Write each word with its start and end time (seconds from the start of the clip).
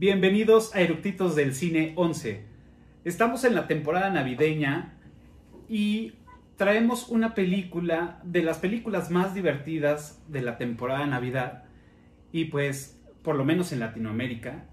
Bienvenidos 0.00 0.74
a 0.74 0.80
Eructitos 0.80 1.36
del 1.36 1.54
Cine 1.54 1.92
11. 1.94 2.42
Estamos 3.04 3.44
en 3.44 3.54
la 3.54 3.66
temporada 3.66 4.08
navideña 4.08 4.94
y 5.68 6.14
traemos 6.56 7.10
una 7.10 7.34
película 7.34 8.18
de 8.24 8.42
las 8.42 8.56
películas 8.56 9.10
más 9.10 9.34
divertidas 9.34 10.24
de 10.26 10.40
la 10.40 10.56
temporada 10.56 11.06
Navidad 11.06 11.64
y 12.32 12.46
pues 12.46 12.98
por 13.22 13.36
lo 13.36 13.44
menos 13.44 13.72
en 13.72 13.80
Latinoamérica. 13.80 14.64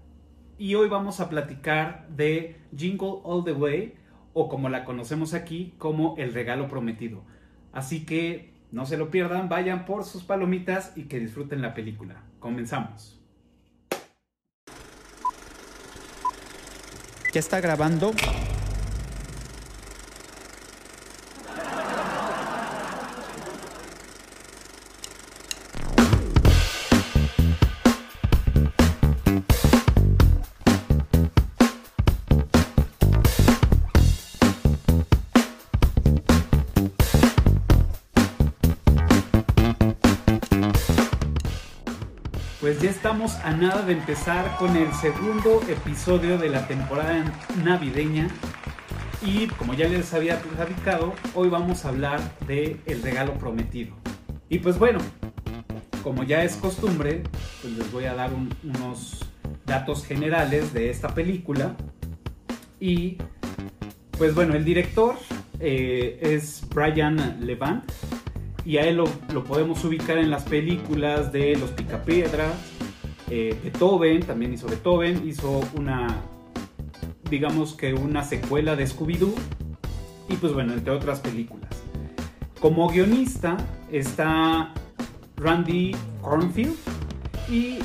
Y 0.56 0.76
hoy 0.76 0.88
vamos 0.88 1.20
a 1.20 1.28
platicar 1.28 2.08
de 2.08 2.56
Jingle 2.74 3.18
All 3.22 3.44
the 3.44 3.52
Way 3.52 3.96
o 4.32 4.48
como 4.48 4.70
la 4.70 4.86
conocemos 4.86 5.34
aquí 5.34 5.74
como 5.76 6.14
El 6.16 6.32
Regalo 6.32 6.68
Prometido. 6.68 7.22
Así 7.74 8.06
que 8.06 8.54
no 8.72 8.86
se 8.86 8.96
lo 8.96 9.10
pierdan, 9.10 9.50
vayan 9.50 9.84
por 9.84 10.04
sus 10.04 10.24
palomitas 10.24 10.96
y 10.96 11.02
que 11.02 11.20
disfruten 11.20 11.60
la 11.60 11.74
película. 11.74 12.22
Comenzamos. 12.38 13.17
¿Ya 17.32 17.40
está 17.40 17.60
grabando? 17.60 18.12
Estamos 43.08 43.36
a 43.36 43.52
nada 43.52 43.80
de 43.86 43.94
empezar 43.94 44.54
con 44.58 44.76
el 44.76 44.92
segundo 44.92 45.62
episodio 45.66 46.36
de 46.36 46.50
la 46.50 46.66
temporada 46.68 47.24
navideña. 47.64 48.28
Y 49.24 49.46
como 49.46 49.72
ya 49.72 49.88
les 49.88 50.12
había 50.12 50.38
platicado, 50.38 51.14
hoy 51.34 51.48
vamos 51.48 51.86
a 51.86 51.88
hablar 51.88 52.20
de 52.46 52.76
El 52.84 53.00
regalo 53.00 53.32
prometido. 53.38 53.96
Y 54.50 54.58
pues 54.58 54.78
bueno, 54.78 54.98
como 56.02 56.22
ya 56.22 56.44
es 56.44 56.56
costumbre, 56.56 57.22
pues 57.62 57.78
les 57.78 57.90
voy 57.90 58.04
a 58.04 58.12
dar 58.14 58.30
un- 58.34 58.54
unos 58.62 59.24
datos 59.64 60.04
generales 60.04 60.74
de 60.74 60.90
esta 60.90 61.14
película. 61.14 61.76
Y 62.78 63.16
pues 64.18 64.34
bueno, 64.34 64.54
el 64.54 64.66
director 64.66 65.16
eh, 65.60 66.18
es 66.20 66.62
Brian 66.74 67.38
Levant 67.40 67.90
y 68.66 68.76
a 68.76 68.82
él 68.82 68.96
lo, 68.96 69.04
lo 69.32 69.44
podemos 69.44 69.82
ubicar 69.82 70.18
en 70.18 70.30
las 70.30 70.42
películas 70.44 71.32
de 71.32 71.56
Los 71.56 71.70
Picapiedras, 71.70 72.52
eh, 73.30 73.58
Beethoven, 73.62 74.20
también 74.22 74.52
hizo 74.54 74.66
Beethoven, 74.66 75.26
hizo 75.28 75.60
una, 75.76 76.16
digamos 77.30 77.74
que 77.74 77.94
una 77.94 78.24
secuela 78.24 78.76
de 78.76 78.86
Scooby-Doo 78.86 79.34
y 80.28 80.36
pues 80.36 80.52
bueno, 80.52 80.72
entre 80.74 80.92
otras 80.92 81.20
películas. 81.20 81.70
Como 82.60 82.88
guionista 82.88 83.56
está 83.92 84.72
Randy 85.36 85.94
Cornfield 86.22 86.74
y 87.50 87.78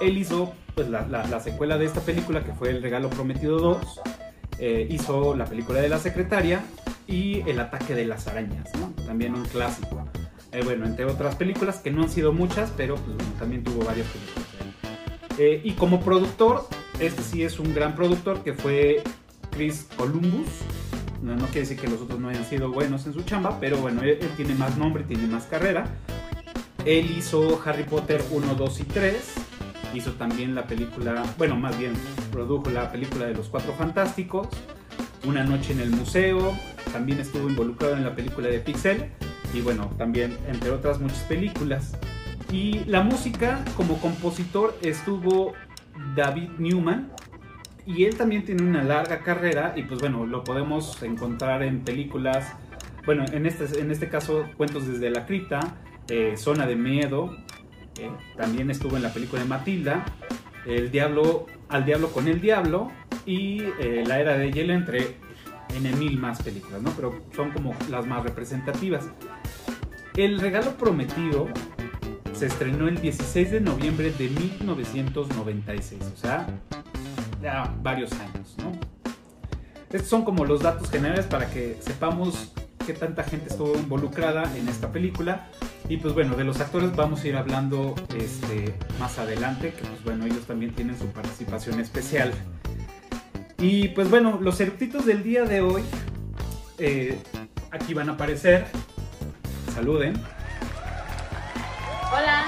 él 0.00 0.18
hizo 0.18 0.52
pues, 0.74 0.88
la, 0.88 1.06
la- 1.06 1.26
la 1.26 1.40
secuela 1.40 1.78
de 1.78 1.86
esta 1.86 2.00
película 2.00 2.44
que 2.44 2.52
fue 2.52 2.70
El 2.70 2.82
Regalo 2.82 3.10
Prometido 3.10 3.58
2, 3.58 4.00
eh, 4.58 4.86
hizo 4.90 5.34
la 5.36 5.44
película 5.46 5.80
de 5.80 5.88
la 5.88 5.98
secretaria 5.98 6.64
y 7.06 7.40
El 7.48 7.60
ataque 7.60 7.94
de 7.94 8.06
las 8.06 8.26
arañas, 8.28 8.68
¿no? 8.80 8.90
también 9.04 9.34
un 9.34 9.44
clásico. 9.44 10.08
Eh, 10.52 10.62
bueno, 10.64 10.86
entre 10.86 11.04
otras 11.04 11.34
películas 11.34 11.78
que 11.78 11.90
no 11.90 12.02
han 12.02 12.08
sido 12.08 12.32
muchas, 12.32 12.70
pero 12.76 12.94
pues, 12.94 13.16
bueno, 13.16 13.32
también 13.38 13.62
tuvo 13.64 13.84
varias 13.84 14.06
películas. 14.06 14.43
Eh, 15.38 15.60
y 15.64 15.72
como 15.72 16.00
productor, 16.00 16.68
este 17.00 17.22
sí 17.22 17.42
es 17.42 17.58
un 17.58 17.74
gran 17.74 17.94
productor 17.94 18.42
que 18.42 18.52
fue 18.52 19.02
Chris 19.50 19.88
Columbus. 19.96 20.48
No, 21.22 21.34
no 21.34 21.46
quiere 21.46 21.60
decir 21.60 21.78
que 21.78 21.88
los 21.88 22.00
otros 22.00 22.20
no 22.20 22.28
hayan 22.28 22.44
sido 22.44 22.70
buenos 22.70 23.06
en 23.06 23.14
su 23.14 23.22
chamba, 23.22 23.58
pero 23.58 23.78
bueno, 23.78 24.02
él, 24.02 24.18
él 24.20 24.30
tiene 24.36 24.54
más 24.54 24.76
nombre, 24.76 25.04
tiene 25.04 25.26
más 25.26 25.44
carrera. 25.46 25.86
Él 26.84 27.10
hizo 27.16 27.62
Harry 27.64 27.84
Potter 27.84 28.22
1, 28.30 28.54
2 28.54 28.80
y 28.80 28.84
3. 28.84 29.34
Hizo 29.94 30.12
también 30.12 30.54
la 30.54 30.66
película, 30.66 31.22
bueno, 31.38 31.56
más 31.56 31.78
bien 31.78 31.94
produjo 32.30 32.68
la 32.70 32.92
película 32.92 33.26
de 33.26 33.34
los 33.34 33.48
Cuatro 33.48 33.72
Fantásticos. 33.74 34.48
Una 35.24 35.44
noche 35.44 35.72
en 35.72 35.80
el 35.80 35.90
museo. 35.90 36.54
También 36.92 37.20
estuvo 37.20 37.48
involucrado 37.48 37.96
en 37.96 38.04
la 38.04 38.14
película 38.14 38.48
de 38.48 38.60
Pixel. 38.60 39.10
Y 39.54 39.60
bueno, 39.62 39.90
también 39.96 40.36
entre 40.46 40.70
otras 40.70 41.00
muchas 41.00 41.20
películas. 41.20 41.92
Y 42.54 42.84
la 42.84 43.02
música, 43.02 43.64
como 43.76 43.98
compositor, 44.00 44.78
estuvo 44.80 45.54
David 46.14 46.50
Newman. 46.58 47.10
Y 47.84 48.04
él 48.04 48.16
también 48.16 48.44
tiene 48.44 48.62
una 48.62 48.84
larga 48.84 49.24
carrera. 49.24 49.72
Y 49.74 49.82
pues 49.82 49.98
bueno, 49.98 50.24
lo 50.24 50.44
podemos 50.44 51.02
encontrar 51.02 51.64
en 51.64 51.80
películas. 51.80 52.52
Bueno, 53.04 53.24
en 53.32 53.46
este, 53.46 53.80
en 53.80 53.90
este 53.90 54.08
caso, 54.08 54.46
Cuentos 54.56 54.86
desde 54.86 55.10
la 55.10 55.26
Cripta, 55.26 55.78
eh, 56.08 56.36
Zona 56.36 56.64
de 56.68 56.76
Miedo. 56.76 57.36
eh, 57.98 58.08
también 58.36 58.70
estuvo 58.70 58.96
en 58.96 59.02
la 59.02 59.12
película 59.12 59.42
de 59.42 59.48
Matilda. 59.48 60.04
El 60.64 60.92
Diablo, 60.92 61.46
Al 61.68 61.84
Diablo 61.84 62.12
con 62.12 62.28
el 62.28 62.40
Diablo. 62.40 62.92
Y 63.26 63.64
eh, 63.80 64.04
La 64.06 64.20
Era 64.20 64.38
de 64.38 64.52
Hielo, 64.52 64.74
entre 64.74 65.16
en 65.74 65.98
mil 65.98 66.18
más 66.18 66.40
películas, 66.40 66.80
¿no? 66.82 66.92
Pero 66.92 67.20
son 67.34 67.50
como 67.50 67.74
las 67.90 68.06
más 68.06 68.22
representativas. 68.22 69.08
El 70.16 70.38
regalo 70.38 70.76
prometido 70.76 71.48
se 72.34 72.46
estrenó 72.46 72.88
el 72.88 73.00
16 73.00 73.50
de 73.50 73.60
noviembre 73.60 74.10
de 74.12 74.28
1996, 74.28 76.02
o 76.12 76.16
sea, 76.16 76.46
ya 77.42 77.72
varios 77.82 78.12
años, 78.12 78.56
¿no? 78.58 78.72
Estos 79.92 80.08
son 80.08 80.24
como 80.24 80.44
los 80.44 80.60
datos 80.60 80.90
generales 80.90 81.26
para 81.26 81.48
que 81.48 81.76
sepamos 81.80 82.52
qué 82.84 82.92
tanta 82.92 83.22
gente 83.22 83.48
estuvo 83.50 83.74
involucrada 83.76 84.56
en 84.56 84.68
esta 84.68 84.90
película. 84.90 85.48
Y 85.88 85.98
pues 85.98 86.14
bueno, 86.14 86.34
de 86.34 86.44
los 86.44 86.60
actores 86.60 86.94
vamos 86.96 87.22
a 87.22 87.28
ir 87.28 87.36
hablando 87.36 87.94
este, 88.18 88.74
más 88.98 89.18
adelante, 89.18 89.72
que 89.72 89.82
pues 89.82 90.02
bueno, 90.02 90.26
ellos 90.26 90.46
también 90.46 90.74
tienen 90.74 90.98
su 90.98 91.06
participación 91.06 91.78
especial. 91.78 92.32
Y 93.58 93.88
pues 93.88 94.10
bueno, 94.10 94.40
los 94.40 94.60
eructitos 94.60 95.06
del 95.06 95.22
día 95.22 95.44
de 95.44 95.60
hoy, 95.60 95.82
eh, 96.78 97.18
aquí 97.70 97.94
van 97.94 98.08
a 98.08 98.12
aparecer. 98.12 98.66
Saluden. 99.74 100.14
Hola. 102.12 102.46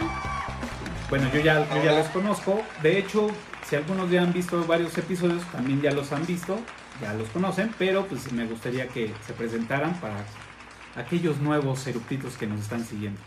Bueno, 1.09 1.31
yo 1.33 1.41
ya, 1.41 1.69
yo 1.69 1.83
ya 1.83 1.99
los 1.99 2.09
conozco. 2.09 2.63
De 2.83 2.99
hecho, 2.99 3.29
si 3.65 3.77
algunos 3.77 4.11
ya 4.11 4.23
han 4.23 4.33
visto 4.33 4.65
varios 4.67 4.97
episodios, 4.99 5.43
también 5.53 5.81
ya 5.81 5.93
los 5.93 6.13
han 6.13 6.27
visto, 6.27 6.59
ya 7.01 7.15
los 7.15 7.29
conocen, 7.29 7.75
pero 7.79 8.07
pues 8.07 8.33
me 8.33 8.47
gustaría 8.47 8.89
que 8.89 9.13
se 9.27 9.33
presentaran 9.33 9.95
para 10.01 10.25
aquellos 10.97 11.39
nuevos 11.39 11.87
eructitos 11.87 12.37
que 12.37 12.47
nos 12.47 12.61
están 12.61 12.85
siguiendo. 12.85 13.21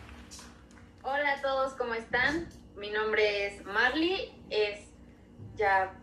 Hola 1.03 1.33
a 1.33 1.41
todos, 1.41 1.73
¿cómo 1.73 1.93
están? 1.93 2.47
Mi 2.75 2.89
nombre 2.89 3.47
es 3.47 3.65
Marley, 3.65 4.33
es 4.49 4.81
ya 5.55 5.93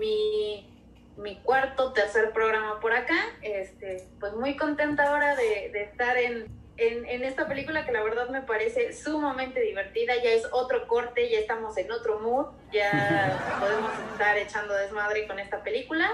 mi, 0.00 0.68
mi 1.16 1.40
cuarto, 1.40 1.92
tercer 1.92 2.32
programa 2.32 2.80
por 2.80 2.92
acá. 2.92 3.18
Este, 3.42 4.08
pues 4.20 4.34
muy 4.34 4.56
contenta 4.56 5.10
ahora 5.10 5.36
de, 5.36 5.70
de 5.72 5.82
estar 5.84 6.16
en, 6.16 6.63
en, 6.76 7.06
en 7.06 7.24
esta 7.24 7.46
película 7.48 7.84
que 7.84 7.92
la 7.92 8.02
verdad 8.02 8.28
me 8.28 8.42
parece 8.42 8.92
sumamente 8.92 9.60
divertida. 9.60 10.14
Ya 10.22 10.30
es 10.30 10.46
otro 10.52 10.86
corte, 10.86 11.30
ya 11.30 11.38
estamos 11.38 11.76
en 11.76 11.90
otro 11.90 12.20
mood, 12.20 12.46
ya 12.72 13.56
podemos 13.60 13.92
estar 14.12 14.36
echando 14.36 14.74
desmadre 14.74 15.26
con 15.26 15.38
esta 15.38 15.62
película. 15.62 16.10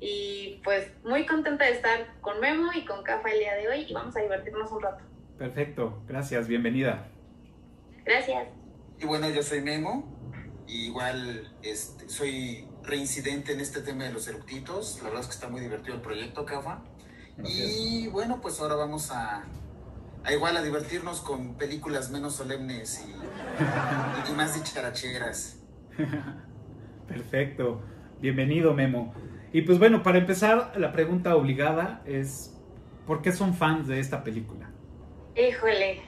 Y 0.00 0.60
pues 0.64 0.88
muy 1.04 1.24
contenta 1.24 1.64
de 1.64 1.72
estar 1.72 2.20
con 2.20 2.40
Memo 2.40 2.70
y 2.74 2.84
con 2.84 3.02
Cafa 3.02 3.30
el 3.30 3.38
día 3.38 3.54
de 3.54 3.68
hoy 3.68 3.86
y 3.88 3.94
vamos 3.94 4.16
a 4.16 4.20
divertirnos 4.20 4.70
un 4.70 4.82
rato. 4.82 5.02
Perfecto, 5.38 6.02
gracias, 6.06 6.46
bienvenida. 6.46 7.06
Gracias. 8.04 8.48
Y 9.00 9.06
bueno, 9.06 9.30
yo 9.30 9.42
soy 9.42 9.60
Memo, 9.60 10.14
y 10.66 10.86
igual 10.86 11.52
este, 11.62 12.08
soy 12.08 12.66
reincidente 12.82 13.52
en 13.52 13.60
este 13.60 13.80
tema 13.80 14.04
de 14.04 14.12
los 14.12 14.26
eructitos. 14.28 14.98
La 14.98 15.04
verdad 15.04 15.20
es 15.20 15.26
que 15.26 15.34
está 15.34 15.48
muy 15.48 15.60
divertido 15.60 15.94
el 15.94 16.00
proyecto, 16.00 16.44
Cafa. 16.44 16.82
Gracias. 17.36 17.70
Y 17.70 18.08
bueno, 18.08 18.40
pues 18.40 18.60
ahora 18.60 18.76
vamos 18.76 19.10
a, 19.10 19.44
a 20.24 20.32
igual 20.32 20.56
a 20.56 20.62
divertirnos 20.62 21.20
con 21.20 21.56
películas 21.56 22.10
menos 22.10 22.34
solemnes 22.36 23.06
y, 23.06 24.30
y 24.30 24.34
más 24.34 24.54
dicharacheras. 24.54 25.62
Perfecto, 27.08 27.82
bienvenido 28.20 28.72
Memo. 28.72 29.14
Y 29.52 29.62
pues 29.62 29.78
bueno, 29.78 30.02
para 30.02 30.18
empezar, 30.18 30.72
la 30.76 30.92
pregunta 30.92 31.36
obligada 31.36 32.02
es, 32.06 32.58
¿por 33.06 33.22
qué 33.22 33.32
son 33.32 33.54
fans 33.54 33.86
de 33.86 34.00
esta 34.00 34.24
película? 34.24 34.70
Híjole. 35.36 36.00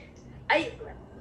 Ay, 0.49 0.77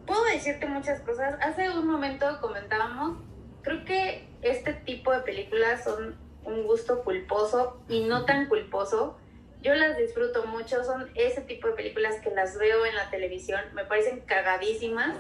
puedo 0.07 0.25
decirte 0.25 0.67
muchas 0.67 1.01
cosas. 1.03 1.37
Hace 1.41 1.69
un 1.71 1.87
momento 1.87 2.27
comentábamos, 2.41 3.19
creo 3.63 3.85
que 3.85 4.29
este 4.43 4.73
tipo 4.73 5.13
de 5.13 5.21
películas 5.21 5.85
son 5.85 6.17
un 6.45 6.63
gusto 6.65 7.05
culposo 7.05 7.83
y 7.89 8.05
no 8.05 8.25
tan 8.25 8.49
culposo. 8.49 9.19
Yo 9.67 9.75
las 9.75 9.97
disfruto 9.97 10.47
mucho, 10.47 10.85
son 10.85 11.11
ese 11.17 11.41
tipo 11.41 11.67
de 11.67 11.75
películas 11.75 12.21
que 12.23 12.31
las 12.31 12.57
veo 12.57 12.87
en 12.87 12.95
la 12.95 13.11
televisión, 13.11 13.61
me 13.75 13.85
parecen 13.85 14.21
cagadísimas 14.21 15.13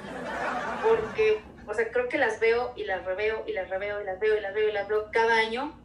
porque 0.87 1.43
o 1.67 1.75
sea, 1.75 1.91
creo 1.91 2.09
que 2.09 2.19
las 2.19 2.39
veo 2.39 2.73
y 2.77 2.85
las 2.85 3.05
reveo 3.05 3.43
y 3.47 3.53
las 3.53 3.69
reveo 3.69 4.01
y 4.01 4.05
las 4.05 4.21
veo 4.21 4.37
y 4.37 4.41
las 4.41 4.55
veo 4.55 4.69
y 4.69 4.73
las 4.73 4.89
veo 4.89 5.11
cada 5.11 5.37
año. 5.37 5.77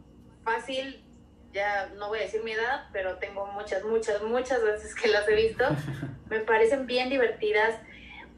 Fácil, 0.44 1.04
ya 1.52 1.88
no 1.96 2.08
voy 2.08 2.20
a 2.20 2.22
decir 2.22 2.44
mi 2.44 2.52
edad, 2.52 2.88
pero 2.92 3.16
tengo 3.16 3.46
muchas, 3.46 3.82
muchas, 3.84 4.22
muchas 4.22 4.62
veces 4.62 4.94
que 4.94 5.08
las 5.08 5.28
he 5.28 5.34
visto. 5.34 5.64
Me 6.30 6.38
parecen 6.40 6.86
bien 6.86 7.10
divertidas. 7.10 7.80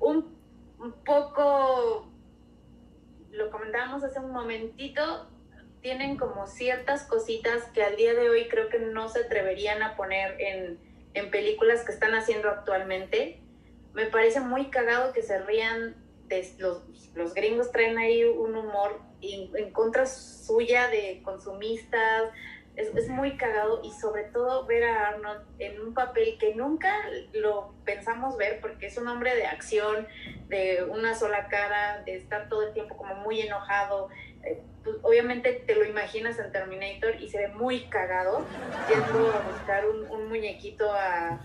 Un, 0.00 0.34
un 0.78 0.92
poco, 1.04 2.10
lo 3.30 3.50
comentábamos 3.50 4.02
hace 4.04 4.20
un 4.20 4.30
momentito, 4.30 5.28
tienen 5.84 6.16
como 6.16 6.46
ciertas 6.46 7.02
cositas 7.02 7.62
que 7.74 7.84
al 7.84 7.96
día 7.96 8.14
de 8.14 8.30
hoy 8.30 8.48
creo 8.48 8.70
que 8.70 8.78
no 8.78 9.10
se 9.10 9.20
atreverían 9.20 9.82
a 9.82 9.96
poner 9.96 10.40
en, 10.40 10.78
en 11.12 11.30
películas 11.30 11.84
que 11.84 11.92
están 11.92 12.14
haciendo 12.14 12.48
actualmente. 12.48 13.42
Me 13.92 14.06
parece 14.06 14.40
muy 14.40 14.70
cagado 14.70 15.12
que 15.12 15.20
se 15.20 15.38
rían 15.40 15.94
de 16.26 16.50
los, 16.56 16.84
los 17.14 17.34
gringos 17.34 17.70
traen 17.70 17.98
ahí 17.98 18.24
un 18.24 18.56
humor 18.56 18.98
en, 19.20 19.54
en 19.54 19.72
contra 19.72 20.06
suya 20.06 20.88
de 20.88 21.20
consumistas, 21.22 22.30
es, 22.76 22.88
es, 22.96 23.08
muy 23.10 23.36
cagado 23.36 23.82
y 23.84 23.92
sobre 23.92 24.24
todo 24.24 24.64
ver 24.64 24.84
a 24.84 25.08
Arnold 25.08 25.42
en 25.58 25.80
un 25.80 25.92
papel 25.92 26.38
que 26.38 26.54
nunca 26.54 26.96
lo 27.34 27.74
pensamos 27.84 28.38
ver 28.38 28.60
porque 28.62 28.86
es 28.86 28.96
un 28.96 29.06
hombre 29.06 29.36
de 29.36 29.44
acción, 29.44 30.08
de 30.48 30.82
una 30.90 31.14
sola 31.14 31.48
cara, 31.48 32.02
de 32.06 32.16
estar 32.16 32.48
todo 32.48 32.66
el 32.66 32.72
tiempo 32.72 32.96
como 32.96 33.16
muy 33.16 33.42
enojado. 33.42 34.08
Eh, 34.46 34.62
pues, 34.82 34.96
obviamente 35.02 35.52
te 35.66 35.74
lo 35.74 35.84
imaginas 35.84 36.38
en 36.38 36.52
Terminator 36.52 37.20
y 37.20 37.28
se 37.28 37.38
ve 37.38 37.48
muy 37.48 37.86
cagado 37.86 38.46
yendo 38.88 39.32
a 39.32 39.40
buscar 39.40 39.86
un, 39.86 40.06
un 40.10 40.28
muñequito 40.28 40.92
a, 40.92 41.40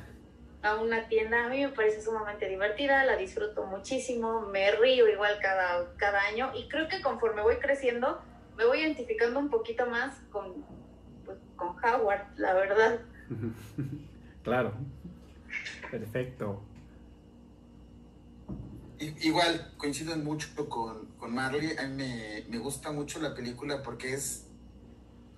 a 0.62 0.76
una 0.76 1.08
tienda, 1.08 1.46
a 1.46 1.50
mí 1.50 1.66
me 1.66 1.70
parece 1.70 2.02
sumamente 2.02 2.48
divertida, 2.50 3.06
la 3.06 3.16
disfruto 3.16 3.66
muchísimo, 3.66 4.42
me 4.42 4.72
río 4.72 5.08
igual 5.08 5.40
cada, 5.42 5.96
cada 5.96 6.22
año 6.24 6.52
y 6.54 6.68
creo 6.68 6.88
que 6.90 7.02
conforme 7.02 7.42
voy 7.42 7.58
creciendo 7.58 8.22
me 8.58 8.66
voy 8.66 8.82
identificando 8.82 9.40
un 9.40 9.50
poquito 9.50 9.86
más 9.86 10.20
con, 10.32 10.66
pues, 11.26 11.38
con 11.56 11.70
Howard, 11.82 12.26
la 12.36 12.54
verdad. 12.54 13.00
claro, 14.44 14.74
perfecto. 15.90 16.62
Igual, 19.00 19.74
coincido 19.78 20.16
mucho 20.18 20.50
con, 20.68 21.06
con 21.18 21.34
Marley, 21.34 21.78
a 21.78 21.88
mí 21.88 21.96
me, 21.96 22.46
me, 22.50 22.58
gusta 22.58 22.92
mucho 22.92 23.20
la 23.20 23.34
película 23.34 23.82
porque 23.82 24.14
es 24.14 24.48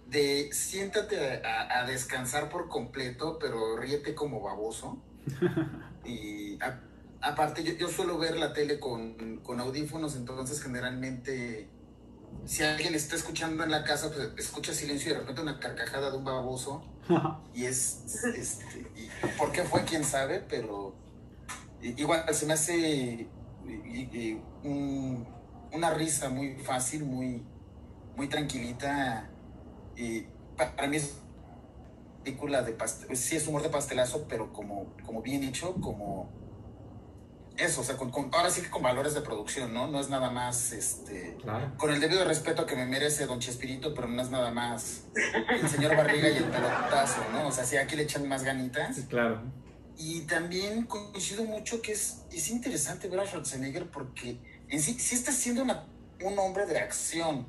de 0.07 0.51
siéntate 0.51 1.45
a, 1.45 1.79
a 1.79 1.85
descansar 1.85 2.49
por 2.49 2.69
completo, 2.69 3.37
pero 3.39 3.77
ríete 3.77 4.15
como 4.15 4.41
baboso 4.41 5.01
y 6.05 6.61
a, 6.61 6.81
aparte, 7.21 7.63
yo, 7.63 7.73
yo, 7.73 7.87
suelo 7.87 8.17
ver 8.17 8.37
la 8.37 8.53
tele 8.53 8.79
con, 8.79 9.37
con, 9.43 9.59
audífonos, 9.59 10.15
entonces 10.15 10.61
generalmente, 10.61 11.69
si 12.45 12.63
alguien 12.63 12.95
está 12.95 13.15
escuchando 13.15 13.63
en 13.63 13.71
la 13.71 13.83
casa, 13.83 14.11
pues 14.11 14.31
escucha 14.37 14.73
silencio 14.73 15.11
y 15.11 15.13
de 15.13 15.19
repente 15.19 15.41
una 15.41 15.59
carcajada 15.59 16.09
de 16.09 16.17
un 16.17 16.25
baboso. 16.25 16.83
y 17.53 17.65
es, 17.65 18.23
este, 18.35 18.91
y 18.95 19.09
¿por 19.37 19.51
qué 19.51 19.63
fue? 19.63 19.83
¿Quién 19.83 20.03
sabe? 20.03 20.43
Pero 20.49 20.95
igual 21.81 22.25
se 22.33 22.45
me 22.45 22.53
hace 22.53 23.27
un, 24.63 25.27
una 25.73 25.91
risa 25.91 26.29
muy 26.29 26.55
fácil, 26.55 27.05
muy, 27.05 27.43
muy 28.15 28.27
tranquilita. 28.27 29.29
Y 29.95 30.25
para 30.55 30.87
mí 30.87 30.97
es 30.97 31.17
película 32.23 32.61
de 32.61 32.73
pastel, 32.73 33.15
sí 33.17 33.35
es 33.35 33.47
humor 33.47 33.63
de 33.63 33.69
pastelazo, 33.69 34.25
pero 34.27 34.53
como, 34.53 34.95
como 35.05 35.21
bien 35.21 35.43
hecho, 35.43 35.73
como 35.75 36.29
eso, 37.57 37.81
o 37.81 37.83
sea, 37.83 37.97
con, 37.97 38.11
con, 38.11 38.29
ahora 38.33 38.49
sí 38.49 38.61
que 38.61 38.69
con 38.69 38.81
valores 38.81 39.13
de 39.13 39.21
producción, 39.21 39.73
¿no? 39.73 39.87
No 39.87 39.99
es 39.99 40.09
nada 40.09 40.29
más, 40.29 40.71
este, 40.71 41.37
claro. 41.41 41.71
con 41.77 41.91
el 41.91 41.99
debido 41.99 42.23
respeto 42.25 42.65
que 42.65 42.75
me 42.75 42.85
merece 42.85 43.25
Don 43.25 43.39
Chespirito, 43.39 43.93
pero 43.93 44.07
no 44.07 44.21
es 44.21 44.29
nada 44.29 44.51
más 44.51 45.05
el 45.49 45.67
señor 45.67 45.95
Barriga 45.95 46.29
y 46.29 46.37
el 46.37 46.45
pelotazo, 46.45 47.21
¿no? 47.33 47.47
O 47.47 47.51
sea, 47.51 47.65
sí, 47.65 47.77
aquí 47.77 47.95
le 47.95 48.03
echan 48.03 48.27
más 48.27 48.43
ganitas. 48.43 48.95
Sí, 48.95 49.05
claro. 49.07 49.41
Y 49.97 50.21
también 50.21 50.85
coincido 50.85 51.43
mucho 51.43 51.81
que 51.81 51.91
es, 51.91 52.23
es 52.31 52.49
interesante 52.49 53.07
ver 53.07 53.19
a 53.19 53.25
Schwarzenegger 53.25 53.89
porque 53.89 54.39
en 54.69 54.81
sí, 54.81 54.97
sí 54.99 55.15
está 55.15 55.31
siendo 55.31 55.63
una, 55.63 55.85
un 56.23 56.37
hombre 56.39 56.65
de 56.65 56.79
acción. 56.79 57.45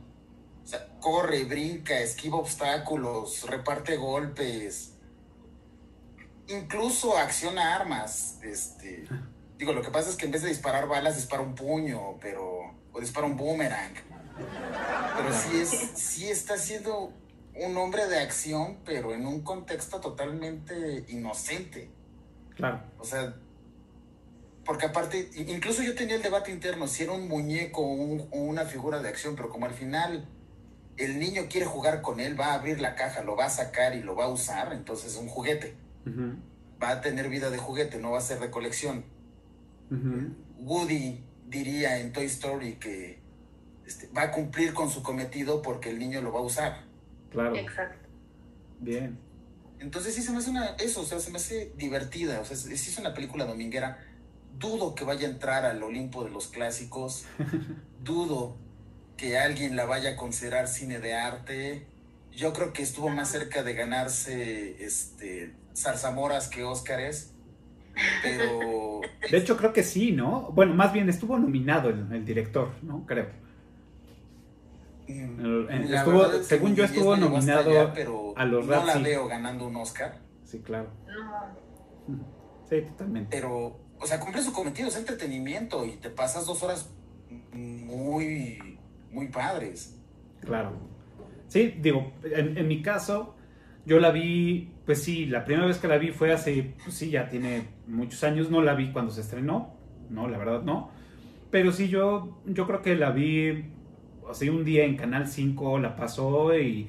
O 0.63 0.67
sea, 0.67 0.87
corre, 1.01 1.45
brinca, 1.45 1.99
esquiva 1.99 2.37
obstáculos, 2.37 3.49
reparte 3.49 3.97
golpes, 3.97 4.93
incluso 6.49 7.17
acciona 7.17 7.75
armas. 7.75 8.39
Este, 8.43 9.07
digo, 9.59 9.73
lo 9.73 9.83
que 9.83 9.91
pasa 9.91 10.11
es 10.11 10.17
que 10.17 10.27
en 10.27 10.33
vez 10.33 10.43
de 10.43 10.49
disparar 10.49 10.87
balas, 10.87 11.17
dispara 11.17 11.43
un 11.43 11.55
puño, 11.55 12.19
pero 12.21 12.75
o 12.93 13.01
dispara 13.01 13.27
un 13.27 13.37
boomerang. 13.37 13.95
Pero 15.17 15.33
sí, 15.33 15.61
es, 15.61 15.71
sí 15.95 16.29
está 16.31 16.57
siendo 16.57 17.13
un 17.55 17.77
hombre 17.77 18.07
de 18.07 18.19
acción, 18.19 18.79
pero 18.85 19.15
en 19.15 19.27
un 19.27 19.43
contexto 19.43 20.01
totalmente 20.01 21.05
inocente. 21.09 21.91
Claro. 22.57 22.81
O 22.99 23.05
sea, 23.05 23.35
porque 24.65 24.87
aparte, 24.87 25.31
incluso 25.35 25.83
yo 25.83 25.95
tenía 25.95 26.17
el 26.17 26.23
debate 26.23 26.53
interno, 26.53 26.87
si 26.87 27.03
era 27.03 27.13
un 27.13 27.29
muñeco 27.29 27.83
o 27.83 27.93
un, 27.93 28.29
una 28.31 28.65
figura 28.65 29.01
de 29.03 29.09
acción, 29.09 29.35
pero 29.35 29.49
como 29.49 29.67
al 29.67 29.75
final 29.75 30.27
el 30.97 31.19
niño 31.19 31.43
quiere 31.49 31.67
jugar 31.67 32.03
con 32.03 32.21
él, 32.21 32.39
va 32.39 32.49
a 32.49 32.55
abrir 32.55 32.81
la 32.81 32.95
caja, 32.95 33.23
lo 33.23 33.35
va 33.37 33.47
a 33.47 33.51
sacar 33.51 33.95
y 33.97 34.03
lo 34.03 34.15
va 34.15 34.25
a 34.25 34.29
usar, 34.29 34.73
entonces 34.73 35.13
es 35.13 35.19
un 35.19 35.29
juguete. 35.29 35.75
Uh 36.07 36.11
-huh. 36.11 36.37
Va 36.83 36.91
a 36.91 37.01
tener 37.01 37.29
vida 37.29 37.51
de 37.51 37.59
juguete, 37.59 37.99
no 37.99 38.13
va 38.13 38.19
a 38.19 38.23
ser 38.23 38.39
de 38.41 38.51
colección. 38.51 39.05
Uh 39.91 39.95
-huh. 39.95 40.35
Woody 40.59 41.25
diría 41.49 41.99
en 41.99 42.13
Toy 42.13 42.27
Story 42.27 42.75
que 42.77 43.19
este, 43.87 44.09
va 44.17 44.23
a 44.23 44.31
cumplir 44.31 44.75
con 44.75 44.91
su 44.91 45.03
cometido 45.03 45.61
porque 45.63 45.91
el 45.91 45.99
niño 45.99 46.21
lo 46.21 46.33
va 46.33 46.41
a 46.41 46.43
usar. 46.43 46.85
Claro. 47.31 47.57
Exacto. 47.57 48.09
Bien. 48.81 49.19
Entonces 49.83 50.15
sí 50.15 50.23
se 50.23 50.31
me 50.31 50.39
hace 50.39 50.51
una, 50.51 50.77
eso, 50.79 51.01
o 51.01 51.05
sea, 51.05 51.19
se 51.19 51.31
me 51.33 51.39
hace 51.39 51.73
divertida, 51.77 52.41
o 52.41 52.45
sea, 52.45 52.57
sí 52.57 52.73
es 52.73 52.99
una 52.99 53.15
película 53.15 53.45
dominguera. 53.45 53.99
Dudo 54.57 54.95
que 54.95 55.05
vaya 55.05 55.27
a 55.27 55.31
entrar 55.31 55.65
al 55.65 55.83
Olimpo 55.83 56.23
de 56.23 56.31
los 56.31 56.47
clásicos. 56.47 57.25
Dudo 58.05 58.57
que 59.17 59.39
alguien 59.39 59.75
la 59.75 59.85
vaya 59.85 60.11
a 60.11 60.17
considerar 60.17 60.69
cine 60.69 61.01
de 61.01 61.15
arte. 61.15 61.87
Yo 62.31 62.53
creo 62.53 62.73
que 62.73 62.83
estuvo 62.83 63.09
más 63.09 63.29
cerca 63.31 63.65
de 63.65 63.75
ganarse 63.75 64.85
este 64.85 65.53
zarzamoras 65.77 66.47
que 66.47 66.63
Óscares. 66.63 67.33
Pero. 68.23 69.01
De 69.29 69.37
hecho, 69.37 69.57
creo 69.57 69.73
que 69.73 69.83
sí, 69.83 70.13
¿no? 70.13 70.53
Bueno, 70.53 70.75
más 70.75 70.93
bien 70.93 71.09
estuvo 71.09 71.37
nominado 71.39 71.89
el, 71.89 72.07
el 72.13 72.25
director, 72.25 72.71
¿no? 72.83 73.05
Creo. 73.05 73.42
El, 75.09 75.93
estuvo, 75.93 76.25
según 76.43 76.75
yo, 76.75 76.85
estuvo 76.85 77.17
no 77.17 77.29
nominado 77.29 77.71
allá, 77.71 77.93
pero 77.93 78.35
a 78.37 78.45
los 78.45 78.67
No 78.67 78.73
la 78.73 78.95
Razzie. 78.95 79.03
veo 79.03 79.27
ganando 79.27 79.67
un 79.67 79.77
Oscar. 79.77 80.19
Sí, 80.45 80.61
claro. 80.61 80.91
No. 82.09 82.33
Sí, 82.69 82.81
totalmente. 82.81 83.37
Pero, 83.37 83.81
o 84.01 84.07
sea, 84.07 84.19
cumple 84.19 84.41
su 84.41 84.51
cometido, 84.51 84.89
es 84.89 84.97
entretenimiento 84.97 85.85
y 85.85 85.97
te 85.97 86.09
pasas 86.09 86.47
dos 86.47 86.63
horas 86.63 86.89
muy, 87.53 88.79
muy 89.11 89.29
padres. 89.29 90.01
Claro. 90.41 90.73
Sí, 91.49 91.75
digo, 91.81 92.15
en, 92.25 92.57
en, 92.57 92.67
mi 92.67 92.81
caso, 92.81 93.35
yo 93.85 94.01
la 94.01 94.11
vi, 94.11 94.73
pues 94.87 95.03
sí, 95.03 95.27
la 95.27 95.45
primera 95.45 95.67
vez 95.67 95.77
que 95.77 95.87
la 95.87 95.99
vi 95.99 96.13
fue 96.13 96.33
hace, 96.33 96.75
pues 96.83 96.97
sí, 96.97 97.11
ya 97.11 97.29
tiene 97.29 97.69
muchos 97.87 98.25
años, 98.25 98.51
no 98.51 98.63
la 98.63 98.75
vi 98.75 98.91
cuando 98.91 99.13
se 99.13 99.21
estrenó, 99.21 99.75
no, 100.09 100.29
la 100.29 100.39
verdad 100.39 100.63
no. 100.63 100.91
Pero 101.51 101.73
sí, 101.73 101.89
yo, 101.89 102.39
yo 102.47 102.67
creo 102.67 102.81
que 102.81 102.97
la 102.97 103.11
vi, 103.11 103.67
o 104.33 104.51
un 104.53 104.65
día 104.65 104.85
en 104.85 104.97
Canal 104.97 105.27
5 105.27 105.79
la 105.79 105.97
pasó 105.97 106.57
y, 106.59 106.89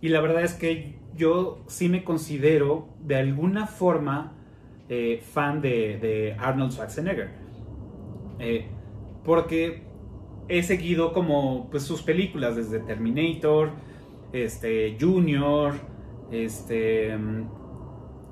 y 0.00 0.08
la 0.08 0.20
verdad 0.20 0.42
es 0.42 0.54
que 0.54 0.94
yo 1.16 1.62
sí 1.66 1.88
me 1.88 2.04
considero 2.04 2.88
de 3.00 3.16
alguna 3.16 3.66
forma 3.66 4.32
eh, 4.88 5.20
fan 5.22 5.60
de, 5.60 6.36
Arnold 6.38 6.72
Schwarzenegger. 6.72 7.30
Eh, 8.38 8.66
porque 9.24 9.82
he 10.48 10.62
seguido 10.62 11.12
como 11.12 11.70
pues 11.70 11.84
sus 11.84 12.02
películas 12.02 12.56
desde 12.56 12.80
Terminator, 12.80 13.70
este 14.32 14.96
Junior, 15.00 15.74
este 16.30 17.16
um, 17.16 17.48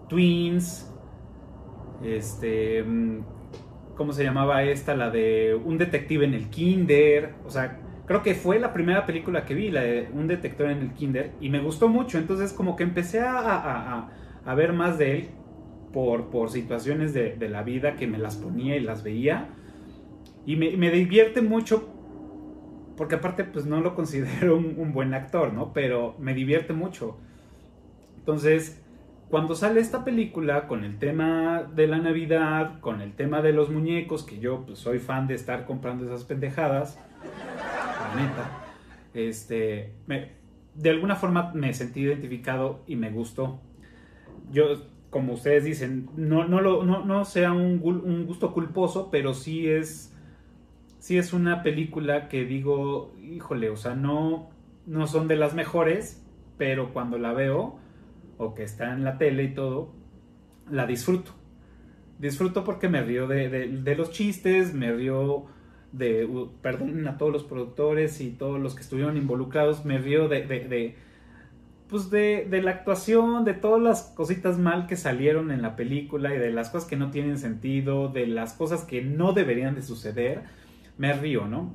Twins, 0.08 0.92
este 2.04 2.82
um, 2.82 3.22
¿cómo 3.96 4.12
se 4.12 4.24
llamaba 4.24 4.62
esta? 4.64 4.94
La 4.94 5.10
de 5.10 5.54
un 5.54 5.78
detective 5.78 6.24
en 6.26 6.34
el 6.34 6.50
kinder, 6.50 7.34
o 7.46 7.50
sea, 7.50 7.80
creo 8.06 8.22
que 8.22 8.34
fue 8.34 8.58
la 8.58 8.72
primera 8.72 9.06
película 9.06 9.44
que 9.44 9.54
vi, 9.54 9.70
la 9.70 9.82
de 9.82 10.08
un 10.12 10.26
detective 10.26 10.72
en 10.72 10.78
el 10.78 10.92
kinder 10.92 11.32
y 11.40 11.48
me 11.50 11.60
gustó 11.60 11.88
mucho, 11.88 12.18
entonces 12.18 12.52
como 12.52 12.76
que 12.76 12.82
empecé 12.82 13.20
a, 13.20 13.38
a, 13.38 13.96
a, 13.96 14.10
a 14.44 14.54
ver 14.54 14.72
más 14.72 14.98
de 14.98 15.18
él 15.18 15.28
por, 15.92 16.30
por 16.30 16.50
situaciones 16.50 17.14
de, 17.14 17.36
de, 17.36 17.48
la 17.48 17.62
vida 17.62 17.96
que 17.96 18.06
me 18.06 18.18
las 18.18 18.36
ponía 18.36 18.76
y 18.76 18.80
las 18.80 19.02
veía 19.02 19.48
y 20.46 20.56
me, 20.56 20.76
me 20.76 20.90
divierte 20.90 21.42
mucho 21.42 21.88
porque 22.96 23.16
aparte 23.16 23.44
pues 23.44 23.66
no 23.66 23.80
lo 23.80 23.94
considero 23.94 24.56
un, 24.56 24.74
un, 24.78 24.92
buen 24.92 25.14
actor, 25.14 25.52
¿no? 25.52 25.72
Pero 25.72 26.14
me 26.18 26.34
divierte 26.34 26.72
mucho. 26.72 27.16
Entonces, 28.18 28.82
cuando 29.30 29.54
sale 29.54 29.80
esta 29.80 30.04
película 30.04 30.66
con 30.68 30.84
el 30.84 30.98
tema 30.98 31.62
de 31.74 31.86
la 31.86 31.98
Navidad, 31.98 32.80
con 32.80 33.00
el 33.00 33.14
tema 33.14 33.40
de 33.40 33.52
los 33.52 33.70
muñecos, 33.70 34.24
que 34.24 34.38
yo 34.38 34.64
pues 34.66 34.78
soy 34.78 34.98
fan 34.98 35.26
de 35.26 35.34
estar 35.34 35.64
comprando 35.64 36.04
esas 36.04 36.24
pendejadas, 36.24 36.98
neta. 38.14 38.50
Este, 39.14 39.92
de 40.74 40.90
alguna 40.90 41.16
forma 41.16 41.52
me 41.54 41.72
sentí 41.74 42.00
identificado 42.00 42.82
y 42.86 42.96
me 42.96 43.10
gustó. 43.10 43.60
Yo, 44.50 44.86
como 45.10 45.34
ustedes 45.34 45.64
dicen, 45.64 46.08
no, 46.16 46.46
no, 46.46 46.60
lo, 46.60 46.84
no, 46.84 47.24
sea 47.24 47.52
un, 47.52 47.80
un, 47.82 48.26
gusto 48.26 48.52
culposo, 48.52 49.10
pero 49.10 49.34
sí 49.34 49.68
es, 49.68 50.16
sí 50.98 51.18
es 51.18 51.32
una 51.32 51.62
película 51.62 52.28
que 52.28 52.44
digo, 52.44 53.14
híjole, 53.22 53.68
o 53.70 53.76
sea, 53.76 53.94
no, 53.94 54.50
no 54.86 55.06
son 55.06 55.28
de 55.28 55.36
las 55.36 55.54
mejores, 55.54 56.24
pero 56.56 56.92
cuando 56.92 57.18
la 57.18 57.32
veo, 57.32 57.78
o 58.38 58.54
que 58.54 58.62
está 58.62 58.92
en 58.92 59.04
la 59.04 59.18
tele 59.18 59.44
y 59.44 59.54
todo, 59.54 59.92
la 60.70 60.86
disfruto. 60.86 61.32
Disfruto 62.18 62.64
porque 62.64 62.88
me 62.88 63.02
río 63.02 63.26
de, 63.26 63.48
de 63.48 63.96
los 63.96 64.10
chistes, 64.10 64.72
me 64.74 64.92
río 64.92 65.46
de, 65.92 66.28
perdón 66.62 67.06
a 67.06 67.18
todos 67.18 67.32
los 67.32 67.44
productores 67.44 68.20
y 68.20 68.30
todos 68.30 68.58
los 68.58 68.74
que 68.74 68.82
estuvieron 68.82 69.16
involucrados, 69.16 69.84
me 69.84 69.98
río 69.98 70.28
de, 70.28 70.42
de, 70.42 70.96
pues 71.88 72.10
de, 72.10 72.46
de, 72.48 72.62
la 72.62 72.70
actuación, 72.70 73.44
de 73.44 73.54
todas 73.54 73.82
las 73.82 74.02
cositas 74.16 74.58
mal 74.58 74.86
que 74.86 74.96
salieron 74.96 75.50
en 75.50 75.62
la 75.62 75.76
película 75.76 76.34
y 76.34 76.38
de 76.38 76.50
las 76.50 76.70
cosas 76.70 76.88
que 76.88 76.96
no 76.96 77.10
tienen 77.10 77.38
sentido, 77.38 78.08
de 78.08 78.26
las 78.26 78.54
cosas 78.54 78.84
que 78.84 79.02
no 79.02 79.32
deberían 79.32 79.74
de 79.74 79.82
suceder, 79.82 80.42
me 80.96 81.12
río, 81.12 81.46
¿no? 81.46 81.74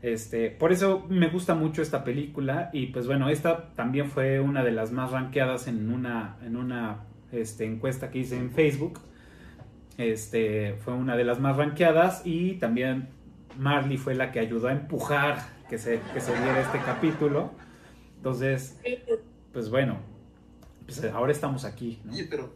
Este, 0.00 0.50
por 0.50 0.70
eso 0.70 1.06
me 1.08 1.28
gusta 1.28 1.56
mucho 1.56 1.82
esta 1.82 2.04
película 2.04 2.70
y 2.72 2.86
pues 2.86 3.08
bueno, 3.08 3.28
esta 3.30 3.74
también 3.74 4.06
fue 4.06 4.38
una 4.38 4.62
de 4.62 4.70
las 4.70 4.92
más 4.92 5.10
rankeadas 5.10 5.66
en 5.66 5.90
una, 5.90 6.36
en 6.44 6.56
una 6.56 7.00
este, 7.32 7.64
encuesta 7.64 8.10
que 8.10 8.20
hice 8.20 8.36
en 8.36 8.52
Facebook. 8.52 9.00
Este, 9.96 10.74
fue 10.84 10.94
una 10.94 11.16
de 11.16 11.24
las 11.24 11.40
más 11.40 11.56
rankeadas 11.56 12.22
y 12.24 12.54
también 12.54 13.08
Marley 13.58 13.98
fue 13.98 14.14
la 14.14 14.32
que 14.32 14.40
ayudó 14.40 14.68
a 14.68 14.72
empujar 14.72 15.58
que 15.68 15.78
se, 15.78 16.00
que 16.14 16.20
se 16.20 16.32
diera 16.32 16.60
este 16.60 16.80
capítulo. 16.80 17.50
Entonces, 18.16 18.76
pues 19.52 19.68
bueno, 19.68 19.98
pues 20.86 21.04
ahora 21.04 21.32
estamos 21.32 21.64
aquí. 21.64 22.00
Oye, 22.10 22.24
pero 22.24 22.52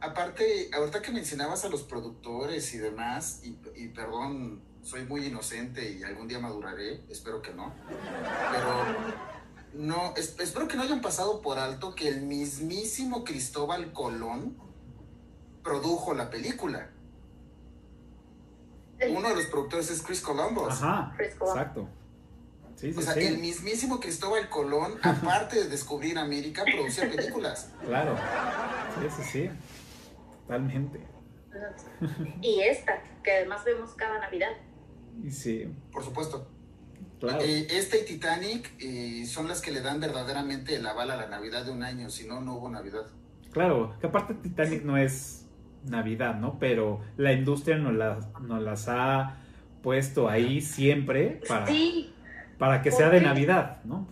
aparte, 0.00 0.70
ahorita 0.72 1.02
que 1.02 1.12
mencionabas 1.12 1.64
a 1.64 1.68
los 1.68 1.82
productores 1.82 2.74
y 2.74 2.78
demás, 2.78 3.42
y, 3.42 3.88
perdón, 3.88 4.60
soy 4.82 5.04
muy 5.04 5.26
inocente 5.26 5.92
y 5.92 6.02
algún 6.02 6.28
día 6.28 6.38
maduraré, 6.38 7.00
espero 7.08 7.42
que 7.42 7.52
no, 7.52 7.72
pero 8.52 8.84
no, 9.74 10.14
espero 10.16 10.68
que 10.68 10.76
no 10.76 10.82
hayan 10.82 11.00
pasado 11.00 11.40
por 11.40 11.58
alto 11.58 11.94
que 11.94 12.08
el 12.08 12.22
mismísimo 12.22 13.24
Cristóbal 13.24 13.92
Colón 13.92 14.56
produjo 15.62 16.14
la 16.14 16.30
película. 16.30 16.90
Uno 19.10 19.28
de 19.28 19.34
los 19.34 19.46
productores 19.46 19.90
es 19.90 20.02
Chris 20.02 20.20
Columbus. 20.20 20.82
Ajá, 20.82 21.14
exacto. 21.18 21.88
Sí, 22.76 22.92
sí, 22.92 22.98
o 22.98 23.02
sea, 23.02 23.14
el 23.14 23.38
mismísimo 23.38 24.00
Cristóbal 24.00 24.48
Colón, 24.48 24.94
aparte 25.02 25.56
de 25.64 25.68
descubrir 25.68 26.18
América, 26.18 26.64
producía 26.64 27.10
películas. 27.10 27.70
Claro, 27.84 28.16
sí, 29.00 29.08
sí, 29.16 29.30
sí, 29.30 29.50
totalmente. 30.42 31.00
Y 32.42 32.60
esta, 32.60 33.02
que 33.22 33.30
además 33.30 33.64
vemos 33.64 33.92
cada 33.94 34.18
Navidad. 34.18 34.50
Sí. 35.30 35.72
Por 35.92 36.02
supuesto. 36.02 36.48
Claro. 37.20 37.40
Eh, 37.42 37.68
este 37.70 38.00
y 38.00 38.04
Titanic 38.04 38.72
eh, 38.80 39.24
son 39.26 39.48
las 39.48 39.60
que 39.60 39.70
le 39.70 39.80
dan 39.80 40.00
verdaderamente 40.00 40.74
el 40.74 40.86
aval 40.86 41.12
a 41.12 41.16
la 41.16 41.28
Navidad 41.28 41.64
de 41.64 41.70
un 41.70 41.82
año, 41.82 42.10
si 42.10 42.26
no, 42.26 42.40
no 42.40 42.56
hubo 42.56 42.68
Navidad. 42.68 43.06
Claro, 43.52 43.96
que 44.00 44.08
aparte 44.08 44.34
Titanic 44.34 44.82
no 44.82 44.98
es 44.98 45.43
Navidad, 45.84 46.38
¿no? 46.38 46.58
Pero 46.58 47.00
la 47.16 47.32
industria 47.32 47.76
nos 47.78 47.94
las, 47.94 48.40
nos 48.40 48.62
las 48.62 48.88
ha 48.88 49.36
puesto 49.82 50.28
ahí 50.28 50.60
siempre 50.60 51.40
para, 51.46 51.66
para 52.58 52.82
que 52.82 52.90
sea 52.90 53.10
de 53.10 53.20
Navidad, 53.20 53.82
¿no? 53.84 54.06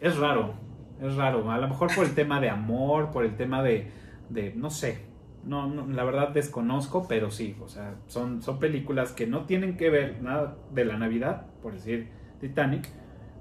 Es 0.00 0.16
raro, 0.16 0.54
es 1.00 1.14
raro. 1.16 1.50
A 1.50 1.58
lo 1.58 1.68
mejor 1.68 1.94
por 1.94 2.04
el 2.04 2.14
tema 2.14 2.40
de 2.40 2.50
amor, 2.50 3.10
por 3.10 3.24
el 3.24 3.36
tema 3.36 3.62
de, 3.62 3.90
de 4.30 4.52
no 4.54 4.70
sé, 4.70 5.06
no, 5.44 5.66
no, 5.66 5.86
la 5.88 6.04
verdad 6.04 6.28
desconozco, 6.30 7.06
pero 7.08 7.30
sí, 7.30 7.56
o 7.60 7.68
sea, 7.68 7.96
son, 8.06 8.42
son 8.42 8.58
películas 8.58 9.12
que 9.12 9.26
no 9.26 9.44
tienen 9.44 9.76
que 9.76 9.90
ver 9.90 10.22
nada 10.22 10.56
de 10.72 10.84
la 10.84 10.96
Navidad, 10.96 11.46
por 11.62 11.72
decir 11.72 12.10
Titanic, 12.40 12.88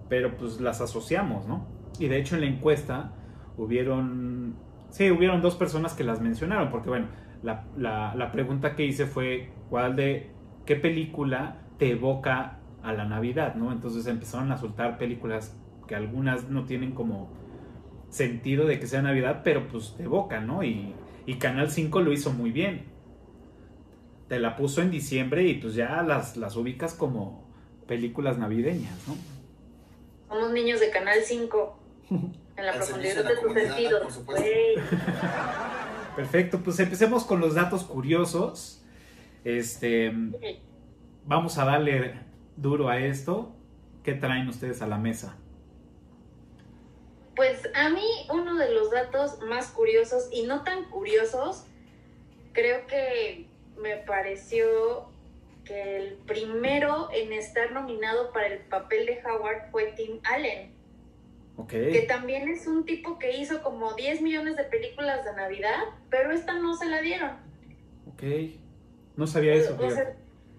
pero 0.09 0.35
pues 0.35 0.59
las 0.59 0.81
asociamos, 0.81 1.47
¿no? 1.47 1.67
Y 1.99 2.07
de 2.07 2.19
hecho 2.19 2.35
en 2.35 2.41
la 2.41 2.47
encuesta 2.47 3.13
hubieron 3.57 4.55
Sí, 4.91 5.09
hubieron 5.09 5.41
dos 5.41 5.55
personas 5.55 5.93
que 5.93 6.03
las 6.03 6.21
mencionaron, 6.21 6.69
porque 6.69 6.89
bueno, 6.89 7.07
la, 7.43 7.65
la, 8.15 8.31
pregunta 8.31 8.75
que 8.75 8.85
hice 8.85 9.05
fue 9.05 9.49
cuál 9.69 9.95
de 9.95 10.29
qué 10.65 10.75
película 10.75 11.61
te 11.79 11.91
evoca 11.91 12.59
a 12.83 12.93
la 12.93 13.05
Navidad, 13.05 13.55
¿no? 13.55 13.71
Entonces 13.71 14.05
empezaron 14.05 14.51
a 14.51 14.57
soltar 14.57 14.97
películas 14.97 15.57
que 15.87 15.95
algunas 15.95 16.49
no 16.49 16.65
tienen 16.65 16.91
como 16.91 17.31
sentido 18.09 18.65
de 18.65 18.79
que 18.79 18.87
sea 18.87 19.01
Navidad, 19.01 19.41
pero 19.43 19.67
pues 19.69 19.95
te 19.95 20.03
evocan, 20.03 20.45
¿no? 20.45 20.61
Y, 20.61 20.93
y 21.25 21.35
Canal 21.35 21.71
5 21.71 22.01
lo 22.01 22.11
hizo 22.11 22.31
muy 22.33 22.51
bien. 22.51 22.85
Te 24.27 24.39
la 24.39 24.57
puso 24.57 24.81
en 24.81 24.91
diciembre 24.91 25.47
y 25.47 25.55
pues 25.55 25.73
ya 25.73 26.03
las, 26.03 26.35
las 26.35 26.57
ubicas 26.57 26.93
como 26.93 27.49
películas 27.87 28.37
navideñas, 28.37 29.07
¿no? 29.07 29.15
Somos 30.27 30.51
niños 30.51 30.81
de 30.81 30.89
Canal 30.91 31.19
5. 31.23 31.79
En 32.61 32.67
la 32.67 32.73
profundidad 32.73 33.23
de 33.23 33.35
tus 33.37 33.53
sentidos. 33.53 34.21
Perfecto, 36.15 36.59
pues 36.59 36.79
empecemos 36.79 37.23
con 37.23 37.39
los 37.39 37.55
datos 37.55 37.83
curiosos. 37.83 38.83
Este, 39.43 40.11
vamos 41.25 41.57
a 41.57 41.65
darle 41.65 42.19
duro 42.55 42.87
a 42.87 42.99
esto. 42.99 43.51
¿Qué 44.03 44.13
traen 44.13 44.47
ustedes 44.47 44.83
a 44.83 44.87
la 44.87 44.99
mesa? 44.99 45.37
Pues 47.35 47.67
a 47.73 47.89
mí 47.89 48.05
uno 48.31 48.55
de 48.55 48.71
los 48.71 48.91
datos 48.91 49.39
más 49.41 49.71
curiosos 49.71 50.29
y 50.31 50.43
no 50.43 50.63
tan 50.63 50.83
curiosos, 50.91 51.65
creo 52.53 52.85
que 52.85 53.47
me 53.75 53.97
pareció 53.97 55.09
que 55.65 55.97
el 55.97 56.13
primero 56.27 57.09
en 57.11 57.33
estar 57.33 57.71
nominado 57.71 58.31
para 58.31 58.45
el 58.45 58.59
papel 58.59 59.07
de 59.07 59.19
Howard 59.25 59.71
fue 59.71 59.93
Tim 59.93 60.19
Allen. 60.25 60.80
Que 61.67 62.05
también 62.07 62.49
es 62.49 62.67
un 62.67 62.85
tipo 62.85 63.17
que 63.19 63.37
hizo 63.37 63.61
como 63.61 63.93
10 63.93 64.21
millones 64.21 64.55
de 64.55 64.63
películas 64.63 65.23
de 65.25 65.33
Navidad, 65.33 65.79
pero 66.09 66.31
esta 66.31 66.53
no 66.53 66.73
se 66.73 66.85
la 66.85 67.01
dieron. 67.01 67.31
Ok. 68.07 68.23
No 69.15 69.27
sabía 69.27 69.53
eso. 69.53 69.77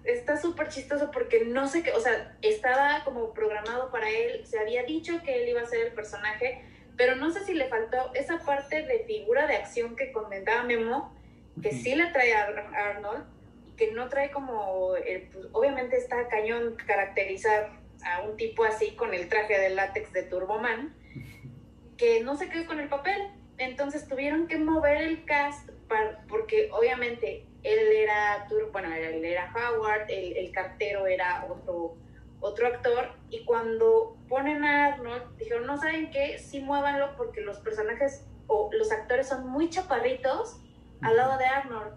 está 0.04 0.36
súper 0.36 0.68
chistoso 0.68 1.10
porque 1.10 1.44
no 1.44 1.68
sé 1.68 1.82
qué, 1.82 1.92
o 1.92 2.00
sea, 2.00 2.36
estaba 2.42 3.02
como 3.04 3.32
programado 3.32 3.90
para 3.90 4.10
él, 4.10 4.44
se 4.44 4.58
había 4.58 4.82
dicho 4.82 5.22
que 5.24 5.42
él 5.42 5.48
iba 5.50 5.62
a 5.62 5.66
ser 5.66 5.86
el 5.86 5.92
personaje, 5.92 6.64
pero 6.96 7.14
no 7.16 7.30
sé 7.30 7.44
si 7.44 7.54
le 7.54 7.68
faltó 7.68 8.12
esa 8.14 8.38
parte 8.40 8.82
de 8.82 9.04
figura 9.06 9.46
de 9.46 9.56
acción 9.56 9.96
que 9.96 10.12
comentaba 10.12 10.64
Memo, 10.64 11.14
que 11.62 11.72
sí 11.72 11.94
le 11.94 12.06
trae 12.06 12.34
a 12.34 12.46
Arnold, 12.46 13.24
que 13.76 13.92
no 13.92 14.08
trae 14.08 14.30
como, 14.30 14.94
pues, 15.32 15.46
obviamente 15.52 15.96
está 15.96 16.28
cañón 16.28 16.76
caracterizar 16.86 17.81
a 18.04 18.22
un 18.22 18.36
tipo 18.36 18.64
así 18.64 18.92
con 18.92 19.14
el 19.14 19.28
traje 19.28 19.58
de 19.58 19.70
látex 19.70 20.12
de 20.12 20.22
Turboman, 20.24 20.94
que 21.96 22.22
no 22.22 22.36
se 22.36 22.48
quedó 22.48 22.66
con 22.66 22.80
el 22.80 22.88
papel. 22.88 23.20
Entonces 23.58 24.08
tuvieron 24.08 24.48
que 24.48 24.58
mover 24.58 25.02
el 25.02 25.24
cast 25.24 25.70
para, 25.88 26.24
porque 26.28 26.70
obviamente 26.72 27.46
él 27.62 27.78
era, 27.92 28.48
bueno, 28.72 28.92
él 28.92 29.24
era 29.24 29.52
Howard, 29.54 30.10
el, 30.10 30.36
el 30.36 30.52
cartero 30.52 31.06
era 31.06 31.46
otro, 31.48 31.96
otro 32.40 32.66
actor, 32.66 33.12
y 33.30 33.44
cuando 33.44 34.16
ponen 34.28 34.64
a 34.64 34.86
Arnold, 34.86 35.36
dijeron, 35.36 35.66
no 35.66 35.78
saben 35.78 36.10
qué, 36.10 36.38
sí 36.38 36.60
muévanlo 36.60 37.16
porque 37.16 37.40
los 37.40 37.58
personajes 37.58 38.26
o 38.48 38.70
los 38.72 38.90
actores 38.90 39.28
son 39.28 39.46
muy 39.48 39.70
chaparritos 39.70 40.60
al 41.02 41.16
lado 41.16 41.38
de 41.38 41.44
Arnold. 41.44 41.94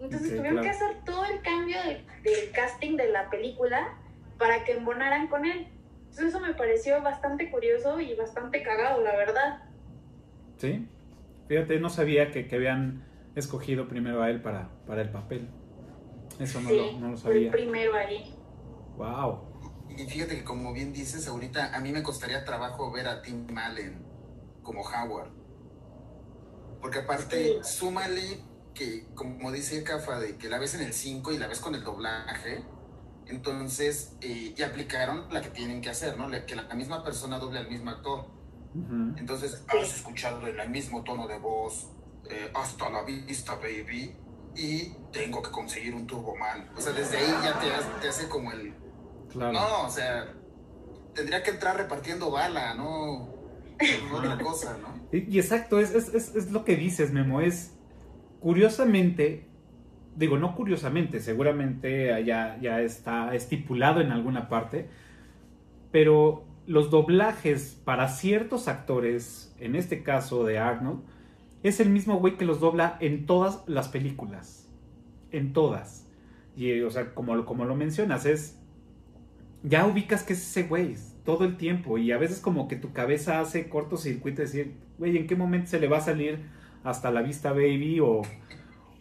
Entonces 0.00 0.36
tuvieron 0.36 0.60
que 0.60 0.68
hacer 0.68 1.02
todo 1.04 1.24
el 1.24 1.40
cambio 1.40 1.78
del 2.22 2.50
casting 2.52 2.96
de 2.96 3.08
la 3.08 3.30
película 3.30 3.96
para 4.38 4.64
que 4.64 4.72
embonaran 4.72 5.28
con 5.28 5.44
él. 5.44 5.68
Entonces 6.02 6.26
eso 6.26 6.40
me 6.40 6.54
pareció 6.54 7.02
bastante 7.02 7.50
curioso 7.50 8.00
y 8.00 8.14
bastante 8.14 8.62
cagado, 8.62 9.02
la 9.02 9.16
verdad. 9.16 9.62
Sí, 10.56 10.88
fíjate, 11.48 11.80
no 11.80 11.90
sabía 11.90 12.30
que, 12.30 12.48
habían 12.54 13.04
escogido 13.34 13.88
primero 13.88 14.22
a 14.22 14.30
él 14.30 14.40
para, 14.40 14.70
para 14.86 15.02
el 15.02 15.10
papel. 15.10 15.48
Eso 16.38 16.60
no, 16.60 16.70
lo, 16.70 16.92
no 16.98 17.08
lo 17.10 17.16
sabía. 17.16 17.46
El 17.46 17.50
primero 17.50 17.94
ahí. 17.94 18.34
Wow. 18.96 19.54
Y 19.96 20.06
fíjate 20.06 20.36
que 20.36 20.44
como 20.44 20.72
bien 20.72 20.92
dices, 20.92 21.26
ahorita 21.28 21.74
a 21.74 21.80
mí 21.80 21.92
me 21.92 22.02
costaría 22.02 22.44
trabajo 22.44 22.90
ver 22.90 23.06
a 23.06 23.22
Tim 23.22 23.46
Allen 23.56 24.04
como 24.62 24.82
Howard. 24.82 25.30
Porque 26.80 26.98
aparte, 26.98 27.62
súmale 27.62 28.44
que, 28.74 29.06
como 29.14 29.52
dice 29.52 29.82
Cafa, 29.84 30.18
de 30.18 30.36
que 30.36 30.48
la 30.48 30.58
ves 30.58 30.74
en 30.74 30.82
el 30.82 30.92
5 30.92 31.32
y 31.32 31.38
la 31.38 31.46
ves 31.46 31.60
con 31.60 31.74
el 31.74 31.84
doblaje, 31.84 32.64
entonces, 33.26 34.16
eh, 34.20 34.54
y 34.56 34.62
aplicaron 34.62 35.26
la 35.32 35.40
que 35.40 35.50
tienen 35.50 35.80
que 35.80 35.90
hacer, 35.90 36.16
¿no? 36.18 36.28
Que 36.46 36.56
la 36.56 36.74
misma 36.74 37.02
persona 37.02 37.38
doble 37.38 37.58
al 37.58 37.68
mismo 37.68 37.90
actor. 37.90 38.26
Entonces, 39.16 39.64
has 39.68 39.96
escuchado 39.96 40.44
en 40.48 40.58
el 40.58 40.68
mismo 40.68 41.04
tono 41.04 41.28
de 41.28 41.38
voz, 41.38 41.90
eh, 42.28 42.50
hasta 42.54 42.90
la 42.90 43.04
vista, 43.04 43.54
baby, 43.54 44.16
y 44.56 44.92
tengo 45.12 45.40
que 45.42 45.50
conseguir 45.50 45.94
un 45.94 46.06
Turboman. 46.06 46.68
O 46.76 46.80
sea, 46.80 46.92
desde 46.92 47.18
ahí 47.18 47.34
ya 47.44 47.60
te, 48.00 48.08
hace 48.08 48.28
como 48.28 48.50
el, 48.50 48.74
No, 49.34 49.84
o 49.84 49.90
sea, 49.90 50.32
tendría 51.14 51.42
que 51.42 51.50
entrar 51.50 51.76
repartiendo 51.76 52.32
bala, 52.32 52.74
no, 52.74 53.32
otra 54.12 54.38
cosa, 54.38 54.76
¿no? 54.78 55.08
Y, 55.12 55.38
exacto, 55.38 55.78
es, 55.78 55.94
es, 55.94 56.34
es, 56.34 56.50
lo 56.50 56.64
que 56.64 56.76
dices, 56.76 57.12
Memo, 57.12 57.40
es 57.40 57.74
curiosamente, 58.40 59.48
digo, 60.16 60.38
no 60.38 60.54
curiosamente, 60.54 61.20
seguramente 61.20 62.24
ya, 62.24 62.58
ya 62.60 62.80
está 62.80 63.34
estipulado 63.34 64.00
en 64.00 64.12
alguna 64.12 64.48
parte, 64.48 64.88
pero 65.90 66.44
los 66.66 66.90
doblajes 66.90 67.80
para 67.84 68.08
ciertos 68.08 68.68
actores, 68.68 69.54
en 69.60 69.76
este 69.76 70.02
caso 70.02 70.44
de 70.44 70.58
Arnold, 70.58 71.00
es 71.62 71.80
el 71.80 71.90
mismo 71.90 72.18
güey 72.18 72.36
que 72.36 72.44
los 72.44 72.60
dobla 72.60 72.96
en 73.00 73.26
todas 73.26 73.62
las 73.66 73.88
películas. 73.88 74.68
En 75.30 75.52
todas. 75.52 76.06
Y, 76.56 76.80
o 76.82 76.90
sea, 76.90 77.14
como, 77.14 77.44
como 77.44 77.64
lo 77.64 77.74
mencionas, 77.74 78.26
es. 78.26 78.60
Ya 79.62 79.86
ubicas 79.86 80.22
que 80.22 80.34
es 80.34 80.42
ese 80.42 80.64
güey 80.68 80.94
todo 81.24 81.44
el 81.44 81.56
tiempo. 81.56 81.96
Y 81.96 82.12
a 82.12 82.18
veces, 82.18 82.40
como 82.40 82.68
que 82.68 82.76
tu 82.76 82.92
cabeza 82.92 83.40
hace 83.40 83.68
cortocircuito 83.70 84.42
y 84.42 84.44
decir, 84.44 84.74
güey, 84.98 85.16
¿en 85.16 85.26
qué 85.26 85.36
momento 85.36 85.70
se 85.70 85.80
le 85.80 85.88
va 85.88 85.98
a 85.98 86.02
salir 86.02 86.38
hasta 86.84 87.10
la 87.10 87.22
vista, 87.22 87.52
baby? 87.52 87.98
O, 88.00 88.22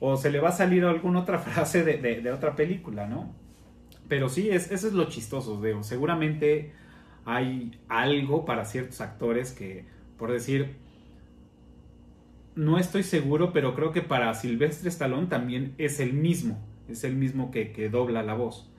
o 0.05 0.17
se 0.17 0.29
le 0.29 0.41
va 0.41 0.49
a 0.49 0.51
salir 0.51 0.83
alguna 0.83 1.21
otra 1.21 1.39
frase 1.47 1.85
de, 1.85 1.97
de, 1.97 2.31
otra 2.33 2.57
película, 2.57 3.07
¿no? 3.07 3.33
Pero 4.09 4.27
sí, 4.27 4.49
es, 4.49 4.69
eso 4.69 4.87
es 4.87 4.93
lo 4.93 5.05
chistoso. 5.05 5.61
Seguramente 5.81 6.73
hay 7.23 7.79
algo 7.87 8.43
para 8.43 8.65
ciertos 8.65 8.99
actores 8.99 9.53
que, 9.53 9.85
por 10.17 10.29
decir, 10.29 10.75
no 12.55 12.77
estoy 12.79 13.03
seguro, 13.03 13.53
pero 13.53 13.75
creo 13.75 13.93
que 13.93 14.01
para 14.01 14.33
Silvestre 14.33 14.89
Stallone 14.89 15.27
también 15.27 15.73
es 15.77 16.01
el 16.01 16.11
mismo, 16.11 16.59
es 16.89 17.05
el 17.05 17.15
mismo 17.15 17.49
que, 17.49 17.71
que 17.71 17.87
dobla 17.87 18.23
la 18.23 18.33
voz 18.33 18.69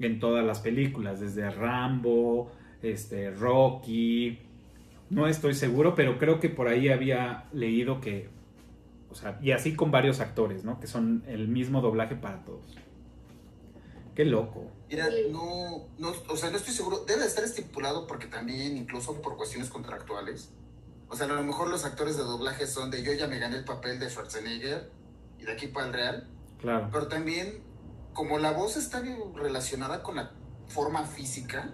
en 0.00 0.20
todas 0.20 0.44
las 0.44 0.60
películas, 0.60 1.18
desde 1.18 1.48
Rambo, 1.48 2.52
este, 2.82 3.30
Rocky, 3.30 4.38
no 5.08 5.26
estoy 5.26 5.54
seguro, 5.54 5.94
pero 5.94 6.18
creo 6.18 6.40
que 6.40 6.50
por 6.50 6.68
ahí 6.68 6.90
había 6.90 7.44
leído 7.54 8.02
que, 8.02 8.28
o 9.12 9.14
sea, 9.14 9.38
y 9.42 9.52
así 9.52 9.76
con 9.76 9.90
varios 9.90 10.20
actores, 10.20 10.64
¿no? 10.64 10.80
Que 10.80 10.86
son 10.86 11.22
el 11.26 11.48
mismo 11.48 11.80
doblaje 11.80 12.16
para 12.16 12.44
todos. 12.44 12.76
Qué 14.14 14.24
loco. 14.24 14.70
Mira, 14.88 15.08
no, 15.30 15.86
no, 15.98 16.12
o 16.28 16.36
sea, 16.36 16.50
no 16.50 16.56
estoy 16.56 16.74
seguro, 16.74 17.04
debe 17.06 17.24
estar 17.24 17.44
estipulado 17.44 18.06
porque 18.06 18.26
también, 18.26 18.76
incluso 18.76 19.22
por 19.22 19.36
cuestiones 19.36 19.70
contractuales, 19.70 20.50
o 21.08 21.16
sea, 21.16 21.26
a 21.26 21.32
lo 21.32 21.42
mejor 21.42 21.68
los 21.68 21.84
actores 21.84 22.16
de 22.16 22.22
doblaje 22.22 22.66
son 22.66 22.90
de 22.90 23.02
yo 23.02 23.12
ya 23.12 23.26
me 23.26 23.38
gané 23.38 23.56
el 23.56 23.64
papel 23.64 23.98
de 23.98 24.08
Schwarzenegger 24.08 24.90
y 25.38 25.44
de 25.44 25.52
aquí 25.52 25.66
para 25.66 25.86
el 25.86 25.92
Real. 25.92 26.28
Claro. 26.58 26.88
Pero 26.92 27.08
también, 27.08 27.62
como 28.12 28.38
la 28.38 28.52
voz 28.52 28.76
está 28.76 29.02
relacionada 29.34 30.02
con 30.02 30.16
la 30.16 30.32
forma 30.68 31.04
física, 31.04 31.72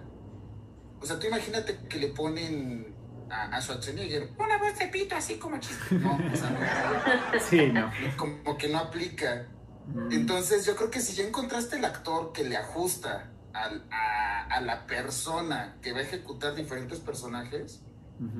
o 1.01 1.05
sea, 1.05 1.19
tú 1.19 1.27
imagínate 1.27 1.79
que 1.87 1.99
le 1.99 2.07
ponen 2.07 2.93
a, 3.31 3.61
Schwarzenegger 3.61 4.31
una 4.37 4.57
voz 4.57 4.77
de 4.77 4.87
pito 4.87 5.15
así 5.15 5.37
como 5.37 5.59
chiste. 5.59 5.95
No, 5.95 6.15
o 6.15 6.35
sea, 6.35 6.49
no. 6.49 7.39
Sí, 7.39 7.67
no. 7.71 7.91
Como 8.17 8.57
que 8.57 8.69
no 8.69 8.79
aplica. 8.79 9.47
Mm. 9.87 10.11
Entonces, 10.11 10.65
yo 10.65 10.75
creo 10.75 10.89
que 10.91 10.99
si 10.99 11.15
ya 11.15 11.27
encontraste 11.27 11.77
el 11.77 11.85
actor 11.85 12.31
que 12.31 12.43
le 12.43 12.57
ajusta 12.57 13.31
a, 13.53 14.45
a 14.49 14.61
la 14.61 14.85
persona 14.85 15.77
que 15.81 15.91
va 15.91 15.99
a 15.99 16.01
ejecutar 16.03 16.55
diferentes 16.55 16.99
personajes, 16.99 17.83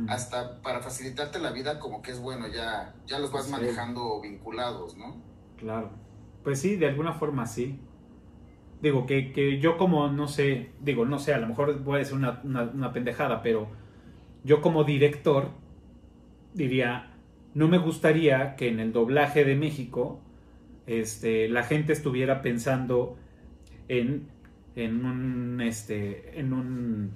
hasta 0.08 0.62
para 0.62 0.82
facilitarte 0.82 1.40
la 1.40 1.52
vida 1.52 1.80
como 1.80 2.02
que 2.02 2.12
es 2.12 2.20
bueno, 2.20 2.48
ya, 2.48 2.94
ya 3.06 3.20
los 3.20 3.32
vas 3.32 3.50
manejando 3.50 4.20
vinculados, 4.20 4.98
¿no? 4.98 5.16
Claro. 5.58 5.92
Pues 6.44 6.60
sí, 6.60 6.76
de 6.76 6.88
alguna 6.88 7.14
forma 7.14 7.46
sí. 7.46 7.80
Digo, 8.82 9.06
que, 9.06 9.32
que, 9.32 9.60
yo 9.60 9.78
como, 9.78 10.10
no 10.10 10.28
sé, 10.28 10.72
digo, 10.82 11.06
no 11.06 11.20
sé, 11.20 11.34
a 11.34 11.38
lo 11.38 11.48
mejor 11.48 11.82
voy 11.84 11.96
a 11.96 12.00
decir 12.00 12.16
una, 12.16 12.42
una, 12.44 12.94
pendejada, 12.94 13.42
pero 13.42 13.68
yo 14.50 14.62
como 14.62 14.84
director 14.84 15.52
diría, 16.56 17.12
no 17.54 17.68
me 17.68 17.78
gustaría 17.78 18.56
que 18.56 18.68
en 18.68 18.80
el 18.80 18.92
doblaje 18.92 19.46
de 19.46 19.56
México 19.56 20.22
este, 20.88 21.48
la 21.50 21.62
gente 21.62 21.94
estuviera 21.94 22.42
pensando 22.42 23.16
en, 23.90 24.28
en 24.76 25.06
un, 25.06 25.62
este, 25.62 26.40
en 26.40 26.54
un 26.54 27.12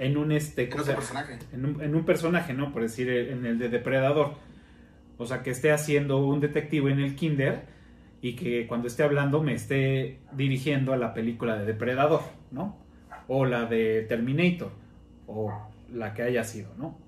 en 0.00 0.16
un 0.16 0.32
este 0.32 0.66
personaje. 0.66 1.38
En 1.52 1.66
un, 1.66 1.80
en 1.80 1.94
un, 1.94 2.04
personaje, 2.04 2.52
¿no? 2.52 2.72
Por 2.72 2.82
decir 2.82 3.08
en 3.08 3.46
el 3.46 3.60
de 3.60 3.68
depredador. 3.68 4.34
O 5.18 5.26
sea, 5.26 5.44
que 5.44 5.50
esté 5.50 5.70
haciendo 5.70 6.18
un 6.18 6.40
detective 6.40 6.90
en 6.90 6.98
el 6.98 7.14
kinder 7.14 7.62
y 8.20 8.34
que 8.34 8.66
cuando 8.66 8.88
esté 8.88 9.04
hablando 9.04 9.40
me 9.40 9.54
esté 9.54 10.18
dirigiendo 10.32 10.92
a 10.92 10.96
la 10.96 11.14
película 11.14 11.56
de 11.56 11.64
depredador, 11.64 12.22
¿no? 12.50 12.76
O 13.28 13.44
la 13.44 13.66
de 13.66 14.02
Terminator 14.08 14.72
o 15.28 15.73
la 15.94 16.14
que 16.14 16.22
haya 16.22 16.44
sido, 16.44 16.74
¿no? 16.76 16.98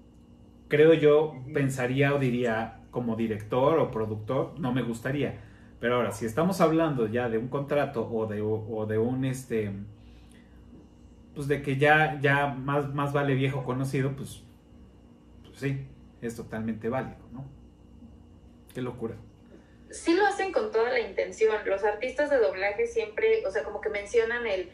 Creo 0.68 0.94
yo 0.94 1.34
pensaría 1.52 2.14
o 2.14 2.18
diría 2.18 2.80
como 2.90 3.16
director 3.16 3.78
o 3.78 3.90
productor, 3.90 4.58
no 4.58 4.72
me 4.72 4.82
gustaría. 4.82 5.42
Pero 5.80 5.96
ahora, 5.96 6.12
si 6.12 6.24
estamos 6.24 6.60
hablando 6.60 7.06
ya 7.06 7.28
de 7.28 7.38
un 7.38 7.48
contrato 7.48 8.08
o 8.10 8.26
de, 8.26 8.40
o 8.40 8.86
de 8.86 8.98
un 8.98 9.24
este 9.24 9.72
pues 11.36 11.48
de 11.48 11.60
que 11.60 11.76
ya, 11.76 12.18
ya 12.22 12.46
más, 12.46 12.94
más 12.94 13.12
vale 13.12 13.34
viejo 13.34 13.62
conocido, 13.62 14.16
pues, 14.16 14.42
pues 15.44 15.58
sí, 15.58 15.86
es 16.22 16.34
totalmente 16.34 16.88
válido, 16.88 17.18
¿no? 17.30 17.46
Qué 18.72 18.80
locura. 18.80 19.16
Sí 19.90 20.14
lo 20.14 20.26
hacen 20.26 20.50
con 20.50 20.72
toda 20.72 20.90
la 20.90 21.00
intención. 21.00 21.54
Los 21.66 21.84
artistas 21.84 22.30
de 22.30 22.38
doblaje 22.38 22.86
siempre, 22.86 23.46
o 23.46 23.50
sea, 23.50 23.64
como 23.64 23.82
que 23.82 23.90
mencionan 23.90 24.46
el, 24.46 24.70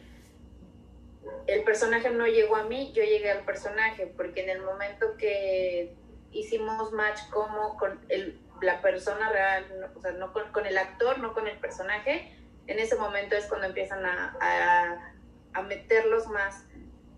el 1.47 1.63
personaje 1.63 2.09
no 2.09 2.27
llegó 2.27 2.55
a 2.55 2.63
mí, 2.63 2.91
yo 2.93 3.03
llegué 3.03 3.31
al 3.31 3.45
personaje, 3.45 4.07
porque 4.07 4.43
en 4.43 4.49
el 4.49 4.61
momento 4.61 5.17
que 5.17 5.95
hicimos 6.31 6.91
match 6.93 7.19
como 7.29 7.77
con 7.77 7.99
el, 8.09 8.39
la 8.61 8.81
persona 8.81 9.29
real, 9.29 9.91
o 9.95 10.01
sea, 10.01 10.11
no 10.13 10.33
con, 10.33 10.65
el 10.65 10.77
actor, 10.77 11.19
no 11.19 11.33
con 11.33 11.47
el 11.47 11.57
personaje, 11.59 12.35
en 12.67 12.79
ese 12.79 12.95
momento 12.95 13.35
es 13.35 13.45
cuando 13.47 13.67
empiezan 13.67 14.05
a 14.05 15.13
a 15.53 15.61
meterlos 15.61 16.27
más 16.27 16.65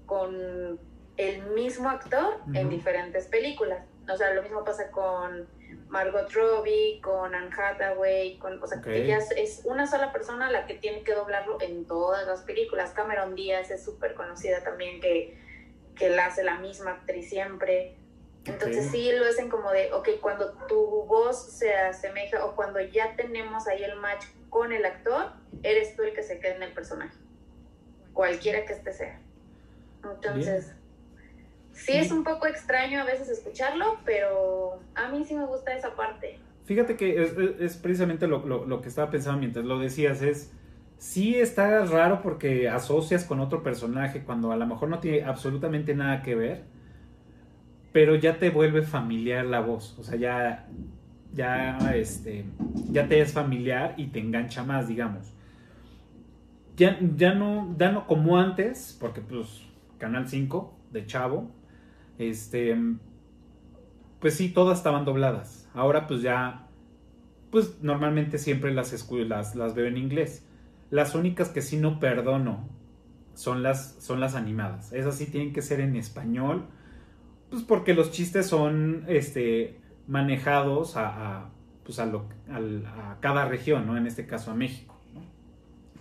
con 0.06 0.80
el 1.18 1.44
mismo 1.54 1.90
actor 1.90 2.42
en 2.54 2.70
diferentes 2.70 3.28
películas. 3.28 3.86
O 4.12 4.16
sea, 4.18 4.34
lo 4.34 4.44
mismo 4.44 4.64
pasa 4.64 4.92
con 4.92 5.48
Margot 5.88 6.32
Robbie, 6.32 7.00
con 7.02 7.34
Anne 7.34 7.50
Hathaway, 7.56 8.38
con, 8.38 8.62
o 8.62 8.68
sea, 8.68 8.82
ella 8.88 9.20
es, 9.38 9.62
una 9.64 9.88
sola 9.88 10.12
persona 10.12 10.52
la 10.52 10.66
que 10.66 10.74
tiene 10.76 11.04
que 11.04 11.14
doblarlo 11.14 11.62
en 11.62 11.86
todas 11.86 12.26
las 12.28 12.42
películas. 12.42 12.92
Cameron 12.92 13.36
Díaz 13.36 13.72
es 13.72 13.84
súper 13.84 14.14
conocida 14.14 14.64
también, 14.64 15.00
que, 15.00 15.38
que 15.96 16.10
la 16.10 16.28
hace 16.28 16.44
la 16.44 16.60
misma 16.60 16.92
actriz 16.92 17.30
siempre. 17.30 17.96
Entonces 18.46 18.92
sí 18.92 19.12
lo 19.12 19.26
hacen 19.26 19.50
como 19.50 19.72
de, 19.72 19.92
ok, 19.94 20.10
cuando 20.22 20.52
tu 20.68 21.06
voz 21.06 21.52
se 21.52 21.74
asemeja 21.74 22.46
o 22.46 22.56
cuando 22.56 22.80
ya 22.80 23.16
tenemos 23.16 23.68
ahí 23.68 23.84
el 23.84 23.96
match 23.96 24.26
con 24.50 24.72
el 24.72 24.86
actor, 24.86 25.32
eres 25.64 25.96
tú 25.96 26.04
el 26.04 26.14
que 26.14 26.22
se 26.22 26.40
queda 26.40 26.56
en 26.56 26.64
el 26.64 26.74
personaje 26.74 27.18
cualquiera 28.16 28.66
que 28.66 28.74
este 28.74 28.94
sea. 28.94 29.20
Entonces, 30.04 30.74
sí 31.76 31.94
es 31.94 32.12
un 32.12 32.24
poco 32.24 32.48
extraño 32.48 33.02
a 33.02 33.06
veces 33.06 33.30
escucharlo, 33.30 33.98
pero 34.06 34.80
a 34.96 35.10
mí 35.10 35.24
sí 35.26 35.36
me 35.36 35.46
gusta 35.46 35.76
esa 35.76 35.96
parte. 35.96 36.40
Fíjate 36.66 36.98
que 36.98 37.22
es, 37.60 37.78
precisamente 37.78 38.28
lo, 38.28 38.82
que 38.82 38.88
estaba 38.88 39.12
pensando 39.12 39.40
mientras 39.40 39.66
lo 39.66 39.78
decías, 39.78 40.22
es, 40.22 40.52
sí 40.98 41.36
está 41.36 41.86
raro 41.86 42.22
porque 42.24 42.68
asocias 42.70 43.24
con 43.24 43.40
otro 43.40 43.62
personaje 43.62 44.24
cuando 44.24 44.52
a 44.52 44.56
lo 44.56 44.66
mejor 44.66 44.90
no 44.90 45.00
tiene 45.00 45.24
absolutamente 45.24 45.94
nada 45.94 46.24
que 46.24 46.34
ver, 46.34 46.64
pero 47.92 48.16
ya 48.16 48.40
te 48.40 48.50
vuelve 48.50 48.82
familiar 48.82 49.46
la 49.46 49.60
voz, 49.60 49.96
o 50.00 50.04
sea, 50.04 50.18
ya, 50.18 50.68
ya, 51.34 51.78
este, 51.96 52.46
ya 52.90 53.08
te 53.08 53.22
es 53.22 53.32
familiar 53.32 53.94
y 53.98 54.08
te 54.08 54.20
engancha 54.20 54.64
más, 54.64 54.88
digamos 54.88 55.36
ya, 56.76 57.00
ya, 57.16 57.34
no, 57.34 57.76
ya 57.78 57.92
no 57.92 58.06
como 58.08 58.38
antes, 58.38 58.98
porque 59.00 59.22
pues 59.22 59.62
Canal 59.98 60.28
5 60.28 60.74
de 60.92 61.06
Chavo, 61.06 61.52
este, 62.18 62.78
pues 64.20 64.36
sí, 64.36 64.50
todas 64.50 64.78
estaban 64.78 65.06
dobladas. 65.06 65.70
Ahora 65.74 66.08
pues 66.08 66.22
ya, 66.22 66.68
pues 67.52 67.82
normalmente 67.82 68.38
siempre 68.38 68.74
las, 68.74 68.92
las, 69.56 69.76
veo 69.76 69.88
en 69.88 69.98
inglés. 69.98 70.46
Las 70.90 71.16
únicas 71.16 71.50
que 71.50 71.62
sí 71.62 71.78
no 71.78 72.00
perdono 72.00 72.68
son 73.34 73.64
las, 73.64 73.96
son 74.00 74.20
las 74.20 74.36
animadas. 74.36 74.94
Esas 74.94 75.16
sí 75.16 75.26
tienen 75.26 75.54
que 75.54 75.62
ser 75.62 75.80
en 75.80 75.96
español, 75.96 76.66
pues 77.50 77.64
porque 77.64 77.94
los 77.94 78.12
chistes 78.12 78.48
son 78.48 79.06
este, 79.08 79.80
manejados 80.08 80.96
a, 80.96 81.50
pues 81.84 82.00
a 82.00 82.12
cada 83.20 83.46
región, 83.46 83.86
¿no? 83.88 83.98
En 83.98 84.08
este 84.08 84.26
caso 84.26 84.52
a 84.52 84.56
México. 84.56 84.96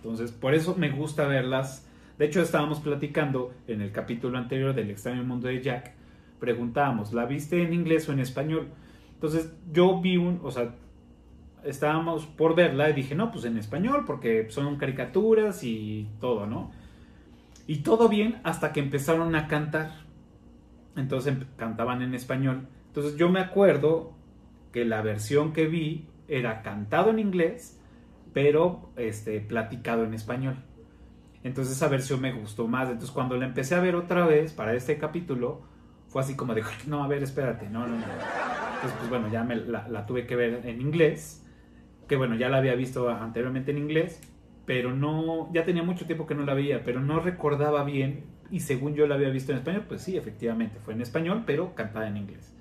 Entonces, 0.05 0.31
por 0.31 0.53
eso 0.53 0.75
me 0.77 0.91
gusta 0.91 1.25
verlas. 1.27 1.87
De 2.19 2.25
hecho, 2.25 2.39
estábamos 2.39 2.79
platicando 2.79 3.53
en 3.67 3.81
el 3.81 3.91
capítulo 3.91 4.37
anterior 4.37 4.75
del 4.75 4.91
extraño 4.91 5.23
mundo 5.23 5.47
de 5.47 5.63
Jack. 5.63 5.93
Preguntábamos, 6.39 7.13
¿la 7.13 7.25
viste 7.25 7.61
en 7.63 7.73
inglés 7.73 8.07
o 8.09 8.13
en 8.13 8.19
español? 8.19 8.67
Entonces, 9.13 9.53
yo 9.71 10.01
vi 10.01 10.17
un, 10.17 10.41
o 10.43 10.51
sea, 10.51 10.73
estábamos 11.65 12.25
por 12.25 12.55
verla 12.55 12.89
y 12.89 12.93
dije, 12.93 13.15
no, 13.15 13.31
pues 13.31 13.45
en 13.45 13.57
español, 13.57 14.03
porque 14.05 14.47
son 14.49 14.77
caricaturas 14.77 15.63
y 15.63 16.07
todo, 16.19 16.45
¿no? 16.45 16.71
Y 17.67 17.77
todo 17.77 18.07
bien 18.07 18.39
hasta 18.43 18.71
que 18.71 18.79
empezaron 18.79 19.35
a 19.35 19.47
cantar. 19.47 19.91
Entonces 20.95 21.33
em- 21.33 21.45
cantaban 21.57 22.01
en 22.01 22.13
español. 22.13 22.67
Entonces 22.87 23.17
yo 23.17 23.29
me 23.29 23.39
acuerdo 23.39 24.13
que 24.71 24.85
la 24.85 25.01
versión 25.01 25.51
que 25.51 25.67
vi 25.67 26.07
era 26.27 26.61
cantado 26.61 27.09
en 27.09 27.19
inglés, 27.19 27.79
pero 28.33 28.91
este, 28.95 29.41
platicado 29.41 30.03
en 30.03 30.13
español. 30.13 30.55
Entonces 31.43 31.75
esa 31.75 31.87
versión 31.87 32.21
me 32.21 32.33
gustó 32.33 32.67
más. 32.67 32.87
Entonces 32.87 33.11
cuando 33.11 33.35
la 33.37 33.45
empecé 33.45 33.75
a 33.75 33.79
ver 33.79 33.95
otra 33.95 34.25
vez 34.25 34.53
para 34.53 34.73
este 34.75 34.97
capítulo, 34.97 35.63
fue 36.15 36.21
así 36.21 36.37
como 36.37 36.55
de, 36.55 36.63
no, 36.87 37.03
a 37.03 37.09
ver, 37.09 37.23
espérate, 37.23 37.69
no, 37.69 37.85
no, 37.85 37.97
no. 37.97 38.05
Entonces 38.05 38.97
pues 38.99 39.09
bueno, 39.09 39.27
ya 39.29 39.43
me 39.43 39.57
la, 39.57 39.85
la 39.89 40.05
tuve 40.05 40.25
que 40.25 40.37
ver 40.37 40.61
en 40.63 40.79
inglés, 40.79 41.45
que 42.07 42.15
bueno, 42.15 42.35
ya 42.35 42.47
la 42.47 42.59
había 42.59 42.73
visto 42.73 43.09
anteriormente 43.09 43.71
en 43.71 43.79
inglés, 43.79 44.21
pero 44.65 44.93
no, 44.93 45.51
ya 45.51 45.65
tenía 45.65 45.83
mucho 45.83 46.05
tiempo 46.05 46.25
que 46.25 46.33
no 46.33 46.45
la 46.45 46.53
veía, 46.53 46.85
pero 46.85 47.01
no 47.01 47.19
recordaba 47.19 47.83
bien 47.83 48.23
y 48.49 48.61
según 48.61 48.95
yo 48.95 49.07
la 49.07 49.15
había 49.15 49.27
visto 49.27 49.51
en 49.51 49.57
español, 49.57 49.83
pues 49.89 50.03
sí, 50.03 50.15
efectivamente, 50.15 50.79
fue 50.79 50.93
en 50.93 51.01
español, 51.01 51.43
pero 51.45 51.75
cantada 51.75 52.07
en 52.07 52.15
inglés. 52.15 52.53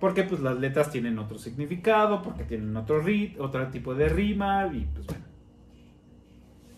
Porque 0.00 0.22
pues 0.22 0.40
las 0.40 0.58
letras 0.58 0.90
tienen 0.90 1.18
otro 1.18 1.36
significado, 1.36 2.22
porque 2.22 2.44
tienen 2.44 2.74
otro 2.78 3.02
rit, 3.02 3.38
otro 3.38 3.68
tipo 3.68 3.94
de 3.94 4.08
rima 4.08 4.70
y 4.72 4.86
pues 4.86 5.06
bueno. 5.06 5.24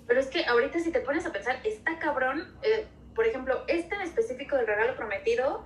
Pero 0.09 0.19
es 0.19 0.27
que 0.27 0.47
ahorita 0.47 0.81
si 0.81 0.91
te 0.91 0.99
pones 0.99 1.25
a 1.27 1.33
pensar, 1.33 1.61
está 1.63 1.97
cabrón, 2.01 2.43
eh, 2.65 2.87
por 3.15 3.25
ejemplo, 3.25 3.63
esta 3.69 3.95
en 3.95 4.03
específico 4.03 4.57
del 4.57 4.67
regalo 4.67 4.97
prometido, 4.97 5.63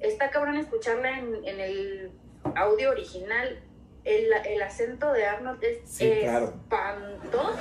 está 0.00 0.30
cabrón 0.30 0.56
escucharla 0.56 1.18
en, 1.18 1.44
en 1.44 1.60
el 1.60 2.12
audio 2.54 2.90
original. 2.90 3.62
El, 4.04 4.32
el 4.32 4.62
acento 4.62 5.12
de 5.12 5.26
Arnold 5.26 5.64
es 5.64 5.78
Sí, 5.84 6.18
claro. 6.22 6.46
espantoso. 6.46 7.58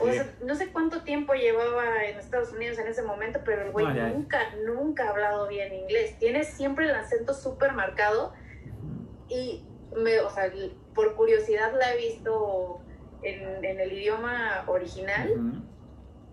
O 0.00 0.06
sea, 0.12 0.32
no 0.44 0.54
sé 0.54 0.68
cuánto 0.72 1.02
tiempo 1.02 1.34
llevaba 1.34 2.04
en 2.04 2.16
Estados 2.18 2.52
Unidos 2.52 2.78
en 2.78 2.86
ese 2.86 3.02
momento, 3.02 3.40
pero 3.44 3.62
el 3.62 3.72
güey 3.72 3.86
No, 3.86 4.08
nunca, 4.08 4.38
nunca 4.64 5.06
ha 5.06 5.10
hablado 5.10 5.48
bien 5.48 5.74
inglés. 5.74 6.16
Tiene 6.20 6.44
siempre 6.44 6.84
el 6.84 6.94
acento 6.94 7.34
súper 7.34 7.72
marcado 7.72 8.32
y, 9.28 9.64
me, 9.96 10.20
o 10.20 10.30
sea, 10.30 10.52
por 10.94 11.16
curiosidad 11.16 11.72
la 11.76 11.92
he 11.92 11.96
visto 11.96 12.80
en, 13.24 13.64
en 13.64 13.80
el 13.80 13.92
idioma 13.92 14.62
original 14.68 15.62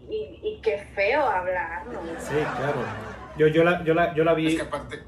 y, 0.02 0.40
y 0.44 0.62
qué 0.62 0.78
feo 0.94 1.22
hablar, 1.24 1.88
¿no? 1.88 2.00
Sí, 2.20 2.36
claro. 2.36 2.84
Yo, 3.40 3.48
yo, 3.48 3.64
la, 3.64 3.84
yo, 3.84 3.94
la, 3.94 4.14
yo 4.16 4.24
la 4.24 4.32
Es 4.34 4.38
vi 4.38 4.56
que 4.58 4.62
aparte, 4.62 5.00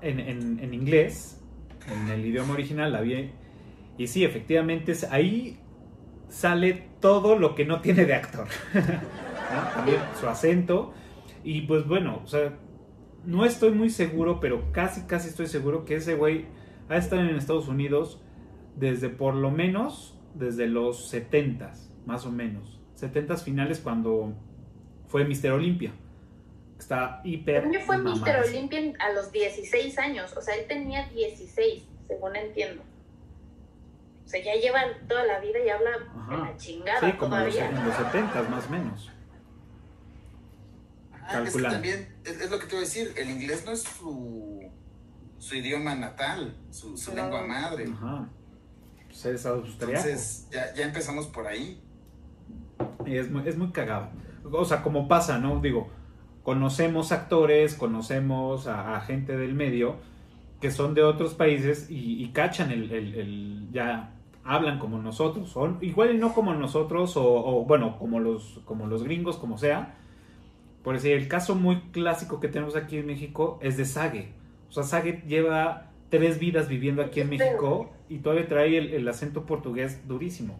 en, 0.00 0.18
en, 0.18 0.58
en 0.58 0.74
inglés, 0.74 1.40
en 1.86 2.08
el 2.10 2.24
idioma 2.26 2.54
original, 2.54 2.90
la 2.92 3.00
vi. 3.02 3.30
Y 3.98 4.06
sí, 4.08 4.24
efectivamente, 4.24 4.92
es- 4.92 5.04
ahí 5.12 5.60
sale 6.28 6.88
todo 7.00 7.38
lo 7.38 7.54
que 7.54 7.64
no 7.64 7.80
tiene 7.80 8.04
de 8.06 8.14
actor. 8.14 8.48
También 9.74 9.98
su 10.18 10.26
acento. 10.26 10.92
Y 11.44 11.62
pues 11.62 11.86
bueno, 11.86 12.20
o 12.24 12.26
sea, 12.26 12.54
no 13.24 13.44
estoy 13.44 13.70
muy 13.72 13.90
seguro, 13.90 14.40
pero 14.40 14.72
casi, 14.72 15.02
casi 15.06 15.28
estoy 15.28 15.46
seguro 15.46 15.84
que 15.84 15.96
ese 15.96 16.14
güey 16.14 16.46
ha 16.88 16.96
estado 16.96 17.22
en 17.22 17.36
Estados 17.36 17.68
Unidos 17.68 18.20
desde 18.76 19.10
por 19.10 19.34
lo 19.34 19.50
menos, 19.50 20.18
desde 20.34 20.66
los 20.66 21.12
70s, 21.12 21.90
más 22.06 22.26
o 22.26 22.32
menos. 22.32 22.80
70s 22.98 23.42
finales 23.42 23.78
cuando 23.80 24.32
fue 25.06 25.24
Mister 25.24 25.52
Olimpia. 25.52 25.92
Está 26.84 27.22
hiper. 27.24 27.70
Yo 27.72 27.80
fue 27.80 27.96
Mr. 27.96 28.44
Olympia 28.46 28.92
a 29.00 29.12
los 29.12 29.32
16 29.32 29.98
años, 29.98 30.36
o 30.36 30.42
sea, 30.42 30.54
él 30.54 30.66
tenía 30.68 31.08
16, 31.08 31.82
según 32.06 32.36
entiendo. 32.36 32.82
O 34.24 34.28
sea, 34.28 34.42
ya 34.44 34.54
lleva 34.54 34.82
toda 35.08 35.24
la 35.24 35.40
vida 35.40 35.58
y 35.64 35.70
habla 35.70 35.90
Ajá. 36.14 36.34
en 36.34 36.40
la 36.42 36.56
chingada 36.58 37.00
Sí, 37.00 37.16
como 37.16 37.36
en 37.36 37.44
los, 37.46 37.54
todavía. 37.54 37.78
en 37.80 37.86
los 37.86 37.96
70 37.96 38.42
más 38.50 38.66
o 38.66 38.70
menos. 38.70 39.10
ah, 41.22 41.42
es 41.46 41.56
que 41.56 41.62
también, 41.62 42.14
es, 42.22 42.40
es 42.42 42.50
lo 42.50 42.58
que 42.58 42.66
te 42.66 42.72
voy 42.74 42.84
a 42.84 42.86
decir, 42.86 43.14
el 43.16 43.30
inglés 43.30 43.64
no 43.64 43.72
es 43.72 43.82
su, 43.82 44.70
su 45.38 45.54
idioma 45.54 45.94
natal, 45.94 46.54
su, 46.70 46.96
lengua 47.14 47.46
madre. 47.46 47.86
Ajá. 47.90 48.28
Pues. 49.06 49.24
Entonces, 49.24 50.48
ya, 50.50 50.74
ya 50.74 50.84
empezamos 50.84 51.28
por 51.28 51.46
ahí. 51.46 51.82
Y 53.06 53.16
es 53.16 53.30
muy, 53.30 53.48
es 53.48 53.56
muy 53.56 53.72
cagado. 53.72 54.10
O 54.52 54.64
sea, 54.66 54.82
como 54.82 55.08
pasa, 55.08 55.38
¿no? 55.38 55.60
Digo, 55.60 55.90
conocemos 56.44 57.10
actores, 57.10 57.74
conocemos 57.74 58.68
a, 58.68 58.94
a 58.96 59.00
gente 59.00 59.36
del 59.36 59.54
medio 59.54 59.96
que 60.60 60.70
son 60.70 60.94
de 60.94 61.02
otros 61.02 61.34
países 61.34 61.90
y, 61.90 62.22
y 62.22 62.28
cachan 62.28 62.70
el, 62.70 62.92
el- 62.92 63.14
el- 63.16 63.68
ya 63.72 64.12
hablan 64.44 64.78
como 64.78 64.98
nosotros, 64.98 65.50
son 65.50 65.78
igual 65.80 66.14
y 66.14 66.18
no 66.18 66.32
como 66.34 66.54
nosotros, 66.54 67.16
o, 67.16 67.24
o, 67.26 67.64
bueno, 67.64 67.98
como 67.98 68.20
los, 68.20 68.60
como 68.64 68.86
los 68.86 69.02
gringos, 69.02 69.36
como 69.38 69.58
sea. 69.58 69.96
Por 70.84 70.94
decir, 70.94 71.12
el 71.12 71.28
caso 71.28 71.54
muy 71.54 71.80
clásico 71.92 72.40
que 72.40 72.48
tenemos 72.48 72.76
aquí 72.76 72.98
en 72.98 73.06
México 73.06 73.58
es 73.62 73.76
de 73.78 73.86
Sage. 73.86 74.32
O 74.68 74.72
sea, 74.72 74.82
Sage 74.84 75.22
lleva 75.26 75.90
tres 76.10 76.38
vidas 76.38 76.68
viviendo 76.68 77.02
aquí 77.02 77.20
en 77.20 77.30
México 77.30 77.90
y 78.10 78.18
todavía 78.18 78.46
trae 78.48 78.76
el, 78.78 78.92
el 78.92 79.08
acento 79.08 79.46
portugués 79.46 80.06
durísimo. 80.06 80.58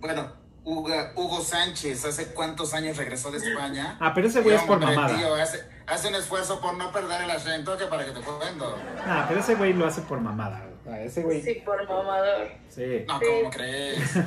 Bueno, 0.00 0.32
Hugo, 0.64 0.88
Hugo 1.16 1.40
Sánchez, 1.42 2.04
¿hace 2.06 2.32
cuántos 2.32 2.72
años 2.74 2.96
regresó 2.96 3.30
de 3.30 3.38
España? 3.38 3.98
Ah, 4.00 4.12
pero 4.14 4.28
ese 4.28 4.40
güey 4.40 4.56
es 4.56 4.62
por 4.62 4.78
mamada. 4.80 5.14
tío, 5.16 5.34
hace, 5.34 5.60
hace 5.86 6.08
un 6.08 6.14
esfuerzo 6.14 6.60
por 6.60 6.74
no 6.76 6.90
perder 6.90 7.22
el 7.22 7.30
acento 7.30 7.76
que 7.76 7.84
para 7.86 8.04
que 8.04 8.12
te 8.12 8.20
cuento. 8.20 8.76
Ah, 9.06 9.26
pero 9.28 9.40
ese 9.40 9.56
güey 9.56 9.74
lo 9.74 9.86
hace 9.86 10.00
por 10.02 10.20
mamada. 10.20 10.66
Sea, 10.84 11.02
ese 11.02 11.22
güey. 11.22 11.42
Sí, 11.42 11.62
por 11.64 11.86
mamador. 11.88 12.48
Sí. 12.68 13.04
No, 13.06 13.18
Sí. 13.18 13.24
¿cómo 13.40 13.50
crees? 13.50 14.00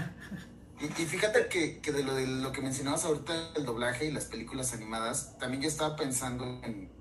Y, 0.80 0.86
y 0.86 1.06
fíjate 1.08 1.48
que, 1.48 1.80
que 1.80 1.92
de, 1.92 2.04
lo, 2.04 2.14
de 2.14 2.28
lo 2.28 2.52
que 2.52 2.62
mencionabas 2.62 3.04
ahorita, 3.04 3.34
el 3.56 3.66
doblaje 3.66 4.06
y 4.06 4.12
las 4.12 4.26
películas 4.26 4.74
animadas, 4.76 5.36
también 5.40 5.64
yo 5.64 5.68
estaba 5.68 5.96
pensando 5.96 6.44
en 6.64 6.92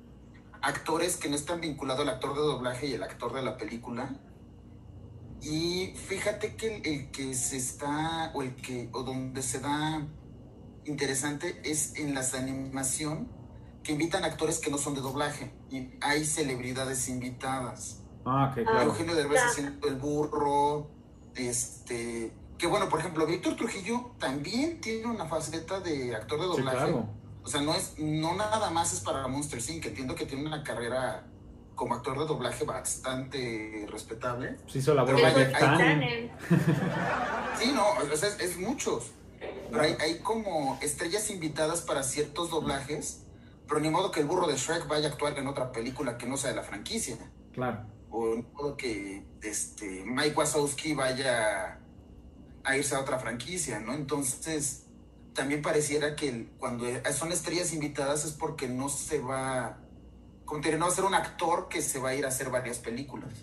actores 0.62 1.18
que 1.18 1.28
no 1.28 1.36
están 1.36 1.60
vinculados 1.60 2.00
al 2.00 2.08
actor 2.08 2.32
de 2.34 2.40
doblaje 2.40 2.86
y 2.86 2.94
el 2.94 3.02
actor 3.02 3.34
de 3.34 3.42
la 3.42 3.58
película. 3.58 4.08
Y 5.42 5.92
fíjate 6.08 6.56
que 6.56 6.76
el, 6.76 6.86
el 6.86 7.10
que 7.10 7.34
se 7.34 7.56
está, 7.56 8.30
o 8.34 8.42
el 8.42 8.54
que, 8.56 8.88
o 8.92 9.02
donde 9.02 9.42
se 9.42 9.60
da 9.60 10.06
interesante 10.84 11.60
es 11.64 11.94
en 11.96 12.14
las 12.14 12.34
animación 12.34 13.28
que 13.82 13.92
invitan 13.92 14.24
actores 14.24 14.58
que 14.58 14.70
no 14.70 14.78
son 14.78 14.94
de 14.94 15.00
doblaje. 15.00 15.52
Y 15.70 15.90
hay 16.00 16.24
celebridades 16.24 17.08
invitadas. 17.08 18.02
Ah, 18.24 18.50
ok, 18.50 18.58
Ah, 18.58 18.70
claro. 18.70 18.82
Eugenio 18.90 19.14
Derbez 19.14 19.38
Claro. 19.40 19.50
haciendo 19.50 19.88
el 19.88 19.94
burro, 19.96 20.90
este, 21.36 22.32
que 22.58 22.66
bueno, 22.66 22.88
por 22.88 22.98
ejemplo, 23.00 23.26
Víctor 23.26 23.54
Trujillo 23.56 24.12
también 24.18 24.80
tiene 24.80 25.06
una 25.06 25.26
faceta 25.26 25.80
de 25.80 26.16
actor 26.16 26.40
de 26.40 26.46
Sí, 26.46 26.50
doblaje. 26.56 26.76
claro. 26.78 27.08
O 27.44 27.48
sea, 27.48 27.60
no 27.60 27.74
es, 27.74 27.94
no 27.98 28.34
nada 28.34 28.70
más 28.70 28.92
es 28.92 29.00
para 29.00 29.28
Monster 29.28 29.60
Inc. 29.70 29.86
Entiendo 29.86 30.16
que 30.16 30.26
tiene 30.26 30.44
una 30.46 30.64
carrera 30.64 31.24
como 31.76 31.94
actor 31.94 32.18
de 32.18 32.26
doblaje 32.26 32.64
bastante 32.64 33.86
respetable. 33.88 34.56
Se 34.66 34.78
hizo 34.78 34.94
la 34.94 35.04
voz 35.04 35.14
de. 35.14 36.30
Sí, 37.58 37.72
no, 37.72 37.86
o 38.12 38.16
sea, 38.16 38.28
es, 38.28 38.40
es 38.40 38.58
muchos. 38.58 39.12
Pero 39.70 39.82
hay, 39.82 39.96
hay 40.00 40.18
como 40.18 40.78
estrellas 40.82 41.30
invitadas 41.30 41.82
para 41.82 42.02
ciertos 42.02 42.50
doblajes, 42.50 43.22
pero 43.68 43.80
ni 43.80 43.90
modo 43.90 44.10
que 44.10 44.20
el 44.20 44.26
burro 44.26 44.46
de 44.48 44.56
Shrek 44.56 44.88
vaya 44.88 45.08
a 45.08 45.12
actuar 45.12 45.38
en 45.38 45.46
otra 45.46 45.70
película 45.72 46.18
que 46.18 46.26
no 46.26 46.36
sea 46.36 46.50
de 46.50 46.56
la 46.56 46.62
franquicia. 46.62 47.16
Claro. 47.52 47.86
o 48.10 48.34
ni 48.34 48.42
modo 48.52 48.76
que 48.76 49.24
este, 49.42 50.04
Mike 50.04 50.34
Wazowski 50.36 50.94
vaya 50.94 51.78
a 52.64 52.76
irse 52.76 52.94
a 52.94 53.00
otra 53.00 53.18
franquicia, 53.18 53.78
¿no? 53.80 53.94
Entonces, 53.94 54.86
también 55.32 55.62
pareciera 55.62 56.16
que 56.16 56.48
cuando 56.58 56.86
son 57.12 57.32
estrellas 57.32 57.72
invitadas 57.72 58.24
es 58.24 58.32
porque 58.32 58.68
no 58.68 58.88
se 58.88 59.20
va, 59.20 59.78
no 60.46 60.86
va 60.86 60.86
a 60.86 60.90
ser 60.94 61.04
un 61.04 61.14
actor 61.14 61.68
que 61.68 61.82
se 61.82 61.98
va 61.98 62.10
a 62.10 62.14
ir 62.14 62.24
a 62.24 62.28
hacer 62.28 62.50
varias 62.50 62.78
películas. 62.78 63.42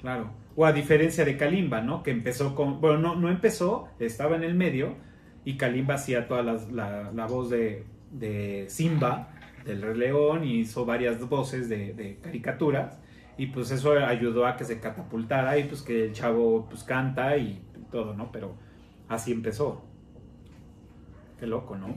Claro. 0.00 0.30
O 0.56 0.66
a 0.66 0.72
diferencia 0.72 1.24
de 1.24 1.36
Kalimba, 1.36 1.80
¿no? 1.80 2.02
Que 2.02 2.10
empezó 2.10 2.54
con. 2.54 2.80
Bueno, 2.80 2.98
no, 2.98 3.16
no 3.16 3.28
empezó, 3.30 3.88
estaba 3.98 4.36
en 4.36 4.44
el 4.44 4.54
medio. 4.54 4.96
Y 5.44 5.56
Kalimba 5.56 5.94
hacía 5.94 6.28
toda 6.28 6.42
la, 6.42 7.10
la 7.12 7.26
voz 7.26 7.50
de, 7.50 7.84
de 8.12 8.66
Simba, 8.68 9.30
del 9.64 9.82
Rey 9.82 9.96
León, 9.96 10.44
y 10.44 10.60
hizo 10.60 10.84
varias 10.84 11.18
voces 11.28 11.68
de, 11.68 11.94
de 11.94 12.18
caricaturas. 12.18 12.98
Y 13.36 13.46
pues 13.46 13.70
eso 13.70 13.92
ayudó 13.92 14.46
a 14.46 14.56
que 14.56 14.64
se 14.64 14.78
catapultara 14.78 15.58
y 15.58 15.64
pues 15.64 15.82
que 15.82 16.04
el 16.04 16.12
chavo 16.12 16.66
pues 16.68 16.84
canta 16.84 17.36
y 17.36 17.60
todo, 17.90 18.14
¿no? 18.14 18.30
Pero 18.30 18.54
así 19.08 19.32
empezó. 19.32 19.82
Qué 21.40 21.46
loco, 21.46 21.76
¿no? 21.76 21.96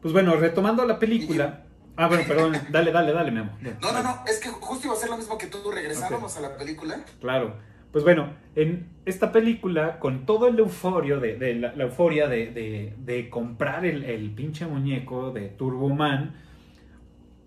Pues 0.00 0.12
bueno, 0.12 0.34
retomando 0.36 0.84
la 0.84 0.98
película. 0.98 1.64
Ah, 2.00 2.06
bueno, 2.06 2.22
perdón, 2.28 2.52
dale, 2.70 2.92
dale, 2.92 3.12
dale, 3.12 3.30
Memo. 3.32 3.50
No, 3.82 3.92
no, 3.92 4.02
no, 4.04 4.22
es 4.26 4.38
que 4.38 4.48
justo 4.50 4.86
iba 4.86 4.94
a 4.94 4.98
ser 4.98 5.10
lo 5.10 5.16
mismo 5.18 5.36
que 5.36 5.48
tú, 5.48 5.58
regresábamos 5.70 6.36
a 6.36 6.40
la 6.40 6.56
película. 6.56 7.04
Claro. 7.20 7.56
Pues 7.90 8.04
bueno, 8.04 8.34
en 8.54 8.86
esta 9.04 9.32
película, 9.32 9.98
con 9.98 10.24
todo 10.26 10.46
el 10.46 10.58
euforio 10.58 11.18
de, 11.20 11.36
de 11.36 11.54
la, 11.56 11.74
la 11.74 11.84
euforia 11.84 12.28
de, 12.28 12.52
de- 12.52 12.94
de 12.98 13.28
comprar 13.30 13.84
el, 13.84 14.04
el 14.04 14.30
pinche 14.30 14.66
muñeco 14.66 15.32
de 15.32 15.48
Turboman, 15.48 16.34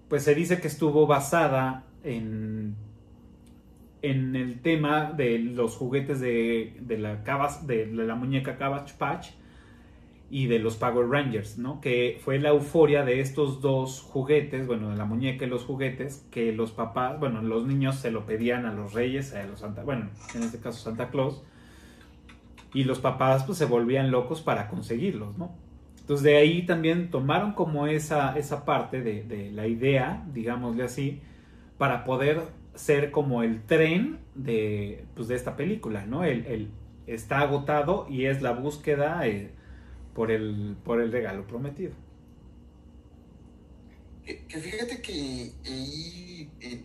pues 0.10 0.24
se 0.24 0.36
dice 0.36 0.60
que 0.60 0.68
estuvo 0.68 1.08
basada 1.08 1.84
en, 2.04 2.76
en 4.02 4.36
el 4.36 4.60
tema 4.62 5.14
de 5.16 5.40
los 5.40 5.76
juguetes 5.78 6.20
de, 6.20 6.76
de 6.82 6.98
la, 6.98 7.24
Cabas- 7.24 7.66
de 7.68 7.86
la 7.86 8.16
muñeca 8.16 8.58
Cabbage 8.58 8.96
Patch. 8.98 9.30
Y 10.34 10.48
de 10.48 10.60
los 10.60 10.78
Power 10.78 11.10
Rangers, 11.10 11.58
¿no? 11.58 11.82
Que 11.82 12.17
fue 12.24 12.39
la 12.39 12.50
euforia 12.50 13.04
de 13.04 13.20
estos 13.20 13.60
dos 13.60 14.00
juguetes, 14.00 14.65
bueno, 14.65 14.89
de 14.89 14.96
la 14.96 15.04
muñeca 15.04 15.46
y 15.46 15.50
los 15.50 15.65
juguetes, 15.65 16.26
que 16.32 16.54
los 16.54 16.72
papás, 16.72 17.20
bueno, 17.20 17.41
los 17.41 17.67
niños 17.67 17.98
se 17.98 18.12
lo 18.12 18.26
pedían 18.26 18.65
a 18.65 18.72
los 18.72 18.94
reyes, 18.94 19.34
a 19.34 19.44
los 19.44 19.60
Santa, 19.60 19.84
bueno, 19.84 20.10
en 20.34 20.44
este 20.44 20.60
caso 20.60 20.80
Santa 20.80 21.10
Claus, 21.10 21.44
y 22.74 22.86
los 22.86 23.00
papás 23.00 23.44
pues 23.44 23.58
se 23.58 23.65
volvían 23.65 24.10
locos 24.10 24.41
para 24.41 24.70
conseguirlos, 24.70 25.38
¿no? 25.38 25.54
Entonces 26.00 26.24
de 26.24 26.38
ahí 26.38 26.65
también 26.65 27.10
tomaron 27.10 27.52
como 27.52 27.86
esa, 27.88 28.38
esa 28.38 28.63
parte 28.63 29.02
de, 29.02 29.24
de 29.24 29.52
la 29.52 29.67
idea, 29.67 30.26
digámosle 30.34 30.84
así, 30.84 31.20
para 31.78 32.06
poder 32.06 32.39
ser 32.74 33.12
como 33.12 33.44
el 33.44 33.63
tren 33.63 34.20
de, 34.36 35.04
pues, 35.13 35.28
de 35.28 35.36
esta 35.36 35.58
película, 35.58 36.06
¿no? 36.06 36.24
El, 36.24 36.46
el 36.46 36.70
está 37.06 37.41
agotado 37.41 38.08
y 38.10 38.28
es 38.28 38.41
la 38.41 38.54
búsqueda... 38.54 39.28
Eh, 39.28 39.60
por 40.13 40.32
el, 40.32 40.78
por 40.84 41.02
el 41.02 41.12
regalo 41.12 41.45
prometido. 41.47 41.93
Que, 44.26 44.60
fíjate 44.60 45.02
que 45.02 45.52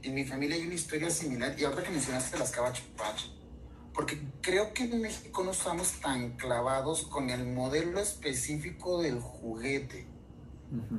en, 0.03 0.15
mi 0.15 0.25
familia 0.25 0.57
hay 0.57 0.62
una 0.62 0.75
historia 0.75 1.11
similar, 1.11 1.55
y 1.59 1.65
ahora 1.65 1.83
que 1.83 1.91
mencionaste 1.91 2.39
las 2.39 2.51
Cabbage 2.51 2.83
porque 3.97 4.21
creo 4.43 4.75
que 4.75 4.85
en 4.85 5.01
México 5.01 5.43
no 5.43 5.53
estamos 5.53 5.93
tan 6.01 6.33
clavados 6.33 7.07
con 7.07 7.31
el 7.31 7.47
modelo 7.47 7.99
específico 7.99 9.01
del 9.01 9.21
juguete. 9.21 10.07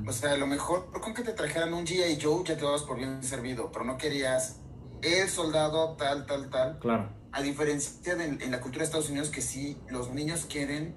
O 0.08 0.12
sea, 0.12 0.32
a 0.32 0.38
lo 0.38 0.48
mejor 0.48 0.90
con 1.00 1.13
que 1.13 1.22
te 1.22 1.34
trajeran 1.34 1.76
un 1.76 1.86
G.I. 1.86 2.18
Joe 2.20 2.44
ya 2.44 2.58
te 2.58 2.63
dabas 2.63 2.82
por 2.82 2.98
bien 2.98 3.22
servido, 3.22 3.72
pero 3.72 3.86
no 3.86 3.98
querías 3.98 4.62
el 5.04 5.30
soldado 5.30 5.96
tal, 5.96 6.26
tal, 6.26 6.50
tal. 6.50 6.80
Claro. 6.80 7.10
A 7.32 7.42
diferencia 7.44 8.16
de 8.16 8.26
en 8.26 8.52
la 8.52 8.62
cultura 8.62 8.80
de 8.80 8.86
Estados 8.86 9.10
Unidos 9.12 9.30
que 9.30 9.42
sí, 9.42 9.78
los 9.90 10.12
niños 10.12 10.48
quieren 10.50 10.96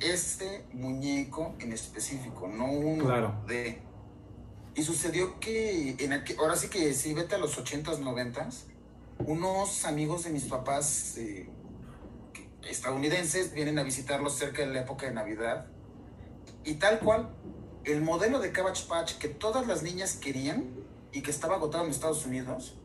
este 0.00 0.64
muñeco 0.72 1.54
en 1.58 1.72
específico, 1.72 2.48
no 2.48 2.70
uno 2.70 3.44
de... 3.46 3.82
Y 4.74 4.82
sucedió 4.82 5.40
que, 5.40 5.96
en 5.98 6.12
ahora 6.38 6.54
sí 6.54 6.68
que 6.68 6.94
sí, 6.94 7.12
vete 7.12 7.34
a 7.34 7.38
los 7.38 7.58
80s, 7.58 7.98
90s, 7.98 8.62
unos 9.18 9.84
amigos 9.84 10.24
de 10.24 10.30
mis 10.30 10.44
papás 10.44 11.16
eh, 11.18 11.48
estadounidenses 12.62 13.52
vienen 13.52 13.78
a 13.80 13.82
visitarlos 13.82 14.34
cerca 14.34 14.62
de 14.62 14.72
la 14.72 14.80
época 14.80 15.06
de 15.06 15.14
Navidad. 15.14 15.66
Y 16.64 16.74
tal 16.74 17.00
cual, 17.00 17.30
el 17.84 18.02
modelo 18.02 18.38
de 18.38 18.52
Cabbage 18.52 18.86
Patch 18.86 19.14
que 19.14 19.28
todas 19.28 19.66
las 19.66 19.82
niñas 19.82 20.16
querían 20.16 20.66
y 21.12 21.22
que 21.22 21.30
estaba 21.30 21.56
agotado 21.56 21.84
en 21.84 21.90
Estados 21.90 22.24
Unidos, 22.24 22.76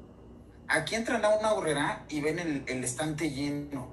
aquí 0.67 0.95
entran 0.95 1.23
a 1.23 1.29
una 1.29 1.53
horrera 1.53 2.05
y 2.09 2.21
ven 2.21 2.39
el, 2.39 2.63
el 2.67 2.83
estante 2.83 3.29
lleno. 3.29 3.87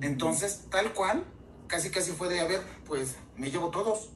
Entonces, 0.00 0.66
tal 0.70 0.92
cual, 0.92 1.24
casi 1.66 1.90
casi 1.90 2.12
fue 2.12 2.28
de, 2.28 2.40
a 2.40 2.46
ver, 2.46 2.62
pues 2.86 3.16
me 3.36 3.50
llevo 3.50 3.70
todos. 3.70 4.10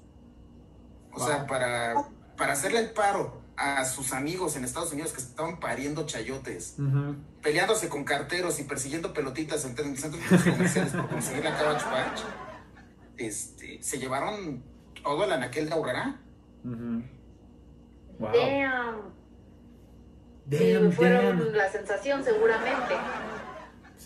O 1.12 1.24
sea, 1.24 1.46
para, 1.46 1.94
para 2.36 2.52
hacerle 2.52 2.80
el 2.80 2.90
paro 2.90 3.42
a 3.56 3.84
sus 3.84 4.12
amigos 4.12 4.56
en 4.56 4.64
Estados 4.64 4.92
Unidos 4.92 5.12
que 5.12 5.20
estaban 5.20 5.58
pariendo 5.58 6.06
chayotes, 6.06 6.76
peleándose 7.42 7.88
con 7.88 8.04
carteros 8.04 8.60
y 8.60 8.64
persiguiendo 8.64 9.12
pelotitas 9.12 9.64
en, 9.64 9.76
centros 9.96 10.22
comerciales 10.44 10.92
por 10.92 11.08
conseguir 11.08 11.44
la 11.44 11.56
Cabbage 11.58 11.84
Patch, 11.84 12.20
este, 13.16 13.82
se 13.82 13.98
llevaron 13.98 14.62
todo 15.02 15.24
el 15.24 15.32
anaquel 15.32 15.68
de 15.68 15.74
ahorrará. 15.74 16.20
wow. 18.18 18.32
Damn. 20.46 20.92
fueron 20.92 21.56
la 21.56 21.70
sensación 21.70 22.22
seguramente. 22.22 22.94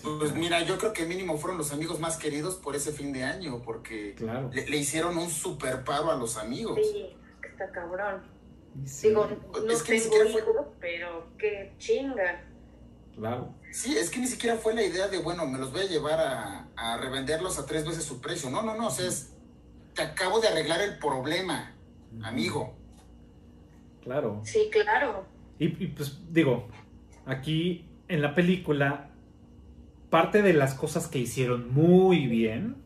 Pues 0.03 0.35
mira, 0.35 0.63
yo 0.63 0.79
creo 0.79 0.93
que 0.93 1.07
mínimo 1.07 1.39
fueron 1.39 1.59
los 1.59 1.73
amigos 1.73 2.01
más 2.01 2.17
queridos 2.17 2.57
por 2.57 2.75
ese 2.75 2.93
fin 2.93 3.13
de 3.13 3.23
año, 3.23 3.63
porque 3.63 4.17
le, 4.53 4.77
hicieron 4.77 5.17
un 5.17 5.31
super 5.31 5.85
paro 5.85 6.11
a 6.11 6.17
los 6.17 6.37
amigos. 6.37 6.79
Sí, 6.83 7.17
está 7.43 7.71
cabrón. 7.71 8.23
Digo, 8.75 9.29
no 9.65 9.71
es 9.71 9.83
que 9.83 10.01
tengo 10.01 10.25
hijos, 10.25 10.67
pero 10.81 11.29
qué 11.39 11.75
chinga. 11.79 12.45
Claro. 13.15 13.55
Sí, 13.71 13.97
es 13.97 14.11
que 14.11 14.19
ni 14.19 14.27
siquiera 14.27 14.57
fue 14.57 14.75
la 14.75 14.83
idea 14.83 15.09
de, 15.09 15.19
bueno, 15.19 15.47
me 15.47 15.59
los 15.59 15.71
voy 15.71 15.83
a 15.83 15.87
llevar 15.87 16.19
a, 16.77 16.97
revenderlos 16.99 17.59
a 17.59 17.67
tres 17.67 17.87
veces 17.87 18.05
su 18.05 18.21
precio. 18.21 18.51
No, 18.51 18.63
no, 18.63 18.77
no, 18.77 18.89
o 18.89 18.91
sea, 18.91 19.07
es, 19.07 19.35
te 19.95 20.03
acabo 20.03 20.41
de 20.41 20.49
arreglar 20.49 20.81
el 20.81 20.99
problema, 20.99 21.75
amigo. 22.23 22.75
Claro. 24.03 24.41
Sí, 24.45 24.69
claro. 24.73 25.27
y 25.59 25.69
pues 25.69 26.19
digo, 26.33 26.69
aquí 27.25 27.89
en 28.09 28.21
la 28.21 28.35
película 28.35 29.12
parte 30.13 30.43
de 30.43 30.53
las 30.53 30.75
cosas 30.75 31.09
que 31.09 31.19
hicieron 31.19 31.73
muy 31.73 32.27
bien, 32.27 32.77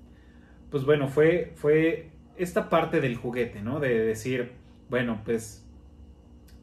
pues 0.71 0.85
bueno, 0.85 1.09
fue, 1.09 1.55
fue 1.57 2.11
esta 2.37 2.71
parte 2.71 3.01
del 3.01 3.17
juguete, 3.17 3.63
¿no? 3.63 3.81
De 3.81 3.99
decir, 3.99 4.53
bueno, 4.89 5.23
pues 5.25 5.67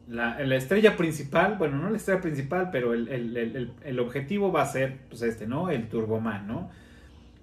la, 0.08 0.40
estrella 0.56 0.96
principal, 0.96 1.56
bueno, 1.58 1.76
no 1.76 1.90
la 1.90 1.98
estrella 1.98 2.22
principal, 2.22 2.70
pero 2.72 2.94
el, 2.94 3.98
objetivo 4.00 4.52
va 4.52 4.62
a 4.62 4.66
ser, 4.66 5.00
pues 5.10 5.20
este, 5.20 5.46
¿no? 5.46 5.68
El 5.68 5.90
Turboman, 5.90 6.46
¿no? 6.46 6.70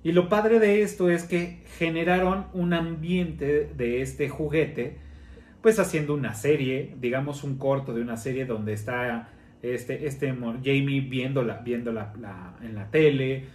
Y 0.02 0.14
lo 0.14 0.28
padre 0.28 0.60
de 0.60 0.82
esto 0.82 1.12
es 1.12 1.26
que 1.26 1.62
generaron 1.78 2.48
un 2.54 2.74
ambiente 2.74 3.70
de 3.78 4.02
este 4.02 4.30
juguete, 4.30 4.98
pues 5.62 5.78
haciendo 5.78 6.16
una 6.16 6.34
serie, 6.34 6.96
digamos 7.00 7.44
un 7.44 7.60
corto 7.60 7.94
de 7.94 8.02
una 8.02 8.18
serie 8.18 8.46
donde 8.46 8.74
está 8.74 9.30
este, 9.62 10.08
este 10.08 10.34
Jamie 10.64 11.02
viéndola, 11.02 11.58
viéndola 11.58 12.14
la, 12.20 12.56
en 12.62 12.76
la 12.76 12.90
tele, 12.90 13.46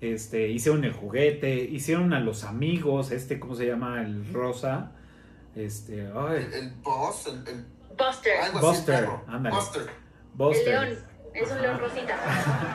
este, 0.00 0.48
hicieron 0.48 0.84
el 0.84 0.92
juguete, 0.92 1.54
hicieron 1.56 2.12
a 2.12 2.20
los 2.20 2.44
amigos, 2.44 3.10
este, 3.10 3.40
¿cómo 3.40 3.54
se 3.54 3.66
llama? 3.66 4.02
El 4.02 4.32
rosa, 4.32 4.92
este, 5.54 6.00
El, 6.00 6.72
boss, 6.82 7.26
el, 7.26 7.64
Buster. 7.96 8.34
Buster, 8.60 9.08
Buster. 9.50 9.86
Buster. 10.34 10.74
El 10.74 10.90
león, 10.90 10.98
es 11.32 11.50
un 11.50 11.62
león 11.62 11.78
rosita. 11.78 12.18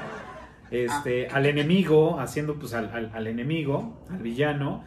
este, 0.71 1.27
al 1.27 1.45
enemigo, 1.45 2.19
haciendo 2.19 2.55
pues 2.55 2.73
al, 2.73 2.89
al, 2.91 3.11
al 3.13 3.27
enemigo, 3.27 4.03
al 4.09 4.17
villano, 4.17 4.83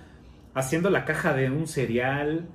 haciendo 0.54 0.90
la 0.90 1.04
caja 1.04 1.34
de 1.34 1.50
un 1.50 1.68
cereal, 1.68 2.48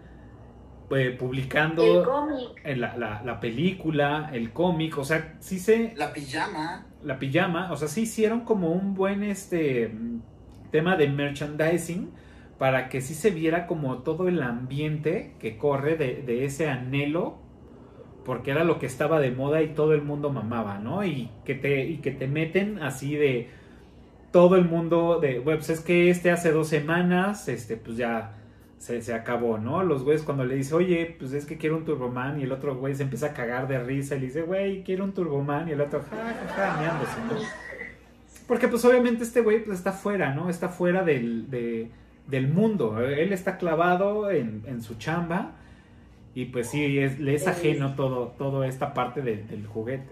eh, 0.91 1.15
publicando 1.17 2.27
en 2.63 2.81
la, 2.81 3.21
la, 3.23 3.39
película, 3.39 4.29
el 4.33 4.51
cómic, 4.51 4.97
o 4.97 5.03
sea, 5.03 5.35
sí 5.39 5.59
se... 5.59 5.93
La 5.95 6.13
pijama. 6.13 6.87
La 7.03 7.19
pijama, 7.19 7.71
o 7.71 7.77
sea, 7.77 7.87
sí 7.87 8.01
hicieron 8.01 8.41
como 8.41 8.71
un 8.71 8.95
buen 8.95 9.23
este 9.23 9.91
tema 10.71 10.95
de 10.95 11.07
merchandising 11.09 12.11
para 12.57 12.89
que 12.89 13.01
sí 13.01 13.13
se 13.13 13.31
viera 13.31 13.67
como 13.67 13.99
todo 13.99 14.27
el 14.27 14.41
ambiente 14.41 15.35
que 15.39 15.57
corre 15.57 15.95
de, 15.95 16.23
de 16.23 16.45
ese 16.45 16.69
anhelo 16.69 17.39
porque 18.25 18.51
era 18.51 18.63
lo 18.63 18.79
que 18.79 18.85
estaba 18.85 19.19
de 19.19 19.31
moda 19.31 19.61
y 19.61 19.69
todo 19.69 19.93
el 19.93 20.01
mundo 20.01 20.29
mamaba, 20.29 20.77
¿no? 20.77 21.03
Y 21.03 21.31
que 21.45 21.55
te, 21.55 21.85
y 21.85 21.97
que 21.97 22.11
te 22.11 22.27
meten 22.27 22.81
así 22.81 23.15
de 23.15 23.49
todo 24.31 24.55
el 24.55 24.65
mundo 24.65 25.19
de, 25.19 25.39
bueno, 25.39 25.59
pues 25.59 25.71
es 25.71 25.79
que 25.79 26.09
este 26.09 26.29
hace 26.29 26.51
dos 26.51 26.67
semanas, 26.67 27.47
este, 27.47 27.77
pues 27.77 27.97
ya 27.97 28.38
se, 28.79 29.13
acabó, 29.13 29.57
¿no? 29.57 29.83
Los 29.83 30.03
güeyes 30.03 30.23
cuando 30.23 30.45
le 30.45 30.55
dice, 30.55 30.73
oye, 30.73 31.15
pues 31.19 31.33
es 31.33 31.45
que 31.45 31.57
quiero 31.57 31.75
un 31.75 31.85
Turboman 31.85 32.39
y 32.39 32.43
el 32.43 32.51
otro 32.51 32.77
güey 32.77 32.95
se 32.95 33.03
empieza 33.03 33.27
a 33.27 33.33
cagar 33.33 33.67
de 33.67 33.77
risa 33.77 34.15
y 34.15 34.21
le 34.21 34.25
dice, 34.27 34.41
güey, 34.41 34.83
quiero 34.83 35.03
un 35.03 35.13
Turboman 35.13 35.67
y 35.67 35.73
el 35.73 35.81
otro, 35.81 36.01
ja, 36.09 36.15
ja, 36.55 36.71
ja, 36.71 36.99
¿no? 37.29 37.39
Porque 38.47 38.67
pues 38.67 38.83
obviamente 38.85 39.23
este 39.23 39.41
güey 39.41 39.63
pues 39.63 39.77
está 39.77 39.91
fuera, 39.91 40.33
¿no? 40.33 40.49
Está 40.49 40.69
fuera 40.69 41.03
del, 41.03 41.49
del 42.25 42.47
mundo. 42.47 42.99
Él 43.01 43.33
está 43.33 43.57
clavado 43.57 44.31
en, 44.31 44.81
su 44.81 44.95
chamba 44.95 45.51
y 46.33 46.45
pues 46.45 46.69
sí, 46.69 46.87
le 46.87 47.35
es 47.35 47.47
ajeno 47.47 47.95
todo, 47.95 48.29
toda 48.37 48.65
esta 48.65 48.93
parte 48.93 49.21
del 49.21 49.67
juguete. 49.67 50.09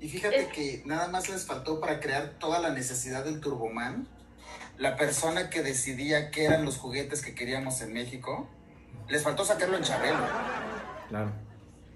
Y 0.00 0.08
fíjate 0.08 0.48
que 0.54 0.82
nada 0.86 1.08
más 1.08 1.28
les 1.28 1.46
faltó 1.46 1.80
para 1.80 1.98
crear 1.98 2.34
toda 2.38 2.60
la 2.60 2.72
necesidad 2.72 3.24
del 3.24 3.40
Turboman 3.40 4.06
la 4.78 4.96
persona 4.96 5.50
que 5.50 5.62
decidía 5.62 6.30
qué 6.30 6.44
eran 6.44 6.64
los 6.64 6.78
juguetes 6.78 7.22
que 7.22 7.34
queríamos 7.34 7.80
en 7.80 7.92
México, 7.92 8.48
les 9.08 9.22
faltó 9.22 9.44
sacarlo 9.44 9.76
en 9.76 9.82
Chabelo. 9.84 10.26
Claro. 11.08 11.32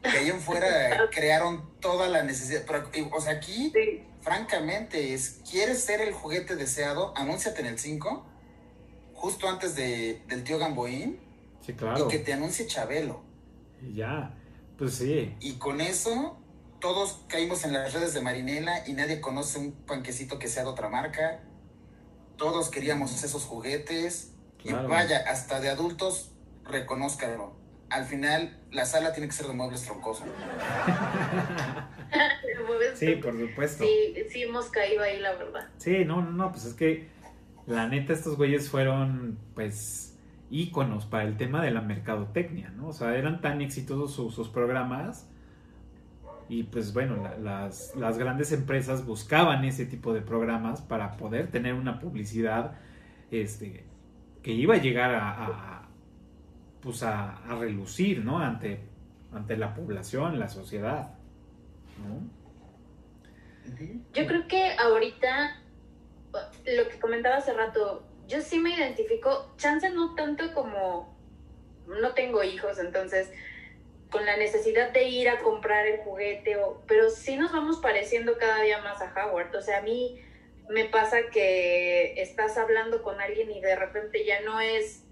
Que 0.02 0.10
ahí 0.10 0.28
en 0.30 0.40
fuera 0.40 1.08
crearon 1.10 1.68
toda 1.80 2.08
la 2.08 2.22
necesidad. 2.22 2.62
o 3.12 3.20
sea, 3.20 3.32
aquí, 3.32 3.72
francamente, 4.20 5.14
es, 5.14 5.40
¿quieres 5.50 5.82
ser 5.82 6.00
el 6.00 6.12
juguete 6.12 6.56
deseado? 6.56 7.12
Anúnciate 7.16 7.60
en 7.60 7.66
el 7.66 7.78
5, 7.78 8.24
justo 9.14 9.48
antes 9.48 9.74
de, 9.74 10.22
del 10.28 10.44
tío 10.44 10.58
Gamboín. 10.58 11.18
Sí, 11.60 11.74
claro. 11.74 12.06
Y 12.06 12.08
que 12.08 12.18
te 12.18 12.32
anuncie 12.32 12.66
Chabelo. 12.66 13.22
Ya, 13.92 14.34
pues 14.78 14.94
sí. 14.94 15.36
Y 15.40 15.54
con 15.54 15.80
eso, 15.80 16.38
todos 16.80 17.20
caímos 17.28 17.64
en 17.64 17.72
las 17.72 17.92
redes 17.92 18.14
de 18.14 18.20
Marinela 18.20 18.86
y 18.86 18.92
nadie 18.92 19.20
conoce 19.20 19.58
un 19.58 19.72
panquecito 19.72 20.38
que 20.38 20.46
sea 20.48 20.62
de 20.62 20.68
otra 20.68 20.88
marca 20.88 21.42
todos 22.38 22.70
queríamos 22.70 23.22
esos 23.22 23.44
juguetes. 23.44 24.32
Y 24.64 24.72
vaya, 24.72 25.24
hasta 25.28 25.60
de 25.60 25.68
adultos, 25.68 26.32
reconozcanlo. 26.64 27.52
Al 27.90 28.04
final, 28.04 28.58
la 28.70 28.84
sala 28.84 29.12
tiene 29.12 29.28
que 29.28 29.34
ser 29.34 29.46
de 29.46 29.52
muebles 29.52 29.84
troncosos. 29.84 30.26
sí, 32.94 33.16
por 33.16 33.38
supuesto. 33.38 33.84
Sí, 33.84 34.14
sí 34.30 34.42
hemos 34.42 34.66
caído 34.66 35.02
ahí, 35.02 35.20
la 35.20 35.34
verdad. 35.34 35.68
Sí, 35.78 36.04
no, 36.04 36.22
no, 36.22 36.30
no, 36.30 36.52
pues 36.52 36.64
es 36.64 36.74
que 36.74 37.08
la 37.66 37.86
neta 37.86 38.12
estos 38.12 38.36
güeyes 38.36 38.68
fueron 38.68 39.38
pues 39.54 40.16
íconos 40.50 41.06
para 41.06 41.24
el 41.24 41.36
tema 41.36 41.62
de 41.62 41.70
la 41.70 41.80
mercadotecnia, 41.80 42.70
¿no? 42.70 42.88
O 42.88 42.92
sea, 42.92 43.16
eran 43.16 43.40
tan 43.40 43.60
exitosos 43.60 44.34
sus, 44.34 44.48
programas 44.48 45.26
y 46.48 46.62
pues 46.64 46.94
bueno, 46.94 47.28
las, 47.40 47.94
las, 47.94 48.18
grandes 48.18 48.52
empresas 48.52 49.04
buscaban 49.04 49.64
ese 49.64 49.84
tipo 49.84 50.14
de 50.14 50.22
programas 50.22 50.80
para 50.80 51.16
poder 51.16 51.50
tener 51.50 51.74
una 51.74 52.00
publicidad 52.00 52.78
este, 53.30 53.84
que 54.42 54.52
iba 54.52 54.74
a 54.74 54.78
llegar 54.78 55.14
a, 55.14 55.88
pues 56.80 57.02
a, 57.02 57.36
a, 57.44 57.58
relucir, 57.58 58.24
¿no? 58.24 58.38
Ante, 58.38 58.80
ante 59.32 59.56
la 59.58 59.74
población, 59.74 60.38
la 60.38 60.48
sociedad, 60.48 61.14
¿no? 61.98 62.38
Yo 64.14 64.26
creo 64.26 64.48
que 64.48 64.72
ahorita, 64.78 65.60
lo 66.32 66.88
que 66.88 66.98
comentaba 66.98 67.36
hace 67.36 67.52
rato, 67.52 68.06
yo 68.26 68.40
sí 68.40 68.58
me 68.58 68.74
identifico, 68.74 69.52
chance 69.58 69.90
no 69.90 70.14
tanto 70.14 70.54
como 70.54 71.14
no 71.86 72.12
tengo 72.12 72.42
hijos, 72.42 72.78
entonces 72.78 73.30
con 74.10 74.24
la 74.24 74.36
necesidad 74.36 74.90
de 74.90 75.04
ir 75.04 75.28
a 75.28 75.40
comprar 75.40 75.86
el 75.86 75.98
juguete, 75.98 76.56
o, 76.56 76.82
pero 76.86 77.10
sí 77.10 77.36
nos 77.36 77.52
vamos 77.52 77.78
pareciendo 77.78 78.38
cada 78.38 78.62
día 78.62 78.80
más 78.80 79.00
a 79.02 79.12
Howard. 79.14 79.54
O 79.54 79.60
sea, 79.60 79.78
a 79.78 79.82
mí 79.82 80.20
me 80.68 80.84
pasa 80.86 81.28
que 81.32 82.20
estás 82.20 82.56
hablando 82.58 83.02
con 83.02 83.20
alguien 83.20 83.50
y 83.50 83.60
de 83.60 83.76
repente 83.76 84.24
ya 84.24 84.40
no 84.42 84.60
es 84.60 85.04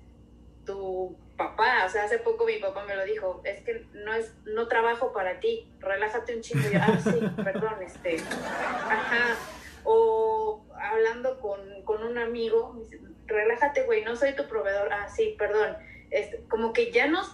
tu 0.65 1.17
papá, 1.37 1.85
o 1.87 1.89
sea, 1.89 2.05
hace 2.05 2.19
poco 2.19 2.47
mi 2.47 2.59
papá 2.59 2.85
me 2.85 2.97
lo 2.97 3.05
dijo, 3.05 3.41
es 3.45 3.63
que 3.63 3.87
no 3.93 4.15
es, 4.15 4.35
no 4.45 4.69
trabajo 4.69 5.13
para 5.13 5.39
ti, 5.39 5.71
relájate 5.81 6.35
un 6.35 6.41
chingo, 6.41 6.69
y 6.69 6.73
yo, 6.73 6.81
ah, 6.83 6.99
sí, 7.03 7.21
perdón, 7.45 7.83
este, 7.83 8.17
ajá, 8.17 9.37
o 9.85 10.65
hablando 10.75 11.39
con, 11.41 11.61
con 11.85 12.03
un 12.03 12.19
amigo, 12.19 12.87
relájate, 13.27 13.85
güey, 13.85 14.03
no 14.05 14.17
soy 14.17 14.35
tu 14.35 14.49
proveedor, 14.49 14.93
ah, 14.93 15.09
sí, 15.09 15.37
perdón, 15.39 15.77
este, 16.11 16.43
como 16.49 16.73
que 16.73 16.91
ya 16.91 17.07
nos, 17.07 17.31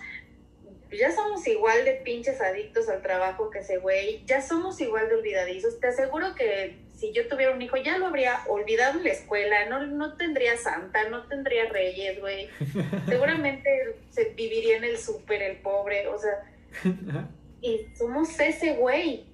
ya 0.99 1.11
somos 1.11 1.47
igual 1.47 1.85
de 1.85 1.93
pinches 1.95 2.41
adictos 2.41 2.89
al 2.89 3.03
trabajo 3.03 3.51
que 3.51 3.61
ese 3.61 3.79
güey, 3.79 4.25
ya 4.27 4.41
somos 4.43 4.81
igual 4.81 5.09
de 5.09 5.17
olvidadizos, 5.17 5.81
te 5.81 5.89
aseguro 5.89 6.35
que 6.35 6.77
si 6.95 7.13
yo 7.13 7.27
tuviera 7.27 7.53
un 7.53 7.61
hijo, 7.61 7.77
ya 7.77 7.99
lo 7.99 8.07
habría 8.07 8.43
olvidado 8.47 8.99
en 8.99 9.05
la 9.05 9.11
escuela, 9.11 9.67
no, 9.67 9.87
no 9.87 10.17
tendría 10.17 10.57
santa, 10.57 11.09
no 11.09 11.27
tendría 11.27 11.69
reyes, 11.69 12.21
güey. 12.21 12.49
Seguramente 13.09 13.97
se 14.11 14.27
viviría 14.31 14.77
en 14.77 14.85
el 14.85 14.99
súper, 14.99 15.43
el 15.43 15.57
pobre, 15.59 16.07
o 16.09 16.19
sea. 16.19 16.43
Y 17.65 17.87
somos 17.97 18.41
ese 18.41 18.75
güey. 18.75 19.25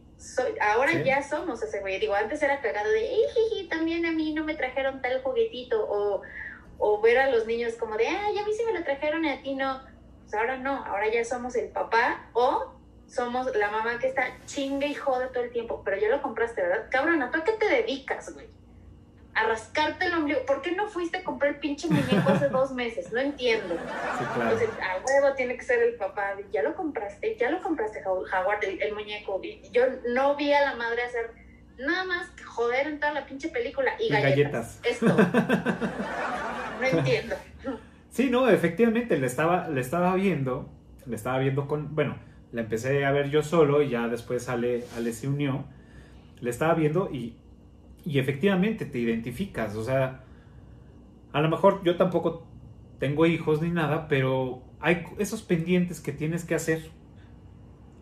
ahora 0.61 1.03
ya 1.03 1.23
somos 1.23 1.63
ese 1.63 1.81
güey. 1.81 1.99
Digo, 1.99 2.15
antes 2.15 2.43
era 2.43 2.61
cagado 2.61 2.91
de, 2.91 3.01
jiji, 3.01 3.69
también 3.69 4.05
a 4.05 4.13
mí 4.13 4.35
no 4.35 4.45
me 4.45 4.55
trajeron 4.55 5.01
tal 5.01 5.23
juguetito. 5.23 5.83
O, 5.89 6.21
o 6.79 7.01
ver 7.01 7.19
a 7.19 7.31
los 7.31 7.47
niños 7.47 7.75
como 7.75 7.97
de, 7.97 8.07
ay, 8.07 8.39
a 8.39 8.45
mí 8.45 8.53
sí 8.53 8.63
me 8.65 8.79
lo 8.79 8.85
trajeron 8.85 9.25
y 9.25 9.31
a 9.31 9.43
ti 9.43 9.55
no. 9.55 9.81
Pues 10.29 10.39
ahora 10.39 10.59
no, 10.59 10.85
ahora 10.85 11.09
ya 11.11 11.25
somos 11.25 11.57
el 11.57 11.69
papá 11.69 12.29
o 12.35 12.75
somos 13.07 13.57
la 13.57 13.71
mamá 13.71 13.99
que 13.99 14.09
está 14.09 14.25
chingue 14.45 14.89
y 14.89 14.95
jode 14.95 15.29
todo 15.29 15.43
el 15.43 15.51
tiempo, 15.51 15.81
pero 15.83 15.97
ya 15.97 16.11
lo 16.11 16.21
compraste, 16.21 16.61
¿verdad? 16.61 16.87
Cabrona, 16.91 17.31
¿tú 17.31 17.39
a 17.39 17.45
qué 17.45 17.53
te 17.53 17.67
dedicas, 17.67 18.35
güey? 18.35 18.47
A 19.33 19.45
rascarte 19.45 20.05
el 20.05 20.13
ombligo. 20.13 20.45
¿Por 20.45 20.61
qué 20.61 20.73
no 20.73 20.87
fuiste 20.87 21.17
a 21.17 21.25
comprar 21.25 21.55
el 21.55 21.61
pinche 21.61 21.89
muñeco 21.89 22.29
hace 22.29 22.49
dos 22.51 22.73
meses? 22.73 23.11
No 23.11 23.21
entiendo. 23.21 23.75
Sí, 23.75 24.25
claro. 24.35 24.51
Entonces, 24.51 24.69
a 24.83 25.03
huevo 25.03 25.35
tiene 25.35 25.57
que 25.57 25.63
ser 25.63 25.83
el 25.83 25.95
papá. 25.95 26.35
Ya 26.53 26.63
lo 26.63 26.75
compraste, 26.75 27.35
ya 27.39 27.49
lo 27.49 27.63
compraste, 27.63 28.05
Howard, 28.05 28.65
el, 28.65 28.93
muñeco. 28.93 29.41
yo 29.73 29.85
no 30.11 30.37
vi 30.37 30.53
a 30.53 30.61
la 30.61 30.75
madre 30.75 31.05
hacer 31.05 31.31
nada 31.79 32.05
más 32.05 32.29
que 32.33 32.43
joder 32.43 32.87
en 32.87 33.01
toda 33.01 33.15
la 33.15 33.25
pinche 33.25 33.49
película 33.49 33.95
y, 33.99 34.11
galletas. 34.11 34.79
Esto. 34.85 35.07
no 36.81 36.87
entiendo. 36.87 37.35
Sí, 38.19 38.31
no, 38.31 38.49
efectivamente, 38.49 39.17
le 39.17 39.29
estaba, 39.29 39.69
le 39.69 39.81
estaba 39.81 40.13
viendo, 40.17 40.69
le 41.07 41.15
estaba 41.15 41.39
viendo 41.39 41.69
con, 41.69 41.95
bueno, 41.95 42.17
la 42.51 42.63
empecé 42.63 43.05
a 43.05 43.13
ver 43.13 43.31
yo 43.31 43.45
solo 43.45 43.81
y 43.81 43.91
ya 43.91 44.09
después 44.09 44.49
Ale, 44.49 44.83
Ale 44.97 45.13
se 45.13 45.29
unió. 45.29 45.67
Le 46.41 46.51
estaba 46.51 46.75
viendo 46.75 47.11
y, 47.13 47.37
y 48.05 48.19
efectivamente 48.19 48.87
te 48.87 48.99
identificas. 48.99 49.77
O 49.77 49.85
sea, 49.85 50.25
a 51.33 51.41
lo 51.41 51.49
mejor 51.49 51.85
yo 51.85 51.95
tampoco 51.95 52.45
tengo 52.99 53.25
hijos 53.25 53.63
ni 53.63 53.71
nada, 53.71 54.09
pero 54.09 54.65
hay 54.81 55.05
esos 55.19 55.43
pendientes 55.43 56.01
que 56.01 56.11
tienes 56.11 56.45
que 56.45 56.57
hacer 56.57 56.91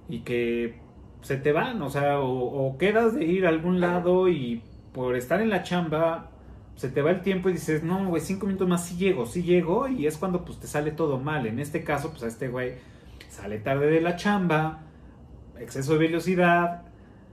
y 0.09 0.21
que 0.21 0.81
se 1.21 1.37
te 1.37 1.53
van, 1.53 1.83
o 1.83 1.91
sea, 1.91 2.21
o, 2.21 2.79
quedas 2.79 3.15
de 3.17 3.27
ir 3.27 3.45
a 3.45 3.51
algún 3.51 3.83
lado 3.83 4.31
y 4.31 4.63
por 4.95 5.15
estar 5.15 5.43
en 5.43 5.51
la 5.51 5.63
chamba 5.63 6.31
se 6.77 6.91
te 6.91 7.03
va 7.03 7.11
el 7.11 7.23
tiempo 7.23 7.49
y 7.49 7.55
dices, 7.55 7.83
no, 7.83 8.07
güey, 8.07 8.23
cinco 8.23 8.47
minutos 8.47 8.69
más 8.69 8.85
sí 8.85 8.97
llego, 8.97 9.27
sí 9.27 9.43
llego 9.43 9.89
y 9.89 10.07
es 10.07 10.19
cuando 10.19 10.45
pues 10.45 10.61
te 10.61 10.67
sale 10.67 10.91
todo 10.91 11.19
mal. 11.19 11.47
En 11.47 11.59
este 11.59 11.83
caso, 11.83 12.11
pues 12.11 12.23
a 12.23 12.29
este 12.29 12.49
güey 12.49 12.75
sale 13.29 13.59
tarde 13.59 13.87
de 13.87 14.01
la 14.01 14.17
chamba, 14.17 14.83
exceso 15.59 15.95
de 15.95 15.99
velocidad, 15.99 16.83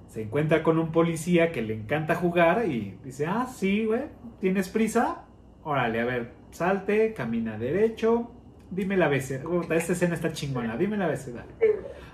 se 0.08 0.22
encuentra 0.22 0.64
con 0.64 0.80
un 0.80 0.92
policía 0.92 1.52
que 1.52 1.62
le 1.62 1.74
encanta 1.74 2.16
jugar 2.16 2.66
y 2.68 2.98
dice, 3.04 3.26
ah, 3.26 3.48
sí, 3.54 3.86
güey, 3.86 4.04
¿tienes 4.40 4.70
prisa? 4.70 5.26
Órale, 5.64 6.00
a 6.00 6.06
ver, 6.06 6.32
salte, 6.52 7.14
camina 7.14 7.58
derecho, 7.58 8.32
dime 8.72 8.96
la 8.96 9.10
vez, 9.10 9.32
esta 9.32 9.76
escena 9.94 10.16
está 10.16 10.32
chingona, 10.32 10.78
dime 10.78 10.96
la 10.98 11.08
vez, 11.08 11.30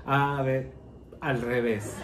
A 0.06 0.42
ver, 0.42 0.72
al 1.22 1.42
revés. 1.42 1.96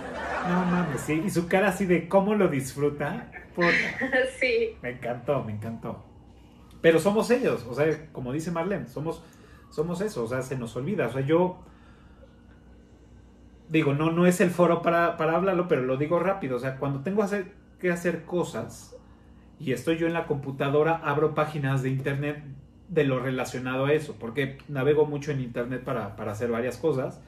No 0.47 0.65
mames, 0.65 1.01
sí, 1.01 1.23
y 1.25 1.29
su 1.31 1.47
cara 1.47 1.69
así 1.69 1.85
de 1.85 2.07
cómo 2.07 2.35
lo 2.35 2.47
disfruta. 2.47 3.31
Sí. 4.39 4.77
Me 4.81 4.91
encantó, 4.91 5.43
me 5.43 5.53
encantó. 5.53 6.03
Pero 6.81 6.99
somos 6.99 7.29
ellos, 7.31 7.65
o 7.69 7.73
sea, 7.73 8.11
como 8.11 8.31
dice 8.31 8.51
Marlene, 8.51 8.87
somos, 8.87 9.23
somos 9.69 10.01
eso, 10.01 10.23
o 10.23 10.27
sea, 10.27 10.41
se 10.41 10.57
nos 10.57 10.75
olvida. 10.75 11.07
O 11.07 11.11
sea, 11.11 11.21
yo 11.21 11.59
digo, 13.69 13.93
no, 13.93 14.11
no 14.11 14.25
es 14.27 14.41
el 14.41 14.51
foro 14.51 14.81
para, 14.81 15.15
hablarlo, 15.15 15.67
pero 15.67 15.81
lo 15.81 15.97
digo 15.97 16.19
rápido. 16.19 16.57
O 16.57 16.59
sea, 16.59 16.77
cuando 16.77 17.01
tengo 17.01 17.23
hacer, 17.23 17.53
que 17.79 17.91
hacer 17.91 18.23
cosas 18.23 18.95
y 19.59 19.71
estoy 19.71 19.97
yo 19.97 20.07
en 20.07 20.13
la 20.13 20.27
computadora, 20.27 21.01
abro 21.03 21.33
páginas 21.33 21.81
de 21.81 21.89
internet 21.89 22.43
de 22.89 23.03
lo 23.03 23.19
relacionado 23.19 23.85
a 23.85 23.93
eso, 23.93 24.15
porque 24.19 24.57
navego 24.67 25.05
mucho 25.05 25.31
en 25.31 25.41
internet 25.41 25.83
para, 25.83 26.13
hacer 26.31 26.51
varias 26.51 26.77
cosas. 26.77 27.21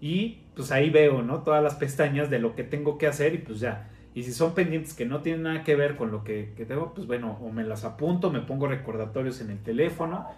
Y 0.00 0.42
pues 0.56 0.72
ahí 0.72 0.90
veo, 0.90 1.22
¿no? 1.22 1.42
Todas 1.42 1.62
las 1.62 1.76
pestañas 1.76 2.28
de 2.28 2.40
lo 2.40 2.56
que 2.56 2.64
tengo 2.64 2.98
que 2.98 3.06
hacer 3.06 3.34
y 3.34 3.38
pues 3.38 3.60
ya. 3.60 3.88
Y 4.14 4.24
si 4.24 4.32
son 4.32 4.54
pendientes 4.54 4.94
que 4.94 5.06
no 5.06 5.22
tienen 5.22 5.44
nada 5.44 5.64
que 5.64 5.74
ver 5.74 5.96
con 5.96 6.10
lo 6.10 6.22
que, 6.22 6.52
que 6.56 6.66
tengo, 6.66 6.92
pues 6.92 7.06
bueno, 7.06 7.38
o 7.40 7.50
me 7.50 7.64
las 7.64 7.84
apunto, 7.84 8.30
me 8.30 8.40
pongo 8.40 8.66
recordatorios 8.68 9.40
en 9.40 9.50
el 9.50 9.62
teléfono, 9.62 10.28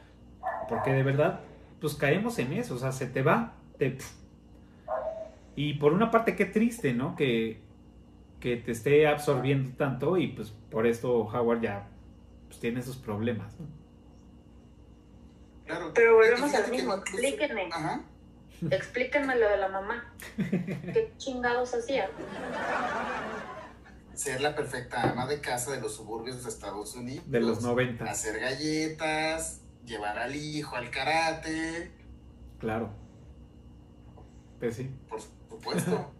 porque 0.68 0.92
de 0.92 1.02
verdad, 1.02 1.40
pues 1.80 1.94
caemos 1.94 2.38
en 2.38 2.52
eso, 2.52 2.74
o 2.74 2.78
sea, 2.78 2.92
se 2.92 3.06
te 3.06 3.22
va, 3.22 3.54
te, 3.78 3.98
y 5.56 5.74
por 5.74 5.92
una 5.92 6.10
parte, 6.10 6.34
qué 6.34 6.46
triste, 6.46 6.92
¿no? 6.92 7.14
Que, 7.14 7.60
que 8.40 8.56
te 8.56 8.72
esté 8.72 9.06
absorbiendo 9.06 9.76
tanto 9.76 10.16
y 10.16 10.28
pues 10.28 10.52
por 10.70 10.86
esto 10.86 11.28
Howard 11.28 11.60
ya 11.60 11.86
pues, 12.48 12.58
tiene 12.58 12.80
esos 12.80 12.96
problemas. 12.96 13.58
¿no? 13.60 13.66
Claro. 15.66 15.92
Pero 15.94 16.14
volvemos 16.14 16.52
al 16.54 16.70
mismo, 16.70 16.94
explíquenme. 16.94 17.68
Ajá. 17.72 18.02
Explíquenme 18.70 19.36
lo 19.36 19.48
de 19.48 19.56
la 19.56 19.68
mamá. 19.68 20.12
¿Qué 20.36 21.12
chingados 21.18 21.74
hacía? 21.74 22.08
Ser 24.14 24.40
la 24.40 24.54
perfecta 24.54 25.10
ama 25.10 25.26
de 25.26 25.40
casa 25.40 25.72
de 25.72 25.80
los 25.80 25.94
suburbios 25.96 26.42
de 26.42 26.48
Estados 26.48 26.94
Unidos. 26.94 27.24
De 27.30 27.40
los 27.40 27.62
90. 27.62 28.04
Hacer 28.04 28.40
galletas, 28.40 29.60
llevar 29.84 30.18
al 30.18 30.34
hijo 30.34 30.76
al 30.76 30.90
karate. 30.90 31.90
Claro. 32.58 32.90
Pues 34.60 34.76
sí. 34.76 34.90
Por 35.08 35.20
supuesto. 35.20 36.12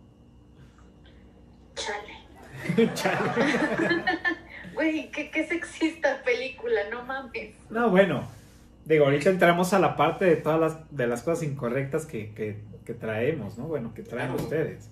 Chale. 1.74 2.94
Chale. 2.94 4.04
Güey, 4.74 5.08
¿qué, 5.12 5.30
qué 5.30 5.46
sexista 5.46 6.20
película, 6.24 6.80
no 6.90 7.04
mames. 7.04 7.54
No, 7.70 7.90
bueno. 7.90 8.26
Digo, 8.84 9.04
ahorita 9.04 9.30
entramos 9.30 9.72
a 9.72 9.78
la 9.78 9.96
parte 9.96 10.24
de 10.24 10.36
todas 10.36 10.60
las, 10.60 10.90
de 10.90 11.06
las 11.06 11.22
cosas 11.22 11.44
incorrectas 11.44 12.06
que, 12.06 12.34
que, 12.34 12.60
que 12.84 12.92
traemos, 12.92 13.56
¿no? 13.56 13.66
Bueno, 13.66 13.94
que 13.94 14.02
traen 14.02 14.32
ustedes. 14.32 14.90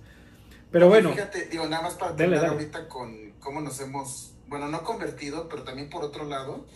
Pero 0.73 0.89
bueno. 0.89 1.13
Fíjate, 1.13 1.47
digo, 1.47 1.67
nada 1.67 1.83
más 1.83 1.95
para 1.95 2.17
terminar 2.17 2.47
ahorita 2.47 2.89
con 2.89 3.33
cómo 3.39 3.61
nos 3.61 3.79
hemos, 3.81 4.35
bueno, 4.49 4.69
no 4.69 4.83
convertido, 4.83 5.49
pero 5.49 5.63
también 5.65 5.91
por 5.91 6.03
otro 6.03 6.25
lado, 6.25 6.67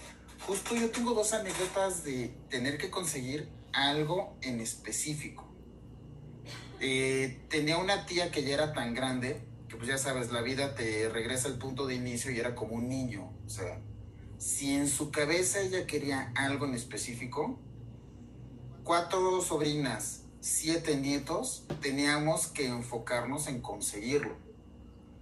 justo 0.47 0.74
yo 0.74 0.90
tengo 0.90 1.14
dos 1.14 1.32
anécdotas 1.32 2.05
de 2.05 2.34
tener 2.51 2.76
que 2.76 2.90
conseguir 2.90 3.49
algo 3.72 4.36
en 4.42 4.61
específico. 4.61 5.47
Eh, 6.80 7.40
tenía 7.49 7.78
una 7.78 8.05
tía 8.05 8.30
que 8.30 8.44
ya 8.44 8.53
era 8.53 8.72
tan 8.74 8.92
grande 8.92 9.40
que 9.68 9.76
pues 9.76 9.88
ya 9.88 9.99
sabes, 9.99 10.30
la 10.30 10.42
vida 10.42 10.74
te 10.74 11.09
regresa 11.09 11.49
al 11.49 11.59
punto 11.59 11.86
de 11.86 11.94
inicio 11.94 12.30
y 12.30 12.38
era 12.38 12.55
como 12.55 12.74
un 12.74 12.88
niño. 12.88 13.32
O 13.47 13.49
sea, 13.49 13.80
si 14.38 14.74
en 14.74 14.88
su 14.88 15.11
cabeza 15.11 15.61
ella 15.61 15.86
quería 15.86 16.32
algo 16.36 16.66
en 16.66 16.74
específico, 16.74 17.59
cuatro 18.84 19.40
sobrinas, 19.40 20.22
siete 20.47 20.97
nietos, 20.97 21.66
teníamos 21.80 22.47
que 22.47 22.66
enfocarnos 22.66 23.49
en 23.49 23.61
conseguirlo. 23.61 24.36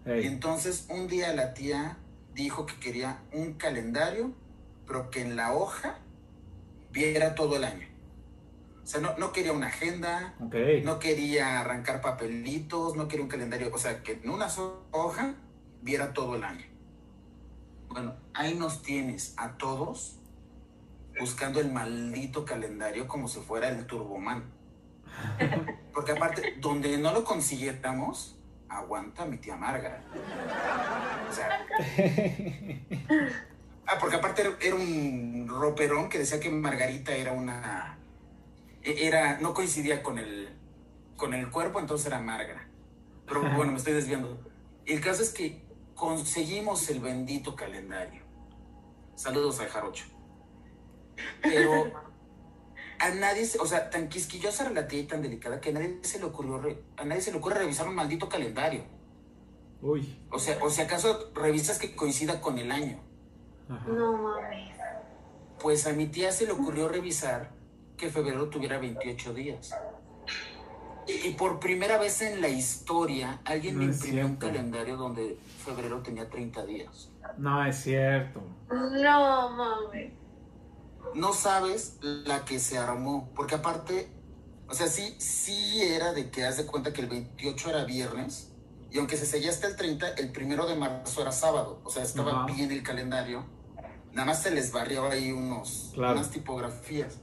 Y 0.07 0.27
entonces 0.27 0.87
un 0.91 1.09
día 1.09 1.33
la 1.33 1.55
tía 1.55 1.97
dijo 2.35 2.67
que 2.67 2.79
quería 2.79 3.23
un 3.33 3.55
calendario 3.55 4.35
pero 4.87 5.11
que 5.11 5.23
en 5.23 5.37
la 5.37 5.55
hoja 5.55 5.99
viera 6.91 7.35
todo 7.35 7.57
el 7.57 7.65
año. 7.65 7.87
O 8.83 8.87
sea, 8.87 9.01
no, 9.01 9.17
no 9.17 9.33
quería 9.33 9.53
una 9.53 9.69
agenda, 9.69 10.35
no 10.85 10.99
quería 10.99 11.61
arrancar 11.61 12.03
papelitos, 12.03 12.97
no 12.97 13.09
quería 13.09 13.25
un 13.25 13.31
calendario, 13.31 13.71
o 13.73 13.79
sea, 13.79 14.03
que 14.03 14.13
en 14.13 14.29
una 14.29 14.51
sola 14.51 14.75
hoja 14.91 15.35
viera 15.81 16.13
todo 16.13 16.37
el 16.37 16.45
año. 16.45 16.67
Bueno, 17.89 18.15
ahí 18.35 18.55
nos 18.55 18.83
tienes 18.83 19.33
a 19.39 19.57
todos 19.57 20.19
buscando 21.19 21.61
el 21.61 21.73
maldito 21.73 22.45
calendario 22.45 23.09
como 23.09 23.29
si 23.29 23.41
fuera 23.41 23.71
el 23.71 23.87
Turboman. 23.87 24.45
Porque 25.93 26.13
aparte, 26.13 26.57
donde 26.59 26.99
no 26.99 27.13
lo 27.13 27.25
consiguiéramos, 27.25 28.39
aguanta 28.69 29.25
mi 29.25 29.39
tía 29.39 29.57
Marga. 29.57 30.03
O 31.29 31.33
sea, 31.33 31.65
ah, 33.87 33.97
porque 34.01 34.17
aparte 34.17 34.43
era- 34.61 34.75
un 34.75 35.47
roperón 35.49 36.09
que 36.09 36.19
decía 36.19 36.41
que 36.41 36.51
Margarita 36.51 37.13
era 37.15 37.33
una 37.33 37.99
e- 38.83 39.07
era, 39.07 39.39
no 39.39 39.55
coincidía 39.55 40.03
con 40.03 40.19
el, 40.19 40.49
con 41.17 41.33
el 41.35 41.51
cuerpo, 41.51 41.79
entonces 41.81 42.07
era 42.09 42.19
Marga. 42.21 42.67
Pero 43.27 43.41
bueno, 43.55 43.73
me 43.73 43.79
estoy 43.79 43.95
desviando. 43.95 44.41
El 44.85 45.01
caso 45.01 45.23
es 45.23 45.31
que 45.31 45.65
conseguimos 45.95 46.91
el 46.91 47.01
bendito 47.01 47.55
calendario. 47.57 48.23
Saludos 49.15 49.61
al 49.61 49.69
Jarocho. 49.69 50.07
Pero 51.41 51.93
a 52.99 53.11
nadie, 53.11 53.45
se- 53.45 53.59
o 53.59 53.67
sea, 53.67 53.91
tan 53.91 54.09
quisquillosa 54.09 54.65
era 54.65 54.73
la 54.73 54.89
tía 54.89 55.01
y 55.01 55.05
tan 55.07 55.23
delicada 55.23 55.61
que 55.61 55.71
a 55.71 55.73
nadie 55.73 55.99
se 56.03 56.19
le 56.19 56.25
ocurrió, 56.27 56.59
re- 56.59 56.83
a 56.97 57.05
nadie 57.05 57.21
se 57.23 57.31
le 57.33 57.39
ocurre 57.39 57.57
revisar 57.59 57.87
un 57.89 57.95
maldito 57.95 58.29
calendario. 58.29 58.83
Uy. 59.83 60.19
O 60.31 60.39
sea, 60.39 60.59
o 60.63 60.71
si 60.71 60.81
acaso 60.83 61.31
revisas 61.35 61.79
que 61.79 61.95
coincida 61.95 62.41
con 62.41 62.59
el 62.59 62.71
año. 62.73 62.99
Ajá. 63.69 63.87
No 63.89 64.13
mames. 64.17 64.75
Pues 65.61 65.87
a 65.87 65.93
mi 65.93 66.07
tía 66.07 66.33
se 66.33 66.47
le 66.47 66.53
ocurrió 66.53 66.89
revisar 66.89 67.51
que 67.97 68.11
febrero 68.11 68.49
tuviera 68.49 68.79
28 68.79 69.35
días. 69.35 69.75
Y 71.07 71.31
por 71.35 71.61
primera 71.61 71.99
vez 71.99 72.23
en 72.23 72.41
la 72.41 72.49
historia, 72.49 73.41
alguien 73.45 73.77
me 73.79 73.85
No 73.87 73.93
imprimió 73.93 74.25
un 74.27 74.37
calendario 74.37 74.97
donde 74.97 75.39
febrero 75.65 76.01
tenía 76.03 76.29
30 76.31 76.65
días. 76.65 77.11
No, 77.37 77.65
es 77.65 77.77
cierto. 77.77 78.41
No 78.71 79.51
mames. 79.51 80.13
No 81.15 81.33
sabes 81.33 81.99
la 82.03 82.45
que 82.45 82.59
se 82.59 82.77
armó, 82.79 83.31
porque 83.35 83.55
aparte, 83.57 84.09
o 84.69 84.75
sea, 84.75 84.89
sí, 84.89 85.15
sí 85.19 85.81
era 85.83 86.13
de 86.13 86.31
que 86.31 86.45
haz 86.45 86.57
de 86.57 86.67
cuenta 86.67 86.93
que 86.93 87.03
el 87.03 87.09
28 87.09 87.71
era 87.71 87.85
viernes, 87.85 88.51
y 88.91 88.99
aunque 88.99 89.17
se 89.17 89.27
seguía 89.27 89.51
hasta 89.51 89.67
el 89.67 89.77
30, 89.77 90.09
el 90.15 90.33
primero 90.33 90.67
de 90.67 90.75
marzo 90.77 91.23
era 91.23 91.33
sábado, 91.33 91.81
o 91.85 91.91
sea, 91.91 92.03
estaba 92.03 92.45
Ajá. 92.45 92.47
bien 92.53 92.71
el 92.71 92.83
calendario. 92.83 93.45
Nada 94.13 94.27
más 94.27 94.43
se 94.43 94.51
les 94.53 94.71
barrió 94.73 95.09
ahí 95.11 95.33
unos, 95.33 95.91
Claro. 95.95 96.15
unas 96.15 96.31
tipografías. 96.31 97.19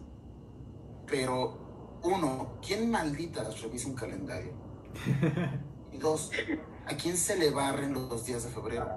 Pero, 1.08 2.00
uno, 2.04 2.58
¿quién 2.66 2.90
malditas 2.92 3.62
revisa 3.62 3.88
un 3.88 3.96
calendario? 3.96 4.52
Y 5.94 5.98
dos, 5.98 6.32
¿a 6.88 6.96
quién 6.96 7.18
se 7.18 7.36
le 7.38 7.50
barren 7.50 7.92
los 7.94 8.26
días 8.26 8.44
de 8.46 8.50
febrero? 8.50 8.88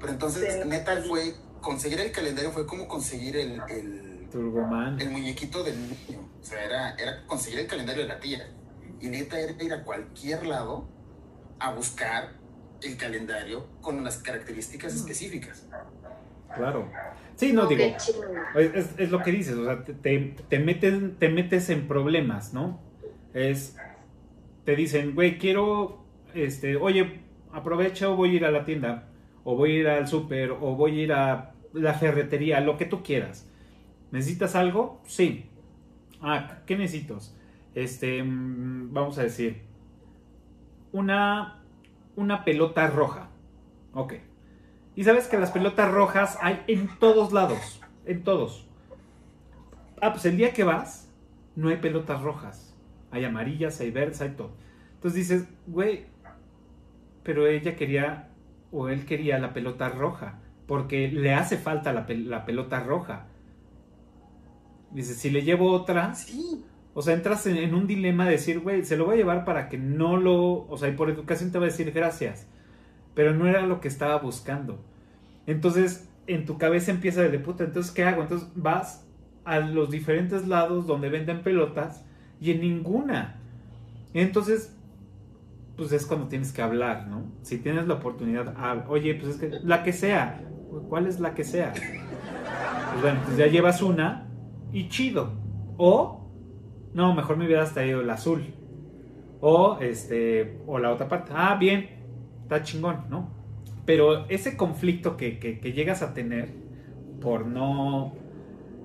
Pero 0.00 0.12
entonces, 0.12 0.58
Sí. 0.62 0.68
neta, 0.68 1.00
fue, 1.08 1.36
conseguir 1.60 2.00
el 2.00 2.12
calendario 2.12 2.50
fue 2.50 2.66
como 2.66 2.86
conseguir 2.88 3.36
el, 3.36 3.60
el, 3.68 4.28
Turboman. 4.30 5.00
el 5.00 5.10
muñequito 5.10 5.62
del 5.62 5.76
niño. 5.80 6.28
O 6.40 6.44
sea, 6.44 6.64
era, 6.64 6.94
era 6.94 7.26
conseguir 7.26 7.60
el 7.60 7.66
calendario 7.66 8.02
de 8.02 8.08
la 8.08 8.18
tía. 8.20 8.46
Y 9.00 9.08
neta 9.08 9.38
era 9.38 9.62
ir 9.62 9.72
a 9.72 9.82
cualquier 9.84 10.46
lado 10.46 10.88
a 11.58 11.72
buscar 11.72 12.32
el 12.82 12.96
calendario 12.96 13.66
con 13.80 14.02
las 14.04 14.18
características 14.18 14.94
específicas. 14.94 15.66
Claro. 16.54 16.90
Sí, 17.36 17.52
no, 17.52 17.66
digo. 17.66 17.82
Es, 18.56 18.90
es- 18.98 19.10
lo 19.10 19.22
que 19.22 19.30
dices, 19.32 19.54
o 19.56 19.64
sea, 19.64 19.84
te, 19.84 19.92
te, 19.94 20.36
te 20.48 20.58
meten- 20.58 21.16
te 21.18 21.28
metes 21.28 21.70
en 21.70 21.86
problemas, 21.86 22.52
¿no? 22.52 22.80
Es, 23.32 23.76
te 24.64 24.74
dicen, 24.76 25.14
güey, 25.14 25.38
quiero, 25.38 26.04
este, 26.34 26.76
oye, 26.76 27.20
aprovecho, 27.52 28.16
voy 28.16 28.30
a 28.30 28.32
ir 28.34 28.44
a 28.44 28.50
la 28.50 28.64
tienda, 28.64 29.08
o 29.44 29.56
voy 29.56 29.76
a 29.76 29.78
ir 29.80 29.88
al 29.88 30.08
súper, 30.08 30.50
o 30.50 30.74
voy 30.74 31.00
a 31.00 31.02
ir 31.04 31.12
a 31.12 31.49
la 31.72 31.94
ferretería, 31.94 32.60
lo 32.60 32.76
que 32.76 32.84
tú 32.84 33.02
quieras. 33.02 33.48
¿Necesitas 34.10 34.56
algo? 34.56 35.00
Sí. 35.06 35.46
Ah, 36.20 36.58
¿qué 36.66 36.76
necesitas? 36.76 37.36
Este, 37.74 38.22
mm, 38.22 38.92
vamos 38.92 39.18
a 39.18 39.22
decir, 39.22 39.62
una, 40.92 41.62
una 42.16 42.44
pelota 42.44 42.86
roja. 42.88 43.28
Ok. 43.94 44.14
Y 44.96 45.04
sabes 45.04 45.28
que 45.28 45.38
las 45.38 45.50
pelotas 45.50 45.90
rojas 45.90 46.38
hay 46.42 46.62
en 46.66 46.88
todos 46.98 47.32
lados. 47.32 47.80
En 48.04 48.22
todos. 48.22 48.66
Ah, 50.00 50.12
pues 50.12 50.24
el 50.24 50.36
día 50.36 50.52
que 50.52 50.64
vas, 50.64 51.08
no 51.54 51.68
hay 51.68 51.76
pelotas 51.76 52.20
rojas. 52.22 52.76
Hay 53.10 53.24
amarillas, 53.24 53.80
hay 53.80 53.90
verdes, 53.90 54.20
hay 54.20 54.30
todo. 54.30 54.52
Entonces 54.94 55.28
dices, 55.28 55.48
güey, 55.66 56.06
pero 57.22 57.46
ella 57.46 57.76
quería, 57.76 58.28
o 58.72 58.88
él 58.88 59.06
quería 59.06 59.38
la 59.38 59.52
pelota 59.52 59.88
roja, 59.88 60.39
porque 60.70 61.08
le 61.08 61.34
hace 61.34 61.56
falta 61.56 61.92
la, 61.92 62.06
pel- 62.06 62.26
la 62.26 62.44
pelota 62.46 62.78
roja. 62.78 63.26
Dices, 64.92 65.16
si 65.16 65.28
le 65.30 65.42
llevo 65.42 65.72
otra, 65.72 66.14
Sí. 66.14 66.64
o 66.94 67.02
sea, 67.02 67.14
entras 67.14 67.44
en, 67.48 67.56
en 67.56 67.74
un 67.74 67.88
dilema 67.88 68.24
de 68.24 68.32
decir, 68.32 68.60
güey, 68.60 68.84
se 68.84 68.96
lo 68.96 69.04
voy 69.06 69.14
a 69.14 69.18
llevar 69.18 69.44
para 69.44 69.68
que 69.68 69.78
no 69.78 70.16
lo. 70.16 70.68
O 70.68 70.78
sea, 70.78 70.88
y 70.88 70.92
por 70.92 71.10
educación 71.10 71.50
te 71.50 71.58
va 71.58 71.64
a 71.64 71.68
decir 71.68 71.90
gracias. 71.90 72.46
Pero 73.14 73.34
no 73.34 73.48
era 73.48 73.62
lo 73.66 73.80
que 73.80 73.88
estaba 73.88 74.16
buscando. 74.18 74.78
Entonces, 75.48 76.08
en 76.28 76.44
tu 76.46 76.56
cabeza 76.56 76.92
empieza 76.92 77.22
de 77.22 77.38
puta, 77.40 77.64
entonces, 77.64 77.90
¿qué 77.90 78.04
hago? 78.04 78.22
Entonces 78.22 78.48
vas 78.54 79.04
a 79.44 79.58
los 79.58 79.90
diferentes 79.90 80.46
lados 80.46 80.86
donde 80.86 81.08
venden 81.08 81.42
pelotas 81.42 82.04
y 82.40 82.52
en 82.52 82.60
ninguna. 82.60 83.40
Entonces, 84.14 84.76
pues 85.76 85.90
es 85.90 86.06
cuando 86.06 86.28
tienes 86.28 86.52
que 86.52 86.62
hablar, 86.62 87.08
¿no? 87.08 87.24
Si 87.42 87.58
tienes 87.58 87.88
la 87.88 87.94
oportunidad, 87.94 88.54
oye, 88.88 89.16
pues 89.16 89.32
es 89.34 89.36
que 89.40 89.50
la 89.64 89.82
que 89.82 89.92
sea. 89.92 90.46
¿Cuál 90.88 91.06
es 91.06 91.20
la 91.20 91.34
que 91.34 91.44
sea? 91.44 91.72
Pues 91.72 93.02
bueno, 93.02 93.20
pues 93.24 93.36
ya 93.36 93.46
llevas 93.46 93.82
una 93.82 94.26
y 94.72 94.88
chido. 94.88 95.32
O 95.76 96.28
no, 96.94 97.14
mejor 97.14 97.36
me 97.36 97.46
hubiera 97.46 97.64
traído 97.64 98.00
el 98.00 98.10
azul. 98.10 98.42
O 99.40 99.78
este, 99.80 100.58
o 100.66 100.78
la 100.78 100.90
otra 100.92 101.08
parte. 101.08 101.32
Ah, 101.34 101.56
bien, 101.58 101.88
está 102.42 102.62
chingón, 102.62 103.04
¿no? 103.08 103.30
Pero 103.86 104.26
ese 104.28 104.56
conflicto 104.56 105.16
que, 105.16 105.38
que- 105.38 105.58
llegas 105.72 106.02
a 106.02 106.14
tener 106.14 106.48
por 107.20 107.46
no 107.46 108.12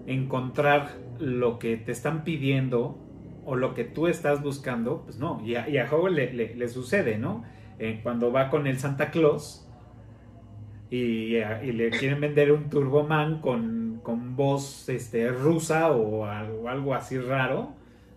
encontrar 0.07 0.97
lo 1.19 1.59
que 1.59 1.77
te 1.77 1.91
están 1.91 2.23
pidiendo 2.23 2.97
o 3.45 3.55
lo 3.55 3.73
que 3.73 3.83
tú 3.83 4.07
estás 4.07 4.41
buscando, 4.41 5.03
pues 5.03 5.19
no. 5.19 5.41
Y 5.45 5.55
a, 5.55 5.67
y 5.69 5.77
le- 6.33 6.55
le 6.55 6.67
sucede, 6.67 7.17
¿no? 7.17 7.43
Eh, 7.77 7.99
cuando 8.03 8.31
va 8.31 8.49
con 8.49 8.67
el 8.67 8.79
Santa 8.79 9.11
Claus 9.11 9.64
y, 10.89 11.35
y 11.37 11.71
le 11.71 11.89
quieren 11.89 12.21
vender 12.21 12.51
un 12.51 12.69
Turboman 12.69 13.41
con, 13.41 13.99
con 14.03 14.35
voz 14.35 14.87
este, 14.89 15.29
rusa 15.29 15.91
o 15.91 16.25
algo, 16.25 16.69
algo 16.69 16.93
así 16.93 17.17
raro. 17.17 17.73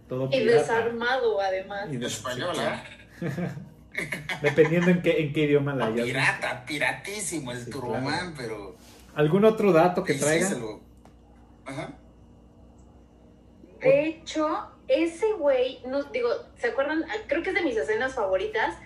Todo 0.09 0.27
Y 0.27 0.39
pirata. 0.41 0.59
desarmado, 0.59 1.41
además. 1.41 1.89
Y 1.93 1.97
de- 1.97 2.07
Española. 2.07 2.83
Dependiendo 4.43 4.91
en 4.91 5.03
qué, 5.03 5.23
en 5.23 5.33
qué 5.33 5.41
idioma 5.45 5.75
la 5.75 5.87
No, 5.87 5.95
hayas. 5.95 6.07
pirata, 6.07 6.65
piratísimo 6.67 7.53
el 7.53 7.65
Sí, 7.65 7.71
Turboman, 7.71 8.35
pero. 8.37 8.77
¿Algún 9.15 9.45
otro 9.45 9.73
dato 9.73 10.05
que 10.05 10.15
sí, 10.15 10.21
traiga? 10.21 10.47
se 10.49 10.59
lo- 10.61 10.81
Ajá. 11.67 11.93
De 13.81 14.07
hecho, 14.07 14.71
ese 14.89 15.33
güey, 15.35 15.81
no, 15.87 16.03
digo, 16.05 16.29
¿se 16.57 16.69
acuerdan? 16.69 17.05
Ah, 17.09 17.15
Creo 17.27 17.43
que 17.43 17.51
es 17.51 17.55
de 17.55 17.63
mis 17.63 17.77
escenas 17.77 18.15
favoritas. 18.15 18.77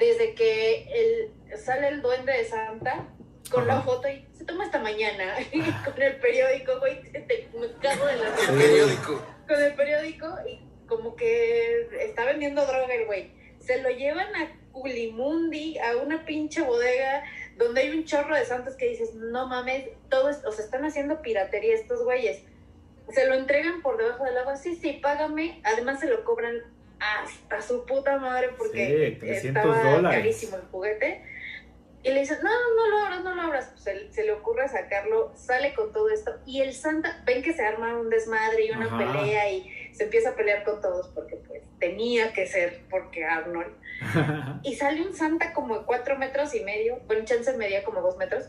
Desde 0.00 0.34
que 0.34 0.86
el, 0.92 1.58
sale 1.58 1.86
el 1.88 2.02
duende 2.02 2.32
de 2.32 2.44
Santa 2.44 3.06
con 3.52 3.66
la 3.66 3.80
foto 3.82 4.08
y 4.08 4.26
se 4.32 4.44
toma 4.44 4.64
esta 4.64 4.78
mañana 4.80 5.34
con 5.84 6.00
el 6.02 6.16
periódico, 6.16 6.78
güey, 6.80 7.00
te, 7.12 7.20
te- 7.20 7.48
me 7.58 7.70
cago 7.80 8.06
de 8.06 8.16
la 8.16 8.26
El 8.28 8.36
Sí. 8.38 8.52
periódico. 8.56 9.22
con 9.46 9.62
el 9.62 9.74
periódico 9.74 10.26
y 10.48 10.60
como 10.86 11.14
que 11.14 11.88
está 12.00 12.24
vendiendo 12.24 12.64
droga 12.66 12.92
el 12.94 13.06
güey. 13.06 13.30
Se 13.60 13.80
lo 13.82 13.90
llevan 13.90 14.34
a 14.34 14.56
Culimundi, 14.72 15.78
a 15.78 15.96
una 15.98 16.24
pinche 16.24 16.62
bodega 16.62 17.22
donde 17.56 17.82
hay 17.82 17.90
un 17.90 18.04
chorro 18.04 18.34
de 18.34 18.44
santos 18.44 18.74
que 18.76 18.88
dices, 18.88 19.14
no 19.14 19.46
mames, 19.48 19.84
todo 20.08 20.30
es, 20.30 20.44
o 20.46 20.52
sea, 20.52 20.64
están 20.64 20.84
haciendo 20.84 21.20
piratería 21.22 21.74
estos 21.74 22.02
güeyes. 22.04 22.42
Se 23.12 23.26
lo 23.26 23.34
entregan 23.34 23.82
por 23.82 23.98
debajo 23.98 24.24
del 24.24 24.38
agua, 24.38 24.56
sí, 24.56 24.76
sí, 24.76 24.98
págame. 25.02 25.60
Además 25.64 26.00
se 26.00 26.06
lo 26.08 26.24
cobran 26.24 26.62
hasta 27.00 27.62
su 27.62 27.84
puta 27.86 28.18
madre 28.18 28.50
porque 28.56 29.12
Sí, 29.14 29.18
300 29.20 29.64
estaba 29.64 29.90
dólares. 29.96 30.18
carísimo 30.20 30.56
el 30.56 30.62
juguete. 30.70 31.24
Y 32.02 32.10
le 32.12 32.20
dicen, 32.20 32.38
no, 32.42 32.48
no 32.50 32.88
lo 32.88 32.98
abras, 33.04 33.24
no 33.24 33.34
lo 33.34 33.42
abras. 33.42 33.66
Pues 33.72 33.82
se, 33.82 34.10
se 34.12 34.24
le 34.24 34.32
ocurre 34.32 34.66
sacarlo, 34.68 35.32
sale 35.36 35.74
con 35.74 35.92
todo 35.92 36.08
esto. 36.08 36.32
Y 36.46 36.62
el 36.62 36.72
Santa, 36.72 37.22
ven 37.26 37.42
que 37.42 37.52
se 37.52 37.62
arma 37.62 37.94
un 37.98 38.08
desmadre 38.08 38.64
y 38.64 38.70
una 38.70 38.86
Ajá. 38.86 38.96
pelea 38.96 39.50
y 39.52 39.70
se 39.92 40.04
empieza 40.04 40.30
a 40.30 40.34
pelear 40.34 40.64
con 40.64 40.80
todos 40.80 41.08
porque 41.08 41.36
pues 41.36 41.62
tenía 41.78 42.32
que 42.32 42.46
ser 42.46 42.80
porque 42.88 43.24
Arnold. 43.24 43.74
Y 44.62 44.76
sale 44.76 45.02
un 45.02 45.14
Santa 45.14 45.52
como 45.52 45.78
de 45.80 45.84
cuatro 45.84 46.16
metros 46.16 46.54
y 46.54 46.60
medio, 46.64 47.00
bueno, 47.06 47.24
chance 47.26 47.52
medía 47.58 47.84
como 47.84 48.00
dos 48.00 48.16
metros. 48.16 48.44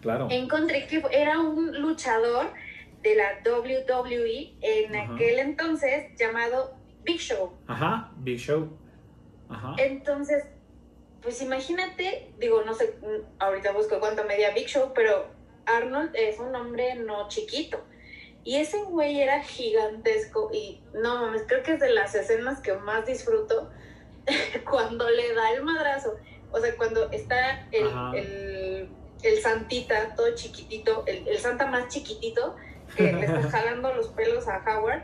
Claro. 0.00 0.28
Encontré 0.30 0.86
que 0.86 1.02
era 1.12 1.38
un 1.38 1.82
luchador 1.82 2.50
de 3.02 3.14
la 3.14 3.40
WWE 3.44 4.54
en 4.62 4.96
Ajá. 4.96 5.14
aquel 5.14 5.38
entonces 5.38 6.14
llamado 6.16 6.74
Big 7.04 7.18
Show. 7.18 7.52
Ajá, 7.66 8.12
Big 8.18 8.38
Show. 8.38 8.68
Ajá. 9.48 9.74
Entonces, 9.78 10.44
pues 11.22 11.42
imagínate, 11.42 12.32
digo, 12.38 12.62
no 12.64 12.74
sé, 12.74 12.94
ahorita 13.38 13.72
busco 13.72 14.00
cuánto 14.00 14.24
medía 14.24 14.52
Big 14.52 14.68
Show, 14.68 14.92
pero 14.94 15.26
Arnold 15.66 16.10
es 16.14 16.38
un 16.38 16.54
hombre 16.54 16.94
no 16.94 17.28
chiquito. 17.28 17.82
Y 18.42 18.56
ese 18.56 18.82
güey 18.84 19.20
era 19.20 19.42
gigantesco 19.42 20.50
y 20.52 20.82
no 20.94 21.20
mames, 21.20 21.42
creo 21.46 21.62
que 21.62 21.74
es 21.74 21.80
de 21.80 21.90
las 21.90 22.14
escenas 22.14 22.60
que 22.60 22.72
más 22.72 23.04
disfruto 23.04 23.70
cuando 24.70 25.08
le 25.10 25.34
da 25.34 25.52
el 25.52 25.62
madrazo. 25.62 26.16
O 26.50 26.58
sea, 26.58 26.74
cuando 26.76 27.10
está 27.10 27.68
el, 27.70 27.86
el, 28.14 28.88
el 29.22 29.42
santita 29.42 30.14
todo 30.16 30.34
chiquitito, 30.34 31.04
el, 31.06 31.28
el 31.28 31.38
santa 31.38 31.66
más 31.66 31.88
chiquitito, 31.88 32.56
que 32.96 33.12
le 33.12 33.26
está 33.26 33.42
jalando 33.50 33.92
los 33.94 34.08
pelos 34.08 34.48
a 34.48 34.64
Howard 34.66 35.02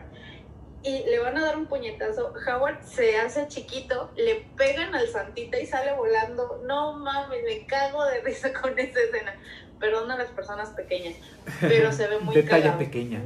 y 0.86 1.04
le 1.10 1.18
van 1.18 1.36
a 1.36 1.44
dar 1.44 1.56
un 1.56 1.66
puñetazo. 1.66 2.32
Howard 2.46 2.82
se 2.84 3.16
hace 3.18 3.48
chiquito, 3.48 4.10
le 4.16 4.46
pegan 4.56 4.94
al 4.94 5.08
santita 5.08 5.58
y 5.58 5.66
sale 5.66 5.92
volando. 5.94 6.62
No 6.66 6.96
mames, 6.98 7.42
me 7.44 7.66
cago 7.66 8.04
de 8.06 8.20
risa 8.22 8.52
con 8.52 8.78
esa 8.78 9.00
escena. 9.00 9.34
Perdón 9.80 10.10
a 10.10 10.16
las 10.16 10.28
personas 10.30 10.70
pequeñas, 10.70 11.16
pero 11.60 11.92
se 11.92 12.06
ve 12.06 12.18
muy 12.20 12.34
de 12.34 12.42
talla 12.44 12.78
pequeña. 12.78 13.20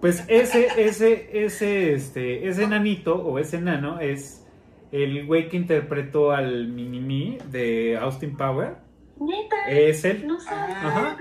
Pues 0.00 0.24
ese, 0.28 0.68
ese, 0.76 1.44
ese, 1.44 1.94
este, 1.94 2.48
ese 2.48 2.66
nanito 2.66 3.16
o 3.16 3.38
ese 3.38 3.60
nano 3.60 4.00
es 4.00 4.44
el 4.90 5.26
güey 5.26 5.48
que 5.48 5.56
interpretó 5.56 6.32
al 6.32 6.68
Minimi 6.68 7.38
de 7.46 7.96
Austin 7.96 8.36
Power. 8.36 8.74
Neta, 9.18 9.56
Es 9.68 10.04
él. 10.04 10.26
no 10.26 10.40
sabes. 10.40 10.76
Ajá. 10.76 11.16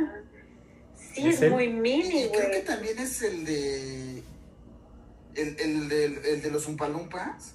Sí, 0.95 1.27
¿Es 1.27 1.49
muy 1.49 1.65
Y 1.65 1.69
mini, 1.69 2.27
creo 2.29 2.49
que 2.51 2.61
güey. 2.61 2.65
también 2.65 2.97
es 2.99 3.21
el 3.21 3.45
de. 3.45 4.23
El, 5.35 5.59
el, 5.59 5.89
del- 5.89 6.25
el 6.25 6.41
de 6.41 6.51
los 6.51 6.67
Umpalumpas. 6.67 7.53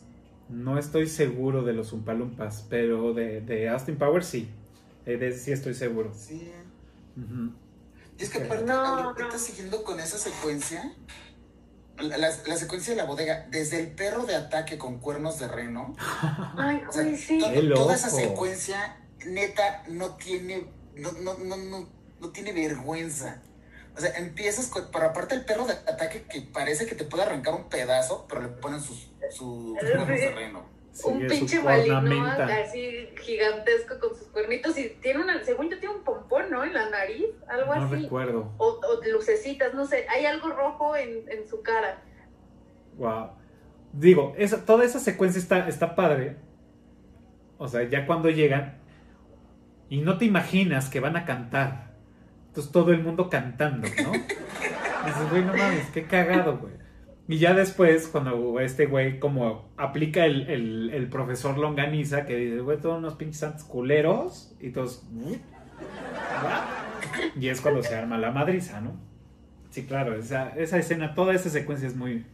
No 0.48 0.78
estoy 0.78 1.08
seguro 1.08 1.62
de 1.62 1.72
los 1.72 1.92
Umpalumpas, 1.92 2.64
pero 2.70 3.12
de, 3.14 3.40
de 3.40 3.68
Austin 3.68 3.96
Power 3.96 4.24
sí. 4.24 4.48
Eh, 5.04 5.16
De 5.16 5.36
sí 5.36 5.52
estoy 5.52 5.74
seguro. 5.74 6.12
Sí. 6.14 6.50
Ujú. 7.16 7.52
Y 8.18 8.22
es 8.22 8.30
que 8.30 8.38
aparte, 8.44 8.64
No, 8.64 8.74
ahorita 8.74 9.28
no. 9.34 9.38
siguiendo 9.38 9.82
con 9.84 10.00
esa 10.00 10.18
secuencia, 10.18 10.92
la, 11.98 12.16
la- 12.18 12.30
la 12.46 12.56
secuencia 12.56 12.92
de 12.94 12.96
la 12.98 13.04
bodega, 13.06 13.46
desde 13.50 13.80
el 13.80 13.88
perro 13.92 14.24
de 14.24 14.34
ataque 14.36 14.78
con 14.78 14.98
cuernos 14.98 15.38
de 15.38 15.48
reno, 15.48 15.94
Ay, 16.56 16.82
o 16.88 16.92
sea, 16.92 17.02
güey, 17.04 17.16
sí. 17.16 17.38
to- 17.38 17.52
Qué 17.52 17.62
toda 17.74 17.94
esa 17.94 18.10
secuencia, 18.10 18.96
neta, 19.26 19.82
no 19.88 20.14
tiene, 20.16 20.66
no, 20.96 21.12
no, 21.12 21.36
no, 21.38 21.56
no, 21.56 21.88
no 22.20 22.28
tiene 22.30 22.52
vergüenza. 22.52 23.42
O 23.96 24.00
sea, 24.00 24.10
empiezas 24.18 24.66
con, 24.68 24.90
pero 24.92 25.06
aparte 25.06 25.34
el 25.34 25.44
perro 25.44 25.64
de 25.66 25.72
ataque 25.72 26.24
que 26.30 26.42
parece 26.42 26.86
que 26.86 26.94
te 26.94 27.04
puede 27.04 27.22
arrancar 27.24 27.54
un 27.54 27.68
pedazo, 27.68 28.26
pero 28.28 28.42
le 28.42 28.48
ponen 28.48 28.80
sus, 28.80 29.10
sus 29.30 29.78
cuernos 29.78 30.06
de 30.08 30.30
reno. 30.34 30.76
Sí, 30.92 31.08
un 31.08 31.26
pinche 31.26 31.58
ornamenta. 31.58 32.46
así 32.56 33.08
gigantesco 33.22 33.98
con 34.00 34.16
sus 34.16 34.28
cuernitos 34.28 34.78
y 34.78 34.88
tiene 35.02 35.22
una, 35.22 35.42
según 35.44 35.68
yo 35.70 35.78
tiene 35.78 35.94
un 35.94 36.04
pompón, 36.04 36.50
¿no? 36.50 36.64
En 36.64 36.72
la 36.72 36.88
nariz, 36.88 37.26
algo 37.48 37.74
No 37.74 37.84
así. 37.84 37.96
recuerdo. 37.96 38.52
O, 38.56 38.80
o 38.80 39.04
lucecitas, 39.12 39.74
no 39.74 39.86
sé, 39.86 40.06
hay 40.08 40.24
algo 40.24 40.48
rojo 40.48 40.96
en, 40.96 41.30
en 41.30 41.46
su 41.46 41.62
cara. 41.62 42.02
Wow. 42.96 43.30
Digo, 43.92 44.34
esa, 44.38 44.64
toda 44.64 44.84
esa 44.84 44.98
secuencia 44.98 45.38
está, 45.38 45.68
está 45.68 45.94
padre. 45.94 46.36
O 47.58 47.68
sea, 47.68 47.82
ya 47.84 48.06
cuando 48.06 48.28
llegan 48.30 48.78
y 49.88 50.00
no 50.00 50.18
te 50.18 50.24
imaginas 50.24 50.88
que 50.88 51.00
van 51.00 51.16
a 51.16 51.24
cantar. 51.24 51.85
Entonces 52.56 52.72
todo 52.72 52.90
el 52.92 53.02
mundo 53.02 53.28
cantando, 53.28 53.86
¿no? 54.02 54.12
Dices, 54.12 55.30
güey, 55.30 55.44
no 55.44 55.54
mames, 55.54 55.90
qué 55.92 56.04
cagado, 56.04 56.56
güey. 56.56 56.72
Y 57.28 57.36
ya 57.36 57.52
después, 57.52 58.08
cuando 58.08 58.60
este 58.60 58.86
güey 58.86 59.18
como 59.20 59.68
aplica 59.76 60.24
el, 60.24 60.48
el- 60.48 60.90
el 60.94 61.08
profesor 61.10 61.58
Longaniza, 61.58 62.24
que 62.24 62.34
dice, 62.34 62.60
güey, 62.60 62.78
todos 62.78 62.96
unos 62.96 63.14
pinches 63.16 63.40
santos 63.40 63.64
culeros, 63.64 64.54
y 64.58 64.70
todos... 64.70 65.04
Y 67.38 67.48
es 67.48 67.60
cuando 67.60 67.82
se 67.82 67.94
arma 67.94 68.16
la 68.16 68.30
madriza, 68.30 68.80
¿no? 68.80 68.96
Sí, 69.68 69.84
claro, 69.84 70.14
esa, 70.14 70.48
esa 70.56 70.78
escena, 70.78 71.14
toda 71.14 71.34
esa 71.34 71.50
secuencia 71.50 71.86
es 71.86 71.94
muy, 71.94 72.24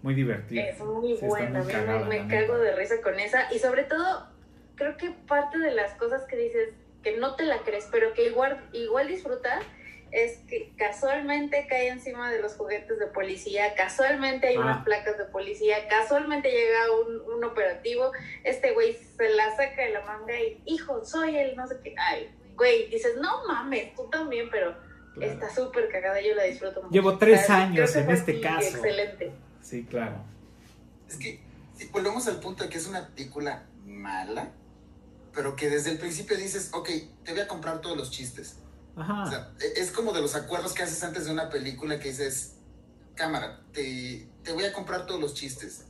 muy 0.00 0.14
divertida. 0.14 0.62
Es 0.62 0.80
muy 0.80 1.14
Sí, 1.18 1.26
buena, 1.26 1.62
muy 1.62 1.70
cagada, 1.70 2.06
me, 2.06 2.22
me 2.22 2.28
cago 2.28 2.56
de 2.56 2.74
risa 2.74 2.94
con 3.02 3.20
esa. 3.20 3.52
Y 3.52 3.58
sobre 3.58 3.82
todo, 3.84 4.28
creo 4.76 4.96
que 4.96 5.10
parte 5.26 5.58
de 5.58 5.72
las 5.72 5.92
cosas 5.96 6.24
que 6.24 6.36
dices 6.38 6.70
que 7.02 7.16
no 7.16 7.34
te 7.36 7.44
la 7.44 7.58
crees, 7.62 7.86
pero 7.90 8.12
que 8.14 8.26
igual, 8.26 8.68
igual 8.72 9.08
disfrutar, 9.08 9.62
es 10.10 10.38
que 10.48 10.72
casualmente 10.78 11.66
cae 11.68 11.88
encima 11.88 12.30
de 12.32 12.40
los 12.40 12.54
juguetes 12.54 12.98
de 12.98 13.06
policía, 13.08 13.74
casualmente 13.74 14.48
hay 14.48 14.56
Ah. 14.56 14.60
unas 14.60 14.84
placas 14.84 15.18
de 15.18 15.24
policía, 15.26 15.86
casualmente 15.88 16.50
llega 16.50 16.78
un, 17.06 17.20
un 17.36 17.44
operativo, 17.44 18.12
este 18.42 18.72
güey 18.72 18.94
se 18.94 19.28
la 19.30 19.54
saca 19.54 19.82
de 19.82 19.90
la 19.90 20.00
manga 20.06 20.40
y, 20.40 20.62
hijo, 20.64 21.04
soy 21.04 21.36
el 21.36 21.54
no 21.56 21.66
sé 21.66 21.76
qué. 21.84 21.94
Ay, 21.98 22.30
güey, 22.56 22.88
dices, 22.88 23.16
no 23.20 23.46
mames, 23.46 23.94
tú 23.94 24.08
también, 24.08 24.48
pero 24.50 24.74
Claro. 25.14 25.32
está 25.32 25.50
súper 25.54 25.88
cagada, 25.90 26.20
yo 26.20 26.34
la 26.34 26.44
disfruto 26.44 26.80
mucho. 26.82 26.92
Llevo 26.92 27.18
tres 27.18 27.50
años 27.50 27.94
en 27.96 28.10
este 28.10 28.40
caso. 28.40 28.76
Excelente. 28.76 29.32
Sí, 29.60 29.84
claro. 29.84 30.16
Es 31.08 31.16
que 31.16 31.40
sí, 31.74 31.88
volvemos 31.92 32.26
al 32.28 32.40
punto 32.40 32.64
de 32.64 32.70
que 32.70 32.78
es 32.78 32.86
una 32.86 33.08
película 33.08 33.64
mala, 33.84 34.52
pero 35.38 35.54
que 35.54 35.70
desde 35.70 35.92
el 35.92 35.98
principio 35.98 36.36
dices, 36.36 36.70
ok, 36.72 36.88
te 37.22 37.30
voy 37.30 37.40
a 37.42 37.46
comprar 37.46 37.80
todos 37.80 37.96
los 37.96 38.10
chistes. 38.10 38.56
O 38.96 39.00
Ajá. 39.00 39.30
sea, 39.30 39.52
e- 39.60 39.80
es 39.80 39.92
como 39.92 40.12
de 40.12 40.20
los 40.20 40.34
acuerdos 40.34 40.72
que 40.74 40.82
haces 40.82 41.00
antes 41.04 41.26
de 41.26 41.30
una 41.30 41.48
película 41.48 42.00
que 42.00 42.08
dices, 42.08 42.56
cámara, 43.14 43.60
te, 43.72 44.28
te 44.42 44.52
voy 44.52 44.64
a 44.64 44.72
comprar 44.72 45.06
todos 45.06 45.20
los 45.20 45.34
chistes. 45.34 45.84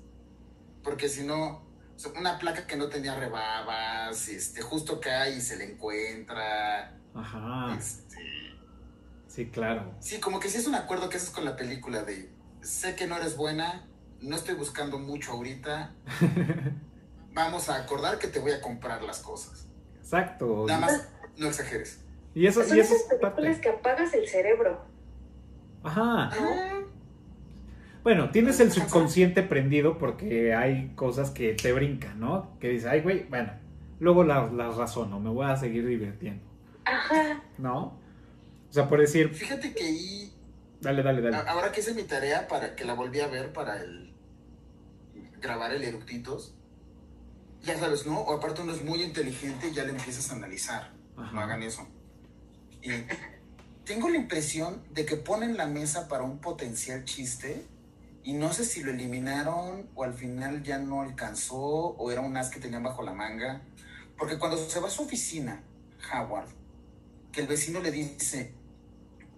Porque 0.84 1.08
si 1.08 1.22
no, 1.22 1.62
o 1.96 2.18
una 2.18 2.38
placa 2.38 2.66
que 2.66 2.76
no 2.76 2.90
tenía 2.90 3.14
rebabas, 3.18 4.28
este, 4.28 4.60
justo 4.60 5.00
cae 5.00 5.36
y 5.36 5.40
se 5.40 5.56
le 5.56 5.72
encuentra. 5.72 6.94
Ajá. 7.14 7.74
este, 7.74 8.18
Sí, 9.28 9.46
claro. 9.48 9.94
sí, 9.98 10.20
como 10.20 10.40
que 10.40 10.50
sí 10.50 10.58
es 10.58 10.66
un 10.66 10.74
acuerdo 10.74 11.08
que 11.08 11.16
haces 11.16 11.30
con 11.30 11.46
la 11.46 11.56
película 11.56 12.02
de, 12.02 12.30
sé 12.60 12.94
que 12.96 13.06
no 13.06 13.16
eres 13.16 13.34
buena, 13.38 13.88
no 14.20 14.36
estoy 14.36 14.56
buscando 14.56 14.98
mucho 14.98 15.32
ahorita, 15.32 15.94
vamos 17.44 17.68
a 17.68 17.76
acordar 17.76 18.18
que 18.18 18.28
te 18.28 18.38
voy 18.40 18.52
a 18.52 18.60
comprar 18.60 19.02
las 19.02 19.20
cosas. 19.20 19.66
Exacto. 19.98 20.64
Nada 20.66 20.80
más, 20.80 21.08
no 21.36 21.48
exageres. 21.48 22.00
Y 22.34 22.46
eso, 22.46 22.62
Son 22.64 22.76
y 22.76 22.80
eso 22.80 22.94
esas 22.94 23.12
es 23.12 23.18
películas 23.18 23.32
parte. 23.34 23.60
que 23.60 23.68
apagas 23.68 24.14
el 24.14 24.28
cerebro. 24.28 24.80
Ajá. 25.82 26.30
Ah, 26.32 26.80
Bueno, 28.02 28.30
tienes 28.30 28.60
el 28.60 28.72
subconsciente 28.72 29.42
prendido 29.42 29.98
porque 29.98 30.54
hay 30.54 30.92
cosas 30.94 31.30
que 31.30 31.54
te 31.54 31.72
brincan, 31.72 32.18
¿no? 32.20 32.56
Que 32.58 32.68
dices, 32.68 32.88
ay, 32.88 33.00
güey, 33.02 33.24
bueno, 33.28 33.52
luego 34.00 34.24
las 34.24 34.52
las 34.52 34.76
razono, 34.76 35.20
me 35.20 35.30
voy 35.30 35.46
a 35.46 35.56
seguir 35.56 35.86
divirtiendo, 35.86 36.42
Ajá. 36.84 37.42
¿no? 37.58 37.98
O 38.70 38.72
sea, 38.72 38.88
por 38.88 39.00
decir, 39.00 39.34
Fíjate 39.34 39.74
que 39.74 39.84
ahí 39.84 40.32
dale, 40.80 41.02
dale, 41.02 41.22
dale. 41.22 41.36
Ahora 41.48 41.72
que 41.72 41.80
hice 41.80 41.94
mi 41.94 42.04
tarea 42.04 42.46
para 42.48 42.74
que 42.76 42.84
la 42.84 42.94
volví 42.94 43.20
a 43.20 43.26
ver 43.26 43.52
para 43.52 43.82
el 43.82 44.12
grabar 45.40 45.72
el 45.72 45.82
eructitos, 45.84 46.54
ya 47.62 47.78
sabes, 47.78 48.06
¿no? 48.06 48.20
O 48.20 48.34
aparte 48.36 48.62
uno 48.62 48.72
es 48.72 48.82
muy 48.84 49.02
inteligente 49.02 49.68
y 49.68 49.74
ya 49.74 49.84
le 49.84 49.90
empiezas 49.90 50.30
a 50.30 50.34
analizar. 50.34 50.92
Ajá. 51.16 51.32
No 51.32 51.40
hagan 51.40 51.62
eso. 51.62 51.86
Y 52.82 52.90
tengo 53.84 54.08
la 54.08 54.16
impresión 54.16 54.82
de 54.92 55.04
que 55.04 55.16
ponen 55.16 55.56
la 55.56 55.66
mesa 55.66 56.08
para 56.08 56.22
un 56.22 56.38
potencial 56.38 57.04
chiste 57.04 57.64
y 58.22 58.34
no 58.34 58.52
sé 58.52 58.64
si 58.64 58.82
lo 58.82 58.90
eliminaron 58.90 59.88
o 59.94 60.04
al 60.04 60.14
final 60.14 60.62
ya 60.62 60.78
no 60.78 61.02
alcanzó 61.02 61.56
o 61.58 62.10
era 62.12 62.20
un 62.20 62.36
as 62.36 62.50
que 62.50 62.60
tenían 62.60 62.82
bajo 62.82 63.02
la 63.02 63.12
manga. 63.12 63.62
Porque 64.18 64.38
cuando 64.38 64.56
se 64.56 64.80
va 64.80 64.88
a 64.88 64.90
su 64.90 65.02
oficina, 65.02 65.62
Howard, 66.12 66.48
que 67.32 67.40
el 67.42 67.46
vecino 67.46 67.80
le 67.80 67.90
dice, 67.90 68.52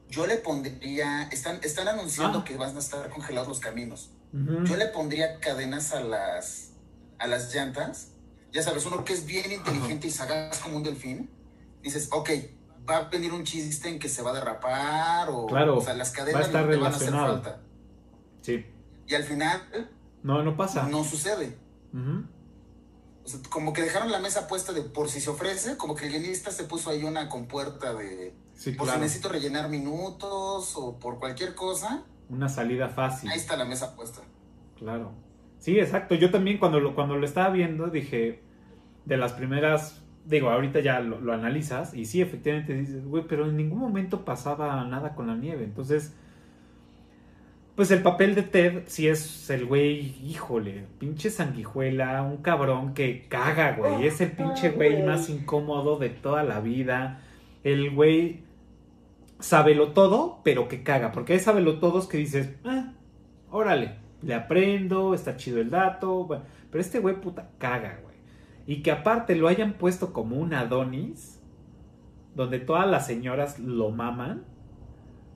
yo 0.09 0.27
le 0.27 0.37
pondría, 0.37 1.25
están, 1.31 1.61
están 1.62 1.87
anunciando 1.89 2.41
Ah. 2.41 2.45
que 2.45 2.57
van 2.57 2.75
a 2.75 2.79
estar 2.79 3.09
congelados 3.11 3.49
los 3.49 3.61
caminos. 3.61 4.11
Yo 4.33 4.77
le 4.77 4.87
pondría 4.87 5.39
cadenas 5.41 5.93
a 5.93 6.01
las, 6.01 6.70
a 7.21 7.27
las 7.27 7.55
llantas. 7.55 8.12
Ya 8.53 8.62
sabes, 8.62 8.85
uno 8.87 9.05
que 9.05 9.12
es 9.12 9.27
bien 9.27 9.53
inteligente 9.53 10.09
y 10.09 10.11
sagaz 10.11 10.59
como 10.59 10.77
un 10.77 10.83
delfín. 10.83 11.31
Dices, 11.83 12.09
ok, 12.12 12.31
va 12.89 12.97
a 12.97 13.09
venir 13.09 13.33
un 13.33 13.45
chiste 13.45 13.89
en 13.89 13.99
que 13.99 14.09
se 14.09 14.23
va 14.23 14.31
a 14.31 14.35
derrapar 14.35 15.29
o, 15.31 15.47
Claro, 15.47 15.79
o 15.79 15.81
sea, 15.81 15.95
las 15.95 16.09
va 16.09 16.12
a 16.12 16.16
cadenas 16.16 16.47
estar 16.47 16.66
le 16.66 16.77
van 16.77 16.93
a 16.93 16.97
hacer 16.97 17.11
falta. 17.11 17.61
Sí. 18.43 18.66
Y 19.07 19.14
al 19.14 19.23
final 19.25 19.91
No, 20.23 20.43
no 20.43 20.57
pasa. 20.57 20.89
no 20.89 21.05
sucede. 21.05 21.57
Ujú. 21.93 22.25
O 23.25 23.29
sea, 23.29 23.41
como 23.51 23.73
que 23.73 23.83
dejaron 23.83 24.11
la 24.11 24.18
mesa 24.18 24.49
puesta 24.49 24.73
de 24.73 24.83
por 24.83 25.09
si 25.09 25.21
se 25.21 25.31
ofrece, 25.31 25.77
como 25.77 25.95
que 25.95 26.07
el 26.07 26.12
guionista 26.12 26.51
se 26.51 26.64
puso 26.64 26.91
ahí 26.91 27.05
una 27.05 27.29
compuerta 27.29 27.95
de 27.95 28.35
Sí, 28.55 28.73
por 28.73 28.87
claro. 28.87 28.99
si 29.01 29.05
necesito 29.05 29.29
rellenar 29.29 29.68
minutos 29.68 30.73
o 30.77 30.99
por 30.99 31.18
cualquier 31.18 31.55
cosa, 31.55 32.03
Una 32.29 32.49
salida 32.49 32.89
fácil. 32.89 33.31
ahí 33.31 33.39
está 33.39 33.57
la 33.57 33.64
mesa 33.64 33.95
puesta. 33.95 34.21
Claro. 34.77 35.12
Sí, 35.61 35.79
exacto. 35.79 36.17
Yo 36.17 36.31
también 36.31 36.59
cuando 36.59 36.81
lo, 36.81 36.95
cuando 36.95 37.17
lo 37.17 37.25
estaba 37.25 37.51
viendo 37.51 37.87
dije, 37.87 38.41
de 39.05 39.17
las 39.17 39.33
primeras 39.33 40.05
digo, 40.25 40.51
ahorita 40.51 40.81
ya 40.81 41.01
lo, 41.01 41.21
lo 41.21 41.33
analizas 41.33 41.95
y 41.95 42.05
sí, 42.05 42.21
efectivamente 42.21 42.75
dices, 42.75 43.05
güey, 43.05 43.25
pero 43.27 43.49
en 43.49 43.57
ningún 43.57 43.79
momento 43.79 44.25
pasaba 44.25 44.85
nada 44.85 45.15
con 45.15 45.27
la 45.27 45.37
nieve. 45.37 45.65
Entonces, 45.65 46.15
pues 47.75 47.91
el 47.91 48.03
papel 48.03 48.35
de 48.35 48.43
Ted 48.43 48.83
sí 48.87 49.09
es 49.09 49.49
el 49.51 49.65
güey, 49.65 50.15
híjole, 50.23 50.87
pinche 50.99 51.31
sanguijuela, 51.31 52.23
un 52.23 52.39
cabrón 52.39 52.95
que 52.95 53.27
caga, 53.29 53.73
güey. 53.73 54.07
Es 54.07 54.21
el 54.21 54.33
pinche 54.33 54.71
güey 54.71 55.03
más 55.03 55.31
incómodo 55.31 55.99
de 55.99 56.11
toda 56.11 56.43
la 56.45 56.61
vida. 56.61 57.23
El 57.65 57.91
güey 57.91 58.45
sábelo 59.39 59.93
todo, 59.93 60.41
pero 60.45 60.69
que 60.69 60.83
caga. 60.83 61.13
Porque 61.13 61.35
hay 61.35 61.39
sábelo 61.39 61.79
todos 61.79 62.07
que 62.07 62.19
dices, 62.19 62.55
ah, 62.65 62.93
órale, 63.51 63.97
le 64.23 64.35
aprendo, 64.35 65.14
está 65.14 65.37
chido 65.37 65.61
el 65.61 65.71
dato. 65.71 66.25
bueno, 66.25 66.45
pero 66.71 66.81
este 66.81 66.99
güey 66.99 67.21
puta 67.21 67.51
caga, 67.59 68.01
güey. 68.03 68.16
Y 68.66 68.83
que 68.83 68.91
aparte 68.91 69.35
lo 69.35 69.49
hayan 69.49 69.75
puesto 69.75 70.12
como 70.12 70.37
un 70.37 70.55
Adonis, 70.55 71.41
donde 72.35 72.61
todas 72.61 72.89
las 72.89 73.07
señoras 73.07 73.59
lo 73.59 73.91
maman. 73.91 74.45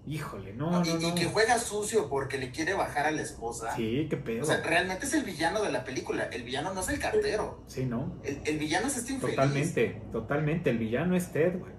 Híjole, 0.06 0.52
no, 0.52 0.70
no, 0.70 0.84
y, 0.84 1.02
no. 1.02 1.08
y 1.08 1.14
que 1.14 1.24
juega 1.24 1.58
sucio 1.58 2.10
porque 2.10 2.36
le 2.36 2.50
quiere 2.50 2.74
bajar 2.74 3.06
a 3.06 3.10
la 3.10 3.22
esposa. 3.22 3.74
Sí, 3.74 4.06
qué 4.10 4.18
pedo. 4.18 4.42
O 4.42 4.44
sea, 4.44 4.60
realmente 4.60 5.06
es 5.06 5.14
el 5.14 5.24
villano 5.24 5.62
de 5.62 5.72
la 5.72 5.82
película. 5.82 6.24
El 6.24 6.42
villano 6.42 6.74
no 6.74 6.80
es 6.80 6.90
el 6.90 6.98
cartero. 6.98 7.62
Sí, 7.66 7.86
¿no? 7.86 8.18
El, 8.22 8.38
el 8.44 8.58
villano 8.58 8.86
es 8.86 8.98
este 8.98 9.14
infeliz. 9.14 9.36
Totalmente, 9.36 10.02
totalmente. 10.12 10.70
El 10.70 10.78
villano 10.78 11.16
es 11.16 11.32
Ted, 11.32 11.58
güey. 11.58 11.72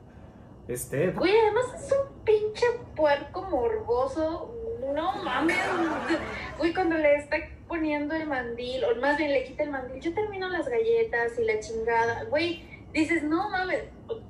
Es 0.67 0.89
Ted. 0.89 1.15
Güey, 1.15 1.31
además 1.37 1.65
es 1.83 1.91
un 1.91 2.23
pinche 2.23 2.65
puerco 2.95 3.43
morboso. 3.43 4.54
No 4.81 5.23
mames. 5.23 5.57
Güey, 6.57 6.73
cuando 6.73 6.97
le 6.97 7.15
está 7.15 7.37
poniendo 7.67 8.15
el 8.15 8.27
mandil, 8.27 8.83
o 8.85 8.95
más 8.95 9.17
bien 9.17 9.31
le 9.33 9.43
quita 9.43 9.63
el 9.63 9.71
mandil, 9.71 10.01
yo 10.01 10.13
termino 10.13 10.47
las 10.49 10.67
galletas 10.69 11.37
y 11.37 11.43
la 11.43 11.59
chingada. 11.59 12.23
Güey, 12.29 12.63
dices, 12.93 13.23
no 13.23 13.49
mames, 13.49 13.83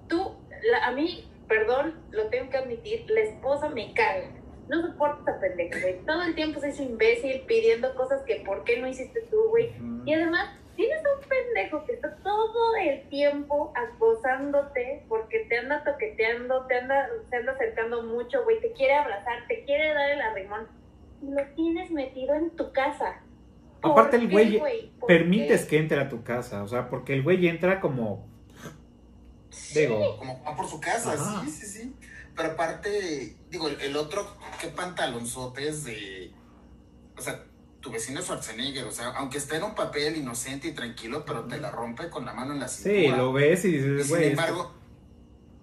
tú, 0.07 0.33
la- 0.71 0.87
a 0.87 0.91
mí, 0.91 1.29
perdón, 1.47 1.93
lo 2.11 2.27
tengo 2.29 2.49
que 2.49 2.57
admitir, 2.57 3.05
la 3.09 3.21
esposa 3.21 3.69
me 3.69 3.93
caga. 3.93 4.31
No 4.67 4.81
soporto 4.81 5.19
esta 5.19 5.39
pendeja, 5.39 5.79
güey. 5.79 5.99
Todo 6.07 6.23
el 6.23 6.33
tiempo 6.33 6.59
se 6.59 6.69
hizo 6.69 6.81
imbécil 6.81 7.41
pidiendo 7.41 7.93
cosas 7.93 8.23
que 8.23 8.37
por 8.37 8.63
qué 8.63 8.79
no 8.79 8.87
hiciste 8.87 9.21
tú, 9.29 9.49
güey. 9.49 9.71
Y 10.05 10.13
además, 10.15 10.49
tienes 10.75 11.01
un 11.01 11.27
pendejo 11.27 11.85
que 11.85 11.93
está 11.93 12.15
todo 12.17 12.75
el 12.81 13.07
tiempo 13.09 13.73
acosándote 13.75 15.05
porque 15.07 15.39
te 15.49 15.57
anda 15.59 15.83
toqueteando, 15.83 16.65
te 16.67 16.75
anda, 16.77 17.07
te 17.29 17.37
anda 17.37 17.51
acercando 17.53 18.03
mucho, 18.03 18.43
güey, 18.43 18.59
te 18.61 18.71
quiere 18.73 18.93
abrazar, 18.95 19.47
te 19.47 19.63
quiere 19.65 19.93
dar 19.93 20.11
el 20.11 20.21
arrimón. 20.21 20.67
Y 21.21 21.31
lo 21.31 21.43
tienes 21.55 21.91
metido 21.91 22.35
en 22.35 22.51
tu 22.55 22.71
casa. 22.71 23.21
¿Por 23.81 23.91
Aparte 23.91 24.17
el 24.17 24.29
güey 24.29 24.59
¿Por 24.99 25.07
Permites 25.07 25.63
qué? 25.63 25.67
que 25.69 25.77
entre 25.77 25.99
a 26.01 26.09
tu 26.09 26.23
casa, 26.23 26.63
o 26.63 26.67
sea, 26.67 26.89
porque 26.89 27.13
el 27.13 27.23
güey 27.23 27.47
entra 27.47 27.79
como, 27.79 28.27
Sí. 29.49 29.81
digo, 29.81 30.17
Como 30.17 30.43
va 30.43 30.55
por 30.55 30.67
su 30.67 30.79
casa, 30.81 31.13
Ajá. 31.13 31.41
sí, 31.45 31.51
sí, 31.51 31.65
sí. 31.65 31.95
Pero 32.35 32.51
aparte, 32.51 33.37
digo, 33.49 33.67
el, 33.69 33.79
el 33.79 33.95
otro, 33.95 34.25
qué 34.59 34.67
pantalonzotes 34.67 35.85
de. 35.85 36.31
O 37.17 37.21
sea, 37.21 37.43
tu 37.85 37.91
vecino 37.91 38.19
es 38.19 38.25
Schwarzenegger, 38.25 38.83
o 38.85 38.91
sea, 38.91 39.09
aunque 39.11 39.37
esté 39.37 39.57
en 39.57 39.63
un 39.63 39.75
papel 39.75 40.17
inocente 40.17 40.69
y 40.69 40.71
tranquilo, 40.71 41.23
pero 41.23 41.45
te 41.45 41.59
la 41.59 41.69
rompe 41.69 42.09
con 42.09 42.25
la 42.25 42.33
mano 42.33 42.53
en 42.53 42.59
la 42.59 42.67
sí, 42.67 42.81
cintura. 42.83 43.17
lo 43.17 43.31
ves 43.31 43.63
y 43.63 43.67
y 43.67 43.71
dices, 43.73 44.07
sin 44.07 44.09
güey, 44.09 44.23
esto- 44.29 44.41
embargo, 44.41 44.73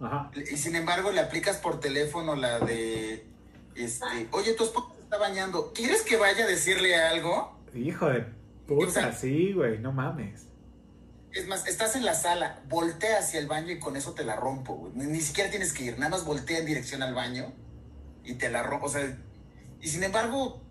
ajá. 0.01 0.31
y 0.37 0.57
sin 0.57 0.77
embargo 0.77 1.11
le 1.11 1.19
aplicas 1.21 1.57
por 1.57 1.81
teléfono 1.81 2.37
la 2.37 2.61
de. 2.61 3.27
Este, 3.75 4.29
oye, 4.31 4.53
tu 4.55 4.63
esposa 4.65 4.95
está 5.03 5.19
bañando. 5.19 5.73
¿Quieres 5.75 6.03
que 6.03 6.17
vaya 6.17 6.45
a 6.45 6.47
decirle 6.47 6.95
algo? 6.95 7.59
Hijo 7.75 8.09
de 8.09 8.21
O 8.21 8.77
puta, 8.77 8.93
sea- 8.93 9.13
sí, 9.13 9.53
güey, 9.53 9.79
no 9.81 9.91
mames. 9.93 10.47
Es 11.33 11.49
más, 11.49 11.67
estás 11.67 11.97
en 11.97 12.05
la 12.05 12.15
sala, 12.15 12.61
voltea 12.69 13.19
hacia 13.19 13.41
el 13.41 13.49
baño 13.49 13.73
y 13.73 13.81
con 13.81 13.97
eso 13.97 14.13
te 14.13 14.23
la 14.23 14.37
rompo, 14.37 14.75
güey. 14.77 14.93
Ni, 14.95 15.07
ni 15.07 15.21
siquiera 15.21 15.51
tienes 15.51 15.73
que 15.73 15.83
ir, 15.85 15.99
nada 15.99 16.11
más 16.11 16.25
voltea 16.25 16.59
en 16.61 16.67
dirección 16.67 17.03
al 17.03 17.15
baño 17.15 17.53
y 18.23 18.35
te 18.35 18.49
la 18.49 18.63
rompo. 18.63 18.87
O 18.87 18.91
sea, 18.91 19.19
y 19.81 19.89
sin 19.89 20.05
embargo, 20.05 20.63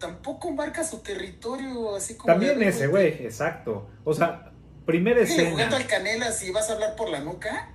tampoco 0.00 0.50
marca 0.50 0.82
su 0.82 0.98
territorio 0.98 1.94
así 1.94 2.16
como. 2.16 2.26
También 2.32 2.60
ese, 2.62 2.88
güey, 2.88 3.06
exacto. 3.24 3.88
O 4.02 4.12
sea, 4.12 4.50
primera 4.84 5.20
¿qué, 5.20 5.26
Jugando 5.28 5.60
escena. 5.60 5.76
al 5.76 5.86
canelas 5.86 6.42
y 6.42 6.50
vas 6.50 6.68
a 6.70 6.72
hablar 6.72 6.96
por 6.96 7.08
la 7.10 7.20
nuca. 7.20 7.70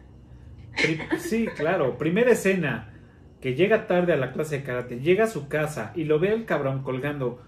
pri- 0.75 0.99
sí, 1.19 1.47
claro, 1.55 1.97
primera 1.97 2.31
escena. 2.31 2.91
Que 3.39 3.53
llega 3.53 3.85
tarde 3.87 4.11
a 4.11 4.15
la 4.17 4.33
clase 4.33 4.57
de 4.57 4.63
karate, 4.63 4.99
llega 4.99 5.25
a 5.25 5.27
su 5.27 5.47
casa 5.47 5.91
y 5.95 6.05
lo 6.05 6.19
ve 6.19 6.33
el 6.33 6.45
cabrón 6.45 6.81
colgando 6.83 7.41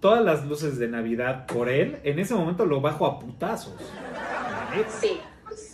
todas 0.00 0.24
las 0.24 0.44
luces 0.46 0.78
de 0.78 0.88
Navidad 0.88 1.46
por 1.46 1.68
él. 1.68 2.00
En 2.02 2.18
ese 2.18 2.34
momento 2.34 2.66
lo 2.66 2.80
bajo 2.80 3.06
a 3.06 3.18
putazos. 3.20 3.74
Sí, 5.00 5.20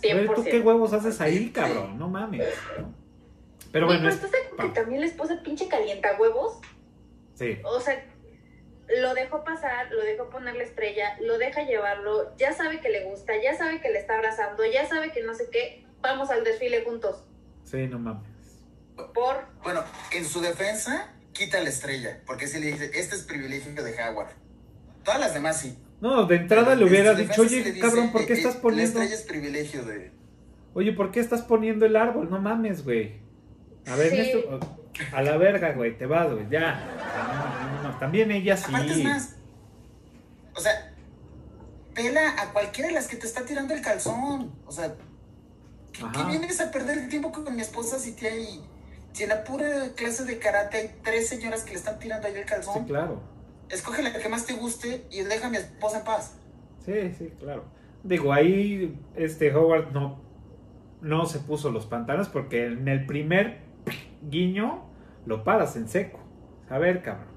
Güey, 0.03 0.27
100%. 0.27 0.35
¿Tú 0.35 0.43
qué 0.43 0.59
huevos 0.59 0.93
haces 0.93 1.19
ahí, 1.19 1.49
cabrón? 1.49 1.97
No 1.97 2.07
mames. 2.09 2.47
¿no? 2.79 2.93
Pero 3.71 3.87
bueno, 3.87 4.01
pero 4.03 4.13
es... 4.13 4.23
estás 4.23 4.31
que 4.59 4.69
también 4.69 5.01
la 5.01 5.07
esposa 5.07 5.41
pinche 5.43 5.67
calienta 5.67 6.09
huevos. 6.19 6.59
Sí. 7.33 7.57
O 7.63 7.79
sea, 7.79 8.05
lo 8.87 9.13
dejó 9.13 9.43
pasar, 9.43 9.91
lo 9.91 10.03
dejó 10.03 10.29
poner 10.29 10.55
la 10.55 10.63
estrella, 10.63 11.17
lo 11.21 11.37
deja 11.37 11.63
llevarlo, 11.63 12.35
ya 12.37 12.53
sabe 12.53 12.79
que 12.81 12.89
le 12.89 13.03
gusta, 13.05 13.33
ya 13.41 13.55
sabe 13.57 13.81
que 13.81 13.89
le 13.89 13.99
está 13.99 14.15
abrazando, 14.15 14.63
ya 14.65 14.87
sabe 14.87 15.11
que 15.11 15.23
no 15.23 15.33
sé 15.33 15.49
qué, 15.51 15.85
vamos 16.01 16.29
al 16.29 16.43
desfile 16.43 16.83
juntos. 16.83 17.23
Sí, 17.63 17.87
no 17.87 17.99
mames. 17.99 18.29
Por, 19.13 19.45
Bueno, 19.63 19.83
en 20.13 20.25
su 20.25 20.39
defensa, 20.41 21.13
quita 21.33 21.59
la 21.61 21.69
estrella, 21.69 22.21
porque 22.25 22.47
si 22.47 22.59
le 22.59 22.67
dice, 22.67 22.91
este 22.93 23.15
es 23.15 23.23
privilegio 23.23 23.73
de 23.73 23.93
Howard. 24.01 24.29
Todas 25.03 25.19
las 25.19 25.33
demás 25.33 25.59
sí. 25.59 25.77
No, 26.01 26.25
de 26.25 26.35
entrada 26.35 26.67
Pero 26.67 26.79
le 26.79 26.85
hubiera 26.85 27.13
dicho, 27.13 27.41
oye, 27.41 27.63
dice, 27.63 27.79
cabrón, 27.79 28.11
¿por 28.11 28.25
qué 28.25 28.33
eh, 28.33 28.37
estás 28.37 28.55
eh, 28.55 28.59
poniendo... 28.61 28.99
La 28.99 29.05
estrella 29.05 29.21
es 29.21 29.27
privilegio 29.27 29.83
de. 29.83 30.11
Oye, 30.73 30.91
¿por 30.91 31.11
qué 31.11 31.19
estás 31.19 31.41
poniendo 31.41 31.85
el 31.85 31.95
árbol? 31.95 32.29
No 32.29 32.39
mames, 32.39 32.83
güey. 32.83 33.21
A 33.87 33.95
ver, 33.95 34.09
Sí. 34.09 34.17
Néstor, 34.17 34.59
a 35.13 35.21
la 35.21 35.37
verga, 35.37 35.73
güey, 35.73 35.97
te 35.97 36.05
vas, 36.05 36.31
güey, 36.31 36.47
ya. 36.49 37.04
No, 37.95 37.99
También 37.99 38.31
ella 38.31 38.57
sí. 38.57 38.65
Aparte 38.69 38.91
es 38.91 39.03
más. 39.03 39.35
O 40.55 40.59
sea, 40.59 40.93
pela 41.93 42.41
a 42.41 42.53
cualquiera 42.53 42.89
de 42.89 42.93
las 42.93 43.07
que 43.07 43.15
te 43.17 43.25
está 43.25 43.45
tirando 43.45 43.73
el 43.73 43.81
calzón. 43.81 44.53
O 44.65 44.71
sea, 44.71 44.93
¿qué, 45.91 46.23
vienes 46.29 46.61
a 46.61 46.71
perder 46.71 46.97
el 46.99 47.09
tiempo 47.09 47.31
con 47.31 47.55
mi 47.55 47.61
esposa 47.61 47.97
si 47.99 48.13
te 48.13 48.27
hay. 48.29 48.61
Si 49.13 49.23
en 49.23 49.29
la 49.29 49.43
pura 49.45 49.67
clase 49.95 50.25
de 50.25 50.37
karate 50.39 50.77
hay 50.77 50.95
tres 51.01 51.29
señoras 51.29 51.63
que 51.63 51.71
le 51.71 51.77
están 51.77 51.97
tirando 51.99 52.27
ahí 52.27 52.33
el 52.33 52.43
Sí, 52.43 52.49
calzón, 52.49 52.83
claro. 52.85 53.21
escoge 53.69 54.03
la 54.03 54.11
que 54.11 54.27
más 54.27 54.45
te 54.45 54.53
guste 54.53 55.05
y 55.09 55.21
deja 55.21 55.47
a 55.47 55.49
mi 55.49 55.57
esposa 55.57 55.99
en 55.99 56.03
paz. 56.03 56.35
Sí, 56.85 57.13
sí, 57.17 57.31
claro. 57.39 57.63
Digo, 58.03 58.33
ahí 58.33 58.99
este 59.15 59.55
Howard 59.55 59.93
no, 59.93 60.21
no 61.01 61.25
se 61.25 61.39
puso 61.39 61.71
los 61.71 61.85
pantalones 61.85 62.27
porque 62.27 62.65
en 62.65 62.87
el 62.89 63.05
primer 63.05 63.61
guiño 64.21 64.83
lo 65.25 65.45
paras 65.45 65.77
en 65.77 65.87
seco. 65.87 66.19
A 66.69 66.77
ver, 66.77 67.01
cabrón. 67.01 67.34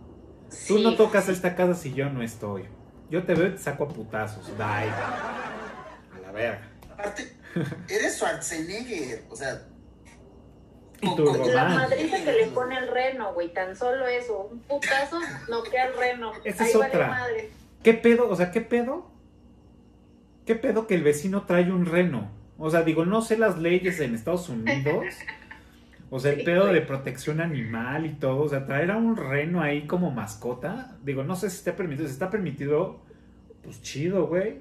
Tú 0.49 0.77
sí, 0.79 0.83
no 0.83 0.97
tocas 0.97 1.29
esta 1.29 1.55
casa 1.55 1.75
si 1.75 1.93
yo 1.95 2.11
no 2.11 2.23
estoy. 2.23 2.65
Yo 3.11 3.25
te 3.25 3.35
veo 3.35 3.49
y 3.49 3.53
te 3.53 3.59
saco 3.59 3.85
a 3.85 3.89
putazos. 3.89 4.47
Bye. 4.57 4.67
A 4.67 6.21
la 6.23 6.33
verga. 6.33 6.69
Aparte, 6.93 7.33
eres 7.89 8.17
Schwarzenegger. 8.17 9.25
O 9.31 9.37
sea, 9.37 9.63
Y 11.01 11.15
tu 11.17 11.25
La 11.47 11.69
madriza 11.69 12.23
que 12.25 12.33
le 12.33 12.47
pone 12.49 12.77
el 12.79 12.89
reno, 12.89 13.33
güey, 13.35 13.53
tan 13.53 13.77
solo 13.77 14.07
eso, 14.07 14.49
un 14.51 14.61
putazo, 14.61 15.21
noquea 15.49 15.85
al 15.85 15.97
reno. 15.97 16.33
Esa 16.45 16.65
Ahí 16.65 16.71
es 16.71 16.79
vale 16.79 16.95
otra. 16.95 17.09
madre. 17.09 17.51
¿Qué 17.83 17.95
pedo? 17.95 18.29
O 18.29 18.37
sea, 18.37 18.51
¿qué 18.51 18.61
pedo? 18.61 19.11
¿Qué 20.45 20.55
pedo 20.55 20.87
que 20.87 20.95
el 20.95 21.03
vecino 21.03 21.45
trae 21.45 21.71
un 21.71 21.87
reno? 21.87 22.31
O 22.59 22.71
sea, 22.71 22.83
digo, 22.83 23.05
no 23.05 23.23
sé 23.23 23.39
las 23.39 23.59
leyes 23.59 24.01
en 24.01 24.15
Estados 24.15 24.49
Unidos. 24.49 25.05
O 26.11 26.19
sea, 26.21 26.33
el 26.33 26.45
pedo 26.45 26.67
de 26.67 26.81
protección 26.81 27.41
animal 27.41 28.07
y 28.07 28.15
todo. 28.15 28.43
O 28.43 28.49
sea, 28.49 28.65
traer 28.67 28.91
a 28.91 28.97
un 28.97 29.17
reno 29.17 29.61
ahí 29.63 29.87
como 29.87 30.11
mascota. 30.11 30.97
Digo, 31.03 31.23
no 31.25 31.37
sé 31.37 31.51
si 31.51 31.57
está 31.59 31.77
permitido. 31.77 32.07
Si 32.09 32.13
está 32.15 32.31
permitido, 32.31 33.01
pues 33.63 33.83
chido, 33.83 34.27
güey. 34.27 34.61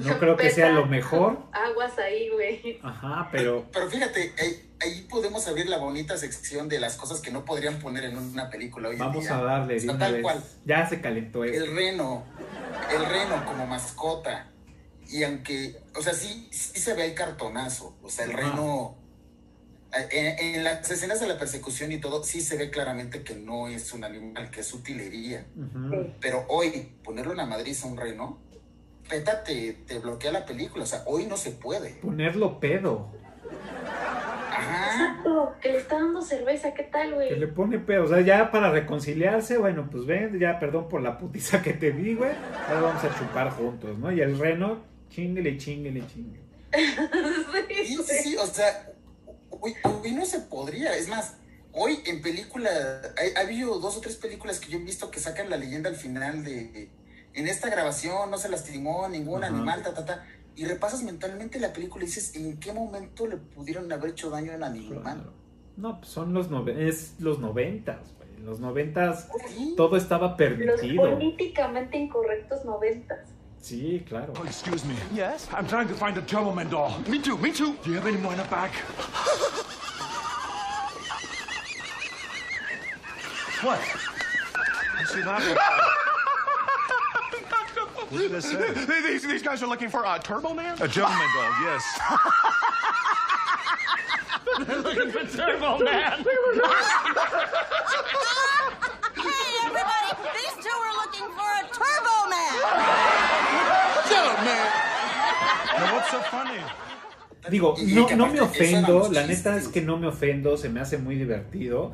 No 0.00 0.18
creo 0.18 0.36
que 0.38 0.48
sea 0.48 0.70
lo 0.70 0.86
mejor. 0.86 1.38
Aguas 1.52 1.98
ahí, 1.98 2.30
güey. 2.30 2.78
Ajá, 2.82 3.28
pero 3.30 3.66
Pero 3.70 3.90
fíjate, 3.90 4.32
ahí, 4.40 4.70
ahí 4.80 5.06
podemos 5.10 5.46
abrir 5.46 5.66
la 5.68 5.76
bonita 5.76 6.16
sección 6.16 6.66
de 6.70 6.80
las 6.80 6.96
cosas 6.96 7.20
que 7.20 7.30
no 7.30 7.44
podrían 7.44 7.78
poner 7.78 8.04
en 8.04 8.16
una 8.16 8.48
película 8.48 8.88
hoy 8.88 8.94
en 8.94 9.00
vamos 9.00 9.24
día. 9.24 9.36
a 9.36 9.42
darle 9.42 9.78
tal 9.98 10.12
vez. 10.14 10.22
cual. 10.22 10.42
Ya 10.64 10.86
se 10.88 11.02
calentó 11.02 11.44
eso. 11.44 11.62
El 11.62 11.76
reno, 11.76 12.24
el 12.90 13.04
reno 13.04 13.44
como 13.44 13.66
mascota. 13.66 14.48
Y 15.10 15.24
aunque, 15.24 15.76
o 15.94 16.00
sea, 16.00 16.14
sí, 16.14 16.48
sí 16.50 16.80
se 16.80 16.94
ve 16.94 17.04
el 17.04 17.14
cartonazo. 17.14 17.94
O 18.02 18.08
sea, 18.08 18.24
el 18.24 18.30
Ajá. 18.30 18.48
reno, 18.48 18.96
en, 20.10 20.56
en 20.56 20.64
las 20.64 20.90
escenas 20.90 21.20
de 21.20 21.26
la 21.26 21.38
persecución 21.38 21.92
y 21.92 21.98
todo, 21.98 22.22
sí 22.24 22.40
se 22.40 22.56
ve 22.56 22.70
claramente 22.70 23.22
que 23.22 23.34
no 23.34 23.68
es 23.68 23.92
un 23.92 24.04
animal, 24.04 24.50
que 24.50 24.60
es 24.60 24.72
utilería. 24.72 25.46
Pero 26.20 26.44
hoy, 26.48 26.92
ponerle 27.04 27.32
una 27.32 27.46
madriz 27.46 27.84
a 27.84 27.88
un 27.88 27.96
reno, 27.96 28.38
peta 29.08 29.44
te, 29.44 29.72
te 29.86 29.98
bloquea 29.98 30.32
la 30.32 30.44
película. 30.46 30.84
O 30.84 30.86
sea, 30.86 31.02
hoy 31.06 31.26
no 31.26 31.36
se 31.36 31.50
puede. 31.50 31.90
Ponerlo 31.96 32.58
pedo. 32.60 33.10
Ajá. 34.50 34.86
Exacto, 34.92 35.54
que 35.60 35.72
le 35.72 35.78
está 35.78 35.96
dando 35.96 36.22
cerveza, 36.22 36.72
¿qué 36.74 36.84
tal, 36.84 37.10
Que 37.18 37.36
le 37.36 37.46
güey? 37.46 37.54
pone 37.54 37.78
pedo. 37.78 38.04
O 38.04 38.08
sea, 38.08 38.20
ya 38.20 38.50
para 38.50 38.70
reconciliarse, 38.70 39.58
bueno, 39.58 39.88
pues 39.90 40.06
ven, 40.06 40.38
ya 40.38 40.58
perdón 40.58 40.88
por 40.88 41.02
la 41.02 41.18
putiza 41.18 41.62
que 41.62 41.72
te 41.72 41.92
di, 41.92 42.14
güey. 42.14 42.32
Ahora 42.68 42.80
vamos 42.80 43.04
a 43.04 43.18
chupar 43.18 43.50
juntos, 43.50 43.98
¿no? 43.98 44.12
Y 44.12 44.20
el 44.20 44.38
reno, 44.38 44.82
chinguele, 45.10 45.56
chinguele, 45.58 46.02
chinguele. 46.06 46.42
sí, 47.84 47.96
sí, 47.96 48.14
sí, 48.22 48.36
o 48.36 48.46
sea, 48.46 48.91
hoy, 49.62 49.74
hoy 50.02 50.12
no 50.12 50.26
se 50.26 50.40
podría. 50.40 50.94
Es 50.96 51.08
más, 51.08 51.36
hoy 51.72 52.00
en 52.04 52.20
película, 52.20 52.68
ha, 52.70 53.38
ha, 53.38 53.42
habido 53.42 53.78
dos 53.78 53.96
o 53.96 54.00
tres 54.00 54.16
películas 54.16 54.60
que 54.60 54.70
yo 54.70 54.78
he 54.78 54.82
visto 54.82 55.10
que 55.10 55.20
sacan 55.20 55.48
la 55.48 55.56
leyenda 55.56 55.88
al 55.88 55.96
final 55.96 56.44
de, 56.44 56.90
en 57.34 57.48
esta 57.48 57.70
grabación 57.70 58.30
no 58.30 58.38
se 58.38 58.48
lastimó 58.48 59.08
ningún 59.08 59.44
animal, 59.44 59.82
ta, 59.82 59.94
ta, 59.94 60.04
ta. 60.04 60.26
Y 60.54 60.66
repasas 60.66 61.02
mentalmente 61.02 61.58
la 61.58 61.72
película 61.72 62.04
y 62.04 62.08
dices, 62.08 62.36
¿en 62.36 62.58
qué 62.58 62.72
momento 62.72 63.26
le 63.26 63.38
pudieron 63.38 63.90
haber 63.90 64.10
hecho 64.10 64.28
daño 64.28 64.52
a 64.52 64.56
un 64.56 64.64
animal? 64.64 65.00
Claro. 65.00 65.32
No, 65.78 65.98
pues 65.98 66.10
son 66.10 66.34
los, 66.34 66.50
nove 66.50 66.88
es 66.88 67.14
los 67.18 67.38
noventas. 67.38 68.00
En 68.36 68.44
los 68.44 68.60
noventas 68.60 69.28
¿Sí? 69.48 69.72
todo 69.76 69.96
estaba 69.96 70.36
permitido. 70.36 71.06
Los 71.06 71.14
políticamente 71.14 71.96
incorrectos 71.96 72.64
noventas. 72.66 73.30
Sí, 73.62 74.04
claro. 74.08 74.34
Oh, 74.36 74.42
excuse 74.42 74.84
me. 74.84 74.96
Yes? 75.14 75.46
I'm 75.52 75.68
trying 75.68 75.86
to 75.86 75.94
find 75.94 76.18
a 76.18 76.22
Turboman 76.22 76.68
doll. 76.68 76.98
Me 77.06 77.20
too, 77.20 77.38
me 77.38 77.52
too. 77.52 77.78
Do 77.84 77.90
you 77.90 77.96
have 77.96 78.08
any 78.08 78.16
more 78.16 78.32
in 78.32 78.38
the 78.38 78.44
back? 78.44 78.72
what? 83.62 83.78
I 83.78 85.04
see 85.04 85.22
that. 85.22 85.40
what 88.10 88.18
did 88.20 88.34
I 88.34 88.40
say? 88.40 88.74
These, 89.12 89.22
these 89.28 89.42
guys 89.44 89.62
are 89.62 89.68
looking 89.68 89.90
for 89.90 90.02
a 90.04 90.18
Turbo 90.18 90.54
Man? 90.54 90.76
A 90.82 90.88
gentleman 90.88 91.28
doll, 91.32 91.52
yes. 91.62 91.84
They're 94.66 94.78
looking 94.78 95.12
for 95.12 95.24
Turbo 95.36 95.78
Man. 95.78 96.18
hey, 99.14 99.54
everybody! 99.64 100.10
These 100.34 100.54
two 100.64 100.76
are 100.82 100.96
looking 100.96 101.30
for 101.30 101.46
a 101.46 101.62
Turbo 101.70 102.26
Man. 102.28 103.31
Gentleman. 104.42 104.92
Now, 105.78 105.94
what's 105.94 106.10
so 106.10 106.20
funny? 106.22 106.60
Digo, 107.50 107.74
no, 107.80 108.08
no 108.16 108.26
me 108.28 108.40
ofendo, 108.40 109.10
la 109.10 109.26
neta 109.26 109.56
es 109.56 109.68
que 109.68 109.80
no 109.80 109.96
me 109.96 110.06
ofendo, 110.06 110.56
se 110.56 110.68
me 110.68 110.80
hace 110.80 110.98
muy 110.98 111.16
divertido. 111.16 111.92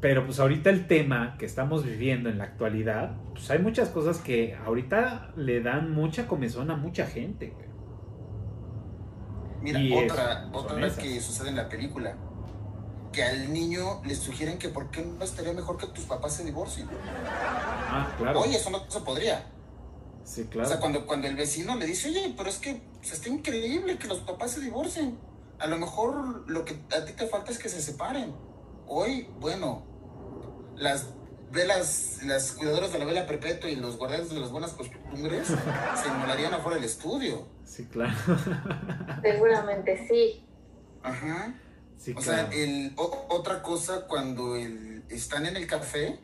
Pero 0.00 0.26
pues 0.26 0.40
ahorita 0.40 0.68
el 0.70 0.88
tema 0.88 1.36
que 1.38 1.46
estamos 1.46 1.84
viviendo 1.84 2.28
en 2.28 2.38
la 2.38 2.44
actualidad, 2.44 3.16
pues 3.34 3.48
hay 3.52 3.60
muchas 3.60 3.88
cosas 3.88 4.18
que 4.18 4.56
ahorita 4.66 5.30
le 5.36 5.62
dan 5.62 5.92
mucha 5.92 6.26
comezón 6.26 6.72
a 6.72 6.76
mucha 6.76 7.06
gente. 7.06 7.50
Güey. 7.50 7.66
Mira, 9.62 9.78
y 9.78 9.92
otra, 9.92 10.42
es, 10.42 10.48
otra 10.52 10.74
vez 10.74 10.94
que 10.94 11.20
sucede 11.20 11.50
en 11.50 11.56
la 11.56 11.68
película. 11.68 12.16
Que 13.12 13.22
al 13.22 13.52
niño 13.52 14.02
le 14.04 14.16
sugieren 14.16 14.58
que 14.58 14.70
por 14.70 14.90
qué 14.90 15.04
no 15.04 15.22
estaría 15.22 15.52
mejor 15.52 15.76
que 15.76 15.86
tus 15.86 16.04
papás 16.04 16.34
se 16.34 16.44
divorcien. 16.44 16.88
Ah, 17.26 18.12
claro. 18.18 18.40
Oye, 18.40 18.56
eso 18.56 18.70
no 18.70 18.90
se 18.90 19.00
podría. 19.00 19.46
Sí, 20.24 20.44
claro. 20.44 20.68
O 20.68 20.70
sea, 20.70 20.80
cuando, 20.80 21.06
cuando 21.06 21.26
el 21.28 21.36
vecino 21.36 21.74
le 21.76 21.86
dice, 21.86 22.08
oye, 22.08 22.34
pero 22.36 22.48
es 22.48 22.58
que 22.58 22.80
pues, 22.98 23.12
está 23.12 23.28
increíble 23.28 23.98
que 23.98 24.08
los 24.08 24.20
papás 24.20 24.52
se 24.52 24.60
divorcien. 24.60 25.18
A 25.58 25.66
lo 25.66 25.78
mejor 25.78 26.48
lo 26.50 26.64
que 26.64 26.74
a 26.96 27.04
ti 27.04 27.12
te 27.12 27.26
falta 27.26 27.52
es 27.52 27.58
que 27.58 27.68
se 27.68 27.80
separen. 27.80 28.34
Hoy, 28.86 29.28
bueno, 29.38 29.84
las 30.76 31.06
velas, 31.52 32.20
las 32.24 32.52
cuidadoras 32.52 32.92
de 32.92 32.98
la 32.98 33.04
vela 33.04 33.26
perpetua 33.26 33.70
y 33.70 33.76
los 33.76 33.96
guardianes 33.96 34.30
de 34.30 34.40
las 34.40 34.50
buenas 34.50 34.72
costumbres 34.72 35.46
se 36.02 36.08
inmolarían 36.08 36.54
afuera 36.54 36.76
del 36.76 36.84
estudio. 36.84 37.46
Sí, 37.64 37.86
claro. 37.86 38.14
Seguramente 39.22 40.06
sí. 40.08 40.44
Ajá. 41.02 41.54
Sí, 41.98 42.12
o 42.12 42.16
claro. 42.16 42.50
sea, 42.50 42.58
el, 42.58 42.92
o, 42.96 43.26
otra 43.28 43.62
cosa 43.62 44.06
cuando 44.08 44.56
el, 44.56 45.04
están 45.08 45.46
en 45.46 45.56
el 45.56 45.66
café, 45.66 46.18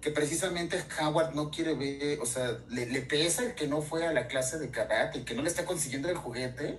que 0.00 0.10
precisamente 0.10 0.82
Howard 1.00 1.34
no 1.34 1.50
quiere 1.50 1.74
ver, 1.74 2.20
o 2.20 2.26
sea, 2.26 2.58
le, 2.68 2.86
le, 2.86 3.02
pesa 3.02 3.44
el 3.44 3.54
que 3.54 3.66
no 3.66 3.82
fue 3.82 4.06
a 4.06 4.12
la 4.12 4.28
clase 4.28 4.58
de 4.58 4.70
karate, 4.70 5.18
el 5.18 5.24
que 5.24 5.34
no 5.34 5.42
le 5.42 5.48
está 5.48 5.64
consiguiendo 5.66 6.08
el 6.08 6.16
juguete, 6.16 6.78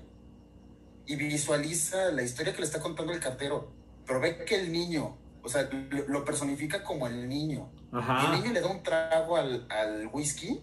y 1.05 1.15
visualiza 1.15 2.11
la 2.11 2.23
historia 2.23 2.53
que 2.53 2.59
le 2.59 2.65
está 2.65 2.79
contando 2.79 3.13
el 3.13 3.19
cartero, 3.19 3.71
pero 4.05 4.19
ve 4.19 4.43
que 4.45 4.55
el 4.55 4.71
niño, 4.71 5.17
o 5.43 5.49
sea, 5.49 5.69
lo, 5.71 6.07
lo 6.07 6.25
personifica 6.25 6.83
como 6.83 7.07
el 7.07 7.27
niño. 7.29 7.71
Ajá. 7.91 8.23
Y 8.23 8.25
el 8.35 8.41
niño 8.41 8.53
le 8.53 8.61
da 8.61 8.67
un 8.67 8.81
trago 8.81 9.35
al, 9.37 9.67
al 9.69 10.07
whisky. 10.11 10.61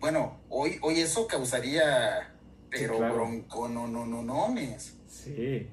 Bueno, 0.00 0.40
hoy, 0.48 0.78
hoy 0.82 1.00
eso 1.00 1.26
causaría, 1.26 2.34
pero 2.70 2.94
Sí, 2.94 2.98
claro. 2.98 3.14
bronco, 3.14 3.68
no, 3.68 3.86
no, 3.86 4.04
no, 4.04 4.22
no, 4.22 4.54
Sí. 5.06 5.68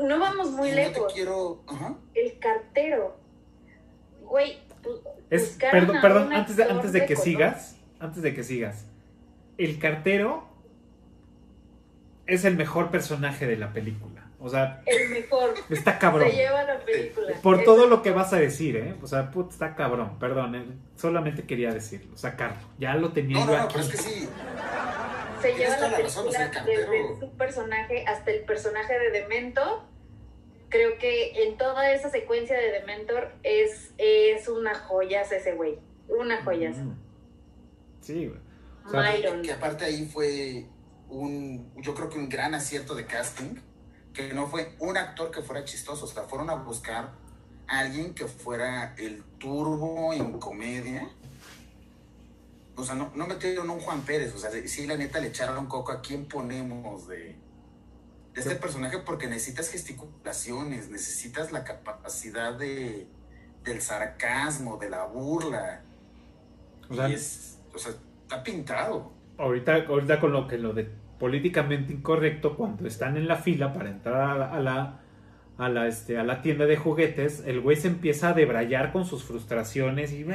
No 0.00 0.18
vamos 0.18 0.50
muy 0.52 0.68
Y 0.68 0.70
no 0.72 0.76
lejos. 0.76 1.06
te 1.08 1.14
quiero, 1.14 1.62
ajá. 1.66 1.96
El 2.14 2.38
cartero. 2.38 3.16
Güey, 4.22 4.65
Es, 5.30 5.58
perdón, 5.70 5.96
perdón 6.00 6.32
antes 6.32 6.56
de, 6.56 6.64
antes 6.64 6.92
de 6.92 7.00
que 7.06 7.14
color. 7.14 7.24
sigas, 7.24 7.76
antes 7.98 8.22
de 8.22 8.34
que 8.34 8.42
sigas. 8.44 8.86
El 9.58 9.78
cartero 9.78 10.46
es 12.26 12.44
el 12.44 12.56
mejor 12.56 12.90
personaje 12.90 13.46
de 13.46 13.56
la 13.56 13.72
película. 13.72 14.22
O 14.38 14.48
sea, 14.50 14.82
El 14.84 15.08
mejor. 15.10 15.54
está 15.70 15.98
cabrón. 15.98 16.28
Se 16.30 16.36
lleva 16.36 16.62
la 16.64 16.78
película. 16.80 17.32
Por 17.42 17.58
Es- 17.60 17.64
todo 17.64 17.86
lo 17.86 18.02
que 18.02 18.10
vas 18.10 18.32
a 18.32 18.36
decir, 18.36 18.76
¿eh? 18.76 18.94
O 19.02 19.06
sea, 19.06 19.30
put, 19.30 19.50
está 19.50 19.74
cabrón, 19.74 20.18
perdón. 20.18 20.54
eh, 20.54 20.64
Solamente 20.94 21.44
quería 21.44 21.72
decirlo, 21.72 22.16
sacarlo. 22.16 22.58
Ya 22.78 22.94
lo 22.96 23.12
tenía 23.12 23.38
No, 23.38 23.46
yo 23.46 23.52
no, 23.52 23.58
no, 23.58 23.64
aquí. 23.64 23.74
pero 23.74 23.84
es 23.86 23.90
que 23.92 23.96
sí. 23.98 24.28
Se 25.40 25.54
lleva 25.54 25.76
la 25.78 25.98
razón, 25.98 26.24
película 26.26 26.62
desde 26.66 27.20
su 27.20 27.30
personaje 27.36 28.04
hasta 28.06 28.30
el 28.30 28.40
personaje 28.44 28.98
de 28.98 29.10
Demento. 29.10 29.84
Creo 30.68 30.98
que 30.98 31.44
en 31.44 31.56
toda 31.56 31.92
esa 31.92 32.10
secuencia 32.10 32.58
de 32.58 32.72
Dementor 32.72 33.32
es, 33.42 33.92
es 33.98 34.48
una 34.48 34.74
joyas 34.74 35.30
ese 35.32 35.54
güey. 35.54 35.78
Una 36.08 36.42
joyas. 36.42 36.78
Mm. 36.78 36.92
Sí, 38.00 38.26
güey. 38.26 38.40
O 38.84 38.90
sea, 38.90 39.00
Myron. 39.00 39.42
Que 39.42 39.52
aparte 39.52 39.84
ahí 39.84 40.06
fue 40.06 40.66
un, 41.08 41.72
yo 41.76 41.94
creo 41.94 42.08
que 42.08 42.18
un 42.18 42.28
gran 42.28 42.54
acierto 42.54 42.94
de 42.94 43.06
casting, 43.06 43.56
que 44.12 44.32
no 44.32 44.46
fue 44.46 44.74
un 44.80 44.96
actor 44.96 45.30
que 45.30 45.42
fuera 45.42 45.64
chistoso, 45.64 46.04
o 46.04 46.08
sea, 46.08 46.24
fueron 46.24 46.50
a 46.50 46.54
buscar 46.54 47.12
a 47.68 47.78
alguien 47.78 48.14
que 48.14 48.26
fuera 48.26 48.94
el 48.98 49.22
turbo 49.38 50.12
en 50.12 50.38
comedia. 50.38 51.10
O 52.76 52.84
sea, 52.84 52.94
no, 52.94 53.10
no 53.14 53.26
metieron 53.26 53.70
un 53.70 53.80
Juan 53.80 54.02
Pérez, 54.02 54.34
o 54.34 54.38
sea, 54.38 54.50
sí, 54.66 54.86
la 54.86 54.96
neta 54.96 55.18
le 55.18 55.28
echaron 55.28 55.66
coco 55.66 55.92
a 55.92 56.02
quién 56.02 56.26
ponemos 56.26 57.08
de, 57.08 57.36
de 58.36 58.42
este 58.42 58.56
personaje 58.56 58.98
porque 58.98 59.28
necesitas 59.28 59.70
gesticulaciones, 59.70 60.90
necesitas 60.90 61.52
la 61.52 61.64
capacidad 61.64 62.52
de, 62.52 63.06
del 63.64 63.80
sarcasmo, 63.80 64.76
de 64.76 64.90
la 64.90 65.06
burla. 65.06 65.80
O 66.90 66.94
sea, 66.94 67.08
y 67.08 67.14
es, 67.14 67.58
o 67.74 67.78
sea, 67.78 67.94
está 68.22 68.42
pintado. 68.42 69.10
ahorita, 69.38 69.86
ahorita 69.88 70.20
con 70.20 70.32
lo 70.32 70.46
que 70.46 70.58
lo 70.58 70.74
de 70.74 70.84
políticamente 71.18 71.94
incorrecto, 71.94 72.58
cuando 72.58 72.86
están 72.86 73.16
en 73.16 73.26
la 73.26 73.36
fila 73.36 73.72
para 73.72 73.88
entrar 73.88 74.30
a 74.30 74.34
la, 74.36 74.50
a 74.52 74.60
la, 74.60 75.00
a 75.58 75.68
la, 75.70 75.86
este, 75.88 76.18
a 76.18 76.24
la 76.24 76.42
tienda 76.42 76.66
de 76.66 76.76
juguetes, 76.76 77.42
el 77.46 77.60
güey 77.60 77.76
se 77.76 77.88
empieza 77.88 78.28
a 78.28 78.32
debrayar 78.34 78.92
con 78.92 79.06
sus 79.06 79.24
frustraciones 79.24 80.12
y, 80.12 80.26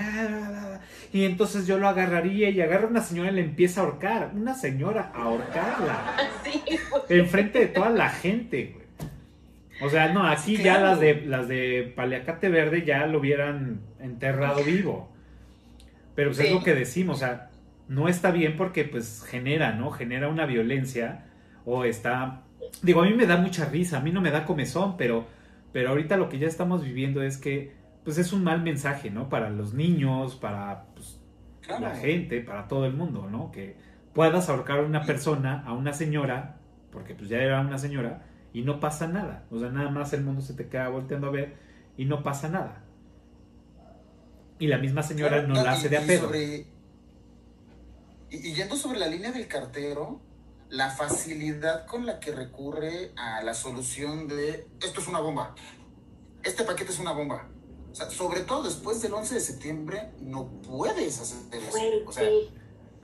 y 1.13 1.26
entonces 1.26 1.67
yo 1.67 1.78
lo 1.78 1.88
agarraría 1.88 2.49
y 2.49 2.59
agarra 2.61 2.86
a 2.86 2.89
una 2.89 3.01
señora 3.01 3.30
y 3.32 3.36
le 3.36 3.41
empieza 3.41 3.82
a 3.82 3.84
ahorcar. 3.84 4.32
Una 4.36 4.55
señora 4.55 5.11
a 5.13 5.24
ahorcarla. 5.24 6.15
Así, 6.41 6.61
güey. 6.89 7.19
enfrente 7.19 7.59
de 7.59 7.67
toda 7.67 7.89
la 7.91 8.09
gente, 8.09 8.74
güey. 8.76 8.82
O 9.84 9.89
sea, 9.89 10.11
no, 10.13 10.28
aquí 10.28 10.57
Sí, 10.57 10.63
ya 10.63 10.76
claro. 10.78 10.86
las 10.88 10.99
de 10.99 11.22
las 11.26 11.47
de 11.47 11.93
Paliacate 11.95 12.49
Verde 12.49 12.84
ya 12.84 13.05
lo 13.07 13.19
hubieran 13.19 13.82
enterrado 13.99 14.63
vivo. 14.63 15.11
Pero 16.15 16.30
pues 16.30 16.39
es 16.39 16.47
Sí. 16.47 16.53
lo 16.53 16.63
que 16.63 16.76
decimos, 16.76 17.17
o 17.17 17.19
sea, 17.19 17.49
no 17.88 18.07
está 18.07 18.32
bien 18.32 18.57
porque 18.57 18.86
pues 18.86 19.24
genera, 19.28 19.74
¿no? 19.74 19.91
Genera 19.91 20.28
una 20.30 20.45
violencia 20.45 21.26
o 21.65 21.84
está 21.84 22.41
digo, 22.82 23.01
a 23.01 23.05
mí 23.05 23.13
me 23.13 23.26
da 23.26 23.38
mucha 23.38 23.65
risa, 23.65 23.97
a 23.97 24.01
mí 24.01 24.11
no 24.11 24.22
me 24.22 24.32
da 24.32 24.45
comezón, 24.45 24.97
pero 24.97 25.26
pero 25.74 25.89
ahorita 25.91 26.17
lo 26.17 26.28
que 26.28 26.38
ya 26.39 26.47
estamos 26.47 26.84
viviendo 26.84 27.24
es 27.24 27.38
que 27.38 27.74
pues 28.03 28.17
es 28.17 28.34
un 28.34 28.43
mal 28.43 28.61
mensaje, 28.61 29.09
¿no? 29.11 29.30
Para 29.30 29.49
los 29.49 29.74
niños, 29.74 30.36
para 30.36 30.86
pues, 30.95 31.19
Claro. 31.61 31.82
la 31.88 31.95
gente, 31.95 32.41
para 32.41 32.67
todo 32.67 32.86
el 32.86 32.93
mundo, 32.93 33.28
¿no? 33.30 33.51
Que 33.51 33.78
puedas 34.13 34.49
ahorcar 34.49 34.80
a 34.80 34.84
una 34.84 35.03
persona, 35.05 35.63
a 35.65 35.74
una 35.74 35.93
señora, 35.93 36.57
porque 36.91 37.13
pues 37.15 37.30
ya 37.30 37.38
era 37.38 37.61
una 37.61 37.78
señora, 37.78 38.26
y 38.51 38.63
no 38.63 38.80
pasa 38.82 39.07
nada. 39.07 39.45
O 39.51 39.59
sea, 39.59 39.69
nada 39.69 39.89
más 39.91 40.11
el 40.13 40.24
mundo 40.24 40.41
se 40.41 40.53
te 40.55 40.67
queda 40.67 40.89
volteando 40.89 41.28
a 41.28 41.32
ver 41.32 41.55
y 41.95 42.03
no 42.05 42.22
pasa 42.24 42.49
nada. 42.49 42.84
Y 44.59 44.67
la 44.67 44.78
misma 44.78 45.03
señora 45.03 45.38
Claro, 45.38 45.47
no, 45.47 45.53
no, 45.55 45.63
la 45.63 45.72
y- 45.72 45.74
hace 45.76 45.89
de 45.89 45.97
a 45.97 46.01
pedo. 46.01 46.22
sobre- 46.26 46.65
y, 48.30 48.36
y 48.49 48.53
yendo 48.53 48.76
sobre 48.76 48.99
la 48.99 49.07
línea 49.07 49.32
del 49.32 49.47
cartero, 49.47 50.19
la 50.72 50.89
facilidad 50.89 51.86
con 51.86 52.05
la 52.05 52.19
que 52.19 52.32
recurre 52.32 53.11
a 53.17 53.43
la 53.43 53.53
solución 53.53 54.28
de 54.28 54.67
esto 54.82 55.01
es 55.01 55.07
una 55.07 55.19
bomba, 55.19 55.53
este 56.43 56.63
paquete 56.63 56.91
es 56.91 56.99
una 56.99 57.11
bomba. 57.11 57.47
O 57.91 57.95
sea, 57.95 58.09
sobre 58.09 58.39
todo 58.41 58.63
después 58.63 59.01
del 59.01 59.13
11 59.13 59.36
de 59.36 59.41
septiembre, 59.41 60.11
no 60.22 60.47
puedes 60.61 61.19
hacer 61.19 61.39
eso. 61.53 61.78
O 62.07 62.11
sea. 62.11 62.30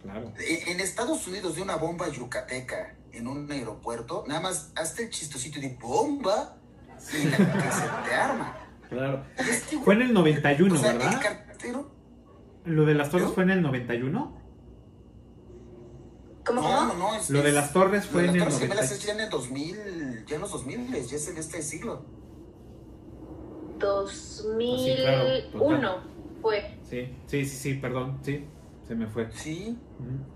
Claro. 0.02 0.32
en 0.40 0.70
en 0.70 0.80
Estados 0.80 1.28
Unidos 1.28 1.56
de 1.56 1.62
una 1.62 1.76
bomba 1.76 2.08
yucateca 2.08 2.96
en 3.12 3.28
un 3.28 3.52
aeropuerto, 3.52 4.24
nada 4.28 4.40
más 4.40 4.72
hazte 4.76 5.04
el 5.04 5.10
chistosito 5.10 5.60
de 5.60 5.76
bomba 5.82 6.56
y 7.14 7.28
la 7.28 7.38
que 7.38 7.72
se 7.72 8.10
te 8.10 8.16
arma. 8.16 8.58
Claro. 8.88 9.26
Este 9.38 9.78
Fue 9.80 9.96
en 9.96 10.04
el 10.04 10.14
91, 10.14 10.74
o 10.74 10.78
sea, 10.78 10.92
el 10.92 11.00
¿verdad? 11.00 11.22
cartero 11.22 11.92
Lo 12.64 12.86
de 12.86 12.94
las 12.94 13.10
torres 13.10 13.30
fue 13.34 13.44
en 13.44 13.50
el 13.50 13.62
91. 13.62 14.47
¿Cómo, 16.48 16.62
No, 16.62 16.90
cómo? 16.90 16.94
no. 16.94 17.16
Es, 17.16 17.30
Lo 17.30 17.42
de 17.42 17.52
las 17.52 17.74
torres 17.74 18.06
fue 18.06 18.22
en 18.22 18.28
las 18.28 18.36
el 18.36 18.42
Torres 18.42 18.60
Gemelas 18.60 18.86
90. 18.90 18.96
es 18.96 19.04
ya 19.06 19.14
en 19.14 19.20
el 19.20 19.30
2000, 19.30 20.26
ya 20.26 20.36
en 20.36 20.42
los 20.42 20.52
2000, 20.52 20.92
ya 21.06 21.16
es 21.16 21.28
en 21.28 21.38
este 21.38 21.62
siglo. 21.62 22.06
2001 23.80 25.52
total. 25.52 26.04
fue. 26.42 26.78
Sí, 26.90 27.14
sí, 27.28 27.46
sí, 27.46 27.56
sí, 27.58 27.74
perdón, 27.76 28.20
sí, 28.24 28.46
se 28.88 28.96
me 28.96 29.08
fue. 29.08 29.30
Sí. 29.34 29.78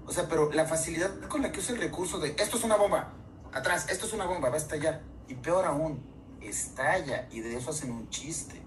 O 0.05 0.12
sea, 0.12 0.28
pero 0.28 0.51
la 0.51 0.66
facilidad 0.66 1.20
con 1.28 1.41
la 1.41 1.51
que 1.51 1.59
usa 1.59 1.76
el 1.76 1.82
recurso 1.82 2.20
de 2.20 2.30
esto 2.38 2.57
es 2.57 2.64
una 2.64 2.76
bomba, 2.76 3.14
atrás, 3.53 3.88
esto 3.89 4.05
es 4.05 4.14
una 4.14 4.26
bomba, 4.26 4.49
va 4.49 4.55
a 4.55 4.59
estallar. 4.59 5.01
Y 5.28 5.36
peor 5.36 5.66
aún, 5.66 6.03
estalla 6.41 7.28
y 7.32 7.39
de 7.39 7.55
eso 7.57 7.70
hacen 7.72 7.91
un 7.91 8.09
chiste. 8.09 8.62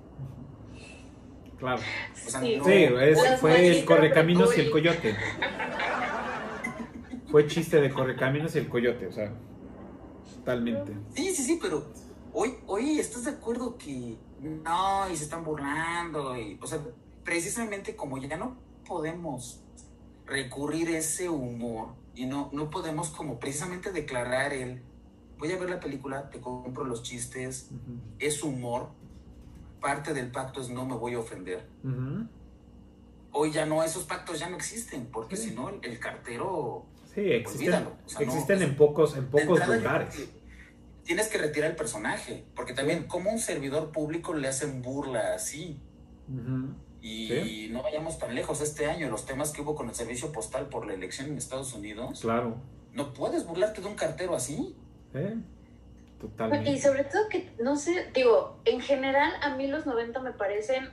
Claro. 1.59 1.81
O 2.27 2.31
sea, 2.31 2.41
Sí. 2.41 2.57
no- 2.57 2.65
Sí, 2.65 2.87
fue 3.41 3.69
el 3.69 3.85
correcaminos 3.85 4.57
y 4.57 4.61
el 4.63 4.71
coyote. 4.71 5.15
Fue 7.35 7.49
chiste 7.49 7.81
de 7.81 7.91
correcaminos 7.93 8.55
y 8.55 8.59
el 8.59 8.69
coyote, 8.69 9.09
o 9.09 9.13
sea, 9.13 9.33
totalmente. 10.37 10.93
Sí, 11.17 11.35
sí, 11.35 11.43
sí, 11.43 11.59
pero 11.61 11.85
hoy, 12.33 12.55
hoy 12.69 13.01
estás 13.01 13.25
de 13.25 13.33
acuerdo 13.33 13.77
que 13.77 14.17
no, 14.41 15.11
y 15.11 15.17
se 15.17 15.25
están 15.25 15.43
burlando, 15.43 16.39
y, 16.39 16.57
o 16.63 16.67
sea, 16.69 16.79
precisamente 17.25 17.97
como 17.97 18.19
ya 18.19 18.37
no 18.37 18.57
podemos 18.87 19.65
recurrir 20.27 20.91
a 20.91 20.99
ese 20.99 21.29
humor 21.29 21.89
y 22.15 22.27
no, 22.27 22.51
no 22.53 22.71
podemos 22.71 23.11
como 23.11 23.41
precisamente 23.41 23.91
declarar 23.91 24.53
el, 24.53 24.81
voy 25.37 25.51
a 25.51 25.59
ver 25.59 25.71
la 25.71 25.81
película, 25.81 26.31
te 26.31 26.41
compro 26.41 26.85
los 26.85 27.03
chistes, 27.03 27.69
es 28.21 28.45
humor, 28.45 28.91
parte 29.81 30.15
del 30.15 30.31
pacto 30.31 30.61
es 30.61 30.71
no 30.71 30.87
me 30.87 30.95
voy 30.95 31.15
a 31.15 31.19
ofender. 31.19 31.67
Hoy 33.33 33.51
ya 33.51 33.67
no, 33.67 33.83
esos 33.83 34.05
pactos 34.05 34.39
ya 34.39 34.49
no 34.49 34.55
existen, 34.55 35.07
porque 35.07 35.37
Sí. 35.37 35.49
si 35.49 35.57
no, 35.57 35.69
el, 35.71 35.81
el 35.83 35.99
cartero... 35.99 36.87
Sí, 37.15 37.21
existen, 37.33 37.87
o 38.05 38.09
sea, 38.09 38.21
existen 38.23 38.63
en 38.63 38.77
pocos, 38.77 39.17
en 39.17 39.27
pocos 39.27 39.67
lugares. 39.69 40.29
Tienes 41.05 41.29
que 41.29 41.39
retirar 41.39 41.71
el 41.71 41.77
personaje, 41.77 42.45
porque 42.57 42.73
también 42.73 43.05
como 43.05 43.31
un 43.31 43.39
servidor 43.39 43.93
público 43.93 44.33
le 44.35 44.49
hacen 44.49 44.83
burla 44.83 45.35
así. 45.35 45.79
Y 47.03 47.29
Sí. 47.29 47.69
no 47.71 47.83
vayamos 47.83 48.19
tan 48.19 48.35
lejos 48.35 48.61
este 48.63 48.87
año, 48.87 49.11
los 49.11 49.27
temas 49.27 49.53
que 49.53 49.61
hubo 49.61 49.75
con 49.75 49.89
el 49.91 49.95
servicio 49.95 50.33
postal 50.33 50.69
por 50.71 50.87
la 50.87 50.95
elección 50.95 51.29
en 51.29 51.37
Estados 51.37 51.75
Unidos. 51.75 52.21
Claro. 52.23 52.57
No 52.95 53.13
puedes 53.13 53.47
burlarte 53.47 53.83
de 53.83 53.87
un 53.89 53.95
cartero 53.95 54.35
así. 54.35 54.75
¿eh? 55.13 55.35
Y 55.37 56.21
Totalmente. 56.21 56.81
sobre 56.81 57.05
todo 57.05 57.29
que, 57.29 57.53
no 57.63 57.77
sé, 57.77 58.11
digo, 58.15 58.59
en 58.65 58.81
general 58.81 59.33
a 59.43 59.55
mí 59.57 59.67
los 59.67 59.85
90 59.85 60.21
me 60.21 60.33
parecen 60.33 60.89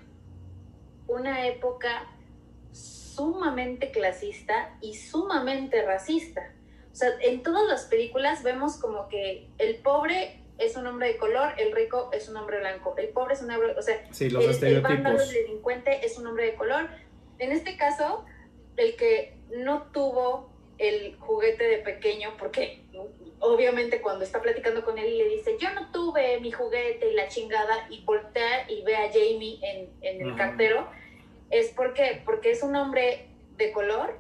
una 1.07 1.47
época 1.47 2.07
sumamente 3.21 3.91
clasista 3.91 4.75
y 4.81 4.95
sumamente 4.95 5.83
racista. 5.83 6.41
O 6.91 6.95
sea, 6.95 7.09
en 7.21 7.43
todas 7.43 7.67
las 7.67 7.85
películas 7.85 8.41
vemos 8.41 8.77
como 8.77 9.07
que 9.09 9.47
el 9.59 9.75
pobre 9.75 10.39
es 10.57 10.75
un 10.75 10.87
hombre 10.87 11.09
de 11.09 11.17
color, 11.17 11.53
el 11.57 11.71
rico 11.71 12.09
es 12.13 12.27
un 12.29 12.37
hombre 12.37 12.59
blanco, 12.59 12.95
el 12.97 13.09
pobre 13.09 13.35
es 13.35 13.41
un 13.43 13.51
hombre, 13.51 13.75
o 13.77 13.81
sea, 13.81 14.03
Sí, 14.11 14.29
los 14.31 14.43
el, 14.63 14.73
el 14.73 14.81
vándalo, 14.81 15.21
el 15.21 15.29
delincuente 15.31 16.03
es 16.03 16.17
un 16.17 16.25
hombre 16.27 16.45
de 16.45 16.55
color. 16.55 16.89
En 17.37 17.51
este 17.51 17.77
caso, 17.77 18.25
el 18.77 18.95
que 18.95 19.37
no 19.51 19.83
tuvo 19.91 20.51
el 20.79 21.15
juguete 21.19 21.63
de 21.63 21.77
pequeño, 21.77 22.31
porque 22.39 22.85
obviamente 23.39 24.01
cuando 24.01 24.23
está 24.23 24.41
platicando 24.41 24.83
con 24.83 24.97
él 24.97 25.13
y 25.13 25.17
le 25.19 25.29
dice, 25.29 25.57
yo 25.59 25.71
no 25.75 25.91
tuve 25.91 26.39
mi 26.39 26.51
juguete 26.51 27.11
y 27.11 27.13
la 27.13 27.27
chingada, 27.27 27.87
y 27.91 28.03
voltea 28.03 28.69
y 28.69 28.81
ve 28.81 28.95
a 28.95 29.09
Jamie 29.11 29.59
en, 29.61 29.89
en 30.01 30.21
el 30.21 30.29
Ajá. 30.29 30.37
cartero, 30.37 30.89
es 31.51 31.69
porque, 31.69 32.21
porque 32.25 32.51
es 32.51 32.63
un 32.63 32.75
hombre 32.75 33.27
de 33.57 33.71
color, 33.71 34.17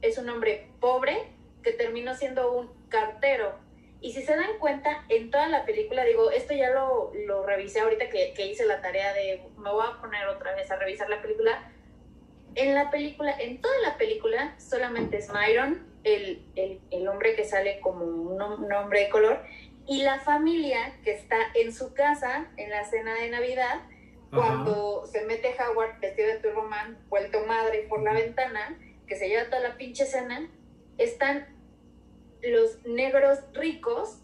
es 0.00 0.18
un 0.18 0.28
hombre 0.28 0.68
pobre 0.80 1.16
que 1.62 1.72
terminó 1.72 2.14
siendo 2.14 2.52
un 2.52 2.70
cartero. 2.88 3.60
Y 4.00 4.12
si 4.12 4.22
se 4.22 4.34
dan 4.34 4.58
cuenta, 4.58 5.04
en 5.08 5.30
toda 5.30 5.48
la 5.48 5.64
película, 5.64 6.04
digo, 6.04 6.30
esto 6.30 6.54
ya 6.54 6.70
lo, 6.70 7.12
lo 7.26 7.44
revisé 7.46 7.80
ahorita 7.80 8.08
que, 8.08 8.32
que 8.34 8.46
hice 8.46 8.64
la 8.66 8.80
tarea 8.80 9.12
de, 9.12 9.42
me 9.58 9.70
voy 9.70 9.84
a 9.86 10.00
poner 10.00 10.26
otra 10.26 10.54
vez 10.56 10.70
a 10.70 10.76
revisar 10.76 11.08
la 11.08 11.22
película. 11.22 11.70
En 12.54 12.74
la 12.74 12.90
película, 12.90 13.32
en 13.38 13.60
toda 13.60 13.78
la 13.80 13.96
película, 13.96 14.58
solamente 14.58 15.18
es 15.18 15.30
Myron, 15.32 15.86
el, 16.02 16.44
el, 16.56 16.80
el 16.90 17.08
hombre 17.08 17.36
que 17.36 17.44
sale 17.44 17.80
como 17.80 18.04
un, 18.04 18.42
un 18.42 18.72
hombre 18.72 19.04
de 19.04 19.08
color, 19.08 19.40
y 19.86 20.02
la 20.02 20.18
familia 20.20 20.98
que 21.04 21.12
está 21.12 21.38
en 21.54 21.72
su 21.72 21.94
casa 21.94 22.48
en 22.56 22.70
la 22.70 22.84
cena 22.84 23.14
de 23.14 23.30
Navidad, 23.30 23.82
cuando 24.40 25.04
se 25.06 25.24
mete 25.26 25.54
Howard 25.60 26.00
vestido 26.00 26.28
de 26.28 26.38
Turboman, 26.38 26.98
vuelto 27.08 27.44
madre 27.46 27.86
por 27.88 28.02
la 28.02 28.12
ventana, 28.14 28.78
que 29.06 29.16
se 29.16 29.28
lleva 29.28 29.44
toda 29.44 29.60
la 29.60 29.76
pinche 29.76 30.04
cena, 30.06 30.48
están 30.98 31.46
los 32.42 32.84
negros 32.86 33.38
ricos 33.54 34.18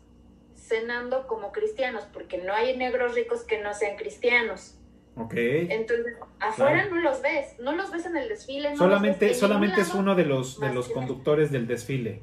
cenando 0.56 1.26
como 1.26 1.52
cristianos, 1.52 2.04
porque 2.12 2.38
no 2.38 2.52
hay 2.52 2.76
negros 2.76 3.14
ricos 3.14 3.44
que 3.44 3.60
no 3.62 3.74
sean 3.74 3.96
cristianos. 3.96 4.74
Ok. 5.16 5.34
Entonces, 5.36 6.14
afuera 6.40 6.82
Claro. 6.84 6.94
no 6.96 7.00
los 7.02 7.22
ves, 7.22 7.56
no 7.60 7.72
los 7.74 7.90
ves 7.90 8.06
en 8.06 8.16
el 8.16 8.28
desfile. 8.28 8.70
No 8.70 8.76
Solamente, 8.76 9.08
los 9.08 9.20
ves 9.20 9.30
en 9.32 9.40
solamente 9.40 9.80
es 9.80 9.94
uno 9.94 10.14
de 10.14 10.24
los, 10.24 10.60
de 10.60 10.72
los 10.72 10.88
conductores 10.88 11.50
del 11.50 11.66
desfile. 11.66 12.22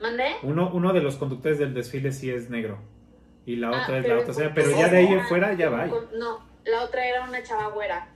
¿Mandé? 0.00 0.36
Uno, 0.42 0.70
uno 0.72 0.92
de 0.92 1.00
los 1.00 1.16
conductores 1.16 1.58
del 1.58 1.74
desfile 1.74 2.12
sí 2.12 2.30
es 2.30 2.50
negro. 2.50 2.78
Y 3.46 3.56
la 3.56 3.68
Ah, 3.68 3.82
otra 3.84 3.98
es 3.98 4.08
la 4.08 4.18
otra. 4.18 4.30
O 4.30 4.34
sea, 4.34 4.52
pero 4.54 4.70
ya 4.70 4.88
de 4.88 4.96
ahí 4.98 5.06
en 5.06 5.24
fuera 5.26 5.54
ya 5.54 5.70
va. 5.70 5.86
No, 5.86 6.40
la 6.66 6.82
otra 6.84 7.06
era 7.06 7.24
una 7.24 7.42
chava 7.42 7.68
güera. 7.68 8.08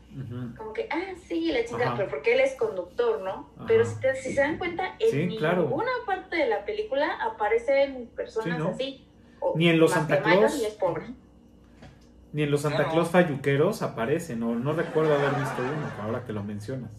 Como 0.57 0.73
que, 0.73 0.89
ah, 0.91 1.15
sí, 1.29 1.53
la 1.53 1.65
chica, 1.65 1.87
Ajá. 1.89 1.97
pero 1.97 2.09
porque 2.11 2.33
él 2.35 2.41
es 2.41 2.55
conductor, 2.57 3.21
¿no? 3.21 3.49
Ajá. 3.57 3.65
Pero 3.69 3.85
si, 3.87 3.95
te- 4.01 4.17
si 4.17 4.35
se 4.35 4.41
dan 4.41 4.59
cuenta, 4.59 4.97
en 4.99 5.11
Sí, 5.31 5.37
claro. 5.39 5.63
ninguna 5.63 5.91
parte 6.05 6.35
de 6.37 6.49
la 6.49 6.65
película 6.65 7.15
aparecen 7.23 8.11
personas 8.17 8.57
Sí, 8.59 8.63
¿no? 8.65 8.69
así. 8.71 9.07
O 9.39 9.57
Ni 9.57 9.69
en 9.69 9.79
los 9.79 9.93
Santa 9.93 10.21
Claus. 10.21 10.57
y 10.61 10.65
es 10.65 10.75
pobre. 10.75 11.05
Ni 12.33 12.43
en 12.43 12.51
los 12.51 12.63
Santa 12.63 12.79
Claro. 12.79 12.93
Claus 12.93 13.09
falluqueros 13.11 13.83
aparecen. 13.83 14.41
No, 14.41 14.55
no 14.57 14.73
recuerdo 14.73 15.15
haber 15.15 15.31
visto 15.39 15.63
uno, 15.63 16.03
ahora 16.03 16.25
que 16.25 16.33
lo 16.33 16.43
mencionas. 16.43 16.91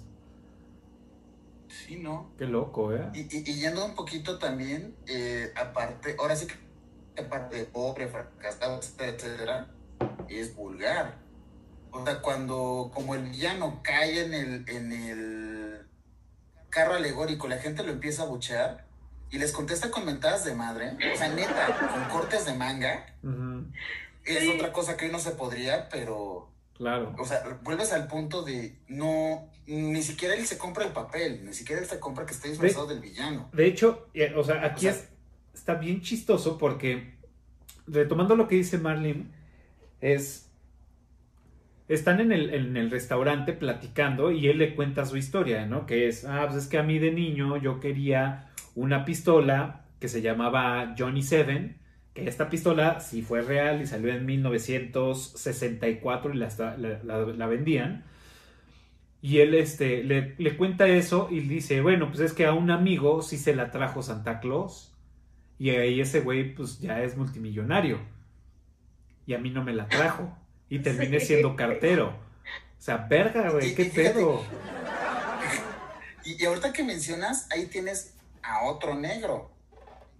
Sí, 1.67 1.97
¿no? 1.97 2.31
Qué 2.37 2.45
loco, 2.45 2.93
¿eh? 2.93 3.09
Y, 3.13 3.19
y- 3.21 3.43
y 3.45 3.59
yendo 3.61 3.85
un 3.85 3.95
poquito 3.95 4.39
también, 4.39 4.95
eh, 5.07 5.51
aparte, 5.55 6.15
ahora 6.19 6.35
sí 6.35 6.47
que 6.47 7.21
aparte 7.21 7.57
de 7.57 7.65
pobre, 7.65 8.07
fracasado, 8.07 8.77
etcétera, 8.77 9.09
etcétera, 9.17 9.67
es 10.29 10.55
vulgar. 10.55 11.15
O 11.91 12.05
sea, 12.05 12.21
cuando 12.21 12.91
como 12.93 13.15
el 13.15 13.23
villano 13.23 13.81
cae 13.83 14.23
en 14.25 14.33
el, 14.33 14.69
en 14.69 14.91
el 14.93 15.81
carro 16.69 16.93
alegórico, 16.93 17.47
la 17.47 17.57
gente 17.57 17.83
lo 17.83 17.91
empieza 17.91 18.23
a 18.23 18.27
buchear 18.27 18.85
y 19.29 19.37
les 19.37 19.51
contesta 19.51 19.91
con 19.91 20.05
mentadas 20.05 20.45
de 20.45 20.53
madre, 20.55 20.91
o 21.13 21.17
sea, 21.17 21.29
neta, 21.29 21.89
con 21.91 22.03
cortes 22.05 22.45
de 22.45 22.53
manga, 22.53 23.05
es 24.25 24.39
Sí. 24.39 24.49
otra 24.55 24.71
cosa 24.71 24.95
que 24.97 25.05
hoy 25.05 25.11
no 25.11 25.19
se 25.19 25.31
podría, 25.31 25.89
pero 25.89 26.49
Claro. 26.75 27.13
o 27.19 27.25
sea, 27.25 27.59
vuelves 27.63 27.91
al 27.93 28.07
punto 28.07 28.43
de 28.43 28.77
no, 28.87 29.49
ni 29.67 30.01
siquiera 30.01 30.33
él 30.35 30.45
se 30.47 30.57
compra 30.57 30.85
el 30.85 30.91
papel, 30.93 31.45
ni 31.45 31.53
siquiera 31.53 31.81
él 31.81 31.87
se 31.87 31.99
compra 31.99 32.25
que 32.25 32.33
esté 32.33 32.49
disfrazado 32.49 32.87
del 32.87 32.99
villano. 32.99 33.49
De 33.53 33.67
hecho, 33.67 34.07
eh, 34.13 34.33
o 34.35 34.43
sea, 34.43 34.65
aquí 34.65 34.87
O 34.87 34.91
sea- 34.93 35.01
es, 35.01 35.09
está 35.53 35.75
bien 35.75 36.01
chistoso 36.01 36.57
porque, 36.57 37.15
retomando 37.87 38.35
lo 38.35 38.47
que 38.47 38.55
dice 38.55 38.77
Marlene, 38.77 39.25
es. 39.99 40.47
Están 41.87 42.21
en 42.21 42.31
el, 42.31 42.89
restaurante 42.91 43.51
platicando 43.53 44.31
y 44.31 44.47
él 44.47 44.59
le 44.59 44.75
cuenta 44.75 45.05
su 45.05 45.17
historia, 45.17 45.65
¿no? 45.65 45.85
Que 45.85 46.07
es, 46.07 46.23
ah, 46.25 46.45
pues 46.47 46.63
es 46.63 46.67
que 46.69 46.77
a 46.77 46.83
mí 46.83 46.99
de 46.99 47.11
niño 47.11 47.57
yo 47.57 47.79
quería 47.81 48.49
una 48.75 49.03
pistola 49.05 49.85
que 49.99 50.07
se 50.07 50.21
llamaba 50.21 50.95
Johnny 50.97 51.21
Seven, 51.21 51.77
que 52.13 52.27
esta 52.27 52.49
pistola 52.49 52.99
sí 53.01 53.21
fue 53.21 53.41
real 53.41 53.81
y 53.81 53.87
salió 53.87 54.13
en 54.13 54.25
1964 54.25 56.33
y 56.33 56.37
la- 56.37 56.77
la 57.03 57.47
vendían. 57.47 58.05
Y 59.21 59.39
él 59.39 59.53
este, 59.53 60.03
le, 60.03 60.35
le 60.37 60.57
cuenta 60.57 60.87
eso 60.87 61.27
y 61.31 61.41
dice, 61.41 61.81
bueno, 61.81 62.07
pues 62.09 62.19
es 62.21 62.33
que 62.33 62.45
a 62.45 62.53
un 62.53 62.71
amigo 62.71 63.21
sí 63.21 63.37
se 63.37 63.55
la 63.55 63.69
trajo 63.71 64.01
Santa 64.01 64.39
Claus. 64.39 64.93
Y 65.59 65.69
ahí 65.71 66.01
ese 66.01 66.21
güey 66.21 66.55
pues 66.55 66.79
ya 66.79 67.03
es 67.03 67.17
multimillonario. 67.17 67.99
Y 69.25 69.33
a 69.33 69.39
mí 69.39 69.49
no 69.49 69.63
me 69.63 69.73
la 69.73 69.87
trajo. 69.87 70.37
Y 70.71 70.79
terminé 70.79 71.19
Sí. 71.19 71.27
siendo 71.27 71.55
cartero. 71.55 72.07
O 72.07 72.81
sea, 72.81 72.97
verga, 72.97 73.51
güey, 73.51 73.75
qué 73.75 73.85
pedo. 73.85 74.43
Y, 76.23 76.41
y 76.41 76.45
ahorita 76.45 76.73
que 76.73 76.83
mencionas, 76.83 77.47
ahí 77.51 77.65
tienes 77.67 78.13
a 78.41 78.63
otro 78.63 78.95
negro, 78.95 79.51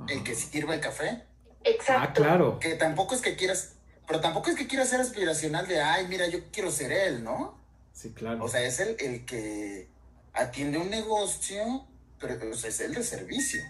el 0.08 0.24
que 0.24 0.36
sirve 0.36 0.76
el 0.76 0.82
café, 0.82 1.24
Exacto. 1.64 2.02
Ah, 2.02 2.14
claro. 2.14 2.60
que 2.60 2.74
tampoco 2.76 3.14
es 3.16 3.22
que 3.22 3.36
quieras, 3.36 3.76
pero 4.08 4.20
tampoco 4.20 4.50
es 4.50 4.56
que 4.56 4.68
quieras 4.68 4.90
ser 4.90 5.00
aspiracional 5.00 5.68
de, 5.68 5.80
ay, 5.80 6.08
mira, 6.08 6.28
yo 6.28 6.40
quiero 6.52 6.70
ser 6.72 6.92
él, 6.92 7.24
¿no? 7.24 7.58
Sí, 7.94 8.12
claro. 8.14 8.44
O 8.44 8.48
sea, 8.48 8.62
es 8.64 8.80
el, 8.80 8.96
el 9.00 9.26
que 9.26 9.88
atiende 10.34 10.80
un 10.80 10.90
negocio, 10.90 11.86
pero 12.20 12.36
o 12.52 12.54
sea, 12.56 12.70
es 12.72 12.80
el 12.82 12.94
de 12.96 13.04
servicio. 13.04 13.62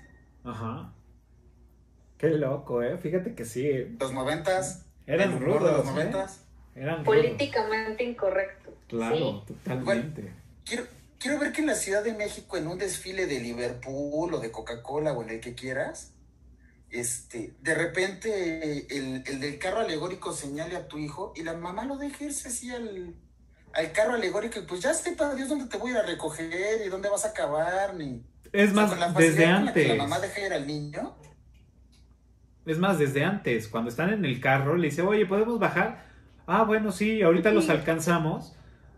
Ajá. 0.46 0.94
Qué 2.18 2.30
loco, 2.30 2.82
¿eh? 2.82 2.98
Fíjate 2.98 3.36
que 3.36 3.46
sí. 3.46 3.70
Los 4.00 4.14
noventas, 4.14 4.86
Eran 5.06 5.32
el 5.32 5.44
humor 5.44 5.64
de 5.64 5.70
rudos, 5.72 5.86
los 5.86 5.88
¿eh? 5.88 5.92
Eran. 6.76 7.04
Políticamente 7.04 8.04
incorrecto. 8.04 8.74
Claro, 8.88 9.16
Sí. 9.48 9.54
totalmente. 9.54 10.34
Quiero, 10.66 10.84
quiero 11.20 11.40
ver 11.40 11.52
que 11.52 11.62
en 11.62 11.68
la 11.68 11.76
Ciudad 11.76 12.04
de 12.04 12.14
México, 12.14 12.58
en 12.58 12.68
un 12.68 12.78
desfile 12.78 13.26
de 13.26 13.40
Liverpool 13.40 14.34
o 14.34 14.40
de 14.40 14.52
Coca-Cola 14.52 15.14
o 15.14 15.22
en 15.24 15.30
el 15.30 15.40
que 15.40 15.56
quieras, 15.56 16.14
este, 16.90 17.54
de 17.62 17.74
repente 17.76 18.88
el, 18.98 19.24
el 19.26 19.40
del 19.40 19.58
carro 19.60 19.80
alegórico 19.80 20.34
señale 20.34 20.76
a 20.76 20.88
tu 20.88 20.98
hijo 20.98 21.32
y 21.36 21.44
la 21.44 21.54
mamá 21.54 21.86
lo 21.86 21.98
deje 21.98 22.26
irse 22.26 22.50
así 22.50 22.70
al, 22.70 23.16
al 23.74 23.92
carro 23.94 24.14
alegórico 24.16 24.60
y 24.60 24.64
pues 24.64 24.82
ya 24.82 24.94
sepa 24.94 25.34
Dios 25.36 25.48
dónde 25.48 25.68
te 25.68 25.78
voy 25.78 25.92
a 25.92 25.94
ir 25.94 26.00
a 26.00 26.04
recoger 26.06 26.86
y 26.86 26.90
dónde 26.90 27.10
vas 27.10 27.24
a 27.26 27.30
acabar, 27.30 27.94
ni... 27.96 28.22
Es 28.52 28.72
o 28.72 28.74
sea, 28.74 28.82
más, 28.82 28.90
con 28.90 29.00
la 29.00 29.10
desde 29.14 29.44
con 29.46 29.66
la 29.66 29.74
que 29.74 29.80
antes. 29.82 29.88
La 29.88 29.96
mamá 29.96 30.20
deja 30.20 30.46
ir 30.46 30.54
al 30.54 30.68
niño. 30.68 31.16
Es 32.66 32.78
más, 32.78 33.00
desde 33.00 33.24
antes, 33.24 33.68
cuando 33.70 33.90
están 33.90 34.10
en 34.12 34.26
el 34.26 34.40
carro, 34.42 34.76
le 34.76 34.90
dice, 34.90 35.02
oye, 35.02 35.26
¿podemos 35.26 35.58
bajar? 35.60 36.11
Ah, 36.52 36.64
bueno, 36.64 36.92
sí, 36.92 37.22
ahorita 37.22 37.52
los 37.52 37.70
alcanzamos. 37.70 38.56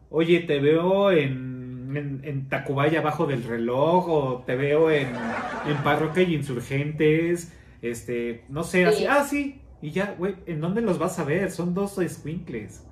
Oye, 0.09 0.41
te 0.41 0.59
veo 0.59 1.11
en, 1.11 1.95
en, 1.95 2.21
en 2.23 2.49
Tacubaya 2.49 2.99
abajo 2.99 3.25
del 3.27 3.43
reloj, 3.43 4.07
o 4.09 4.43
te 4.45 4.55
veo 4.55 4.91
en, 4.91 5.31
en 5.65 5.83
Parroquia 5.83 6.23
y 6.23 6.35
Insurgentes, 6.35 7.53
este, 7.81 8.45
no 8.49 8.63
sé, 8.63 8.85
así, 8.85 9.03
Sí. 9.03 9.05
ah, 9.09 9.23
sí, 9.23 9.61
y 9.81 9.91
ya, 9.91 10.15
güey, 10.17 10.35
¿en 10.45 10.61
dónde 10.61 10.81
los 10.81 10.97
vas 10.99 11.19
a 11.19 11.23
ver? 11.25 11.51
Son 11.51 11.73
dos 11.73 11.97
squinkles. 12.07 12.83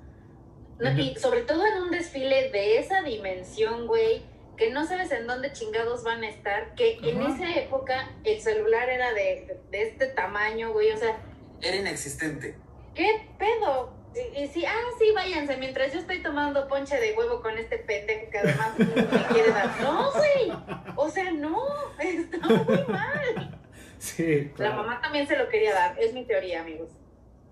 No, 0.78 0.90
y 0.98 1.14
sobre 1.16 1.42
todo 1.42 1.64
en 1.66 1.82
un 1.84 1.90
desfile 1.90 2.50
de 2.50 2.78
esa 2.78 3.02
dimensión, 3.02 3.86
güey, 3.86 4.22
que 4.56 4.70
no 4.70 4.84
sabes 4.86 5.12
en 5.12 5.26
dónde 5.26 5.52
chingados 5.52 6.02
van 6.04 6.24
a 6.24 6.28
estar, 6.28 6.74
que 6.74 6.98
en 7.02 7.22
esa 7.22 7.54
época 7.56 8.10
el 8.24 8.40
celular 8.40 8.88
era 8.88 9.12
de, 9.12 9.60
de 9.70 9.82
este 9.82 10.06
tamaño, 10.08 10.72
güey, 10.72 10.90
o 10.92 10.96
sea, 10.96 11.16
Era 11.60 11.76
inexistente. 11.76 12.56
¿qué 12.94 13.28
pedo? 13.38 14.01
Y, 14.14 14.42
y 14.42 14.46
sí, 14.48 14.64
ah, 14.66 14.72
sí, 14.98 15.06
váyanse, 15.14 15.56
mientras 15.56 15.92
yo 15.92 16.00
estoy 16.00 16.22
tomando 16.22 16.68
ponche 16.68 16.96
de 16.96 17.14
huevo 17.14 17.40
con 17.40 17.56
este 17.56 17.78
pendejo 17.78 18.30
que 18.30 18.38
además 18.38 18.78
me 18.78 18.84
quiere 19.32 19.50
dar. 19.50 19.70
No, 19.80 20.10
güey, 20.12 20.52
o 20.96 21.08
sea, 21.08 21.32
no, 21.32 21.58
está 21.98 22.38
muy 22.46 22.84
mal. 22.88 23.58
Sí, 23.98 24.50
La 24.56 24.72
mamá 24.72 25.00
también 25.00 25.26
se 25.26 25.38
lo 25.38 25.48
quería 25.48 25.72
dar, 25.72 25.98
es 25.98 26.12
mi 26.12 26.24
teoría, 26.24 26.60
amigos, 26.62 26.90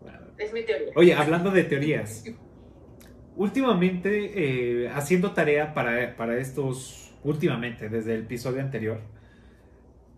claro. 0.03 0.27
es 0.37 0.53
mi 0.53 0.63
teoría. 0.63 0.93
Oye, 0.97 1.15
hablando 1.15 1.51
de 1.51 1.65
teorías. 1.65 2.25
Últimamente, 3.37 4.33
eh, 4.85 4.91
haciendo 4.91 5.33
tarea 5.33 5.73
para, 5.73 6.17
para 6.17 6.37
estos, 6.37 7.15
últimamente, 7.23 7.89
desde 7.89 8.15
el 8.17 8.23
episodio 8.23 8.61
anterior, 8.61 9.01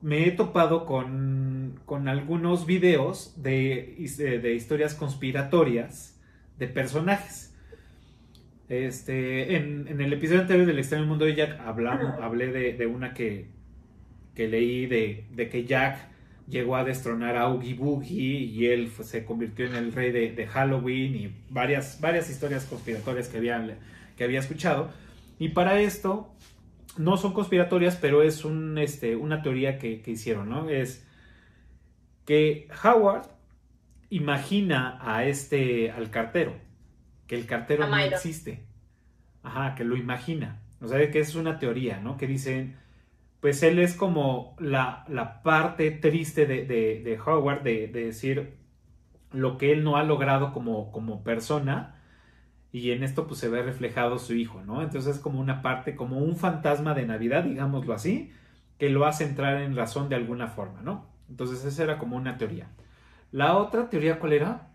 me 0.01 0.26
he 0.26 0.32
topado 0.32 0.86
con, 0.86 1.80
con 1.84 2.09
algunos 2.09 2.66
videos 2.66 3.40
de, 3.40 3.97
eh, 3.99 4.38
de 4.40 4.55
historias 4.55 4.95
conspiratorias 4.95 6.11
de 6.59 6.68
personajes. 6.68 7.55
Este, 8.68 9.57
en, 9.57 9.86
en 9.88 10.00
el 10.00 10.12
episodio 10.12 10.40
anterior 10.40 10.66
del 10.66 10.78
extraño 10.78 11.05
mundo 11.05 11.24
de 11.24 11.34
Jack 11.34 11.61
hablamos, 11.61 12.18
hablé 12.22 12.53
de, 12.53 12.72
de 12.72 12.86
una 12.86 13.12
que, 13.12 13.48
que 14.34 14.48
leí 14.48 14.86
de, 14.86 15.26
de 15.32 15.48
que 15.48 15.64
Jack 15.64 16.09
llegó 16.48 16.76
a 16.76 16.84
destronar 16.84 17.36
a 17.36 17.48
Oogie 17.48 17.74
Boogie 17.74 18.40
y 18.40 18.66
él 18.66 18.90
se 19.03 19.24
convirtió 19.24 19.66
en 19.66 19.74
el 19.74 19.92
rey 19.92 20.11
de, 20.11 20.32
de 20.32 20.46
Halloween 20.46 21.14
y 21.14 21.34
varias, 21.50 22.00
varias 22.00 22.30
historias 22.30 22.64
conspiratorias 22.64 23.28
que 23.28 23.38
había, 23.38 23.78
que 24.16 24.24
había 24.24 24.40
escuchado. 24.40 24.90
Y 25.38 25.50
para 25.50 25.80
esto, 25.80 26.32
no 26.96 27.16
son 27.16 27.32
conspiratorias, 27.32 27.96
pero 27.96 28.22
es 28.22 28.44
un, 28.44 28.78
este, 28.78 29.16
una 29.16 29.42
teoría 29.42 29.78
que, 29.78 30.03
que 30.03 30.12
hicieron, 30.12 30.48
¿no? 30.48 30.68
Es 30.68 31.07
que 32.24 32.68
Howard 32.84 33.26
imagina 34.16 34.98
a 35.00 35.24
este, 35.26 35.90
al 35.92 36.10
cartero, 36.10 36.54
que 37.26 37.36
el 37.36 37.46
cartero 37.46 37.88
no 37.88 38.04
existe. 38.04 38.66
Ajá, 39.42 39.74
que 39.74 39.84
lo 39.84 39.96
imagina. 39.96 40.62
O 40.80 40.88
sea, 40.88 41.10
que 41.10 41.20
es 41.20 41.34
una 41.34 41.58
teoría, 41.58 42.00
¿no? 42.00 42.16
Que 42.18 42.26
dicen, 42.26 42.76
pues 43.40 43.62
él 43.64 43.78
es 43.80 43.94
como 43.96 44.56
la, 44.60 45.04
la 45.08 45.42
parte 45.42 45.90
triste 45.92 46.46
de, 46.46 46.66
de- 46.66 47.02
de 47.04 47.20
Howard, 47.20 47.62
de, 47.64 47.88
de 47.88 48.06
decir 48.06 48.58
lo 49.32 49.58
que 49.58 49.72
él 49.72 49.84
no 49.84 49.96
ha 49.96 50.04
logrado 50.04 50.52
como, 50.52 50.92
como 50.92 51.24
persona, 51.24 51.96
y 52.72 52.92
en 52.92 53.02
esto 53.02 53.26
pues 53.26 53.40
se 53.40 53.48
ve 53.48 53.62
reflejado 53.62 54.18
su 54.18 54.34
hijo, 54.34 54.62
¿no? 54.64 54.82
Entonces 54.82 55.16
es 55.16 55.22
como 55.22 55.40
una 55.40 55.62
parte, 55.62 55.94
como 55.96 56.18
un 56.18 56.36
fantasma 56.36 56.94
de 56.94 57.06
Navidad, 57.06 57.44
digámoslo 57.44 57.94
así, 57.94 58.32
que 58.78 58.88
lo 58.90 59.06
hace 59.06 59.24
entrar 59.24 59.58
en 59.62 59.76
razón 59.76 60.08
de 60.08 60.16
alguna 60.16 60.48
forma, 60.48 60.80
¿no? 60.82 61.06
Entonces 61.28 61.64
esa 61.64 61.84
era 61.84 61.98
como 61.98 62.16
una 62.16 62.38
teoría. 62.38 62.68
La 63.33 63.57
otra 63.57 63.91
teoría, 63.91 64.20
¿cuál 64.20 64.33
era? 64.35 64.70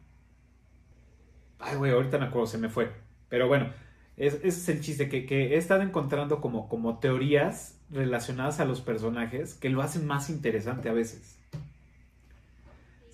Ay, 1.60 1.76
güey, 1.78 1.92
ahorita 1.92 2.18
me 2.18 2.26
acuerdo, 2.26 2.48
se 2.48 2.58
me 2.58 2.70
fue. 2.70 2.92
Pero 3.30 3.48
bueno, 3.48 3.74
es- 4.16 4.36
ese 4.36 4.48
es 4.48 4.70
el 4.70 4.82
chiste, 4.82 5.10
que, 5.10 5.26
que 5.26 5.54
he 5.56 5.58
estado 5.58 5.82
encontrando 5.82 6.42
como, 6.42 6.68
como 6.70 7.00
teorías 7.00 7.80
relacionadas 7.90 8.60
a 8.60 8.66
los 8.66 8.82
personajes 8.82 9.56
que 9.56 9.70
lo 9.70 9.82
hacen 9.82 10.06
más 10.06 10.30
interesante 10.30 10.90
a 10.90 10.94
veces. 10.94 11.38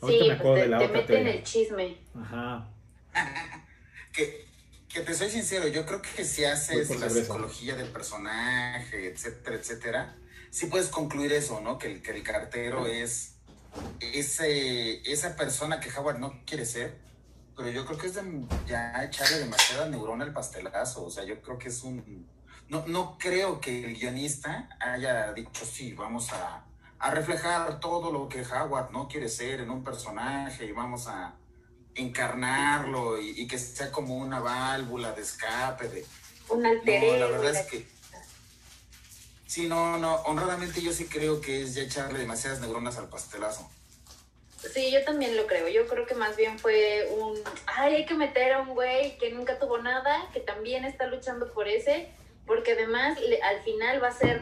Ahorita 0.02 0.26
Sí, 0.26 0.28
me 0.28 0.34
acuerdo 0.34 0.58
pues 0.58 0.62
de 0.62 0.68
te, 0.68 0.70
la 0.70 0.78
te 0.78 0.86
otra 0.86 1.02
meten 1.02 1.08
teoría. 1.08 1.32
el 1.32 1.44
chisme. 1.44 1.98
Ajá. 2.14 2.70
Que, 4.12 4.46
que 4.90 5.02
te 5.02 5.14
soy 5.16 5.30
sincero, 5.30 5.68
yo 5.68 5.86
creo 5.86 6.02
que 6.02 6.24
si 6.26 6.46
haces 6.46 6.96
la 7.00 7.10
cerveza. 7.10 7.10
psicología 7.10 7.76
del 7.76 7.90
personaje, 7.90 9.08
etcétera, 9.12 9.56
etcétera, 9.56 10.16
sí 10.52 10.68
puedes 10.68 10.90
concluir 10.90 11.34
eso, 11.34 11.62
¿no? 11.62 11.78
Que 11.80 11.88
el, 11.94 12.02
que 12.04 12.12
el 12.12 12.24
cartero 12.24 12.86
es 12.86 13.33
ese, 14.00 15.02
esa 15.10 15.36
persona 15.36 15.80
que 15.80 15.90
Howard 15.98 16.20
no 16.20 16.42
quiere 16.46 16.66
ser, 16.66 17.00
pero 17.56 17.70
yo 17.70 17.86
creo 17.86 17.98
que 17.98 18.08
es 18.08 18.16
de 18.16 18.48
ya 18.68 19.04
echarle 19.04 19.40
demasiada 19.40 19.88
neurona 19.90 20.26
al 20.26 20.34
pastelazo, 20.34 21.06
o 21.06 21.10
sea, 21.10 21.24
yo 21.24 21.42
creo 21.42 21.58
que 21.58 21.70
es 21.70 21.84
un... 21.84 22.28
No, 22.70 22.86
no 22.88 23.18
creo 23.20 23.60
que 23.60 23.86
el 23.86 23.96
guionista 23.96 24.70
haya 24.80 25.34
dicho, 25.34 25.66
sí, 25.66 25.94
vamos 25.94 26.32
a, 26.32 26.66
a 27.00 27.12
reflejar 27.12 27.80
todo 27.80 28.12
lo 28.12 28.28
que 28.30 28.42
Howard 28.42 28.92
no 28.92 29.08
quiere 29.08 29.30
ser 29.30 29.60
en 29.60 29.70
un 29.70 29.84
personaje 29.84 30.66
y 30.66 30.72
vamos 30.72 31.08
a 31.08 31.36
encarnarlo 31.96 33.20
y, 33.22 33.42
y 33.42 33.48
que 33.48 33.60
sea 33.60 33.92
como 33.92 34.16
una 34.16 34.40
válvula 34.40 35.12
de 35.12 35.22
escape 35.22 35.90
de... 35.90 36.06
Un 36.50 36.66
alter 36.66 37.04
No, 37.04 37.18
la 37.18 37.28
verdad 37.28 37.56
es 37.56 37.68
que... 37.68 37.93
Sí, 39.54 39.68
no, 39.68 40.00
no, 40.00 40.16
honradamente 40.24 40.82
yo 40.82 40.92
sí 40.92 41.06
creo 41.06 41.40
que 41.40 41.62
es 41.62 41.76
ya 41.76 41.84
echarle 41.84 42.18
demasiadas 42.18 42.60
neuronas 42.60 42.98
al 42.98 43.08
pastelazo. 43.08 43.70
Sí, 44.58 44.90
yo 44.92 45.04
también 45.04 45.38
lo 45.38 45.46
creo. 45.46 45.68
Yo 45.68 45.86
creo 45.86 46.08
que 46.08 46.16
más 46.16 46.36
bien 46.36 46.58
fue 46.58 47.08
un, 47.20 47.40
ay, 47.68 47.98
hay 47.98 48.06
que 48.08 48.16
meter 48.16 48.54
a 48.54 48.62
un 48.62 48.70
güey 48.70 49.16
que 49.20 49.30
nunca 49.30 49.60
tuvo 49.60 49.78
nada, 49.78 50.28
que 50.34 50.40
también 50.40 50.86
está 50.86 51.06
luchando 51.06 51.54
por 51.54 51.68
ese, 51.68 52.10
porque 52.48 52.72
además 52.72 53.20
al 53.44 53.62
final 53.62 54.02
va 54.02 54.08
a 54.08 54.14
ser 54.14 54.42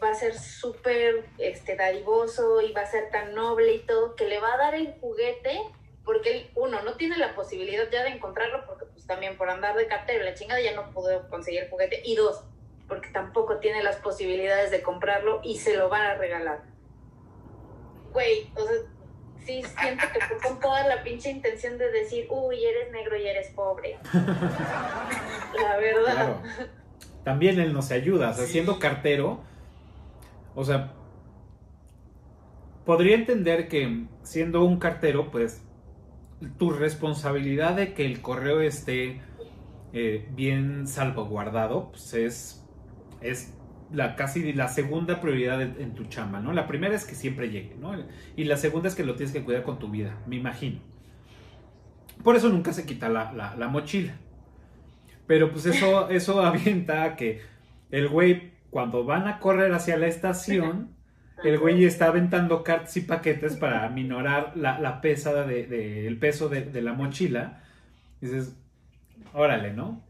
va 0.00 0.10
a 0.10 0.14
ser 0.14 0.38
súper 0.38 1.26
este 1.38 1.74
dadivoso 1.74 2.60
y 2.60 2.70
va 2.70 2.82
a 2.82 2.86
ser 2.86 3.10
tan 3.10 3.34
noble 3.34 3.74
y 3.74 3.78
todo 3.80 4.14
que 4.14 4.26
le 4.26 4.38
va 4.38 4.54
a 4.54 4.58
dar 4.58 4.76
el 4.76 4.94
juguete 5.00 5.60
porque 6.04 6.30
él, 6.30 6.50
uno 6.54 6.82
no 6.82 6.94
tiene 6.94 7.18
la 7.18 7.34
posibilidad 7.34 7.90
ya 7.90 8.04
de 8.04 8.10
encontrarlo 8.10 8.64
porque 8.64 8.84
pues 8.84 9.04
también 9.08 9.36
por 9.36 9.50
andar 9.50 9.74
de 9.74 9.88
cartero 9.88 10.22
la 10.22 10.34
chingada 10.34 10.60
ya 10.60 10.76
no 10.76 10.92
pudo 10.92 11.28
conseguir 11.30 11.64
el 11.64 11.70
juguete 11.70 12.00
y 12.04 12.14
dos 12.14 12.44
porque 12.88 13.10
tampoco 13.10 13.58
tiene 13.58 13.82
las 13.82 13.96
posibilidades 13.96 14.70
de 14.70 14.82
comprarlo 14.82 15.40
y 15.42 15.58
se 15.58 15.76
lo 15.76 15.88
van 15.88 16.02
a 16.02 16.14
regalar 16.14 16.62
güey 18.12 18.50
o 18.54 18.66
sea 18.66 18.76
sí 19.46 19.62
siento 19.78 20.04
que 20.12 20.20
fue 20.20 20.38
con 20.38 20.60
toda 20.60 20.86
la 20.88 21.02
pinche 21.02 21.30
intención 21.30 21.78
de 21.78 21.90
decir, 21.92 22.26
uy, 22.28 22.64
eres 22.64 22.90
negro 22.92 23.16
y 23.16 23.26
eres 23.26 23.48
pobre. 23.50 23.96
La 24.12 25.76
verdad. 25.76 26.12
Claro. 26.12 26.42
También 27.24 27.60
él 27.60 27.72
nos 27.72 27.90
ayuda, 27.92 28.30
o 28.30 28.34
sea, 28.34 28.46
Sí. 28.46 28.52
siendo 28.52 28.78
cartero, 28.78 29.40
o 30.54 30.64
sea, 30.64 30.92
podría 32.84 33.14
entender 33.14 33.68
que 33.68 34.06
siendo 34.22 34.64
un 34.64 34.78
cartero, 34.78 35.30
pues, 35.30 35.62
tu 36.58 36.70
responsabilidad 36.70 37.74
de 37.76 37.94
que 37.94 38.04
el 38.04 38.20
correo 38.20 38.60
esté 38.60 39.20
eh, 39.92 40.26
bien 40.30 40.86
salvaguardado, 40.86 41.90
pues 41.90 42.12
es, 42.14 42.65
es 43.20 43.54
la 43.92 44.16
casi 44.16 44.52
la 44.52 44.68
segunda 44.68 45.20
prioridad 45.20 45.62
en, 45.62 45.76
en 45.80 45.94
tu 45.94 46.04
chamba, 46.06 46.40
¿no? 46.40 46.52
La 46.52 46.66
primera 46.66 46.94
es 46.94 47.04
que 47.04 47.14
siempre 47.14 47.50
llegue, 47.50 47.76
¿no? 47.80 47.94
Y 48.36 48.44
la 48.44 48.56
segunda 48.56 48.88
es 48.88 48.94
que 48.94 49.04
lo 49.04 49.14
tienes 49.14 49.32
que 49.32 49.44
cuidar 49.44 49.62
con 49.62 49.78
tu 49.78 49.88
vida, 49.90 50.18
me 50.26 50.36
imagino. 50.36 50.80
Por 52.24 52.36
eso 52.36 52.48
nunca 52.48 52.72
se 52.72 52.86
quita 52.86 53.08
la, 53.08 53.32
la- 53.32 53.54
la 53.56 53.68
mochila. 53.68 54.14
Pero 55.26 55.50
pues 55.50 55.66
eso, 55.66 56.08
eso 56.10 56.42
avienta 56.42 57.04
a 57.04 57.16
que 57.16 57.40
el 57.90 58.08
güey, 58.08 58.52
cuando 58.70 59.04
van 59.04 59.28
a 59.28 59.38
correr 59.38 59.72
hacia 59.72 59.96
la 59.96 60.06
estación, 60.06 60.90
el 61.44 61.58
güey 61.58 61.84
está 61.84 62.06
aventando 62.06 62.62
cartas 62.64 62.96
y 62.96 63.02
paquetes 63.02 63.56
para 63.56 63.88
minorar 63.90 64.52
la, 64.56 64.78
la 64.80 65.00
pesada 65.00 65.46
de, 65.46 65.66
de- 65.66 66.06
el 66.06 66.18
peso 66.18 66.48
de, 66.48 66.62
de 66.62 66.82
la 66.82 66.92
mochila. 66.92 67.62
Y 68.20 68.26
dices, 68.26 68.56
órale, 69.34 69.72
¿no? 69.72 70.02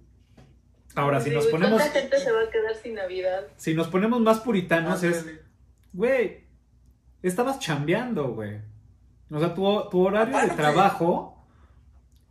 Ahora, 0.96 1.20
si 1.20 1.30
nos 1.30 1.46
ponemos, 1.46 1.80
¿Cuánta 1.80 2.00
gente 2.00 2.18
se 2.18 2.32
va 2.32 2.40
a 2.40 2.50
quedar 2.50 2.74
sin 2.74 2.94
Navidad? 2.94 3.46
si 3.56 3.74
nos 3.74 3.86
ponemos 3.88 4.20
más 4.20 4.40
puritanos, 4.40 5.02
es, 5.02 5.18
Ándale. 5.18 5.40
güey, 5.92 6.44
estabas 7.22 7.58
chambeando, 7.58 8.28
güey. 8.28 8.60
O 9.30 9.38
sea, 9.38 9.54
tu, 9.54 9.88
tu 9.90 10.06
horario 10.06 10.38
de 10.38 10.48
trabajo 10.48 11.36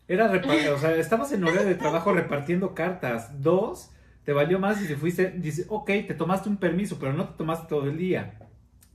era 0.08 0.28
repartir, 0.28 0.70
o 0.70 0.80
sea, 0.80 0.96
estabas 0.96 1.32
en 1.32 1.44
horario 1.44 1.68
de 1.68 1.76
trabajo 1.76 2.12
repartiendo 2.12 2.74
cartas. 2.74 3.42
Dos, 3.42 3.92
te 4.24 4.34
valió 4.34 4.58
más 4.60 4.82
y 4.82 4.88
te 4.88 4.96
fuiste, 4.96 5.32
dice, 5.32 5.66
ok, 5.70 5.86
te 6.08 6.16
tomaste 6.16 6.50
un 6.50 6.58
permiso, 6.58 6.98
pero 7.00 7.14
no 7.14 7.30
te 7.30 7.38
tomaste 7.38 7.68
todo 7.68 7.86
el 7.88 7.98
día. 7.98 8.40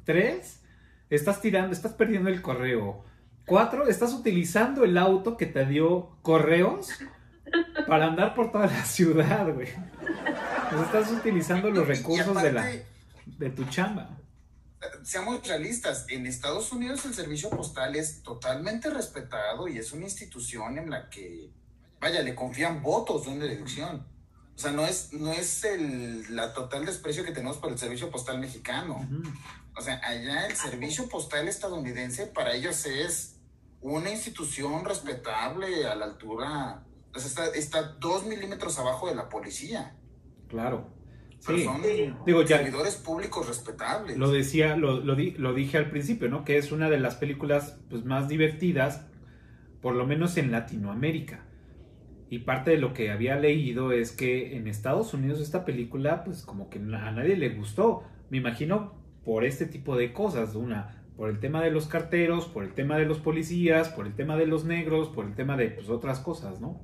Tres, 0.04 0.62
estás 1.10 1.40
tirando, 1.40 1.72
estás 1.72 1.92
perdiendo 1.92 2.28
el 2.28 2.42
correo. 2.42 3.04
Cuatro, 3.46 3.86
estás 3.86 4.12
utilizando 4.14 4.82
el 4.84 4.98
auto 4.98 5.36
que 5.36 5.46
te 5.46 5.64
dio 5.66 6.10
correos 6.22 6.90
para 7.86 8.06
andar 8.06 8.34
por 8.34 8.52
toda 8.52 8.66
la 8.66 8.84
ciudad, 8.84 9.52
güey. 9.52 9.68
Sea, 9.68 10.82
estás 10.84 11.10
utilizando 11.10 11.70
los 11.70 11.86
recursos 11.86 12.42
de 12.42 12.52
la 12.52 12.72
de 13.26 13.50
tu 13.50 13.64
chamba. 13.64 14.16
Seamos 15.02 15.46
realistas, 15.46 16.06
en 16.08 16.26
Estados 16.26 16.72
Unidos 16.72 17.04
el 17.04 17.14
servicio 17.14 17.50
postal 17.50 17.96
es 17.96 18.22
totalmente 18.22 18.88
respetado 18.90 19.68
y 19.68 19.78
es 19.78 19.92
una 19.92 20.04
institución 20.04 20.78
en 20.78 20.90
la 20.90 21.10
que, 21.10 21.50
vaya, 22.00 22.22
le 22.22 22.34
confían 22.34 22.82
votos 22.82 23.24
de 23.24 23.32
una 23.32 23.44
elección. 23.44 24.06
O 24.56 24.58
sea, 24.58 24.72
no 24.72 24.86
es, 24.86 25.12
no 25.12 25.32
es 25.32 25.64
el, 25.64 26.34
la 26.34 26.52
total 26.52 26.84
desprecio 26.84 27.24
que 27.24 27.32
tenemos 27.32 27.58
por 27.58 27.72
el 27.72 27.78
servicio 27.78 28.10
postal 28.10 28.38
mexicano. 28.40 29.06
O 29.76 29.80
sea, 29.80 30.00
allá 30.04 30.46
el 30.46 30.56
servicio 30.56 31.08
postal 31.08 31.48
estadounidense 31.48 32.26
para 32.26 32.54
ellos 32.54 32.84
es 32.84 33.36
una 33.80 34.10
institución 34.10 34.84
respetable 34.84 35.86
a 35.86 35.94
la 35.94 36.04
altura, 36.04 36.84
o 37.14 37.18
sea, 37.18 37.26
está, 37.46 37.58
está 37.58 37.82
dos 38.00 38.26
milímetros 38.26 38.78
abajo 38.78 39.08
de 39.08 39.14
la 39.14 39.28
policía. 39.28 39.96
Claro. 40.48 40.88
Pero 41.46 41.58
Sí. 41.58 41.64
son 41.64 41.80
Digo, 42.26 42.42
ya 42.42 42.58
servidores 42.58 42.96
públicos 42.96 43.48
respetables. 43.48 44.18
lo 44.18 44.30
decía, 44.30 44.76
lo, 44.76 45.00
lo, 45.00 45.14
di- 45.16 45.30
lo 45.32 45.54
dije 45.54 45.78
al 45.78 45.88
principio, 45.90 46.28
¿no? 46.28 46.44
Que 46.44 46.58
es 46.58 46.70
una 46.70 46.90
de 46.90 47.00
las 47.00 47.14
películas 47.16 47.78
pues, 47.88 48.04
más 48.04 48.28
divertidas, 48.28 49.06
por 49.80 49.94
lo 49.94 50.06
menos 50.06 50.36
en 50.36 50.52
Latinoamérica. 50.52 51.46
Y 52.28 52.40
parte 52.40 52.70
de 52.72 52.76
lo 52.78 52.92
que 52.92 53.10
había 53.10 53.36
leído 53.36 53.90
es 53.92 54.12
que 54.12 54.56
en 54.56 54.68
Estados 54.68 55.14
Unidos 55.14 55.40
esta 55.40 55.64
película, 55.64 56.22
pues 56.24 56.42
como 56.42 56.68
que 56.70 56.78
a 56.78 57.10
nadie 57.10 57.36
le 57.36 57.48
gustó. 57.50 58.04
Me 58.28 58.36
imagino 58.36 58.94
por 59.24 59.44
este 59.44 59.66
tipo 59.66 59.96
de 59.96 60.12
cosas. 60.12 60.54
Una, 60.54 61.02
por 61.16 61.28
el 61.30 61.40
tema 61.40 61.62
de 61.62 61.70
los 61.70 61.86
carteros, 61.88 62.46
por 62.46 62.62
el 62.64 62.74
tema 62.74 62.98
de 62.98 63.06
los 63.06 63.18
policías, 63.18 63.88
por 63.88 64.06
el 64.06 64.14
tema 64.14 64.36
de 64.36 64.46
los 64.46 64.64
negros, 64.64 65.08
por 65.08 65.24
el 65.24 65.34
tema 65.34 65.56
de 65.56 65.70
pues, 65.70 65.88
otras 65.88 66.20
cosas, 66.20 66.60
¿no? 66.60 66.80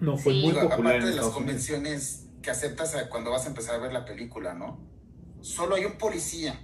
No 0.00 0.16
fue 0.16 0.32
Sí. 0.34 0.42
muy 0.42 0.52
popular 0.52 0.70
en 0.70 0.72
aparte 0.86 0.98
de 0.98 1.00
las 1.06 1.14
Unidos. 1.14 1.34
convenciones 1.34 2.26
que 2.42 2.50
aceptas 2.50 2.94
cuando 3.10 3.30
vas 3.30 3.44
a 3.44 3.48
empezar 3.48 3.74
a 3.76 3.78
ver 3.78 3.92
la 3.92 4.04
película, 4.04 4.54
¿no? 4.54 4.78
Solo 5.40 5.74
hay 5.76 5.84
un 5.84 5.98
policía 5.98 6.60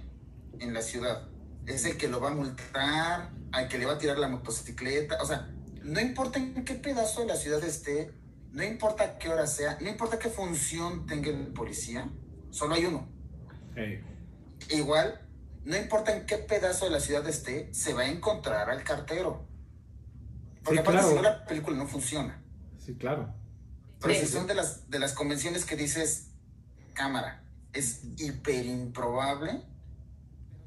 en 0.59 0.73
la 0.73 0.81
ciudad. 0.81 1.29
Es 1.65 1.85
el 1.85 1.97
que 1.97 2.07
lo 2.07 2.19
va 2.19 2.31
a 2.31 2.33
multar, 2.35 3.31
al 3.51 3.67
que 3.67 3.77
le 3.77 3.85
va 3.85 3.93
a 3.93 3.97
tirar 3.97 4.17
la 4.19 4.27
motocicleta. 4.27 5.21
O 5.21 5.25
sea, 5.25 5.49
no 5.83 5.99
importa 5.99 6.39
en 6.39 6.63
qué 6.65 6.75
pedazo 6.75 7.21
de 7.21 7.27
la 7.27 7.35
ciudad 7.35 7.63
esté, 7.63 8.13
no 8.51 8.63
importa 8.63 9.17
qué 9.17 9.29
hora 9.29 9.47
sea, 9.47 9.77
no 9.81 9.89
importa 9.89 10.19
qué 10.19 10.29
función 10.29 11.05
tenga 11.05 11.29
el 11.29 11.47
policía, 11.53 12.09
solo 12.51 12.75
hay 12.75 12.85
uno. 12.85 13.07
Igual, 14.69 15.19
no 15.65 15.77
importa 15.77 16.15
en 16.15 16.25
qué 16.25 16.37
pedazo 16.37 16.85
de 16.85 16.91
la 16.91 16.99
ciudad 16.99 17.27
esté, 17.27 17.73
se 17.73 17.93
va 17.93 18.01
a 18.03 18.07
encontrar 18.09 18.69
al 18.69 18.83
cartero. 18.83 19.47
Porque 20.63 20.75
Sí, 20.75 20.81
aparte, 20.81 20.91
claro. 20.99 21.09
si 21.09 21.15
no, 21.15 21.21
la 21.21 21.45
película 21.45 21.77
no 21.77 21.87
funciona. 21.87 22.42
Sí, 22.85 22.95
claro. 22.95 23.33
Pero 24.01 24.13
Sí. 24.13 24.21
si 24.21 24.27
son 24.27 24.47
de 24.47 24.55
las, 24.55 24.89
de 24.89 24.99
las 24.99 25.13
convenciones 25.13 25.65
que 25.65 25.75
dices, 25.75 26.27
cámara, 26.93 27.41
es 27.73 28.01
hiper 28.17 28.65
improbable. 28.65 29.61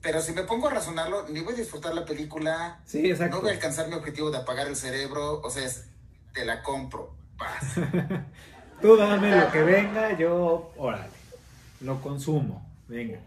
Pero 0.03 0.21
si 0.21 0.33
me 0.33 0.43
pongo 0.43 0.69
a 0.69 0.71
razonarlo, 0.71 1.29
ni 1.29 1.41
voy 1.41 1.55
a 1.55 1.57
disfrutar 1.57 1.95
la 1.95 2.05
película, 2.05 2.81
Sí, 2.87 3.11
exacto. 3.11 3.37
no 3.37 3.43
voy 3.43 3.51
a 3.51 3.55
alcanzar 3.55 3.89
mi 3.89 3.95
objetivo 3.95 4.31
de 4.31 4.39
apagar 4.39 4.67
el 4.69 4.77
cerebro, 4.77 5.41
o 5.41 5.51
sea, 5.51 5.64
es, 5.64 5.87
te 6.33 6.45
la 6.45 6.62
compro, 6.62 7.14
paz. 7.37 7.75
Tú 8.81 8.97
dame 8.97 9.35
lo 9.35 9.51
que 9.51 9.62
venga, 9.62 10.17
yo, 10.19 10.73
órale, 10.77 11.09
lo 11.81 12.01
consumo, 12.01 12.64
venga. 12.89 13.19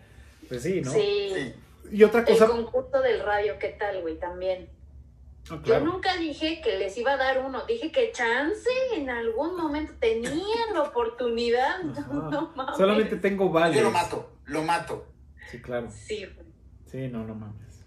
Pues 0.48 0.64
sí, 0.64 0.82
¿no? 0.82 0.92
Sí. 0.92 1.32
Sí. 1.34 1.54
Y 1.92 2.04
otra 2.04 2.22
El 2.22 2.28
cosa... 2.28 2.48
concurso 2.48 3.02
del 3.02 3.24
radio, 3.24 3.54
¿qué 3.60 3.70
tal, 3.80 4.02
güey? 4.02 4.18
También. 4.20 4.70
Ah, 5.52 5.62
Yo 5.64 5.80
nunca 5.80 6.16
dije 6.18 6.62
que 6.62 6.78
les 6.78 6.98
iba 6.98 7.14
a 7.14 7.18
dar 7.18 7.44
uno, 7.44 7.66
dije 7.66 7.92
que 7.92 8.12
chance 8.12 8.70
en 8.96 9.10
algún 9.10 9.56
momento 9.56 9.94
tenían 10.00 10.74
la 10.74 10.84
oportunidad. 10.84 11.82
No 11.84 12.52
mames. 12.56 12.78
Solamente 12.78 13.16
tengo 13.18 13.50
vales. 13.50 13.78
Yo 13.78 13.84
lo 13.84 13.92
mato, 13.92 14.38
lo 14.46 14.64
mato. 14.64 15.08
Sí, 15.50 15.62
claro. 15.62 15.90
Sí. 15.92 16.28
Sí, 16.86 17.08
no, 17.08 17.24
no 17.24 17.36
mames. 17.36 17.84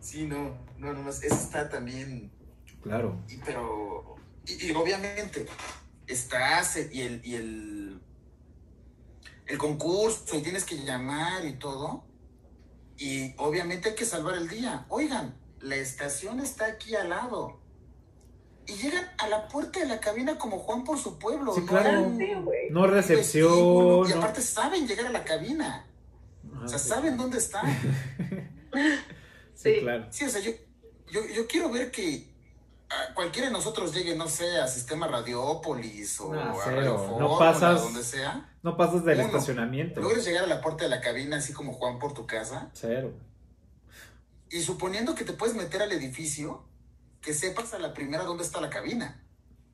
Sí, 0.00 0.26
no, 0.26 0.56
no, 0.78 0.92
no, 0.92 1.08
eso 1.08 1.24
está 1.26 1.68
también 1.68 2.30
Claro. 2.84 3.18
Y, 3.30 3.38
pero, 3.38 4.16
y, 4.46 4.66
y 4.66 4.72
obviamente, 4.72 5.46
estás 6.06 6.76
y 6.92 7.00
el, 7.00 7.22
y 7.24 7.34
el, 7.34 8.00
el 9.46 9.58
concurso 9.58 10.36
y 10.36 10.42
tienes 10.42 10.64
que 10.64 10.76
llamar 10.76 11.46
y 11.46 11.54
todo. 11.54 12.04
Y 12.98 13.34
obviamente 13.38 13.88
hay 13.88 13.94
que 13.94 14.04
salvar 14.04 14.34
el 14.34 14.48
día. 14.48 14.84
Oigan, 14.90 15.34
la 15.64 15.76
estación 15.76 16.40
está 16.40 16.66
aquí 16.66 16.94
al 16.94 17.08
lado. 17.10 17.60
Y 18.66 18.74
llegan 18.76 19.04
a 19.18 19.28
la 19.28 19.48
puerta 19.48 19.80
de 19.80 19.86
la 19.86 20.00
cabina 20.00 20.38
como 20.38 20.58
Juan 20.58 20.84
por 20.84 20.98
su 20.98 21.18
pueblo. 21.18 21.54
Sí, 21.54 21.60
no 21.60 21.66
claro. 21.66 22.02
güey. 22.42 22.70
No 22.70 22.86
recepción. 22.86 23.48
vestíbulo, 23.50 24.08
Y 24.08 24.12
no- 24.12 24.18
aparte 24.18 24.40
saben 24.40 24.86
llegar 24.86 25.06
a 25.06 25.10
la 25.10 25.22
cabina. 25.24 25.86
Ajá, 26.54 26.64
O 26.64 26.68
sea, 26.68 26.78
sí. 26.78 26.88
saben 26.88 27.16
dónde 27.16 27.38
están. 27.38 27.64
Sí, 29.54 29.74
Sí. 29.74 29.80
claro. 29.82 30.06
Sí, 30.10 30.24
o 30.24 30.28
sea, 30.28 30.40
yo, 30.40 30.50
yo, 31.12 31.20
yo 31.26 31.46
quiero 31.46 31.70
ver 31.70 31.90
que 31.92 32.26
ah, 32.90 33.12
cualquiera 33.14 33.46
de 33.48 33.52
nosotros 33.52 33.94
llegue, 33.94 34.16
no 34.16 34.26
sé, 34.28 34.58
a 34.58 34.66
Sistema 34.66 35.06
Radiópolis 35.06 36.20
o 36.20 36.32
Ah, 36.34 36.50
a 36.50 36.54
cero. 36.64 36.76
Radio 37.06 37.18
No 37.20 37.38
pasas- 37.38 37.82
donde 37.82 38.02
sea. 38.02 38.52
No 38.62 38.76
pasas 38.76 39.04
del 39.04 39.18
Uno. 39.18 39.26
estacionamiento. 39.28 40.00
Logres 40.00 40.24
llegar 40.24 40.44
a 40.44 40.46
la 40.48 40.60
puerta 40.60 40.84
de 40.84 40.90
la 40.90 41.00
cabina 41.00 41.36
así 41.36 41.52
como 41.52 41.72
Juan 41.72 41.98
por 41.98 42.14
tu 42.14 42.26
casa. 42.26 42.70
Cero. 42.72 43.12
Y 44.54 44.60
suponiendo 44.60 45.16
que 45.16 45.24
te 45.24 45.32
puedes 45.32 45.56
meter 45.56 45.82
al 45.82 45.90
edificio, 45.90 46.62
que 47.20 47.34
sepas 47.34 47.74
a 47.74 47.80
la 47.80 47.92
primera 47.92 48.22
dónde 48.22 48.44
está 48.44 48.60
la 48.60 48.70
cabina. 48.70 49.20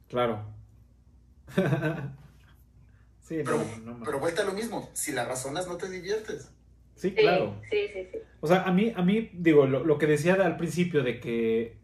Claro. 0.09 0.43
sí, 3.21 3.37
no, 3.37 3.45
Pero, 3.45 3.59
no 3.85 3.93
mames. 3.93 4.03
pero 4.07 4.21
vuelta 4.21 4.41
a 4.41 4.47
lo 4.47 4.55
mismo. 4.55 4.89
Si 4.95 5.13
la 5.13 5.27
razonas, 5.27 5.69
no 5.69 5.77
te 5.77 5.91
diviertes. 5.91 6.51
Sí, 6.95 7.13
claro. 7.13 7.61
sí, 7.71 7.77
sí, 7.93 8.09
sí. 8.11 8.19
O 8.41 8.47
sea, 8.47 8.63
a 8.63 8.73
mí, 8.73 8.91
a 8.97 9.03
mí, 9.03 9.29
digo, 9.35 9.67
lo, 9.67 9.85
lo 9.85 9.99
que 9.99 10.07
decía 10.07 10.33
al 10.33 10.57
principio 10.57 11.03
de 11.03 11.21
que 11.21 11.77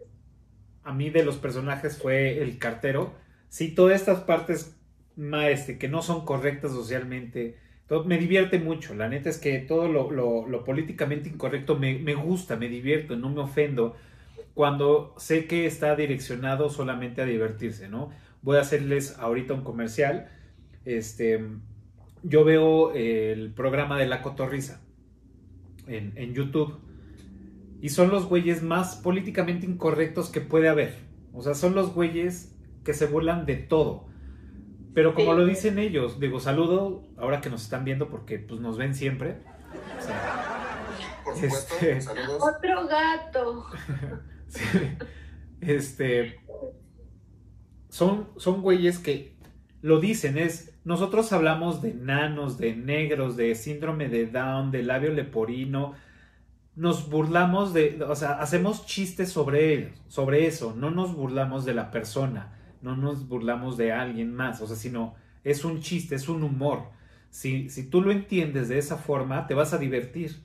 a 0.83 0.95
mí 0.95 1.11
de 1.11 1.23
los 1.23 1.37
personajes 1.37 1.99
fue 1.99 2.41
el 2.43 2.59
cartero, 2.59 3.13
sí, 3.51 3.75
todas 3.75 4.01
estas 4.01 4.21
partes 4.21 4.75
ma, 5.17 5.51
este, 5.51 5.77
que 5.77 5.89
no 5.89 6.01
son 6.01 6.25
correctas 6.25 6.73
socialmente, 6.73 7.59
me 8.05 8.19
divierte 8.19 8.59
mucho. 8.59 8.95
La 8.95 9.09
neta 9.09 9.31
es 9.31 9.39
que 9.39 9.59
todo 9.59 9.89
lo, 9.89 10.65
políticamente 10.65 11.29
incorrecto 11.29 11.77
me, 11.77 12.15
gusta, 12.15 12.57
me 12.57 12.69
divierto, 12.69 13.17
no 13.17 13.31
me 13.31 13.41
ofendo 13.41 13.97
cuando 14.55 15.15
sé 15.19 15.47
que 15.47 15.67
está 15.67 15.95
direccionado 15.97 16.71
solamente 16.71 17.21
a 17.21 17.27
divertirse, 17.27 17.89
¿no? 17.89 18.11
Voy 18.43 18.57
a 18.57 18.63
hacerles 18.63 19.19
ahorita 19.19 19.53
un 19.53 19.63
comercial. 19.63 20.29
Este, 20.85 21.45
yo 22.23 22.45
veo 22.45 22.93
el 22.93 23.53
programa 23.53 23.99
de 23.99 24.07
La 24.07 24.23
Cotorrisa 24.23 24.81
en, 25.87 26.13
en 26.17 26.33
YouTube. 26.35 26.81
Y 27.83 27.91
son 27.91 28.09
los 28.11 28.27
güeyes 28.27 28.63
más 28.63 28.97
políticamente 28.97 29.67
incorrectos 29.67 30.31
que 30.31 30.41
puede 30.41 30.69
haber. 30.69 30.95
O 31.35 31.43
sea, 31.43 31.55
son 31.55 31.75
los 31.75 31.95
güeyes 31.95 32.57
que 32.83 32.95
se 32.95 33.07
burlan 33.07 33.45
de 33.45 33.57
todo. 33.57 34.07
Pero 34.97 35.15
como 35.15 35.33
Sí. 35.33 35.39
lo 35.39 35.45
dicen 35.45 35.79
ellos, 35.79 36.19
digo, 36.19 36.41
saludo 36.41 37.03
ahora 37.19 37.43
que 37.43 37.51
nos 37.51 37.63
están 37.65 37.85
viendo 37.85 38.09
porque 38.09 38.39
pues 38.39 38.63
nos 38.63 38.79
ven 38.79 38.95
siempre. 38.95 39.43
O 39.99 40.03
sea, 40.03 41.19
Por 41.23 41.35
supuesto, 41.35 41.75
Este- 41.75 42.01
saludos. 42.01 42.41
Otro 42.43 42.87
gato. 42.89 43.67
sí, 44.49 44.63
este 45.61 46.41
son, 47.91 48.31
son 48.39 48.63
güeyes 48.63 48.99
que 48.99 49.37
lo 49.83 50.01
dicen, 50.01 50.39
es 50.39 50.79
nosotros 50.85 51.31
hablamos 51.35 51.83
de 51.83 51.93
nanos, 51.93 52.57
de 52.57 52.75
negros, 52.75 53.37
de 53.37 53.55
síndrome 53.55 54.09
de 54.09 54.27
Down, 54.27 54.71
de 54.71 54.83
labio 54.83 55.13
leporino, 55.13 55.93
nos 56.75 57.11
burlamos 57.11 57.75
de, 57.75 58.03
o 58.03 58.15
sea, 58.17 58.33
hacemos 58.41 58.87
chistes 58.87 59.31
sobre 59.31 59.75
ellos, 59.75 60.03
sobre 60.09 60.47
eso, 60.47 60.75
no 60.75 60.91
nos 60.91 61.15
burlamos 61.15 61.67
de 61.67 61.75
la 61.75 61.91
persona, 61.91 62.56
no 62.83 62.97
nos 62.97 63.29
burlamos 63.29 63.77
de 63.77 63.93
alguien 63.93 64.35
más, 64.35 64.61
o 64.61 64.67
sea, 64.67 64.77
sino 64.77 65.15
es 65.45 65.65
un 65.65 65.81
chiste, 65.81 66.15
es 66.17 66.29
un 66.29 66.43
humor. 66.43 66.91
Si, 67.31 67.69
si 67.71 67.89
tú 67.91 68.03
lo 68.03 68.11
entiendes 68.13 68.69
de 68.69 68.79
esa 68.79 68.97
forma, 68.99 69.47
te 69.47 69.55
vas 69.55 69.73
a 69.75 69.79
divertir. 69.79 70.37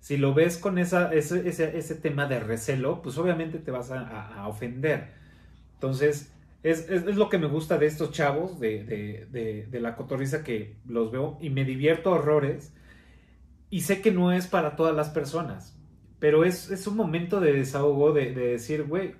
Si 0.00 0.16
lo 0.16 0.34
ves 0.34 0.58
con 0.58 0.78
esa, 0.78 1.12
ese, 1.14 1.48
ese, 1.48 1.78
ese 1.78 1.94
tema 1.94 2.26
de 2.26 2.40
recelo, 2.40 3.02
pues 3.02 3.18
obviamente 3.18 3.58
te 3.58 3.70
vas 3.70 3.90
a, 3.92 4.00
a- 4.42 4.48
ofender. 4.48 5.12
Entonces, 5.74 6.32
es, 6.62 6.88
es- 6.90 7.04
lo 7.16 7.28
que 7.30 7.38
me 7.38 7.46
gusta 7.48 7.78
de 7.78 7.86
estos 7.86 8.12
chavos, 8.12 8.60
de, 8.60 8.84
de- 8.84 9.66
de- 9.70 9.80
la 9.80 9.96
cotorriza 9.96 10.44
que 10.44 10.76
los 10.86 11.12
veo 11.12 11.38
y 11.40 11.50
me 11.50 11.64
divierto 11.64 12.10
a 12.10 12.18
horrores. 12.18 12.74
Y 13.70 13.80
sé 13.82 14.02
que 14.02 14.10
no 14.12 14.32
es 14.32 14.46
para 14.46 14.76
todas 14.76 14.94
las 14.94 15.10
personas, 15.10 15.76
pero 16.18 16.44
es, 16.44 16.70
es 16.70 16.86
un 16.86 16.96
momento 16.96 17.40
de 17.40 17.52
desahogo 17.52 18.12
de, 18.12 18.32
de 18.34 18.48
decir, 18.48 18.84
güey, 18.84 19.14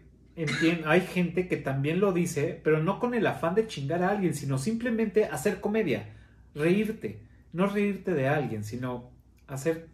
hay 0.87 1.01
gente 1.03 1.47
que 1.47 1.57
también 1.57 2.01
lo 2.01 2.13
dice, 2.13 2.61
pero 2.65 2.83
no 2.83 2.99
con 2.99 3.15
el 3.15 3.27
afán 3.27 3.55
de 3.55 3.67
chingar 3.67 4.03
a 4.03 4.11
alguien, 4.11 4.35
sino 4.35 4.59
simplemente 4.59 5.27
hacer 5.27 5.61
comedia, 5.61 6.09
reírte, 6.55 7.21
no 7.53 7.67
reírte 7.67 8.15
de 8.15 8.29
alguien, 8.29 8.65
sino 8.65 9.11
hacer 9.47 9.89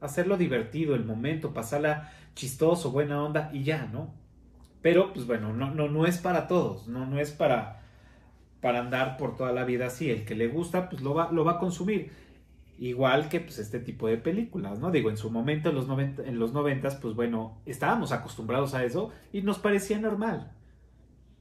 hacerlo 0.00 0.36
divertido 0.36 0.94
el 0.94 1.04
momento, 1.04 1.54
pasarla 1.54 2.12
chistoso, 2.34 2.90
buena 2.90 3.22
onda 3.22 3.50
y 3.52 3.62
ya, 3.62 3.88
¿no? 3.92 4.12
Pero 4.82 5.12
pues 5.12 5.26
bueno, 5.26 5.52
no 5.52 5.74
no 5.74 5.88
no 5.88 6.06
es 6.06 6.18
para 6.18 6.46
todos, 6.48 6.88
no 6.88 7.06
no 7.06 7.18
es 7.18 7.30
para 7.30 7.82
para 8.60 8.80
andar 8.80 9.16
por 9.18 9.36
toda 9.36 9.52
la 9.52 9.64
vida 9.64 9.86
así, 9.86 10.10
el 10.10 10.24
que 10.24 10.34
le 10.34 10.48
gusta 10.48 10.88
pues 10.88 11.02
lo 11.02 11.14
va 11.14 11.30
lo 11.32 11.44
va 11.44 11.52
a 11.52 11.58
consumir. 11.58 12.10
Igual 12.78 13.28
que 13.28 13.40
pues 13.40 13.58
este 13.60 13.78
tipo 13.78 14.08
de 14.08 14.16
películas, 14.16 14.80
¿no? 14.80 14.90
Digo, 14.90 15.08
en 15.08 15.16
su 15.16 15.30
momento, 15.30 15.68
en 15.68 15.76
los, 15.76 15.86
90, 15.86 16.24
en 16.24 16.38
los 16.40 16.52
90, 16.52 17.00
pues 17.00 17.14
bueno, 17.14 17.56
estábamos 17.66 18.10
acostumbrados 18.10 18.74
a 18.74 18.84
eso 18.84 19.12
y 19.32 19.42
nos 19.42 19.58
parecía 19.58 19.98
normal. 19.98 20.50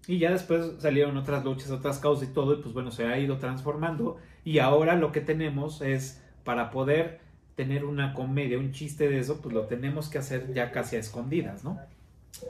Y 0.06 0.20
ya 0.20 0.32
después 0.32 0.74
salieron 0.80 1.18
otras 1.18 1.44
luchas, 1.44 1.72
otras 1.72 1.98
causas 2.00 2.30
y 2.30 2.34
todo, 2.34 2.54
y 2.54 2.62
pues 2.62 2.74
bueno, 2.74 2.92
se 2.92 3.06
ha 3.08 3.18
ido 3.18 3.38
transformando. 3.40 4.18
Y 4.44 4.60
ahora 4.60 4.96
lo 4.96 5.12
que 5.12 5.22
tenemos 5.22 5.82
es, 5.82 6.22
para 6.44 6.70
poder 6.72 7.22
tener 7.56 7.86
una 7.86 8.14
comedia, 8.14 8.60
un 8.60 8.72
chiste 8.72 9.08
de 9.10 9.20
eso, 9.20 9.42
pues 9.42 9.54
lo 9.56 9.66
tenemos 9.68 10.10
que 10.10 10.18
hacer 10.20 10.54
ya 10.54 10.72
casi 10.72 10.98
a 10.98 11.00
escondidas, 11.00 11.64
¿no? 11.64 11.80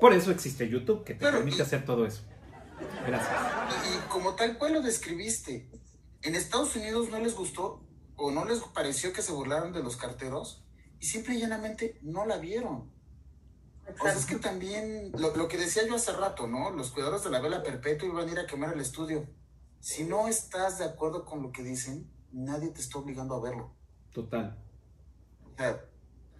Por 0.01 0.13
eso 0.13 0.31
existe 0.31 0.67
YouTube, 0.67 1.03
que 1.03 1.13
te 1.13 1.19
Pero, 1.25 1.37
permite 1.37 1.57
y- 1.57 1.61
hacer 1.61 1.85
todo 1.85 2.05
eso. 2.05 2.23
Gracias. 3.07 3.31
Y, 3.31 3.95
y 3.97 4.09
como 4.09 4.33
tal 4.33 4.57
cual 4.57 4.73
lo 4.73 4.81
describiste, 4.81 5.67
en 6.23 6.35
Estados 6.35 6.75
Unidos 6.75 7.09
no 7.11 7.19
les 7.19 7.35
gustó 7.35 7.81
o 8.15 8.31
no 8.31 8.45
les 8.45 8.59
pareció 8.61 9.13
que 9.13 9.21
se 9.21 9.31
burlaron 9.31 9.73
de 9.73 9.83
los 9.83 9.97
carteros 9.97 10.63
y 10.99 11.05
simple 11.05 11.35
y 11.35 11.39
llanamente 11.39 11.99
no 12.01 12.25
la 12.25 12.37
vieron. 12.37 12.91
O 13.99 14.03
sea, 14.03 14.13
es 14.13 14.25
que 14.25 14.37
también, 14.37 15.11
lo, 15.17 15.35
lo 15.35 15.47
que 15.47 15.57
decía 15.57 15.85
yo 15.85 15.95
hace 15.95 16.13
rato, 16.13 16.47
¿no? 16.47 16.71
Los 16.71 16.91
cuidadores 16.91 17.23
de 17.23 17.29
la 17.29 17.41
vela 17.41 17.63
perpetua 17.63 18.07
iban 18.07 18.27
a 18.27 18.31
ir 18.31 18.39
a 18.39 18.47
quemar 18.47 18.73
el 18.73 18.79
estudio. 18.79 19.27
Si 19.81 20.05
no 20.05 20.29
estás 20.29 20.79
de 20.79 20.85
acuerdo 20.85 21.25
con 21.25 21.41
lo 21.41 21.51
que 21.51 21.63
dicen, 21.63 22.09
nadie 22.31 22.69
te 22.69 22.79
está 22.79 22.99
obligando 22.99 23.35
a 23.35 23.41
verlo. 23.41 23.75
Total. 24.13 24.57
O 25.51 25.57
sea, 25.57 25.85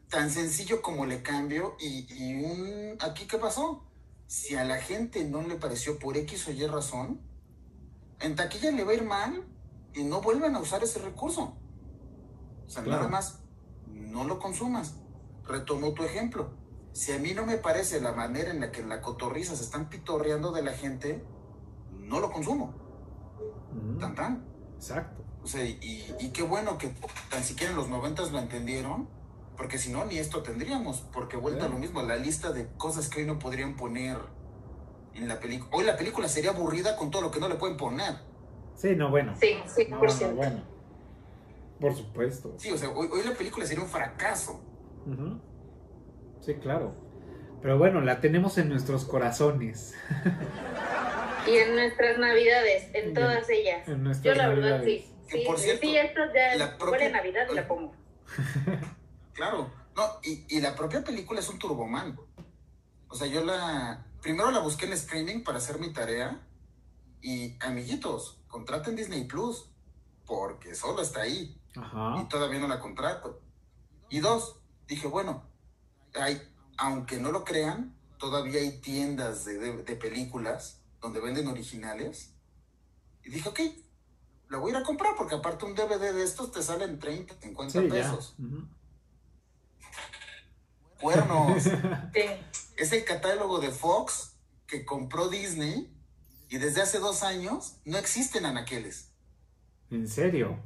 tan 0.09 0.31
sencillo 0.31 0.81
como 0.81 1.05
le 1.05 1.21
cambio 1.21 1.75
y, 1.79 2.07
y 2.09 2.45
un... 2.45 2.97
¿Aquí 3.01 3.27
qué 3.27 3.37
pasó? 3.37 3.83
Si 4.27 4.55
a 4.55 4.63
la 4.63 4.77
gente 4.77 5.25
no 5.25 5.41
le 5.41 5.55
pareció 5.55 5.99
por 5.99 6.15
X 6.15 6.47
o 6.47 6.51
Y 6.51 6.65
razón, 6.65 7.21
en 8.21 8.35
taquilla 8.35 8.71
le 8.71 8.85
va 8.85 8.91
a 8.91 8.95
ir 8.95 9.03
mal 9.03 9.45
y 9.93 10.03
no 10.03 10.21
vuelven 10.21 10.55
a 10.55 10.59
usar 10.59 10.83
ese 10.83 10.99
recurso. 10.99 11.57
O 12.65 12.69
sea, 12.69 12.83
Claro. 12.83 12.99
nada 13.03 13.11
más, 13.11 13.43
no 13.87 14.23
lo 14.23 14.39
consumas. 14.39 14.95
Retomo 15.45 15.93
tu 15.93 16.03
ejemplo. 16.03 16.51
Si 16.93 17.11
a 17.11 17.19
mí 17.19 17.33
no 17.33 17.45
me 17.45 17.57
parece 17.57 17.99
la 18.01 18.11
manera 18.13 18.51
en 18.51 18.59
la 18.59 18.71
que 18.71 18.81
en 18.81 18.89
la 18.89 19.01
cotorriza 19.01 19.55
se 19.55 19.63
están 19.63 19.89
pitorreando 19.89 20.51
de 20.51 20.61
la 20.61 20.73
gente, 20.73 21.23
no 21.91 22.19
lo 22.19 22.31
consumo. 22.31 22.73
Mm, 23.73 23.97
Tan 23.99 24.15
tan. 24.15 24.45
Exacto. 24.75 25.23
O 25.43 25.47
sea, 25.47 25.63
y, 25.65 26.15
y 26.19 26.29
qué 26.29 26.43
bueno 26.43 26.77
que 26.77 26.93
tan 27.29 27.43
siquiera 27.43 27.71
en 27.71 27.77
los 27.77 27.89
noventas 27.89 28.31
lo 28.31 28.39
entendieron, 28.39 29.09
porque 29.57 29.77
si 29.77 29.91
no, 29.91 30.05
ni 30.05 30.17
esto 30.17 30.41
tendríamos, 30.41 31.01
porque 31.11 31.35
vuelta 31.35 31.65
a 31.65 31.69
lo 31.69 31.77
mismo, 31.77 32.01
la 32.01 32.15
lista 32.15 32.51
de 32.53 32.67
cosas 32.77 33.09
que 33.09 33.21
hoy 33.21 33.27
no 33.27 33.39
podrían 33.39 33.75
poner 33.75 34.17
en 35.15 35.27
la 35.27 35.39
película. 35.39 35.69
Hoy 35.75 35.83
la 35.83 35.97
película 35.97 36.27
sería 36.27 36.51
aburrida 36.51 36.95
con 36.95 37.11
todo 37.11 37.21
lo 37.23 37.31
que 37.31 37.39
no 37.39 37.49
le 37.49 37.55
pueden 37.55 37.75
poner. 37.77 38.15
Sí, 38.75 38.95
no, 38.95 39.09
bueno. 39.09 39.33
Sí, 39.39 39.55
No, 39.89 39.99
100%. 39.99 40.29
no, 40.29 40.35
bueno. 40.35 40.63
Por 41.83 41.95
supuesto. 41.95 42.55
Sí, 42.57 42.71
o 42.71 42.77
sea, 42.77 42.89
hoy, 42.89 43.09
hoy 43.11 43.23
la 43.23 43.33
película 43.33 43.65
sería 43.65 43.83
un 43.83 43.89
fracaso. 43.89 44.61
Sí, 46.41 46.55
claro. 46.55 46.95
Pero 47.61 47.77
bueno, 47.77 48.01
la 48.01 48.21
tenemos 48.21 48.57
en 48.57 48.69
nuestros 48.69 49.05
corazones. 49.05 49.93
Y 51.45 51.57
en 51.57 51.75
nuestras 51.75 52.17
navidades, 52.19 52.89
en 52.93 53.13
todas 53.13 53.49
ellas. 53.49 53.85
En 53.89 54.01
nuestras 54.01 54.33
Yo 54.33 54.41
la 54.41 54.47
verdad 54.47 54.81
sí. 54.85 55.05
Sí, 55.27 55.43
por 55.45 55.57
sí, 55.57 55.65
cierto, 55.65 55.81
sí, 55.87 55.97
esto 55.97 56.21
ya 56.33 56.55
la 56.55 56.77
propia- 56.77 57.07
a 57.07 57.11
Navidad 57.11 57.47
y 57.51 57.55
la 57.55 57.67
pongo. 57.67 57.93
Claro. 59.33 59.69
No, 59.93 60.03
y, 60.23 60.45
y 60.47 60.61
la 60.61 60.73
propia 60.73 61.03
película 61.03 61.41
es 61.41 61.49
un 61.49 61.59
turboman. 61.59 62.17
O 63.09 63.15
sea, 63.15 63.27
yo 63.27 63.43
la. 63.43 64.05
Primero 64.21 64.51
la 64.51 64.59
busqué 64.59 64.85
en 64.85 64.93
streaming 64.93 65.43
para 65.43 65.57
hacer 65.57 65.79
mi 65.79 65.91
tarea. 65.91 66.39
Y, 67.21 67.57
amiguitos, 67.59 68.39
contraten 68.47 68.95
Disney 68.95 69.25
Plus. 69.25 69.69
Porque 70.25 70.75
solo 70.75 71.01
está 71.01 71.23
ahí. 71.23 71.59
Y 72.21 72.27
todavía 72.29 72.59
no 72.59 72.67
la 72.67 72.79
contrato. 72.79 73.41
Y 74.09 74.19
dos, 74.19 74.57
dije, 74.87 75.07
bueno, 75.07 75.43
hay, 76.15 76.41
aunque 76.77 77.17
no 77.17 77.31
lo 77.31 77.43
crean, 77.43 77.95
todavía 78.19 78.59
hay 78.61 78.79
tiendas 78.79 79.45
de, 79.45 79.57
de- 79.57 79.83
de 79.83 79.95
películas 79.95 80.81
donde 81.01 81.19
venden 81.19 81.47
originales. 81.47 82.33
Y 83.23 83.29
dije, 83.29 83.49
ok, 83.49 83.59
la 84.49 84.57
voy 84.59 84.71
a 84.71 84.77
ir 84.77 84.81
a 84.81 84.85
comprar 84.85 85.15
porque 85.17 85.35
aparte 85.35 85.65
un 85.65 85.73
DVD 85.75 86.13
de 86.13 86.23
estos 86.23 86.51
te 86.51 86.61
salen 86.61 86.99
30, 86.99 87.35
50 87.41 87.81
Sí, 87.81 87.87
pesos. 87.87 88.35
Cuernos. 91.01 91.63
Es 92.75 92.91
el 92.91 93.05
catálogo 93.05 93.59
de 93.59 93.69
Fox 93.69 94.35
que 94.65 94.83
compró 94.83 95.29
Disney 95.29 95.95
y 96.49 96.57
desde 96.57 96.81
hace 96.81 96.97
dos 96.99 97.21
años 97.23 97.75
no 97.85 97.97
existen 97.99 98.45
anaqueles. 98.47 99.11
¿En 99.91 100.07
serio? 100.07 100.57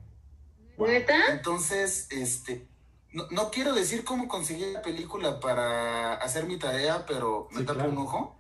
¿Neta? 0.78 1.16
Entonces, 1.32 2.08
este, 2.12 2.68
no, 3.14 3.28
no 3.32 3.50
quiero 3.52 3.74
decir 3.74 4.04
cómo 4.04 4.28
conseguí 4.28 4.72
la 4.72 4.82
película 4.82 5.40
para 5.40 6.14
hacer 6.16 6.46
mi 6.46 6.58
tarea, 6.58 7.06
pero 7.08 7.48
me 7.52 7.60
Sí, 7.62 7.66
tapo 7.66 7.80
claro. 7.80 7.92
un 7.92 7.98
ojo. 7.98 8.34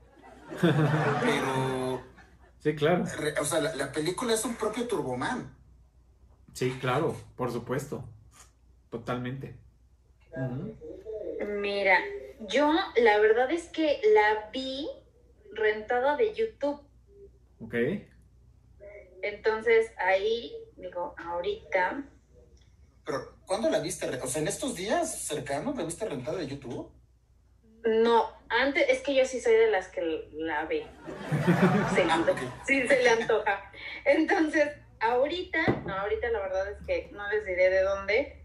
Pero, 0.61 2.01
Sí, 2.59 2.75
claro. 2.75 3.03
re- 3.17 3.39
o 3.39 3.45
sea, 3.45 3.59
la, 3.59 3.75
la 3.75 3.91
película 3.91 4.33
es 4.33 4.45
un 4.45 4.55
propio 4.55 4.87
Turboman. 4.87 5.53
Sí, 6.53 6.77
claro. 6.79 7.15
Por 7.35 7.51
supuesto. 7.51 8.03
Totalmente. 8.89 9.55
Mira, 11.59 11.99
yo 12.47 12.71
la 12.95 13.17
verdad 13.19 13.51
es 13.51 13.67
que 13.69 13.99
la 14.13 14.49
vi 14.51 14.87
rentada 15.51 16.15
de 16.15 16.33
YouTube. 16.33 16.79
Ok. 17.59 17.75
Entonces 19.21 19.91
ahí, 19.97 20.53
digo, 20.77 21.13
ahorita. 21.17 22.03
Pero, 23.07 23.33
¿cuándo 23.45 23.69
la 23.69 23.79
viste? 23.79 24.05
O 24.21 24.27
sea, 24.27 24.41
en 24.41 24.49
estos 24.49 24.75
días 24.75 25.19
cercanos, 25.23 25.77
¿la 25.77 25.83
viste 25.85 26.05
rentada 26.07 26.37
de 26.37 26.47
YouTube? 26.47 26.91
No, 27.85 28.25
antes, 28.49 28.85
es 28.89 28.99
que 29.01 29.15
yo 29.15 29.23
sí 29.23 29.39
soy 29.39 29.53
de 29.53 29.71
las 29.71 29.87
que 29.87 30.29
la 30.33 30.65
ve. 30.65 30.85
Sí, 31.95 32.01
Ah, 32.09 32.25
sí 32.65 32.85
se 32.85 33.01
le 33.01 33.09
antoja. 33.09 33.71
Entonces, 34.03 34.69
ahorita, 34.99 35.59
no, 35.85 35.93
ahorita 35.93 36.29
la 36.31 36.39
verdad 36.39 36.69
es 36.73 36.85
que 36.85 37.09
no 37.13 37.25
les 37.31 37.45
diré 37.45 37.69
de 37.69 37.81
dónde, 37.83 38.43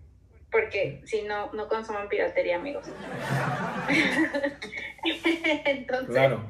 porque 0.53 1.03
si 1.07 1.23
no, 1.23 1.53
no 1.53 1.67
consuman 1.69 2.09
piratería, 2.09 2.55
amigos. 2.57 2.87
Entonces, 5.65 6.09
Claro. 6.15 6.45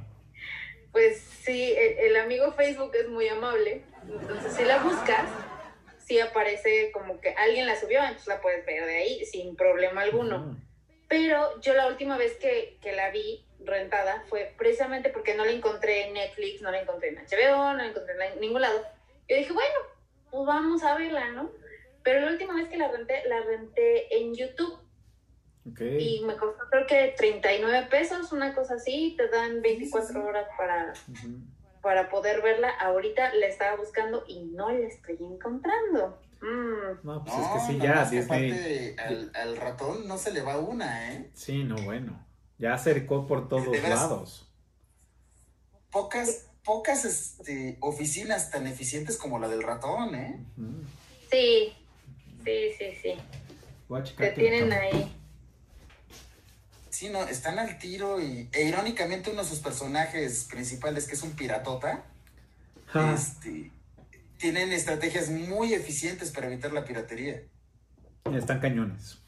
pues 0.92 1.18
sí, 1.44 1.72
el, 1.72 2.10
el 2.10 2.16
amigo 2.16 2.52
Facebook 2.52 2.92
es 2.94 3.08
muy 3.08 3.26
amable. 3.28 3.82
Entonces, 4.06 4.52
si 4.52 4.64
la 4.64 4.82
buscas, 4.82 5.24
sí 6.06 6.20
aparece 6.20 6.90
como 6.92 7.20
que 7.20 7.30
alguien 7.30 7.66
la 7.66 7.78
subió, 7.78 8.00
entonces 8.00 8.28
la 8.28 8.40
puedes 8.40 8.64
ver 8.66 8.84
de 8.84 8.96
ahí 8.96 9.24
sin 9.24 9.56
problema 9.56 10.02
alguno. 10.02 10.56
Pero 11.08 11.60
yo 11.60 11.74
la 11.74 11.88
última 11.88 12.16
vez 12.16 12.34
que, 12.34 12.78
que 12.80 12.92
la 12.92 13.10
vi 13.10 13.44
rentada 13.64 14.24
fue 14.28 14.54
precisamente 14.56 15.10
porque 15.10 15.34
no 15.34 15.44
la 15.44 15.52
encontré 15.52 16.06
en 16.06 16.14
Netflix, 16.14 16.62
no 16.62 16.70
la 16.70 16.80
encontré 16.80 17.10
en 17.10 17.16
HBO, 17.16 17.72
no 17.72 17.74
la 17.74 17.86
encontré 17.86 18.14
en 18.32 18.40
ningún 18.40 18.60
lado. 18.62 18.82
Yo 19.28 19.36
dije, 19.36 19.52
bueno, 19.52 19.74
pues 20.30 20.46
vamos 20.46 20.82
a 20.82 20.96
verla, 20.96 21.30
¿no? 21.30 21.50
Pero 22.02 22.20
la 22.20 22.32
última 22.32 22.54
vez 22.54 22.68
que 22.68 22.76
la 22.76 22.88
renté, 22.88 23.22
la 23.26 23.40
renté 23.42 24.16
en 24.16 24.34
YouTube 24.34 24.78
Ok. 25.70 25.80
y 25.80 26.22
me 26.24 26.36
costó 26.36 26.64
creo 26.70 26.86
que 26.86 27.14
39 27.16 27.86
pesos, 27.90 28.32
una 28.32 28.54
cosa 28.54 28.74
así, 28.74 29.14
te 29.16 29.28
dan 29.28 29.62
24 29.62 30.24
horas 30.24 30.48
para. 30.58 30.92
Para 31.82 32.08
poder 32.08 32.40
verla. 32.42 32.70
Ahorita 32.80 33.34
la 33.34 33.46
estaba 33.46 33.76
buscando 33.76 34.24
y 34.26 34.44
no 34.44 34.70
la 34.70 34.86
estoy 34.86 35.18
encontrando. 35.20 36.18
Mm, 36.40 37.04
No, 37.06 37.24
pues 37.24 37.36
No, 37.36 37.42
es 37.44 37.48
que 37.66 37.72
sí, 37.72 37.78
ya 37.78 38.04
Disney. 38.08 38.50
aparte, 38.50 38.96
al, 39.00 39.30
al 39.34 39.56
ratón 39.56 40.08
no 40.08 40.16
se 40.18 40.32
le 40.32 40.42
va 40.42 40.58
una, 40.58 41.12
¿eh? 41.12 41.30
Sí, 41.34 41.64
no, 41.64 41.76
bueno. 41.84 42.24
Ya 42.58 42.74
acercó 42.74 43.26
por 43.26 43.48
todos 43.48 43.70
veras. 43.70 43.90
lados. 43.90 44.48
Pocas, 45.90 46.48
pocas 46.64 47.04
este, 47.04 47.76
oficinas 47.80 48.50
tan 48.50 48.66
eficientes 48.66 49.18
como 49.18 49.38
la 49.38 49.48
del 49.48 49.62
ratón, 49.62 50.14
¿eh? 50.14 50.44
Sí, 51.30 51.74
sí, 52.44 52.70
sí, 52.78 52.84
sí. 53.02 53.14
Te 54.16 54.30
tienen 54.30 54.72
ahí. 54.72 55.14
Sí, 57.02 57.08
no, 57.08 57.24
están 57.24 57.58
al 57.58 57.78
tiro 57.78 58.20
y 58.22 58.48
e 58.52 58.62
irónicamente 58.62 59.32
uno 59.32 59.42
de 59.42 59.48
sus 59.48 59.58
personajes 59.58 60.46
principales, 60.48 61.08
que 61.08 61.14
es 61.14 61.22
un 61.24 61.32
piratota, 61.32 62.04
Ah, 62.94 63.12
este, 63.16 63.72
tienen 64.36 64.70
estrategias 64.70 65.28
muy 65.28 65.74
eficientes 65.74 66.30
para 66.30 66.46
evitar 66.46 66.72
la 66.72 66.84
piratería. 66.84 67.42
están 68.32 68.60
cañones. 68.60 69.20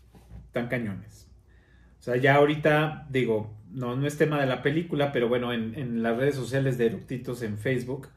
Están 0.47 0.69
cañones. 0.69 1.27
sea, 1.99 2.15
ya 2.17 2.37
ahorita, 2.37 3.09
digo, 3.11 3.53
no, 3.73 3.97
no 3.97 4.07
es 4.07 4.17
tema 4.19 4.41
de 4.41 4.47
la 4.47 4.63
película, 4.63 5.11
pero 5.11 5.29
bueno, 5.29 5.53
en, 5.53 5.75
en 5.75 6.01
las 6.05 6.17
redes 6.17 6.37
sociales 6.37 6.79
de 6.79 6.87
Eructitos 6.87 7.43
en 7.43 7.59
Facebook, 7.59 8.09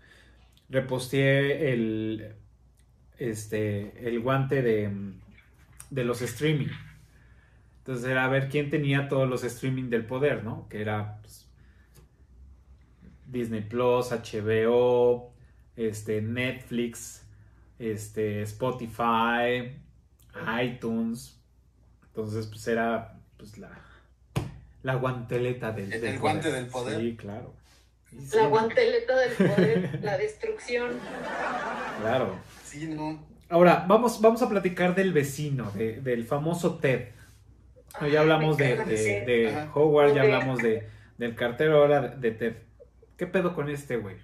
reposteé 0.69 1.73
el, 1.73 2.35
este, 3.17 4.07
el 4.07 4.19
guante 4.19 4.61
de, 4.61 4.91
de 5.89 6.03
los 6.03 6.21
streaming. 6.21 6.69
Entonces 7.87 8.11
era 8.11 8.25
a 8.25 8.27
ver 8.27 8.49
quién 8.49 8.69
tenía 8.69 9.07
todos 9.07 9.29
los 9.29 9.45
streaming 9.45 9.89
del 9.89 10.05
poder, 10.05 10.43
¿no? 10.43 10.67
Que 10.67 10.81
era 10.81 11.19
pues, 11.21 11.47
Disney 13.25 13.61
Plus, 13.61 14.11
HBO, 14.11 15.31
este, 15.77 16.21
Netflix, 16.21 17.23
este, 17.79 18.41
Spotify, 18.41 19.71
iTunes. 20.61 21.39
Entonces, 22.07 22.47
pues 22.47 22.67
era 22.67 23.15
pues 23.37 23.57
la, 23.57 23.69
la 24.83 24.95
guanteleta 24.95 25.71
del, 25.71 25.93
El- 25.93 26.01
del 26.01 26.13
el 26.15 26.19
guante 26.19 26.51
del 26.51 26.65
poder. 26.67 26.99
Sí, 26.99 27.15
claro. 27.15 27.53
Y 28.11 28.19
sí, 28.19 28.35
La 28.35 28.47
guanteleta 28.47 29.15
del 29.17 29.31
poder, 29.49 29.99
la 30.03 30.17
destrucción. 30.17 30.91
Claro. 32.01 32.35
Sí, 32.65 32.87
no. 32.89 33.25
Ahora, 33.47 33.85
vamos, 33.87 34.19
vamos 34.19 34.41
a 34.41 34.49
platicar 34.49 34.93
del 34.93 35.13
vecino, 35.13 35.71
de- 35.71 36.01
del 36.01 36.25
famoso 36.25 36.79
Ted. 36.79 37.15
No, 38.01 38.07
ya 38.07 38.21
hablamos 38.21 38.57
de, 38.57 38.75
de, 38.77 38.95
de. 39.25 39.67
Howard, 39.73 40.13
ya 40.15 40.21
hablamos 40.23 40.61
de, 40.61 40.87
del 41.17 41.35
cartero, 41.35 41.77
ahora 41.77 42.07
de 42.09 42.31
Ted. 42.31 42.55
¿Qué 43.17 43.25
pedo 43.27 43.53
con 43.55 43.69
este 43.69 43.97
güey? 43.97 44.15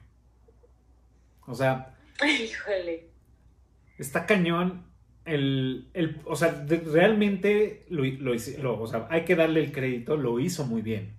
O 1.46 1.56
sea, 1.56 1.96
Híjole. 2.24 3.10
está 3.98 4.26
cañón. 4.26 4.86
El, 5.26 5.88
el- 5.94 6.20
o 6.26 6.36
sea, 6.36 6.52
de- 6.52 6.80
realmente 6.82 7.86
lo, 7.90 8.04
lo 8.04 8.82
o 8.82 8.88
sea, 8.88 9.08
hay 9.10 9.24
que 9.24 9.36
darle 9.38 9.62
el 9.64 9.72
crédito, 9.72 10.18
lo 10.18 10.40
hizo 10.40 10.66
muy 10.66 10.82
bien. 10.82 11.14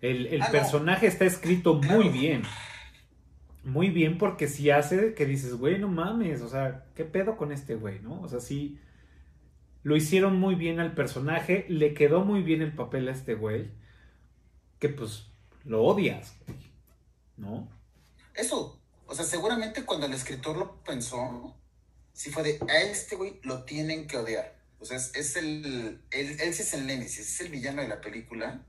El, 0.00 0.26
el 0.26 0.42
Ah, 0.42 0.46
no. 0.46 0.52
personaje 0.52 1.06
está 1.06 1.24
escrito 1.24 1.74
muy 1.74 2.08
bien. 2.08 2.42
Muy 3.64 3.90
bien 3.90 4.18
porque 4.18 4.48
si 4.48 4.70
hace 4.70 5.14
que 5.14 5.26
dices, 5.26 5.54
güey, 5.54 5.78
no 5.78 5.88
mames, 5.88 6.40
o 6.42 6.48
sea, 6.48 6.84
¿qué 6.94 7.04
pedo 7.04 7.36
con 7.36 7.52
este 7.52 7.74
güey, 7.76 8.00
no? 8.00 8.20
O 8.22 8.28
sea, 8.28 8.40
sí, 8.40 8.78
lo 9.82 9.96
hicieron 9.96 10.38
muy 10.38 10.54
bien 10.54 10.80
al 10.80 10.94
personaje, 10.94 11.66
le 11.68 11.94
quedó 11.94 12.24
muy 12.24 12.42
bien 12.42 12.62
el 12.62 12.74
papel 12.74 13.08
a 13.08 13.12
este 13.12 13.34
güey, 13.34 13.70
que 14.78 14.88
pues 14.88 15.26
lo 15.64 15.82
odias, 15.84 16.36
güey, 16.46 16.58
¿no? 17.36 17.68
Eso, 18.34 18.80
o 19.06 19.14
sea, 19.14 19.24
seguramente 19.24 19.84
cuando 19.84 20.06
el 20.06 20.12
escritor 20.14 20.56
lo 20.56 20.82
pensó, 20.84 21.56
sí 22.12 22.30
fue 22.30 22.42
de, 22.42 22.60
a 22.68 22.78
este 22.82 23.16
güey 23.16 23.40
lo 23.42 23.64
tienen 23.64 24.06
que 24.06 24.16
odiar. 24.18 24.56
O 24.80 24.84
sea, 24.84 24.96
es, 24.96 25.14
es 25.16 25.36
el, 25.36 26.02
él, 26.10 26.36
él 26.40 26.54
sí 26.54 26.62
es 26.62 26.74
el 26.74 26.86
némesis, 26.86 27.18
es 27.20 27.40
el 27.40 27.48
villano 27.50 27.82
de 27.82 27.88
la 27.88 28.00
película 28.00 28.64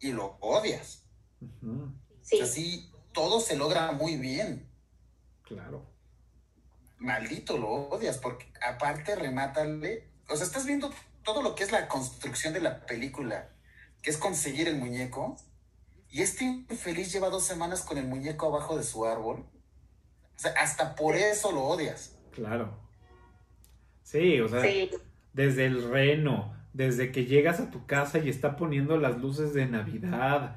y 0.00 0.12
lo 0.12 0.36
odias. 0.40 1.04
O 1.40 1.92
Sí. 2.22 2.38
sea, 2.38 2.46
sí, 2.46 2.90
todo 3.12 3.40
se 3.40 3.56
logra 3.56 3.92
muy 3.92 4.16
bien. 4.16 4.66
claro. 5.42 5.86
Maldito 6.98 7.58
lo 7.58 7.68
odias, 7.70 8.18
porque 8.18 8.46
aparte 8.66 9.14
remátale, 9.16 10.08
o 10.28 10.36
sea, 10.36 10.46
estás 10.46 10.66
viendo 10.66 10.90
todo 11.24 11.42
lo 11.42 11.54
que 11.54 11.64
es 11.64 11.72
la 11.72 11.88
construcción 11.88 12.52
de 12.54 12.60
la 12.60 12.86
película, 12.86 13.48
que 14.02 14.10
es 14.10 14.16
conseguir 14.18 14.68
el 14.68 14.76
muñeco, 14.76 15.36
y 16.10 16.22
este 16.22 16.44
infeliz 16.44 17.12
lleva 17.12 17.28
dos 17.30 17.44
semanas 17.44 17.82
con 17.82 17.98
el 17.98 18.06
muñeco 18.06 18.46
abajo 18.46 18.76
de 18.76 18.84
su 18.84 19.04
árbol. 19.04 19.44
O 20.36 20.38
sea, 20.38 20.52
hasta 20.52 20.94
por 20.94 21.16
eso 21.16 21.50
lo 21.52 21.62
odias. 21.64 22.16
Claro. 22.32 22.78
Sí, 24.02 24.40
o 24.40 24.48
sea, 24.48 24.62
Sí. 24.62 24.90
desde 25.32 25.66
el 25.66 25.90
reno, 25.90 26.54
desde 26.72 27.10
que 27.10 27.24
llegas 27.24 27.58
a 27.58 27.70
tu 27.70 27.86
casa 27.86 28.18
y 28.18 28.28
está 28.28 28.56
poniendo 28.56 28.98
las 28.98 29.18
luces 29.18 29.52
de 29.54 29.66
Navidad, 29.66 30.56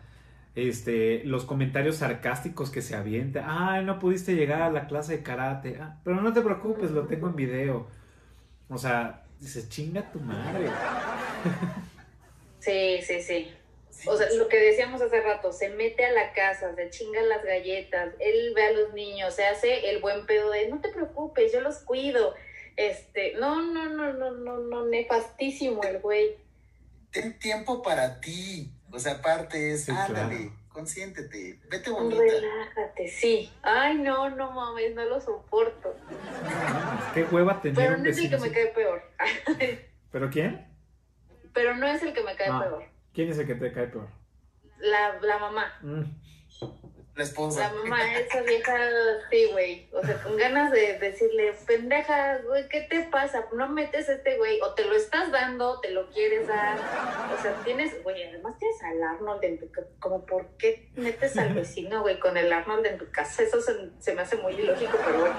este, 0.55 1.23
los 1.23 1.45
comentarios 1.45 1.97
sarcásticos 1.97 2.69
que 2.69 2.81
se 2.81 2.95
avienta, 2.95 3.45
ay, 3.47 3.85
no 3.85 3.97
pudiste 3.99 4.35
llegar 4.35 4.61
a 4.61 4.69
la 4.69 4.87
clase 4.87 5.17
de 5.17 5.23
karate, 5.23 5.77
"Ah, 5.81 5.99
pero 6.03 6.21
no 6.21 6.33
te 6.33 6.41
preocupes, 6.41 6.91
lo 6.91 7.07
tengo 7.07 7.27
en 7.29 7.35
video. 7.35 7.87
O 8.67 8.77
sea, 8.77 9.23
dices, 9.39 9.69
chinga 9.69 10.11
tu 10.11 10.19
madre. 10.19 10.69
Sí, 12.59 13.01
sí, 13.01 13.21
sí. 13.21 13.55
O 14.05 14.15
sea, 14.15 14.27
lo 14.33 14.47
que 14.47 14.57
decíamos 14.57 15.01
hace 15.01 15.21
rato, 15.21 15.51
se 15.51 15.69
mete 15.69 16.05
a 16.05 16.11
la 16.11 16.31
casa, 16.33 16.73
se 16.75 16.89
chinga 16.89 17.21
las 17.23 17.43
galletas, 17.43 18.13
él 18.19 18.53
ve 18.55 18.63
a 18.63 18.71
los 18.71 18.93
niños, 18.93 19.35
se 19.35 19.45
hace 19.45 19.89
el 19.89 20.01
buen 20.01 20.25
pedo 20.25 20.51
de 20.51 20.69
no 20.69 20.79
te 20.79 20.89
preocupes, 20.89 21.51
yo 21.51 21.61
los 21.61 21.79
cuido. 21.79 22.33
Este, 22.77 23.33
no, 23.33 23.61
no, 23.61 23.89
no, 23.89 24.13
no, 24.13 24.31
no, 24.31 24.57
no, 24.59 24.85
nefastísimo 24.85 25.83
el 25.83 25.99
güey. 25.99 26.37
Ten 27.11 27.37
tiempo 27.39 27.81
para 27.81 28.21
ti. 28.21 28.71
O 28.91 28.99
sea, 28.99 29.13
aparte 29.13 29.73
es, 29.73 29.85
Sí, 29.85 29.91
ándale, 29.91 30.35
claro. 30.37 30.58
Consiéntete, 30.79 31.59
vete 31.69 31.89
bonita. 31.91 32.21
Relájate, 32.21 33.07
sí. 33.09 33.51
Ay, 33.61 33.97
no, 33.97 34.29
no 34.29 34.51
mames, 34.51 34.95
no 34.95 35.03
lo 35.05 35.19
soporto. 35.19 35.93
Qué 37.13 37.23
hueva 37.25 37.61
tener 37.61 37.75
Pero 37.75 37.95
un 37.97 38.03
no 38.03 38.09
es 38.09 38.17
el 38.17 38.29
que 38.29 38.37
me 38.37 38.51
cae 38.51 38.67
peor. 38.67 39.03
¿Pero 40.11 40.29
quién? 40.29 40.65
Pero 41.53 41.75
no 41.75 41.85
es 41.87 42.01
el 42.01 42.13
que 42.13 42.23
me 42.23 42.35
cae 42.35 42.47
Ah. 42.49 42.61
peor. 42.63 42.83
¿Quién 43.13 43.29
es 43.29 43.37
el 43.39 43.47
que 43.47 43.55
te 43.55 43.73
cae 43.73 43.87
peor? 43.87 44.07
La, 44.79 45.19
la 45.21 45.37
mamá. 45.37 45.73
Mm, 45.81 46.03
La 47.19 47.25
esposa. 47.25 47.59
La 47.59 47.73
mamá, 47.73 48.15
esa 48.15 48.41
vieja, 48.43 48.77
sí, 49.29 49.49
güey. 49.51 49.89
O 49.91 50.01
sea, 50.01 50.23
con 50.23 50.37
ganas 50.37 50.71
de 50.71 50.97
decirle, 50.99 51.53
pendeja, 51.67 52.37
güey, 52.47 52.69
¿qué 52.69 52.87
te 52.89 53.01
pasa? 53.11 53.45
No 53.51 53.67
metes 53.67 54.07
a 54.07 54.13
este 54.13 54.37
güey. 54.37 54.61
O 54.61 54.73
te 54.73 54.85
lo 54.85 54.95
estás 54.95 55.29
dando, 55.29 55.81
te 55.81 55.91
lo 55.91 56.09
quieres 56.11 56.47
dar. 56.47 56.77
O 56.77 57.41
sea, 57.41 57.61
tienes, 57.65 58.01
güey, 58.03 58.23
además 58.23 58.57
tienes 58.57 58.81
al 58.83 59.03
Arnold 59.03 59.43
en 59.43 59.59
tu 59.59 59.69
casa. 59.69 59.89
Como, 59.99 60.25
¿por 60.25 60.47
qué 60.55 60.91
metes 60.95 61.37
al 61.37 61.53
vecino, 61.53 62.03
güey, 62.03 62.21
con 62.21 62.37
el 62.37 62.53
Arnold 62.53 62.85
en 62.85 62.97
tu 62.97 63.11
casa? 63.11 63.43
Eso 63.43 63.59
se, 63.59 63.73
se 63.99 64.15
me 64.15 64.21
hace 64.21 64.37
muy 64.37 64.53
ilógico, 64.53 64.97
pero 65.05 65.19
bueno. 65.19 65.35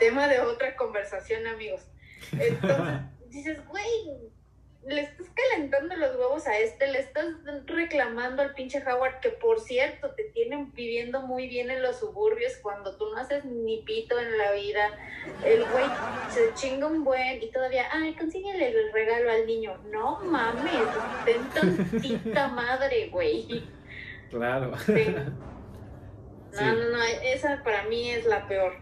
Tema 0.00 0.26
de 0.26 0.40
otra 0.40 0.74
conversación, 0.74 1.46
amigos. 1.46 1.82
Entonces, 2.32 3.02
dices, 3.28 3.64
güey, 3.68 4.32
le 4.86 5.02
estás 5.02 5.26
calentando 5.34 5.94
los 5.96 6.16
huevos 6.16 6.46
a 6.46 6.58
este, 6.58 6.86
le 6.86 7.00
estás 7.00 7.26
reclamando 7.66 8.42
al 8.42 8.54
pinche 8.54 8.82
Howard, 8.82 9.20
que 9.20 9.28
por 9.28 9.60
cierto, 9.60 10.10
te 10.14 10.24
tienen 10.24 10.72
viviendo 10.72 11.20
muy 11.20 11.48
bien 11.48 11.70
en 11.70 11.82
los 11.82 11.96
suburbios 11.98 12.56
cuando 12.62 12.96
tú 12.96 13.10
no 13.10 13.18
haces 13.18 13.44
ni 13.44 13.82
pito 13.82 14.18
en 14.18 14.38
la 14.38 14.52
vida. 14.52 14.88
El 15.44 15.64
güey 15.66 15.84
se 16.30 16.54
chinga 16.54 16.86
un 16.86 17.04
buen 17.04 17.42
y 17.42 17.50
todavía, 17.50 17.84
ay, 17.92 18.14
consíguele 18.14 18.68
el 18.68 18.92
regalo 18.92 19.30
al 19.30 19.46
niño. 19.46 19.76
No 19.90 20.20
mames, 20.20 20.72
ten 21.26 21.48
tantita 21.54 22.48
madre, 22.48 23.08
güey. 23.10 23.68
claro. 24.30 24.76
Sí. 24.78 25.14
Sí. 26.52 26.64
No, 26.64 26.74
no, 26.74 26.90
no, 26.96 27.02
esa 27.22 27.62
para 27.62 27.84
mí 27.84 28.10
es 28.10 28.26
la 28.26 28.48
peor. 28.48 28.72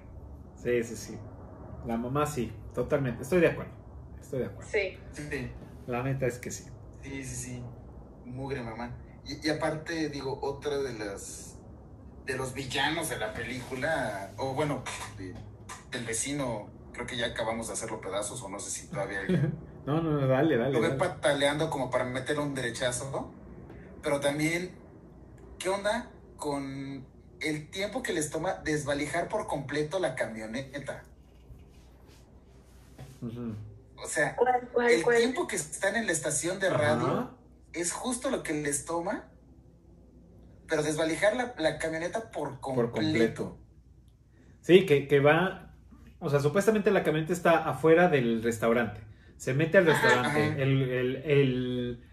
Sí, 0.56 0.82
sí, 0.82 0.96
sí. 0.96 1.18
La 1.86 1.98
mamá 1.98 2.24
sí, 2.24 2.50
totalmente. 2.74 3.24
Estoy 3.24 3.40
de 3.40 3.48
acuerdo. 3.48 3.72
Estoy 4.18 4.38
de 4.38 4.46
acuerdo. 4.46 4.70
Sí. 4.70 4.98
Sí, 5.12 5.50
La 5.89 6.02
neta 6.05 6.27
es 6.27 6.39
que 6.39 6.51
sí. 6.52 6.65
sí, 7.02 7.24
sí, 7.24 7.35
sí. 7.36 7.62
Mugre 8.24 8.62
mamá. 8.62 8.94
Y, 9.24 9.44
y 9.47 9.51
aparte, 9.51 10.09
digo, 10.10 10.39
otra 10.43 10.78
de 10.78 10.93
las 10.98 11.56
de 12.27 12.36
los 12.36 12.52
villanos 12.52 13.09
de 13.09 13.16
la 13.19 13.32
película, 13.32 14.32
o 14.36 14.52
bueno, 14.52 14.82
de- 15.16 15.35
del 15.90 16.05
vecino, 16.05 16.69
creo 16.93 17.06
que 17.06 17.16
ya 17.16 17.27
acabamos 17.28 17.69
de 17.69 17.73
hacerlo 17.73 18.02
pedazos, 18.02 18.43
o 18.43 18.51
no 18.51 18.59
sé 18.59 18.70
si 18.70 18.86
todavía 18.89 19.20
hay- 19.20 19.28
No, 19.86 20.02
no, 20.02 20.20
no, 20.20 20.27
dale, 20.27 20.59
dale. 20.59 20.73
lo 20.73 20.82
dale. 20.82 20.97
pataleando 20.97 21.70
como 21.70 21.90
para 21.90 22.05
meterle 22.05 22.43
un 22.43 22.55
derechazo, 22.55 23.10
¿no? 23.10 23.32
Pero 24.02 24.20
también, 24.20 24.73
¿qué 25.59 25.70
onda 25.70 26.10
con 26.36 27.06
el 27.40 27.70
tiempo 27.70 28.02
que 28.02 28.12
les 28.12 28.28
toma 28.31 28.55
desvalijar 28.62 29.28
por 29.28 29.47
completo 29.47 29.98
la 29.98 30.15
camioneta? 30.15 31.05
O 34.02 34.06
sea, 34.06 34.36
¿Cuál, 34.36 34.68
cuál, 34.72 34.90
el 34.90 35.02
cuál? 35.02 35.16
tiempo 35.18 35.46
que 35.46 35.56
están 35.56 35.96
en 35.96 36.06
la 36.06 36.12
estación 36.12 36.58
de 36.60 36.70
radio 36.70 37.06
Ajá. 37.06 37.30
es 37.72 37.92
justo 37.92 38.30
lo 38.30 38.42
que 38.42 38.54
les 38.54 38.84
toma, 38.84 39.28
pero 40.68 40.82
desvalijar 40.82 41.34
la, 41.36 41.54
la 41.58 41.78
camioneta 41.78 42.30
por 42.30 42.60
completo. 42.60 42.92
Por 42.92 43.02
completo. 43.02 43.58
Sí, 44.60 44.86
que, 44.86 45.08
que 45.08 45.20
va. 45.20 45.74
O 46.20 46.30
sea, 46.30 46.40
supuestamente 46.40 46.90
la 46.90 47.02
camioneta 47.02 47.32
está 47.32 47.68
afuera 47.68 48.08
del 48.08 48.42
restaurante. 48.42 49.00
Se 49.36 49.54
mete 49.54 49.78
al 49.78 49.86
restaurante. 49.86 50.28
Ajá. 50.28 50.62
El, 50.62 50.82
el, 50.82 51.16
el, 51.24 52.04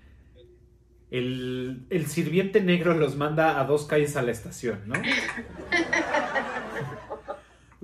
el, 1.12 1.88
el 1.90 2.06
sirviente 2.08 2.62
negro 2.62 2.94
los 2.94 3.16
manda 3.16 3.60
a 3.60 3.64
dos 3.66 3.86
calles 3.86 4.16
a 4.16 4.22
la 4.22 4.32
estación, 4.32 4.84
¿no? 4.88 4.96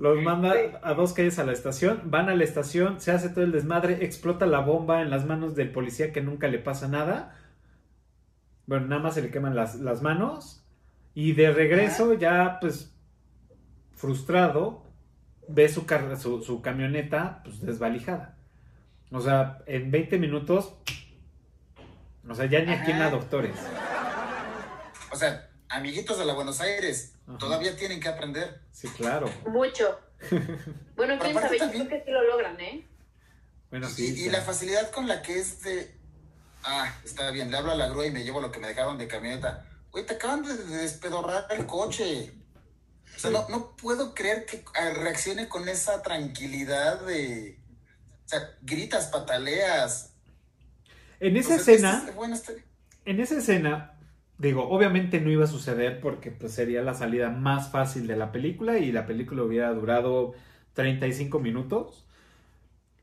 Los 0.02 0.20
manda 0.20 0.52
a 0.82 0.94
dos 0.94 1.12
calles 1.12 1.38
a 1.38 1.44
la 1.44 1.52
estación, 1.52 2.00
van 2.06 2.28
a 2.28 2.34
la 2.34 2.42
estación, 2.42 3.00
se 3.00 3.12
hace 3.12 3.28
todo 3.28 3.44
el 3.44 3.52
desmadre, 3.52 4.04
explota 4.04 4.46
la 4.46 4.58
bomba 4.58 5.00
en 5.00 5.10
las 5.10 5.26
manos 5.26 5.54
del 5.54 5.70
policía 5.70 6.12
que 6.12 6.20
nunca 6.20 6.48
le 6.48 6.58
pasa 6.58 6.88
nada. 6.88 7.38
Bueno, 8.66 8.88
nada 8.88 9.00
más 9.00 9.14
se 9.14 9.22
le 9.22 9.30
queman 9.30 9.54
las, 9.54 9.76
las 9.76 10.02
manos. 10.02 10.66
Y 11.14 11.34
de 11.34 11.52
regreso, 11.52 12.14
ya 12.14 12.58
pues 12.60 12.92
frustrado, 13.92 14.82
ve 15.46 15.68
su, 15.68 15.86
su, 16.18 16.42
su 16.42 16.62
camioneta 16.62 17.40
pues 17.44 17.60
desvalijada. 17.60 18.36
O 19.12 19.20
sea, 19.20 19.62
en 19.66 19.92
20 19.92 20.18
minutos 20.18 20.74
O 22.28 22.34
sea, 22.34 22.46
ya 22.46 22.60
ni 22.64 22.72
aquí 22.72 22.90
en 22.90 23.08
doctores. 23.08 23.54
O 25.12 25.16
sea, 25.16 25.48
amiguitos 25.68 26.18
de 26.18 26.24
la 26.24 26.34
Buenos 26.34 26.60
Aires, 26.60 27.11
Ajá. 27.26 27.38
todavía 27.38 27.76
tienen 27.76 28.00
que 28.00 28.08
aprender. 28.08 28.60
Sí, 28.72 28.88
claro. 28.88 29.30
Mucho. 29.48 29.98
Bueno, 30.96 31.18
quién 31.20 31.34
sabe, 31.34 31.58
yo 31.58 31.64
también- 31.64 31.86
creo 31.86 31.98
que 31.98 32.04
sí 32.04 32.10
lo 32.12 32.22
logran, 32.22 32.60
¿eh? 32.60 32.86
Bueno, 33.70 33.88
sí. 33.88 34.14
y, 34.26 34.30
la 34.30 34.40
facilidad 34.42 34.90
con 34.90 35.08
la 35.08 35.20
que 35.22 35.38
es 35.38 35.62
de. 35.62 35.96
Ah, 36.62 36.94
está 37.04 37.30
bien, 37.32 37.50
le 37.50 37.56
hablo 37.56 37.72
a 37.72 37.74
la 37.74 37.88
grúa 37.88 38.06
y 38.06 38.10
me 38.12 38.22
llevo 38.22 38.40
lo 38.40 38.52
que 38.52 38.60
me 38.60 38.68
dejaron 38.68 38.98
de 38.98 39.08
camioneta. 39.08 39.66
Güey, 39.90 40.06
te 40.06 40.14
acaban 40.14 40.42
de 40.44 40.54
despedorrar 40.56 41.46
el 41.50 41.66
coche. 41.66 42.32
O 43.16 43.18
sea, 43.18 43.30
Sí. 43.30 43.36
no, 43.36 43.48
no 43.48 43.74
puedo 43.76 44.14
creer 44.14 44.46
que 44.46 44.64
ah, 44.74 44.90
reaccione 44.90 45.48
con 45.48 45.68
esa 45.68 46.02
tranquilidad 46.02 47.00
de. 47.00 47.58
O 48.24 48.28
sea, 48.28 48.56
gritas, 48.60 49.06
pataleas. 49.06 50.12
En 51.18 51.36
esa 51.36 51.56
O 51.56 51.58
sea, 51.58 51.74
escena, 51.74 51.98
este- 52.00 52.10
bueno, 52.12 52.34
este- 52.36 52.64
en 53.06 53.20
esa 53.20 53.38
escena, 53.38 53.98
digo, 54.42 54.68
obviamente 54.68 55.20
no 55.20 55.30
iba 55.30 55.44
a 55.44 55.46
suceder 55.46 56.00
porque 56.00 56.30
pues 56.32 56.52
sería 56.52 56.82
la 56.82 56.94
salida 56.94 57.30
más 57.30 57.70
fácil 57.70 58.06
de 58.08 58.16
la 58.16 58.32
película 58.32 58.78
y 58.78 58.92
la 58.92 59.06
película 59.06 59.44
hubiera 59.44 59.72
durado 59.72 60.34
35 60.74 61.38
minutos. 61.40 62.06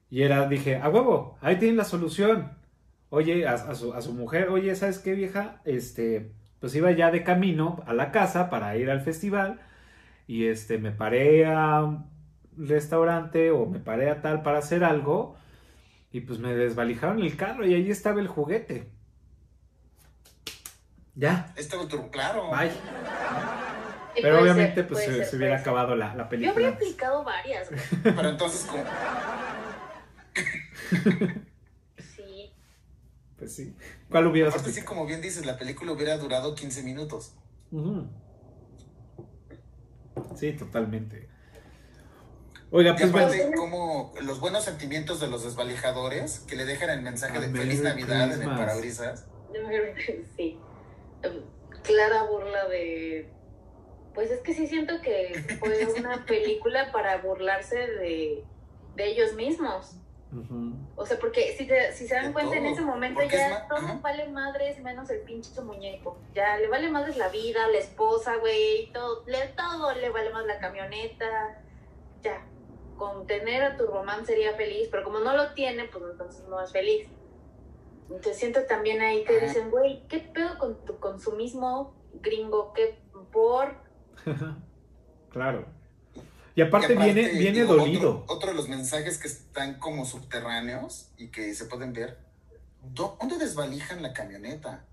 Y 0.09 0.23
era, 0.23 0.47
dije, 0.47 0.77
a 0.77 0.89
huevo, 0.89 1.37
ahí 1.41 1.57
tienen 1.57 1.77
la 1.77 1.85
solución. 1.85 2.51
Oye, 3.09 3.47
a, 3.47 3.75
su, 3.75 3.93
a 3.93 4.01
su 4.01 4.13
mujer, 4.13 4.49
oye, 4.49 4.75
¿sabes 4.75 4.99
qué 4.99 5.13
vieja? 5.13 5.61
Este, 5.65 6.31
pues 6.59 6.75
iba 6.75 6.91
ya 6.91 7.11
de 7.11 7.23
camino 7.23 7.83
a 7.87 7.93
la 7.93 8.11
casa 8.11 8.49
para 8.49 8.75
ir 8.77 8.89
al 8.91 9.01
festival 9.01 9.59
y 10.27 10.45
este, 10.47 10.77
me 10.79 10.91
paré 10.91 11.45
a 11.47 11.83
un 11.83 12.05
restaurante 12.57 13.51
o 13.51 13.65
me 13.67 13.79
paré 13.79 14.09
a 14.11 14.21
tal 14.21 14.43
para 14.43 14.59
hacer 14.59 14.83
algo 14.83 15.37
y 16.11 16.21
pues 16.21 16.39
me 16.39 16.55
desvalijaron 16.55 17.21
el 17.21 17.37
carro 17.37 17.65
y 17.65 17.73
ahí 17.75 17.89
estaba 17.91 18.21
el 18.21 18.27
juguete. 18.27 18.91
Ya, 21.19 21.53
Este 21.57 21.75
otro, 21.75 22.09
claro. 22.11 22.49
bye. 22.49 22.71
Pero 24.15 24.37
puede 24.37 24.41
obviamente 24.41 24.75
ser, 24.75 24.87
pues 24.87 24.99
se, 25.03 25.15
ser, 25.17 25.25
se 25.25 25.35
hubiera 25.35 25.55
ser. 25.57 25.61
acabado 25.61 25.95
la, 25.95 26.15
la 26.15 26.15
Yo 26.15 26.21
habría 26.23 26.53
película. 26.53 26.69
aplicado 26.69 27.23
varias, 27.25 27.69
güey. 27.69 27.81
Pero 28.03 28.29
entonces, 28.29 28.61
como. 28.65 28.83
Sí. 32.15 32.51
Pues 33.37 33.55
sí. 33.55 33.75
¿Cuál 34.09 34.27
hubieras 34.27 34.53
Aparte, 34.53 34.71
sí, 34.71 34.81
como 34.83 35.05
bien 35.05 35.21
dices, 35.21 35.45
la 35.45 35.57
película 35.57 35.91
hubiera 35.91 36.17
durado 36.17 36.55
15 36.55 36.83
minutos. 36.83 37.33
Ujú. 37.71 38.07
Sí, 40.35 40.53
totalmente. 40.53 41.29
Oiga, 42.71 42.95
pues 42.95 43.11
bueno. 43.11 43.27
aparte, 43.27 43.51
como 43.55 44.13
los 44.21 44.39
buenos 44.39 44.63
sentimientos 44.63 45.19
de 45.19 45.27
los 45.27 45.43
desvalijadores 45.43 46.39
que 46.41 46.55
le 46.55 46.65
dejan 46.65 46.91
el 46.91 47.01
mensaje 47.01 47.39
de 47.39 47.49
Feliz 47.49 47.81
Navidad 47.81 48.25
en 48.25 48.31
el 48.31 48.37
Christmas. 48.37 48.59
parabrisas. 48.59 49.25
Sí. 50.37 50.59
Clara 51.83 52.23
burla 52.23 52.67
de. 52.67 53.29
Pues 54.13 54.31
es 54.31 54.41
que 54.41 54.53
sí 54.53 54.67
siento 54.67 55.01
que 55.01 55.33
fue 55.59 55.85
una 55.97 56.25
película 56.27 56.91
para 56.91 57.17
burlarse 57.17 57.77
de, 57.77 58.43
de 58.95 59.05
ellos 59.05 59.33
mismos. 59.33 59.95
O 60.95 61.05
sea, 61.07 61.17
porque 61.17 61.55
si, 61.57 61.65
te- 61.65 61.91
si 61.93 62.07
se 62.07 62.13
dan 62.13 62.27
De 62.27 62.33
cuenta, 62.33 62.55
en 62.57 62.67
ese 62.67 62.81
momento 62.81 63.19
es 63.21 63.31
ya 63.31 63.67
todo 63.67 63.79
ajá. 63.79 63.99
vale 64.03 64.27
madres 64.27 64.79
menos 64.79 65.09
el 65.09 65.21
pinche 65.21 65.59
muñeco. 65.61 66.19
Ya 66.35 66.57
le 66.57 66.67
vale 66.67 66.87
madres 66.89 67.17
la 67.17 67.29
vida, 67.29 67.67
la 67.67 67.79
esposa, 67.79 68.35
güey, 68.35 68.91
todo, 68.93 69.23
le, 69.25 69.47
todo 69.49 69.91
le 69.95 70.09
vale 70.11 70.29
más 70.29 70.45
la 70.45 70.59
camioneta. 70.59 71.59
Ya, 72.21 72.45
con 72.95 73.25
tener 73.25 73.63
a 73.63 73.75
tu 73.77 73.87
román 73.87 74.23
sería 74.25 74.53
feliz, 74.53 74.87
pero 74.91 75.03
como 75.03 75.19
no 75.19 75.35
lo 75.35 75.53
tiene, 75.53 75.85
pues 75.85 76.03
entonces 76.11 76.43
no 76.47 76.61
es 76.61 76.71
feliz. 76.71 77.07
Entonces 78.09 78.37
siento 78.37 78.63
también 78.63 79.01
ahí 79.01 79.23
que 79.23 79.39
dicen, 79.39 79.69
güey, 79.69 80.07
¿qué 80.07 80.19
pedo 80.19 80.57
con 80.57 80.83
tu 80.83 80.99
consumismo 80.99 81.93
gringo? 82.21 82.73
¿Qué 82.73 82.99
por? 83.31 83.75
claro. 85.29 85.67
Y 86.55 86.61
aparte, 86.61 86.93
Y 86.93 86.95
aparte, 86.95 87.13
viene, 87.13 87.29
viene 87.37 87.61
digo, 87.61 87.75
dolido. 87.75 88.21
Otro, 88.23 88.35
otro 88.35 88.49
de 88.49 88.55
los 88.55 88.67
mensajes 88.67 89.17
que 89.17 89.27
están 89.27 89.79
como 89.79 90.05
subterráneos 90.05 91.11
y 91.17 91.29
que 91.29 91.53
se 91.53 91.65
pueden 91.65 91.93
ver. 91.93 92.17
¿Dónde 92.81 93.37
desvalijan 93.37 94.01
la 94.01 94.13
camioneta? 94.13 94.85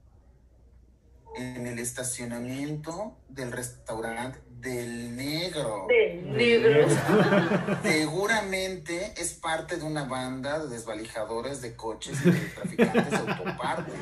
En 1.37 1.67
el 1.67 1.79
estacionamiento 1.79 3.17
del 3.29 3.53
restaurante 3.53 4.41
del 4.61 5.15
negro. 5.17 5.87
De 5.89 6.23
negros. 6.25 6.93
Seguramente 7.83 9.13
es 9.17 9.35
parte 9.35 9.77
de 9.77 9.85
una 9.85 10.05
banda 10.05 10.59
de 10.61 10.69
desvalijadores 10.69 11.61
de 11.63 11.77
coches 11.77 12.19
y 12.25 12.31
de 12.31 12.39
traficantes 12.41 13.11
de 13.11 13.17
autopartes. 13.33 13.95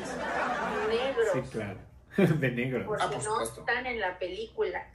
negros. 0.89 1.27
Sí, 1.33 1.41
claro. 1.51 1.79
De 2.39 2.51
negro. 2.51 2.85
Porque 2.85 3.03
Ah, 3.03 3.07
por 3.09 3.17
no 3.17 3.23
supuesto. 3.23 3.59
están 3.59 3.85
en 3.85 3.99
la 3.99 4.17
película. 4.17 4.87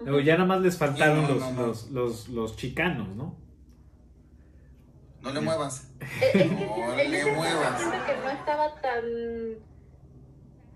Luego 0.00 0.20
ya 0.20 0.34
nada 0.34 0.46
más 0.46 0.60
les 0.60 0.78
faltaron 0.78 1.22
No, 1.22 1.28
no, 1.28 1.34
los, 1.34 1.40
no, 1.42 1.50
no. 1.52 1.66
Los, 1.66 1.90
los, 1.90 2.28
los 2.28 2.56
chicanos, 2.56 3.08
¿no? 3.16 3.34
No 5.20 5.32
le 5.32 5.40
muevas. 5.40 5.88
Eh, 6.00 6.06
Es 6.22 6.32
que 6.32 6.44
No 6.44 6.94
le 6.96 7.32
muevas. 7.34 7.80
que 7.82 8.16
no 8.22 8.30
estaba 8.30 8.80
tan 8.80 9.02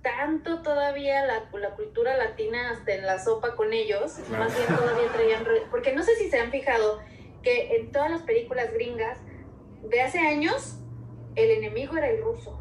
tanto 0.02 0.62
todavía 0.62 1.24
la, 1.26 1.44
la 1.58 1.70
cultura 1.76 2.16
latina 2.16 2.70
hasta 2.70 2.94
en 2.94 3.06
la 3.06 3.18
sopa 3.18 3.54
con 3.54 3.72
ellos, 3.72 4.14
Claro. 4.28 4.44
más 4.44 4.56
bien 4.56 4.66
todavía 4.76 5.12
traían, 5.12 5.44
porque 5.70 5.92
no 5.94 6.02
sé 6.02 6.16
si 6.16 6.28
se 6.30 6.40
han 6.40 6.50
fijado 6.50 7.00
que 7.42 7.76
en 7.76 7.92
todas 7.92 8.10
las 8.10 8.22
películas 8.22 8.72
gringas 8.72 9.18
de 9.82 10.00
hace 10.00 10.18
años 10.18 10.78
el 11.34 11.50
enemigo 11.50 11.96
era 11.96 12.08
el 12.10 12.22
ruso. 12.22 12.58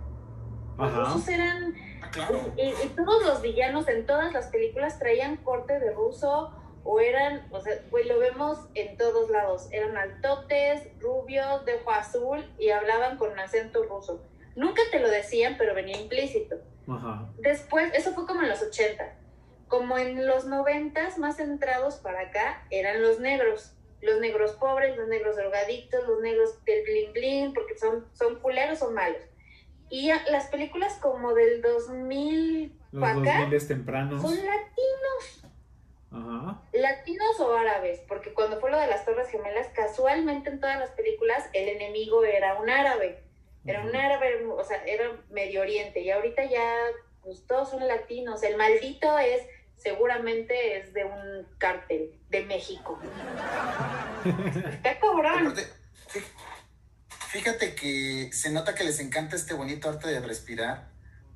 Los 0.77 0.87
Ajá. 0.91 1.03
rusos 1.03 1.27
eran 1.27 1.75
Ah, 2.01 2.09
claro. 2.11 2.39
y, 2.57 2.69
y 2.69 2.87
todos 2.95 3.23
los 3.25 3.41
villanos 3.41 3.87
en 3.87 4.05
todas 4.05 4.33
las 4.33 4.47
películas 4.47 4.97
traían 4.97 5.37
corte 5.37 5.79
de 5.79 5.91
ruso 5.91 6.51
o 6.83 6.99
eran, 6.99 7.47
o 7.51 7.61
sea, 7.61 7.73
pues 7.91 8.07
lo 8.07 8.17
vemos 8.17 8.57
en 8.73 8.97
todos 8.97 9.29
lados. 9.29 9.67
Eran 9.71 9.95
altotes, 9.97 10.87
rubios, 10.99 11.63
de 11.65 11.75
ojo 11.75 11.91
azul 11.91 12.43
y 12.57 12.69
hablaban 12.71 13.17
con 13.17 13.37
acento 13.39 13.83
ruso. 13.83 14.23
Nunca 14.55 14.81
te 14.91 14.99
lo 14.99 15.09
decían, 15.09 15.55
pero 15.59 15.75
venía 15.75 15.99
implícito. 16.01 16.55
Ajá. 16.87 17.29
Después, 17.37 17.91
eso 17.93 18.13
fue 18.13 18.25
como 18.25 18.41
en 18.41 18.49
los 18.49 18.61
80. 18.61 19.17
Como 19.67 19.97
en 19.97 20.25
los 20.27 20.45
90, 20.45 21.09
más 21.17 21.37
centrados 21.37 21.95
para 21.95 22.21
acá, 22.21 22.65
eran 22.69 23.01
los 23.01 23.19
negros. 23.19 23.73
Los 24.01 24.19
negros 24.19 24.53
pobres, 24.53 24.97
los 24.97 25.07
negros 25.07 25.35
drogadictos, 25.35 26.07
los 26.07 26.21
negros 26.21 26.63
del 26.65 26.83
bling 26.83 27.13
bling, 27.13 27.53
porque 27.53 27.77
son, 27.77 28.07
son 28.13 28.39
culeros, 28.41 28.79
son 28.79 28.93
malos. 28.95 29.21
Y 29.89 30.09
las 30.29 30.47
películas 30.47 30.93
como 31.01 31.33
del 31.33 31.61
2000 31.61 32.79
Los 32.91 33.01
para 33.01 33.19
acá 33.19 33.39
2000 33.41 33.67
tempranos. 33.67 34.21
son 34.21 34.33
latinos, 34.35 35.45
Ajá. 36.11 36.61
latinos 36.73 37.39
o 37.41 37.53
árabes, 37.55 37.99
porque 38.07 38.33
cuando 38.33 38.59
fue 38.59 38.71
lo 38.71 38.77
de 38.79 38.87
las 38.87 39.05
Torres 39.05 39.29
Gemelas, 39.29 39.67
casualmente 39.75 40.49
en 40.49 40.59
todas 40.59 40.79
las 40.79 40.91
películas 40.91 41.47
el 41.53 41.69
enemigo 41.69 42.23
era 42.23 42.59
un 42.59 42.69
árabe. 42.69 43.23
Era 43.65 43.83
un 43.83 43.95
árabe, 43.95 44.45
o 44.45 44.63
sea, 44.63 44.83
era 44.85 45.11
Medio 45.29 45.61
Oriente. 45.61 46.01
Y 46.01 46.09
ahorita 46.09 46.43
ya, 46.45 46.75
pues 47.23 47.45
todos 47.45 47.69
son 47.69 47.87
latinos. 47.87 48.41
El 48.43 48.57
maldito 48.57 49.19
es, 49.19 49.43
seguramente 49.77 50.77
es 50.77 50.93
de 50.93 51.05
un 51.05 51.47
cártel 51.57 52.19
de 52.29 52.45
México. 52.45 52.99
Está 54.71 54.99
fí- 56.09 56.23
Fíjate 57.29 57.75
que 57.75 58.29
se 58.33 58.49
nota 58.51 58.75
que 58.75 58.83
les 58.83 58.99
encanta 58.99 59.35
este 59.35 59.53
bonito 59.53 59.89
arte 59.89 60.09
de 60.09 60.19
respirar, 60.19 60.89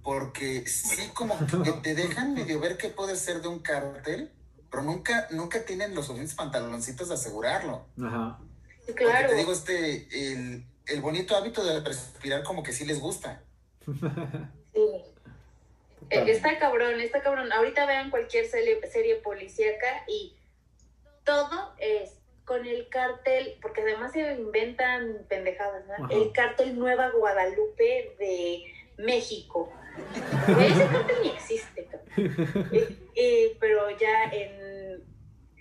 porque 0.04 0.68
sí 0.68 1.10
como 1.14 1.38
que 1.64 1.72
te 1.84 1.96
dejan 1.96 2.34
medio 2.34 2.60
ver 2.60 2.78
qué 2.78 2.90
puede 2.90 3.16
ser 3.16 3.42
de 3.42 3.48
un 3.48 3.60
cártel, 3.60 4.32
pero 4.70 4.84
nunca, 4.84 5.28
nunca 5.32 5.64
tienen 5.64 5.96
los 5.96 6.08
suficientes 6.08 6.36
pantaloncitos 6.36 7.08
de 7.08 7.14
asegurarlo. 7.14 7.86
Ajá. 8.04 8.40
Porque 8.86 9.06
claro. 9.06 9.30
te 9.30 9.36
digo, 9.36 9.54
este, 9.54 10.08
el, 10.34 10.66
el 10.88 11.02
bonito 11.02 11.36
hábito 11.36 11.64
de 11.64 11.82
respirar 11.82 12.44
como 12.44 12.64
que 12.64 12.74
sí 12.74 12.86
les 12.86 13.00
gusta. 13.00 13.42
Sí. 13.86 14.82
Eh, 16.10 16.24
Está 16.32 16.60
cabrón, 16.60 17.00
está 17.00 17.22
cabrón. 17.22 17.52
Ahorita 17.52 17.86
vean 17.86 18.12
cualquier 18.12 18.46
serie, 18.46 18.80
serie 18.92 19.16
policíaca 19.16 20.04
y 20.08 20.36
todo 21.24 21.74
es 21.80 22.20
con 22.46 22.66
el 22.66 22.88
cártel, 22.90 23.58
porque 23.62 23.82
además 23.82 24.12
se 24.12 24.34
inventan 24.34 25.26
pendejadas, 25.28 25.84
¿no? 25.88 26.06
Ajá. 26.06 26.14
El 26.14 26.32
cártel 26.32 26.78
Nueva 26.78 27.10
Guadalupe 27.10 28.16
de 28.20 28.64
México. 28.98 29.74
Ese 30.48 30.88
cártel 30.88 31.16
ni 31.24 31.30
existe. 31.30 31.90
Eh, 32.18 32.98
eh, 33.16 33.58
pero 33.60 33.90
ya 33.98 34.26
en, 34.32 35.04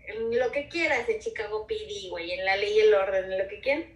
en 0.06 0.38
lo 0.38 0.52
que 0.52 0.68
quieras, 0.68 1.08
en 1.08 1.18
Chicago 1.18 1.66
PD, 1.66 2.10
güey, 2.10 2.30
en 2.30 2.44
la 2.44 2.56
ley 2.56 2.74
y 2.76 2.80
el 2.80 2.94
orden, 2.94 3.32
en 3.32 3.38
lo 3.38 3.48
que 3.48 3.58
quieran, 3.60 3.86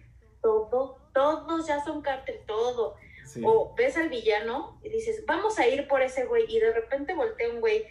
todo, 0.41 0.98
todos 1.19 1.67
ya 1.67 1.83
son 1.83 2.01
cártel, 2.01 2.39
todo. 2.45 2.95
Sí. 3.25 3.41
O 3.45 3.75
ves 3.75 3.97
al 3.97 4.09
villano 4.09 4.79
y 4.83 4.89
dices, 4.89 5.25
vamos 5.25 5.59
a 5.59 5.67
ir 5.67 5.87
por 5.87 6.01
ese 6.01 6.25
güey, 6.25 6.45
y 6.47 6.59
de 6.59 6.73
repente 6.73 7.13
voltea 7.13 7.49
un 7.49 7.59
güey 7.59 7.85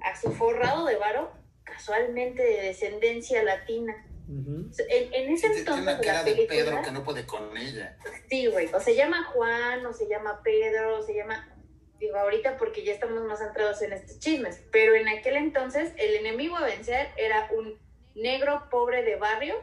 a 0.00 0.18
su 0.20 0.32
forrado 0.32 0.86
de 0.86 0.96
varo, 0.96 1.30
casualmente 1.62 2.42
de 2.42 2.62
descendencia 2.62 3.42
latina. 3.42 4.06
En, 4.28 5.12
en 5.12 5.32
ese 5.32 5.48
Tiene 5.48 5.58
entonces 5.60 5.82
una 5.82 5.96
de 5.96 5.98
la 5.98 6.00
cara 6.00 6.24
de 6.24 6.32
Pedro 6.32 6.46
película, 6.48 6.82
que 6.82 6.92
no 6.92 7.04
puede 7.04 7.26
con 7.26 7.56
ella. 7.56 7.96
sí, 8.28 8.46
güey, 8.46 8.68
o 8.72 8.80
se 8.80 8.94
llama 8.94 9.24
Juan, 9.24 9.84
o 9.84 9.92
se 9.92 10.08
llama 10.08 10.40
Pedro, 10.42 10.98
o 10.98 11.02
se 11.02 11.14
llama... 11.14 11.52
digo 11.98 12.16
ahorita 12.16 12.56
porque 12.56 12.84
ya 12.84 12.92
estamos 12.92 13.22
más 13.24 13.40
centrados 13.40 13.82
en 13.82 13.92
estos 13.92 14.18
chismes, 14.20 14.62
pero 14.72 14.94
en 14.94 15.08
aquel 15.08 15.36
entonces 15.36 15.92
el 15.98 16.14
enemigo 16.14 16.56
a 16.56 16.64
vencer 16.64 17.08
era 17.16 17.48
un 17.52 17.78
negro 18.14 18.68
pobre 18.70 19.02
de 19.02 19.16
barrio 19.16 19.56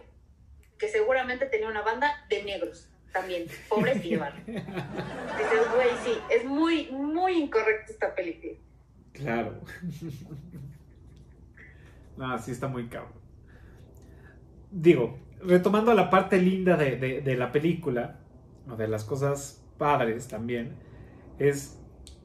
que 0.77 0.87
seguramente 0.89 1.45
tenía 1.47 1.67
una 1.67 1.81
banda 1.81 2.25
de 2.29 2.43
negros 2.43 2.89
también, 3.11 3.45
de 3.47 4.17
barrio. 4.17 4.43
Dices, 4.45 5.73
güey, 5.75 5.89
sí, 6.03 6.11
es 6.29 6.45
muy, 6.45 6.89
muy 6.91 7.33
incorrecto 7.33 7.91
esta 7.91 8.13
película. 8.13 8.53
Claro. 9.13 9.59
no, 12.17 12.37
sí 12.39 12.51
está 12.51 12.67
muy 12.67 12.87
cabrón. 12.87 13.13
Digo, 14.71 15.19
retomando 15.41 15.93
la 15.93 16.09
parte 16.09 16.41
linda 16.41 16.75
de, 16.77 16.97
de- 17.21 17.35
la 17.35 17.51
película, 17.51 18.19
o 18.69 18.75
de 18.75 18.87
las 18.87 19.03
cosas 19.03 19.63
padres 19.77 20.27
también, 20.27 20.73
es 21.39 21.79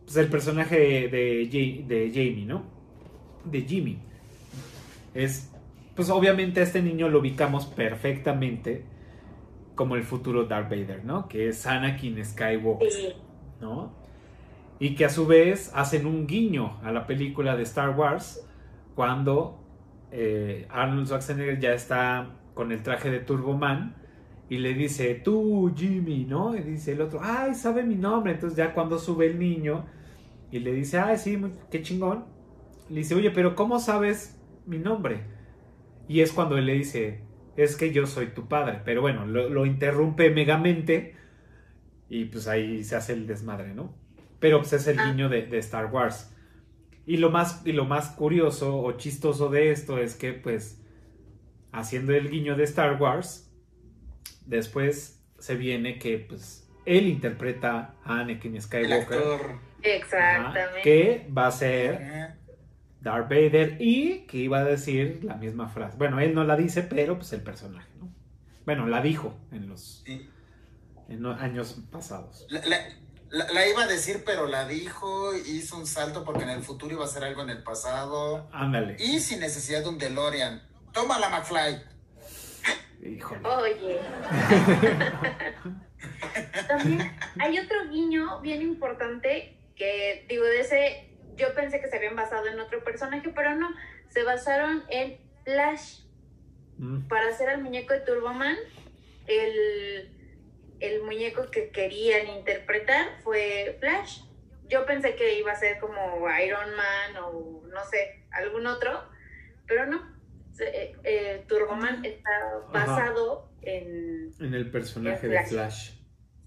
pues, 0.04 0.16
el 0.16 0.28
personaje 0.28 1.08
de, 1.08 1.84
de 1.86 2.08
Jamie, 2.10 2.46
¿no? 2.46 2.64
De 3.44 3.62
Jimmy. 3.62 3.98
Es, 5.14 5.50
pues 5.94 6.08
obviamente 6.10 6.60
a 6.60 6.62
este 6.62 6.82
niño 6.82 7.08
lo 7.08 7.20
ubicamos 7.20 7.66
perfectamente 7.66 8.84
como 9.74 9.96
el 9.96 10.02
futuro 10.02 10.44
Darth 10.44 10.70
Vader, 10.70 11.04
¿no? 11.04 11.28
Que 11.28 11.48
es 11.48 11.66
Anakin 11.66 12.22
Skywalker. 12.24 12.90
Sí, 12.90 13.08
¿no? 13.60 13.92
Y 14.78 14.94
que 14.94 15.04
a 15.04 15.08
su 15.10 15.26
vez 15.26 15.70
hacen 15.74 16.06
un 16.06 16.26
guiño 16.26 16.78
a 16.82 16.90
la 16.92 17.06
película 17.06 17.56
de 17.56 17.62
Star 17.62 17.90
Wars 17.90 18.44
cuando 18.94 19.60
eh, 20.10 20.66
Arnold 20.70 21.06
Schwarzenegger 21.06 21.60
ya 21.60 21.72
está 21.72 22.30
con 22.54 22.72
el 22.72 22.82
traje 22.82 23.10
de 23.10 23.20
Turbo 23.20 23.56
Man 23.56 23.94
y 24.48 24.58
le 24.58 24.74
dice, 24.74 25.14
tú 25.14 25.72
Jimmy, 25.74 26.24
¿no? 26.26 26.54
Y 26.56 26.60
dice 26.60 26.92
el 26.92 27.00
otro, 27.00 27.20
ay, 27.22 27.54
sabe 27.54 27.84
mi 27.84 27.94
nombre. 27.94 28.32
Entonces 28.32 28.56
ya 28.56 28.74
cuando 28.74 28.98
sube 28.98 29.26
el 29.26 29.38
niño 29.38 29.86
y 30.50 30.58
le 30.58 30.72
dice, 30.72 30.98
ay, 30.98 31.16
sí, 31.16 31.36
muy- 31.38 31.52
qué 31.70 31.80
chingón. 31.80 32.24
Le 32.90 32.96
dice, 32.96 33.14
oye, 33.14 33.30
pero 33.30 33.54
¿cómo 33.54 33.78
sabes 33.78 34.38
mi 34.66 34.78
nombre? 34.78 35.22
Y 36.08 36.20
es 36.20 36.32
cuando 36.32 36.58
él 36.58 36.66
le 36.66 36.74
dice, 36.74 37.22
es 37.56 37.76
que 37.76 37.92
yo 37.92 38.06
soy 38.06 38.28
tu 38.28 38.48
padre. 38.48 38.80
Pero 38.84 39.00
bueno, 39.00 39.26
lo, 39.26 39.48
lo 39.48 39.66
interrumpe 39.66 40.30
megamente 40.30 41.14
y 42.08 42.26
pues 42.26 42.48
ahí 42.48 42.84
se 42.84 42.96
hace 42.96 43.12
el 43.14 43.26
desmadre, 43.26 43.74
¿no? 43.74 43.94
Pero 44.40 44.58
pues 44.58 44.72
es 44.74 44.86
el 44.88 44.98
Ah. 44.98 45.06
guiño 45.10 45.28
de, 45.28 45.42
de 45.46 45.58
Star 45.58 45.86
Wars. 45.86 46.28
Y 47.06 47.16
lo, 47.16 47.30
más, 47.30 47.62
y 47.66 47.72
lo 47.72 47.84
más 47.84 48.10
curioso 48.10 48.76
o 48.78 48.92
chistoso 48.92 49.48
de 49.48 49.70
esto 49.72 49.98
es 49.98 50.14
que 50.14 50.32
pues 50.32 50.80
haciendo 51.72 52.12
el 52.14 52.30
guiño 52.30 52.56
de 52.56 52.64
Star 52.64 53.00
Wars, 53.00 53.52
después 54.46 55.24
se 55.38 55.56
viene 55.56 55.98
que 55.98 56.18
pues 56.18 56.68
él 56.84 57.06
interpreta 57.08 57.94
a 58.04 58.20
Anakin 58.20 58.54
El 58.56 58.62
Skywalker. 58.62 59.18
actor. 59.18 59.40
ajá, 59.40 59.60
exactamente. 59.82 60.82
que 60.82 61.28
va 61.36 61.46
a 61.48 61.50
ser. 61.50 62.34
Darth 63.02 63.28
Vader 63.28 63.76
y 63.80 64.20
que 64.26 64.38
iba 64.38 64.58
a 64.60 64.64
decir 64.64 65.20
la 65.24 65.34
misma 65.34 65.68
frase. 65.68 65.96
Bueno, 65.98 66.20
él 66.20 66.34
no 66.34 66.44
la 66.44 66.56
dice, 66.56 66.82
pero 66.82 67.16
pues 67.16 67.32
el 67.32 67.42
personaje, 67.42 67.88
¿no? 67.98 68.12
Bueno, 68.64 68.86
la 68.86 69.02
dijo 69.02 69.36
en 69.50 69.68
los 69.68 70.02
Sí. 70.06 70.28
en 71.08 71.22
los 71.22 71.40
años 71.40 71.78
pasados. 71.90 72.46
La, 72.48 72.64
la- 72.64 72.78
la- 73.30 73.52
la 73.52 73.68
iba 73.68 73.82
a 73.82 73.86
decir, 73.86 74.22
pero 74.24 74.46
la 74.46 74.66
dijo, 74.68 75.34
hizo 75.34 75.76
un 75.78 75.86
salto 75.86 76.24
porque 76.24 76.44
en 76.44 76.50
el 76.50 76.62
futuro 76.62 76.92
iba 76.94 77.02
a 77.02 77.06
hacer 77.06 77.24
algo 77.24 77.42
en 77.42 77.50
el 77.50 77.62
pasado. 77.62 78.48
Ándale. 78.52 78.96
Y 79.00 79.18
sin 79.20 79.40
necesidad 79.40 79.82
de 79.82 79.88
un 79.88 79.98
DeLorean. 79.98 80.62
Toma 80.92 81.18
la 81.18 81.28
McFly. 81.30 81.82
Híjole. 83.04 83.40
Oye. 83.48 83.98
También 86.68 87.12
hay 87.40 87.58
otro 87.58 87.88
guiño 87.90 88.40
bien 88.40 88.62
importante 88.62 89.56
que, 89.76 90.26
digo, 90.28 90.44
de 90.44 90.60
ese, 90.60 91.08
yo 91.36 91.54
pensé 91.54 91.80
que 91.80 91.88
se 91.88 91.96
habían 91.96 92.16
basado 92.16 92.46
en 92.46 92.60
otro 92.60 92.82
personaje, 92.84 93.28
pero 93.34 93.54
no, 93.54 93.70
se 94.08 94.22
basaron 94.22 94.84
en 94.88 95.18
Flash. 95.44 96.00
Mm, 96.78 97.08
Para 97.08 97.28
hacer 97.28 97.48
al 97.48 97.62
muñeco 97.62 97.94
de 97.94 98.00
Turboman, 98.00 98.56
el, 99.26 100.10
el 100.80 101.02
muñeco 101.02 101.50
que 101.50 101.70
querían 101.70 102.28
interpretar 102.28 103.18
fue 103.22 103.76
Flash. 103.80 104.22
Yo 104.68 104.86
pensé 104.86 105.14
que 105.16 105.38
iba 105.38 105.52
a 105.52 105.56
ser 105.56 105.78
como 105.78 106.26
Iron 106.40 106.74
Man 106.76 107.24
o 107.24 107.62
no 107.66 107.84
sé, 107.90 108.24
algún 108.30 108.66
otro, 108.66 109.02
pero 109.66 109.86
no. 109.86 110.12
Eh, 110.58 110.96
eh, 111.04 111.44
Turboman 111.48 112.04
está 112.04 112.30
basado 112.72 113.50
en... 113.62 114.32
En 114.38 114.54
el 114.54 114.70
personaje 114.70 115.26
En 115.26 115.32
de 115.32 115.38
Flash. 115.38 115.48
Flash. 115.48 115.90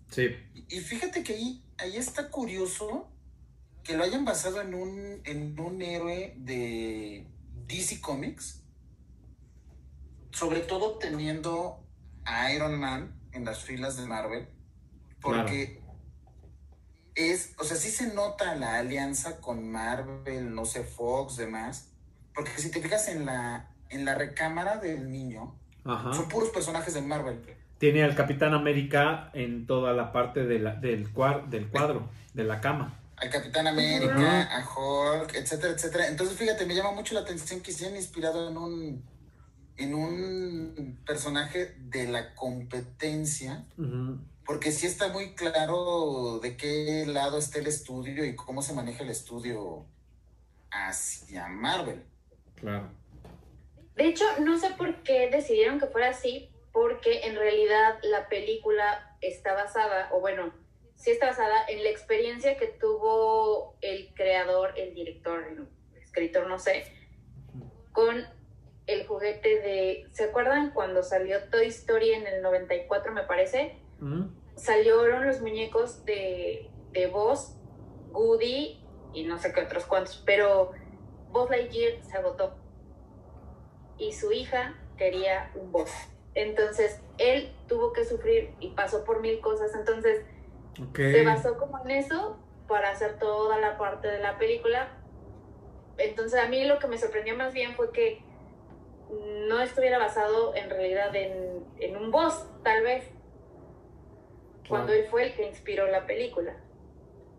Sí. 0.10 0.36
Y 0.70 0.80
fíjate 0.80 1.24
que 1.24 1.34
ahí, 1.34 1.64
ahí 1.78 1.98
está 1.98 2.30
curioso 2.30 3.12
que 3.86 3.95
lo 3.95 4.03
hayan 4.03 4.26
basado 4.26 4.60
en 4.62 4.74
un, 4.74 5.22
en 5.24 5.57
un 5.60 5.82
héroe 5.82 6.34
de 6.38 7.26
DC 7.68 8.02
Comics. 8.02 8.62
Sobre 10.32 10.60
todo 10.62 10.98
teniendo 10.98 11.80
a 12.26 12.52
Iron 12.52 12.78
Man 12.80 13.14
en 13.32 13.45
las 13.45 13.64
filas 13.64 13.95
de 13.98 14.06
Marvel. 14.07 14.48
Porque 15.22 15.82
es, 17.16 17.53
o 17.57 17.64
sea, 17.64 17.78
sí 17.78 17.90
se 17.90 18.14
nota 18.14 18.56
la 18.56 18.78
alianza 18.80 19.40
con 19.40 19.72
Marvel, 19.72 20.53
no 20.53 20.66
sé, 20.66 20.84
Fox, 20.84 21.38
demás. 21.38 21.91
Porque 22.34 22.52
si 22.57 22.70
te 22.72 22.82
fijas 22.82 23.07
en 23.07 23.26
la, 23.26 23.72
en 23.90 24.03
la 24.03 24.16
recámara 24.16 24.78
del 24.78 25.10
niño, 25.10 25.56
Ajá. 25.86 26.14
son 26.14 26.28
puros 26.28 26.49
personajes 26.49 26.94
de 26.94 27.02
Marvel. 27.02 27.40
Tiene 27.78 28.03
al 28.03 28.16
Capitán 28.16 28.53
América 28.53 29.30
en 29.34 29.66
toda 29.68 29.94
la 29.94 30.12
parte 30.12 30.45
de 30.45 30.60
la- 30.60 30.76
del, 30.76 31.14
cuar- 31.14 31.48
del 31.49 31.70
cuadro, 31.70 32.10
de 32.34 32.44
la 32.44 32.60
cama. 32.62 32.99
Al 33.17 33.29
Capitán 33.29 33.67
América, 33.67 34.43
a 34.43 34.67
Hulk, 34.67 35.35
etcétera, 35.35 35.73
etcétera. 35.73 36.07
Entonces, 36.07 36.37
fíjate, 36.37 36.65
me 36.65 36.75
llama 36.75 36.91
mucho 36.91 37.13
la 37.13 37.21
atención 37.21 37.61
que 37.61 37.71
se 37.71 37.85
hayan 37.85 37.97
inspirado 37.97 38.49
en 38.49 38.57
un 38.57 39.15
en 39.77 39.93
un 39.93 40.99
personaje 41.05 41.75
de 41.79 42.07
la 42.07 42.33
competencia, 42.33 43.65
porque 44.45 44.71
sí 44.71 44.87
está 44.87 45.09
muy 45.09 45.35
claro 45.35 46.39
de 46.39 46.55
qué 46.55 47.05
lado 47.07 47.37
está 47.37 47.59
el 47.59 47.67
estudio 47.67 48.23
y 48.25 48.35
cómo 48.35 48.61
se 48.61 48.73
maneja 48.73 49.03
el 49.03 49.09
estudio 49.09 49.85
hacia 50.71 51.47
Marvel. 51.47 52.03
Claro. 52.55 52.89
De 53.95 54.07
hecho, 54.07 54.25
no 54.39 54.57
sé 54.57 54.71
por 54.71 55.03
qué 55.03 55.29
decidieron 55.29 55.79
que 55.79 55.87
fuera 55.87 56.09
así, 56.09 56.49
porque 56.71 57.25
en 57.25 57.35
realidad 57.35 57.97
la 58.03 58.29
película 58.29 59.17
está 59.21 59.53
basada, 59.53 60.09
o 60.13 60.19
bueno, 60.19 60.53
sí 60.95 61.11
está 61.11 61.27
basada 61.27 61.65
en 61.67 61.84
la 61.84 61.89
experiencia 61.89 62.57
que 62.57 62.67
tuvo 62.67 63.77
el 63.81 64.13
creador, 64.13 64.73
el 64.77 64.93
director, 64.93 65.43
el 65.43 65.67
escritor, 66.01 66.47
no 66.47 66.59
sé, 66.59 66.85
con 67.91 68.26
el 68.88 69.07
juguete 69.07 69.59
de... 69.61 70.07
¿Se 70.11 70.26
acuerdan 70.26 70.72
cuando 70.72 71.03
salió 71.03 71.49
Toy 71.49 71.67
Story 71.67 72.11
en 72.11 72.27
el 72.27 72.41
94, 72.41 73.13
me 73.13 73.23
parece? 73.23 73.80
Ujú. 74.01 74.30
salieron 74.55 75.26
los 75.26 75.41
muñecos 75.41 76.03
de, 76.05 76.69
de 76.91 77.07
Buzz, 77.07 77.55
Woody 78.11 78.84
y 79.13 79.23
no 79.23 79.38
sé 79.38 79.53
qué 79.53 79.61
otros 79.61 79.85
cuantos, 79.85 80.22
pero 80.26 80.72
Buzz 81.30 81.49
Lightyear 81.49 82.03
se 82.03 82.17
agotó 82.17 82.55
y 83.97 84.11
su 84.11 84.31
hija 84.31 84.77
quería 84.97 85.51
un 85.55 85.72
Buzz. 85.72 85.91
Entonces 86.34 87.01
él 87.17 87.53
tuvo 87.67 87.93
que 87.93 88.03
sufrir 88.03 88.53
y 88.59 88.72
pasó 88.72 89.05
por 89.05 89.22
mil 89.22 89.39
cosas, 89.39 89.73
entonces 89.73 90.26
Se 91.14 91.23
basó 91.26 91.57
como 91.57 91.80
en 91.85 91.91
eso 91.91 92.38
para 92.68 92.91
hacer 92.91 93.18
toda 93.19 93.60
la 93.60 93.77
parte 93.77 94.07
de 94.07 94.19
la 94.19 94.38
película. 94.38 94.89
Entonces 95.97 96.39
a 96.39 96.47
mí 96.49 96.65
lo 96.65 96.80
que 96.80 96.88
me 96.88 96.97
sorprendió 96.97 97.35
más 97.38 97.53
bien 97.53 97.76
fue 97.76 97.91
que 97.91 98.22
no 99.47 99.60
estuviera 99.61 99.97
basado 99.99 100.56
en 100.56 100.69
realidad 100.69 101.15
en, 101.15 101.64
en 101.80 101.95
un 101.95 102.11
boss, 102.11 102.45
tal 102.64 102.84
vez, 102.84 103.06
cuando 104.68 104.91
él 104.93 105.06
fue 105.10 105.23
el 105.27 105.34
que 105.35 105.47
inspiró 105.47 105.88
la 105.89 106.06
película. 106.06 106.57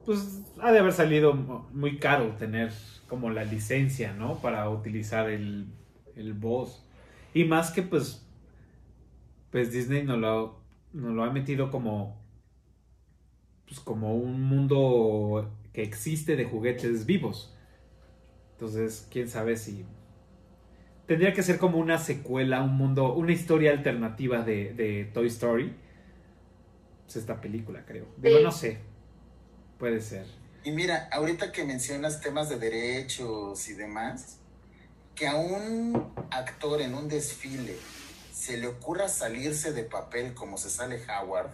Pues 0.06 0.40
ha 0.60 0.70
de 0.70 0.78
haber 0.78 0.92
salido 0.92 1.34
mu- 1.34 1.64
muy 1.72 1.98
caro 1.98 2.36
tener 2.38 2.70
como 3.08 3.30
la 3.30 3.42
licencia, 3.44 4.12
¿no? 4.12 4.38
Para 4.40 4.70
utilizar 4.70 5.28
el, 5.28 5.66
el 6.14 6.32
voz. 6.34 6.88
Y 7.34 7.44
más 7.44 7.72
que 7.72 7.82
pues, 7.82 8.24
pues 9.50 9.72
Disney 9.72 10.04
nos 10.04 10.18
lo, 10.18 10.60
nos 10.92 11.12
lo 11.12 11.24
ha 11.24 11.30
metido 11.30 11.70
como, 11.72 12.24
pues 13.66 13.80
como 13.80 14.14
un 14.16 14.42
mundo 14.42 15.50
que 15.72 15.82
existe 15.82 16.36
de 16.36 16.44
juguetes 16.44 17.06
vivos. 17.06 17.54
Entonces, 18.52 19.06
quién 19.10 19.28
sabe 19.28 19.56
si... 19.56 19.84
Tendría 21.06 21.32
que 21.32 21.42
ser 21.42 21.58
como 21.58 21.78
una 21.78 21.98
secuela, 21.98 22.62
un 22.62 22.76
mundo, 22.76 23.14
una 23.14 23.32
historia 23.32 23.70
alternativa 23.72 24.42
de, 24.42 24.72
de 24.74 25.04
Toy 25.12 25.26
Story. 25.28 25.76
Pues 27.04 27.16
esta 27.16 27.40
película, 27.40 27.84
creo. 27.86 28.06
Digo, 28.16 28.38
Sí. 28.38 28.42
no 28.44 28.52
sé. 28.52 28.78
Puede 29.78 30.00
ser. 30.00 30.26
Y 30.64 30.72
mira, 30.72 31.08
ahorita 31.12 31.52
que 31.52 31.64
mencionas 31.64 32.20
temas 32.20 32.48
de 32.48 32.58
derechos 32.58 33.68
y 33.68 33.74
demás, 33.74 34.40
que 35.14 35.28
a 35.28 35.36
un 35.36 36.12
actor 36.30 36.80
en 36.80 36.94
un 36.94 37.08
desfile 37.08 37.76
se 38.32 38.56
le 38.56 38.66
ocurra 38.66 39.08
salirse 39.08 39.72
de 39.72 39.84
papel 39.84 40.34
como 40.34 40.58
se 40.58 40.68
sale 40.70 41.00
Howard, 41.08 41.50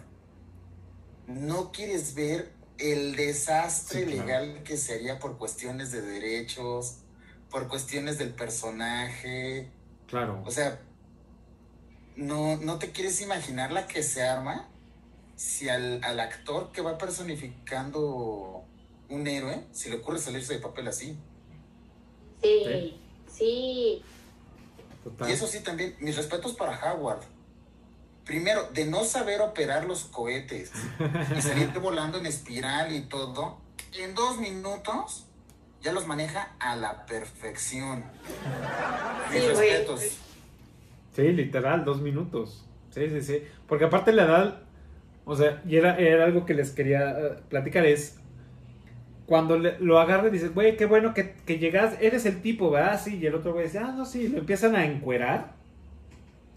no 1.27 1.71
quieres 1.71 2.15
ver 2.15 2.51
el 2.77 3.15
desastre 3.15 3.99
Sí, 3.99 4.05
claro. 4.05 4.25
legal 4.25 4.63
que 4.63 4.77
sería 4.77 5.19
por 5.19 5.37
cuestiones 5.37 5.91
de 5.91 6.01
derechos, 6.01 6.97
por 7.49 7.67
cuestiones 7.67 8.17
del 8.17 8.33
personaje. 8.33 9.69
Claro. 10.07 10.41
O 10.45 10.51
sea, 10.51 10.79
no, 12.15 12.57
no 12.57 12.79
te 12.79 12.91
quieres 12.91 13.21
imaginar 13.21 13.71
la 13.71 13.87
que 13.87 14.03
se 14.03 14.23
arma 14.23 14.67
si 15.35 15.69
al, 15.69 16.03
al 16.03 16.19
actor 16.19 16.71
que 16.71 16.81
va 16.81 16.97
personificando 16.97 18.63
un 19.09 19.27
héroe, 19.27 19.63
si 19.71 19.89
le 19.89 19.97
ocurre 19.97 20.19
salirse 20.19 20.53
de 20.53 20.59
papel 20.59 20.87
así. 20.87 21.17
Sí, 22.41 22.99
sí. 23.31 24.03
Total. 25.03 25.29
Y 25.29 25.33
eso 25.33 25.47
sí, 25.47 25.59
también, 25.61 25.95
mis 25.99 26.15
respetos 26.15 26.53
para 26.53 26.93
Howard. 26.93 27.21
Primero, 28.25 28.69
de 28.73 28.85
no 28.85 29.03
saber 29.03 29.41
operar 29.41 29.85
los 29.85 30.05
cohetes 30.05 30.71
y 31.37 31.41
salir 31.41 31.67
volando 31.81 32.17
en 32.17 32.25
espiral 32.25 32.93
y 32.93 33.01
todo, 33.01 33.57
en 33.97 34.15
dos 34.15 34.37
minutos 34.39 35.25
ya 35.81 35.91
los 35.91 36.07
maneja 36.07 36.53
a 36.59 36.75
la 36.77 37.05
perfección. 37.05 38.05
Mis 39.31 39.41
Sí, 39.43 39.49
güey. 39.53 39.69
respetos. 39.71 40.17
Sí, 41.15 41.21
literal, 41.33 41.83
dos 41.83 42.01
minutos. 42.01 42.65
Sí, 42.91 43.09
sí, 43.09 43.21
sí. 43.21 43.43
Porque 43.67 43.85
aparte 43.85 44.13
la 44.13 44.23
edad, 44.23 44.61
o 45.25 45.35
sea, 45.35 45.61
y 45.67 45.75
era, 45.75 45.97
era 45.97 46.23
algo 46.23 46.45
que 46.45 46.53
les 46.53 46.71
quería 46.71 47.11
eh, 47.11 47.35
platicar, 47.49 47.85
es 47.85 48.17
cuando 49.25 49.57
le- 49.59 49.77
lo 49.79 49.99
agarra 49.99 50.27
y 50.29 50.31
dices, 50.31 50.53
güey, 50.53 50.77
qué 50.77 50.85
bueno 50.85 51.13
que, 51.13 51.33
que 51.45 51.57
llegas, 51.59 51.95
eres 52.01 52.25
el 52.25 52.41
tipo, 52.41 52.71
¿verdad? 52.71 53.01
Sí, 53.03 53.17
y 53.17 53.25
el 53.25 53.35
otro 53.35 53.51
güey 53.53 53.65
dice, 53.65 53.79
ah, 53.79 53.93
no, 53.95 54.05
sí, 54.05 54.27
lo 54.29 54.37
empiezan 54.39 54.75
a 54.75 54.85
encuerar 54.85 55.51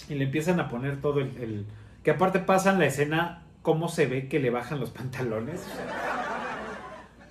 y 0.09 0.15
le 0.15 0.25
empiezan 0.25 0.61
a 0.61 0.69
poner 0.69 1.01
todo 1.01 1.21
el... 1.21 1.37
el- 1.39 1.67
que 2.03 2.13
aparte 2.13 2.39
pasan 2.39 2.79
la 2.79 2.87
escena, 2.87 3.43
cómo 3.63 3.89
se 3.89 4.07
ve 4.07 4.29
que 4.29 4.39
le 4.39 4.51
bajan 4.51 4.79
los 4.81 4.91
pantalones. 4.91 5.67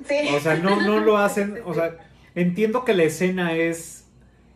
Sí. 0.04 0.16
O 0.28 0.40
sea, 0.40 0.56
no, 0.58 0.82
no 0.82 1.00
lo 1.00 1.18
hacen. 1.18 1.60
O 1.66 1.74
sea, 1.74 1.98
entiendo 2.36 2.86
que 2.86 2.94
la 2.94 3.04
escena 3.04 3.54
es 3.56 4.08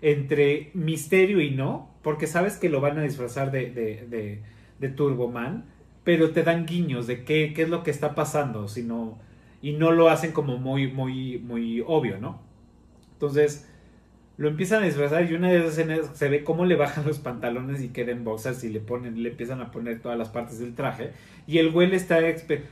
entre 0.01 0.71
misterio 0.73 1.41
y 1.41 1.51
no, 1.51 1.89
porque 2.01 2.27
sabes 2.27 2.57
que 2.57 2.69
lo 2.69 2.81
van 2.81 2.97
a 2.97 3.03
disfrazar 3.03 3.51
de, 3.51 3.69
de, 3.71 4.05
de, 4.07 4.43
de 4.79 4.89
Turboman, 4.89 5.65
pero 6.03 6.31
te 6.31 6.43
dan 6.43 6.65
guiños 6.65 7.07
de 7.07 7.23
qué, 7.25 7.53
qué 7.53 7.63
es 7.63 7.69
lo 7.69 7.83
que 7.83 7.91
está 7.91 8.15
pasando, 8.15 8.67
sino, 8.67 9.19
y 9.61 9.73
no 9.73 9.91
lo 9.91 10.09
hacen 10.09 10.31
como 10.31 10.57
muy, 10.57 10.87
muy, 10.91 11.37
muy 11.39 11.83
obvio, 11.85 12.17
¿no? 12.19 12.41
Entonces, 13.13 13.67
lo 14.39 14.47
empiezan 14.47 14.81
a 14.83 14.85
disfrazar 14.85 15.29
y 15.29 15.33
una 15.33 15.49
de 15.51 15.57
esas 15.59 15.73
escenas 15.77 16.11
se 16.17 16.29
ve 16.29 16.45
cómo 16.45 16.63
le 16.65 16.77
bajan 16.77 17.05
los 17.05 17.19
pantalones 17.19 17.81
y 17.81 17.89
queda 17.89 18.13
en 18.13 18.23
boxers 18.23 18.63
y 18.63 18.69
le 18.69 18.79
ponen, 18.79 19.21
le 19.21 19.31
empiezan 19.31 19.59
a 19.59 19.69
poner 19.69 20.01
todas 20.01 20.17
las 20.17 20.29
partes 20.29 20.59
del 20.59 20.75
traje. 20.75 21.11
Y 21.45 21.57
el 21.57 21.71
güey 21.71 21.87
le 21.89 21.97
está 21.97 22.19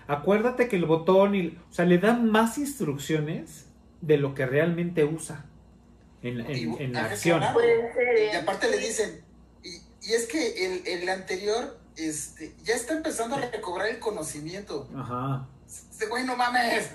acuérdate 0.08 0.70
que 0.70 0.78
el 0.78 0.86
botón 0.86 1.36
y, 1.36 1.48
o 1.70 1.74
sea, 1.74 1.84
le 1.84 1.98
dan 1.98 2.32
más 2.32 2.58
instrucciones 2.58 3.66
de 4.00 4.16
lo 4.16 4.34
que 4.34 4.46
realmente 4.46 5.04
usa 5.04 5.44
en, 6.22 6.40
en- 6.40 6.80
en 6.82 6.94
la 6.94 7.02
Ah, 7.02 7.06
acción. 7.08 7.44
Y 7.44 8.36
aparte 8.36 8.72
le 8.72 8.78
dicen, 8.78 9.22
y, 9.62 9.70
y 9.70 10.14
es 10.14 10.26
que 10.26 10.66
el, 10.66 10.88
el 10.88 11.10
anterior 11.10 11.78
este, 11.98 12.56
ya 12.64 12.76
está 12.76 12.94
empezando 12.94 13.36
a 13.36 13.42
recobrar 13.42 13.90
el 13.90 14.00
conocimiento. 14.00 14.88
Ajá. 14.96 15.46
Este 15.68 16.06
güey, 16.08 16.24
no 16.24 16.38
mames. 16.38 16.92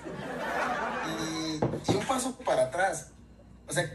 Y, 1.07 1.91
y 1.91 1.95
un 1.95 2.05
paso 2.05 2.35
para 2.39 2.63
atrás. 2.63 3.11
O 3.67 3.73
sea, 3.73 3.89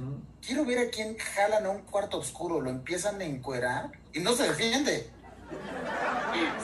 quiero 0.44 0.64
ver 0.64 0.78
a 0.78 0.90
quién 0.90 1.16
jalan 1.18 1.66
a 1.66 1.70
un 1.70 1.82
cuarto 1.82 2.18
oscuro, 2.18 2.60
lo 2.60 2.70
empiezan 2.70 3.20
a 3.20 3.24
encuerar 3.24 3.92
y 4.12 4.20
no 4.20 4.32
se 4.34 4.44
defiende. 4.48 5.10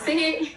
Sí. 0.04 0.56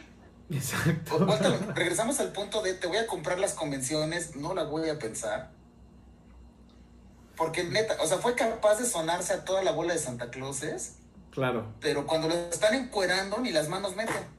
Exacto. 0.49 1.25
Vuelta- 1.25 1.57
regresamos 1.75 2.19
al 2.21 2.31
punto 2.31 2.61
de 2.61 2.73
te 2.73 2.87
voy 2.87 2.97
a 2.97 3.07
comprar 3.07 3.37
las 3.39 3.53
convenciones, 3.53 4.35
no 4.37 4.53
la 4.53 4.63
voy 4.63 4.89
a 4.89 4.97
pensar. 4.97 5.51
Porque 7.35 7.63
neta, 7.65 7.97
o 8.01 8.07
sea, 8.07 8.17
fue 8.17 8.33
capaz 8.35 8.75
de 8.79 8.85
sonarse 8.85 9.33
a 9.33 9.43
toda 9.45 9.61
la 9.61 9.71
bola 9.71 9.93
de 9.93 9.99
Santa 9.99 10.29
Clauses, 10.31 10.95
Claro. 11.31 11.67
pero 11.81 12.07
cuando 12.07 12.27
lo 12.29 12.33
están 12.33 12.73
encuerando 12.73 13.37
ni 13.39 13.51
las 13.51 13.67
manos 13.69 13.95
meten. 13.95 14.36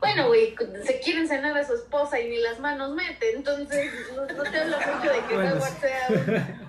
Bueno, 0.00 0.28
güey, 0.28 0.54
se 0.84 1.00
quieren 1.00 1.26
cenar 1.26 1.56
a 1.56 1.66
su 1.66 1.74
esposa 1.74 2.20
y 2.20 2.28
ni 2.28 2.38
las 2.38 2.60
manos 2.60 2.94
mete, 2.94 3.34
entonces 3.34 3.90
no, 4.14 4.24
no 4.26 4.42
te 4.50 4.58
habla 4.58 4.78
mucho 4.78 5.12
de 5.12 5.20
que 5.28 5.34
Bueno, 5.34 5.54
Howard 5.56 5.80
sea 5.80 6.06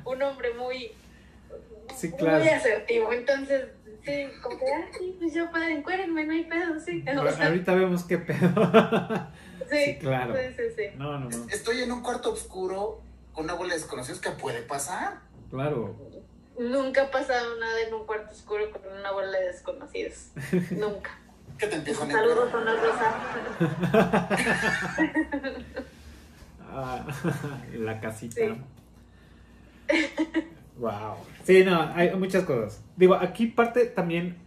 un, 0.05 0.13
un 0.15 0.21
hombre 0.23 0.53
muy, 0.55 0.91
Sí, 1.95 2.11
claro. 2.11 2.39
muy 2.39 2.49
asertivo. 2.49 3.11
Entonces, 3.13 3.65
sí, 4.03 4.27
como 4.41 4.57
que, 4.57 4.65
ah, 4.73 4.87
sí, 4.97 5.15
pues 5.19 5.33
yo 5.33 5.51
padre, 5.51 5.73
encuérenme, 5.73 6.25
no 6.25 6.33
hay 6.33 6.45
pedo, 6.45 6.79
sí. 6.79 7.03
O 7.07 7.31
sea, 7.31 7.47
Ahorita 7.47 7.73
vemos 7.75 8.03
qué 8.05 8.17
pedo. 8.17 9.29
sí, 9.69 9.77
sí, 9.85 9.97
claro. 9.99 10.35
Sí, 10.35 10.41
sí, 10.57 10.63
sí. 10.75 10.83
No, 10.97 11.19
no, 11.19 11.29
no. 11.29 11.47
Estoy 11.49 11.83
en 11.83 11.91
un 11.91 12.01
cuarto 12.01 12.31
oscuro 12.31 13.01
con 13.33 13.43
una 13.45 13.53
bola 13.53 13.73
de 13.73 13.79
desconocidos 13.79 14.21
que 14.21 14.31
puede 14.31 14.61
pasar. 14.61 15.19
Claro. 15.49 15.95
Nunca 16.57 17.03
ha 17.03 17.11
pasado 17.11 17.57
nada 17.57 17.81
en 17.81 17.93
un 17.93 18.05
cuarto 18.05 18.31
oscuro 18.33 18.69
con 18.71 18.81
una 18.91 19.11
bola 19.11 19.37
de 19.39 19.45
desconocidos. 19.47 20.27
Nunca. 20.71 21.11
Que 21.59 21.67
te 21.67 21.75
empiezan 21.75 22.09
a 22.09 22.13
Saludos, 22.13 22.51
Rosa. 22.51 23.15
Ah, 26.71 27.05
la 27.77 27.99
casita. 27.99 28.35
Sí. 28.41 29.95
Wow. 30.77 31.15
Sí, 31.43 31.63
no, 31.65 31.81
hay 31.93 32.15
muchas 32.15 32.43
cosas. 32.45 32.83
Digo, 32.95 33.15
aquí 33.15 33.47
parte 33.47 33.85
también 33.87 34.37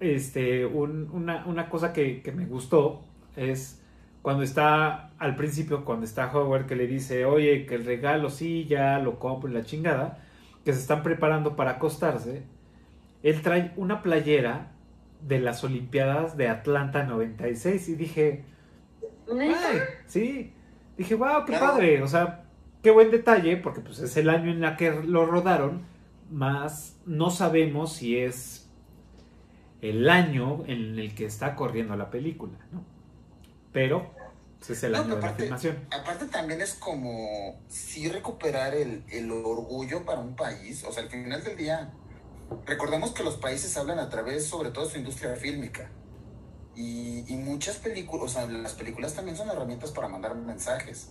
este, 0.00 0.66
un- 0.66 1.08
una, 1.12 1.46
una 1.46 1.70
cosa 1.70 1.92
que, 1.92 2.20
que 2.22 2.32
me 2.32 2.44
gustó 2.46 3.02
es 3.36 3.80
cuando 4.22 4.42
está 4.42 5.10
al 5.18 5.36
principio, 5.36 5.84
cuando 5.84 6.04
está 6.04 6.30
Howard 6.32 6.66
que 6.66 6.76
le 6.76 6.86
dice, 6.86 7.24
oye, 7.24 7.64
que 7.64 7.76
el 7.76 7.84
regalo 7.84 8.28
sí, 8.28 8.66
ya 8.66 8.98
lo 8.98 9.18
compro 9.18 9.48
y 9.50 9.54
la 9.54 9.64
chingada, 9.64 10.18
que 10.64 10.72
se 10.74 10.80
están 10.80 11.02
preparando 11.02 11.56
para 11.56 11.72
acostarse. 11.72 12.42
Él 13.22 13.40
trae 13.40 13.72
una 13.76 14.02
playera 14.02 14.72
de 15.20 15.40
las 15.40 15.64
Olimpiadas 15.64 16.36
de 16.36 16.48
Atlanta 16.48 17.04
96 17.04 17.88
y 17.88 17.94
dije, 17.96 18.44
sí. 20.06 20.52
Dije, 20.96 21.14
wow, 21.14 21.44
qué 21.46 21.52
padre. 21.54 22.02
O 22.02 22.08
sea, 22.08 22.44
qué 22.82 22.90
buen 22.90 23.10
detalle, 23.10 23.56
porque 23.56 23.80
pues 23.80 23.98
es 24.00 24.16
el 24.16 24.28
año 24.30 24.50
en 24.50 24.60
la 24.60 24.76
que 24.76 24.90
lo 24.90 25.26
rodaron, 25.26 25.86
más 26.30 27.00
no 27.06 27.30
sabemos 27.30 27.94
si 27.94 28.18
es 28.18 28.68
el 29.80 30.08
año 30.08 30.64
en 30.66 30.98
el 30.98 31.14
que 31.14 31.24
está 31.24 31.54
corriendo 31.56 31.96
la 31.96 32.10
película, 32.10 32.58
¿no? 32.72 32.84
Pero 33.72 34.10
pues, 34.58 34.70
es 34.70 34.82
el 34.84 34.92
No, 34.92 34.98
año 34.98 35.16
de 35.16 35.22
la 35.22 35.34
filmación. 35.34 35.76
Aparte 35.90 36.26
también 36.26 36.60
es 36.60 36.74
como 36.74 37.60
sí 37.68 38.08
recuperar 38.08 38.74
el, 38.74 39.04
el 39.10 39.30
orgullo 39.30 40.04
para 40.04 40.20
un 40.20 40.36
país. 40.36 40.84
O 40.84 40.92
sea, 40.92 41.02
al 41.04 41.10
final 41.10 41.42
del 41.44 41.56
día, 41.56 41.92
recordemos 42.66 43.12
que 43.12 43.22
los 43.24 43.36
países 43.36 43.76
hablan 43.76 43.98
a 43.98 44.08
través 44.08 44.46
sobre 44.46 44.70
todo 44.70 44.84
de 44.86 44.90
su 44.92 44.98
industria 44.98 45.34
fílmica. 45.36 45.90
Y, 46.74 47.24
y 47.32 47.36
muchas 47.36 47.76
películas, 47.76 48.24
o 48.24 48.28
sea, 48.28 48.46
las 48.46 48.72
películas 48.74 49.14
también 49.14 49.36
son 49.36 49.48
herramientas 49.50 49.90
para 49.90 50.08
mandar 50.08 50.34
mensajes. 50.36 51.08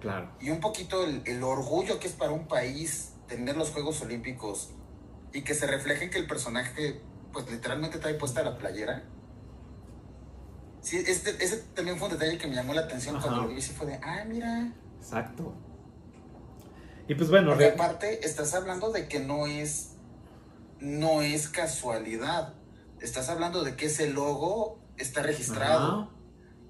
Claro. 0.00 0.30
Y 0.40 0.50
un 0.50 0.60
poquito 0.60 1.04
el, 1.04 1.22
el 1.26 1.42
orgullo 1.42 1.98
que 1.98 2.06
es 2.06 2.14
para 2.14 2.30
un 2.32 2.46
país 2.46 3.12
tener 3.26 3.56
los 3.56 3.70
Juegos 3.70 4.00
Olímpicos 4.02 4.70
y 5.32 5.42
que 5.42 5.54
se 5.54 5.66
refleje 5.66 6.04
en 6.04 6.10
que 6.10 6.18
el 6.18 6.26
personaje, 6.26 7.00
pues 7.32 7.50
literalmente 7.50 7.98
trae 7.98 8.14
puesta 8.14 8.42
la 8.42 8.56
playera. 8.56 9.02
Sí, 10.80 10.96
este, 11.06 11.30
ese 11.44 11.58
también 11.74 11.98
fue 11.98 12.08
un 12.08 12.14
detalle 12.14 12.38
que 12.38 12.46
me 12.46 12.54
llamó 12.54 12.72
la 12.72 12.82
atención 12.82 13.16
Ajá. 13.16 13.26
cuando 13.26 13.42
lo 13.42 13.48
vi. 13.48 13.58
y 13.58 13.62
fue 13.62 13.86
de, 13.86 14.00
ah, 14.02 14.24
mira. 14.26 14.72
Exacto. 14.98 15.52
Y 17.06 17.14
pues 17.14 17.28
bueno, 17.28 17.50
Porque 17.50 17.66
re- 17.68 17.74
aparte 17.74 18.24
estás 18.26 18.54
hablando 18.54 18.90
de 18.92 19.06
que 19.08 19.20
no 19.20 19.46
es, 19.46 19.96
no 20.80 21.22
es 21.22 21.48
casualidad. 21.48 22.54
Estás 23.00 23.28
hablando 23.28 23.62
de 23.64 23.76
que 23.76 23.86
ese 23.86 24.10
logo 24.10 24.78
está 24.96 25.22
registrado. 25.22 26.02
Ajá. 26.02 26.10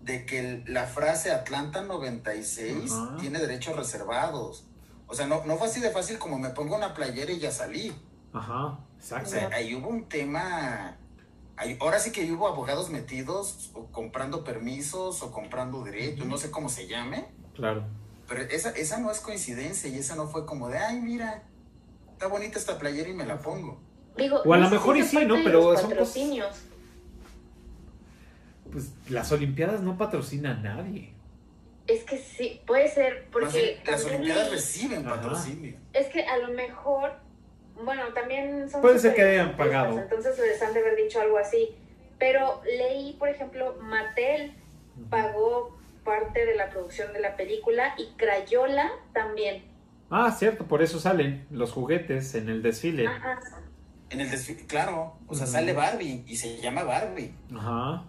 de 0.03 0.25
que 0.25 0.65
la 0.67 0.87
frase 0.87 1.31
Atlanta 1.31 1.83
96 1.83 2.91
Ajá. 2.91 3.17
tiene 3.21 3.39
derechos 3.39 3.77
reservados. 3.77 4.65
O 5.07 5.15
sea, 5.15 5.27
no, 5.27 5.45
no 5.45 5.59
fue 5.59 5.67
así 5.69 5.79
de 5.81 5.91
fácil 5.91 6.19
como 6.19 6.39
me 6.39 6.49
pongo 6.51 6.75
una 6.75 6.95
playera 6.95 7.31
y 7.33 7.39
ya 7.39 7.51
salí. 7.53 7.93
Ajá, 8.33 8.65
O 8.67 8.79
exacto. 8.97 9.29
sea, 9.29 9.51
ahí 9.53 9.75
hubo 9.75 9.89
un 9.89 10.09
tema. 10.09 10.97
ahí- 11.57 11.77
ahora 11.83 11.99
sí 11.99 12.13
que 12.13 12.33
hubo 12.33 12.49
abogados 12.49 12.89
metidos 12.89 13.71
o 13.75 13.89
comprando 13.93 14.43
permisos 14.43 15.23
o 15.23 15.33
comprando 15.33 15.85
derechos, 15.85 16.25
no 16.27 16.39
sé 16.39 16.51
cómo 16.51 16.71
se 16.71 16.87
llame. 16.87 17.27
Claro. 17.55 17.85
Pero 18.27 18.41
esa, 18.45 18.71
esa 18.71 18.97
no 18.99 19.11
es 19.11 19.21
coincidencia 19.21 19.91
y 19.91 19.99
esa 19.99 20.17
no 20.17 20.29
fue 20.29 20.47
como 20.47 20.69
de, 20.71 20.79
ay, 20.79 20.99
mira, 21.03 21.43
está 22.13 22.27
bonita 22.27 22.59
esta 22.59 22.79
playera 22.79 23.11
y 23.11 23.15
me 23.15 23.27
la 23.27 23.39
pongo. 23.43 23.83
Digo, 24.17 24.43
O 24.45 24.55
a 24.55 24.59
lo 24.59 24.71
mejor 24.71 24.97
y 24.97 25.03
sí, 25.03 25.25
¿no? 25.25 25.37
Pero 25.45 25.73
los 25.73 25.81
son 25.81 25.91
patrocinios. 25.91 26.63
Pues 28.71 28.93
las 29.09 29.33
Olimpiadas 29.33 29.81
no 29.81 29.99
patrocina 29.99 30.53
a 30.53 30.55
nadie. 30.55 31.13
Es 31.87 32.05
que 32.05 32.19
sí, 32.19 32.61
puede 32.67 32.89
ser, 32.89 33.27
porque 33.33 33.81
las 33.85 34.05
Olimpiadas 34.05 34.51
reciben 34.51 35.07
Ajá. 35.07 35.17
patrocinio. 35.17 35.77
es 35.93 36.07
que 36.07 36.25
a 36.25 36.39
lo 36.39 36.49
mejor, 36.53 37.13
bueno, 37.83 38.13
también 38.15 38.71
son 38.71 38.81
Puede 38.81 38.99
ser 39.01 39.15
que 39.15 39.23
hayan 39.23 39.57
pagado. 39.57 39.99
Entonces 39.99 40.39
les 40.39 40.63
han 40.63 40.73
de 40.73 40.81
haber 40.81 40.97
dicho 40.97 41.21
algo 41.21 41.39
así. 41.39 41.71
Pero 42.19 42.61
leí, 42.65 43.15
por 43.19 43.29
ejemplo, 43.29 43.77
Mattel 43.81 44.53
pagó 45.09 45.77
parte 46.05 46.45
de 46.45 46.55
la 46.55 46.69
producción 46.69 47.13
de 47.13 47.21
la 47.21 47.35
película 47.37 47.95
y 47.97 48.13
Crayola 48.17 48.91
también. 49.13 49.65
Ah, 50.11 50.31
cierto, 50.31 50.65
por 50.67 50.83
eso 50.83 51.01
salen 51.01 51.47
los 51.51 51.73
juguetes 51.73 52.35
en 52.35 52.49
el 52.49 52.63
desfile. 52.63 53.07
Ajá. 53.07 53.41
En 54.11 54.21
el 54.21 54.31
desfile, 54.31 54.67
claro, 54.67 55.17
o 55.29 55.35
sea, 55.35 55.47
sale 55.47 55.73
Barbie 55.73 56.25
y 56.27 56.37
se 56.37 56.57
llama 56.61 56.83
Barbie. 56.83 57.33
Ajá. 57.57 58.05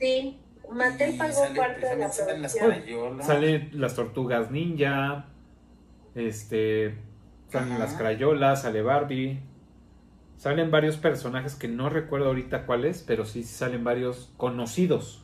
Sí, 0.00 0.40
Mattel 0.70 1.16
pagó 1.18 1.32
sale- 1.34 1.60
parte 1.60 1.86
de 1.86 1.96
la 1.96 2.08
salen 2.08 2.42
las 2.42 2.54
crayolas. 2.56 3.26
Salen 3.26 3.70
las 3.74 3.94
tortugas 3.94 4.50
ninja, 4.50 5.26
este, 6.14 6.96
salen 7.48 7.72
Ajá. 7.72 7.78
las 7.80 7.94
crayolas, 7.94 8.62
sale 8.62 8.82
Barbie, 8.82 9.40
salen 10.38 10.70
varios 10.70 10.96
personajes 10.96 11.54
que 11.54 11.68
no 11.68 11.88
recuerdo 11.90 12.26
ahorita 12.28 12.64
cuáles, 12.66 13.02
pero 13.02 13.24
sí 13.24 13.42
salen 13.42 13.84
varios 13.84 14.32
conocidos. 14.38 15.18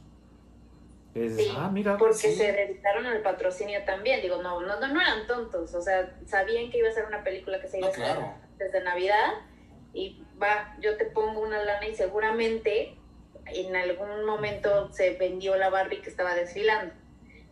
Es, 1.15 1.37
Sí, 1.37 1.49
ah, 1.57 1.71
mira, 1.73 1.97
porque 1.97 2.15
sí. 2.15 2.35
se 2.35 2.53
dedicaron 2.53 3.07
al 3.07 3.23
patrocinio 3.23 3.81
también. 3.85 4.21
Digo, 4.23 4.41
no, 4.43 4.61
no, 4.61 4.79
no, 4.79 4.89
no 4.93 5.01
eran 5.01 5.27
tontos. 5.27 5.75
O 5.75 5.81
sea, 5.81 6.15
sabían 6.27 6.71
que 6.71 6.79
iba 6.79 6.89
a 6.89 6.93
ser 6.93 7.07
una 7.07 7.25
película 7.25 7.61
que 7.61 7.67
se 7.67 7.79
iba 7.79 7.87
No, 7.89 7.93
a 7.93 7.97
hacer 7.97 8.05
claro. 8.05 8.35
desde 8.59 8.85
Navidad. 8.85 9.33
Y 9.99 10.23
va, 10.41 10.77
yo 10.81 10.97
te 10.97 11.07
pongo 11.07 11.41
una 11.41 11.63
lana 11.65 11.89
y 11.89 11.95
seguramente 11.95 12.95
en 13.47 13.75
algún 13.75 14.25
momento 14.25 14.93
se 14.93 15.15
vendió 15.15 15.57
la 15.57 15.71
Barbie 15.71 16.01
que 16.03 16.11
estaba 16.11 16.35
desfilando. 16.35 16.95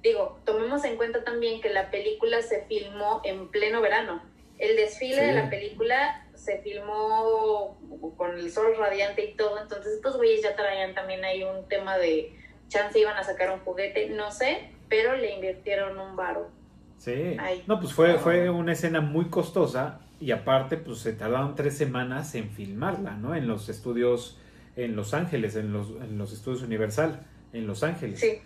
Digo, 0.02 0.38
tomemos 0.44 0.84
en 0.84 0.96
cuenta 0.96 1.24
también 1.24 1.60
que 1.60 1.70
la 1.70 1.90
película 1.90 2.40
se 2.42 2.62
filmó 2.66 3.20
en 3.24 3.48
pleno 3.48 3.80
verano. 3.80 4.22
El 4.58 4.76
desfile 4.76 5.16
Sí. 5.16 5.20
de 5.26 5.32
la 5.32 5.50
película 5.50 6.28
se 6.34 6.58
filmó 6.58 7.76
con 8.16 8.38
el 8.38 8.50
sol 8.52 8.76
radiante 8.78 9.24
y 9.24 9.34
todo. 9.34 9.60
Entonces 9.60 9.94
estos 9.94 10.16
güeyes 10.16 10.42
ya 10.42 10.54
traían 10.54 10.94
también 10.94 11.24
ahí 11.24 11.42
un 11.42 11.66
tema 11.68 11.98
de 11.98 12.32
chance 12.68 12.98
iban 13.00 13.16
a 13.16 13.24
sacar 13.24 13.50
un 13.50 13.60
juguete, 13.60 14.08
no 14.10 14.30
sé, 14.30 14.70
pero 14.88 15.16
le 15.16 15.32
invirtieron 15.34 15.98
un 15.98 16.14
varo. 16.14 16.50
Sí. 16.98 17.36
No, 17.66 17.80
pues 17.80 17.92
fue, 17.92 18.18
fue 18.18 18.48
una 18.50 18.72
escena 18.72 19.00
muy 19.00 19.28
costosa 19.28 20.00
y 20.20 20.30
aparte, 20.30 20.76
pues 20.76 20.98
se 20.98 21.12
tardaron 21.12 21.54
tres 21.54 21.76
semanas 21.76 22.34
en 22.34 22.48
filmarla, 22.50 23.16
¿no? 23.16 23.34
En 23.34 23.46
los 23.48 23.68
estudios 23.68 24.38
en 24.76 24.94
Los 24.96 25.14
Ángeles, 25.14 25.56
en 25.56 25.72
los, 25.72 25.90
en 26.02 26.18
los 26.18 26.32
estudios 26.32 26.62
Universal, 26.62 27.20
en 27.52 27.66
Los 27.66 27.82
Ángeles. 27.82 28.20
Sí, 28.20 28.38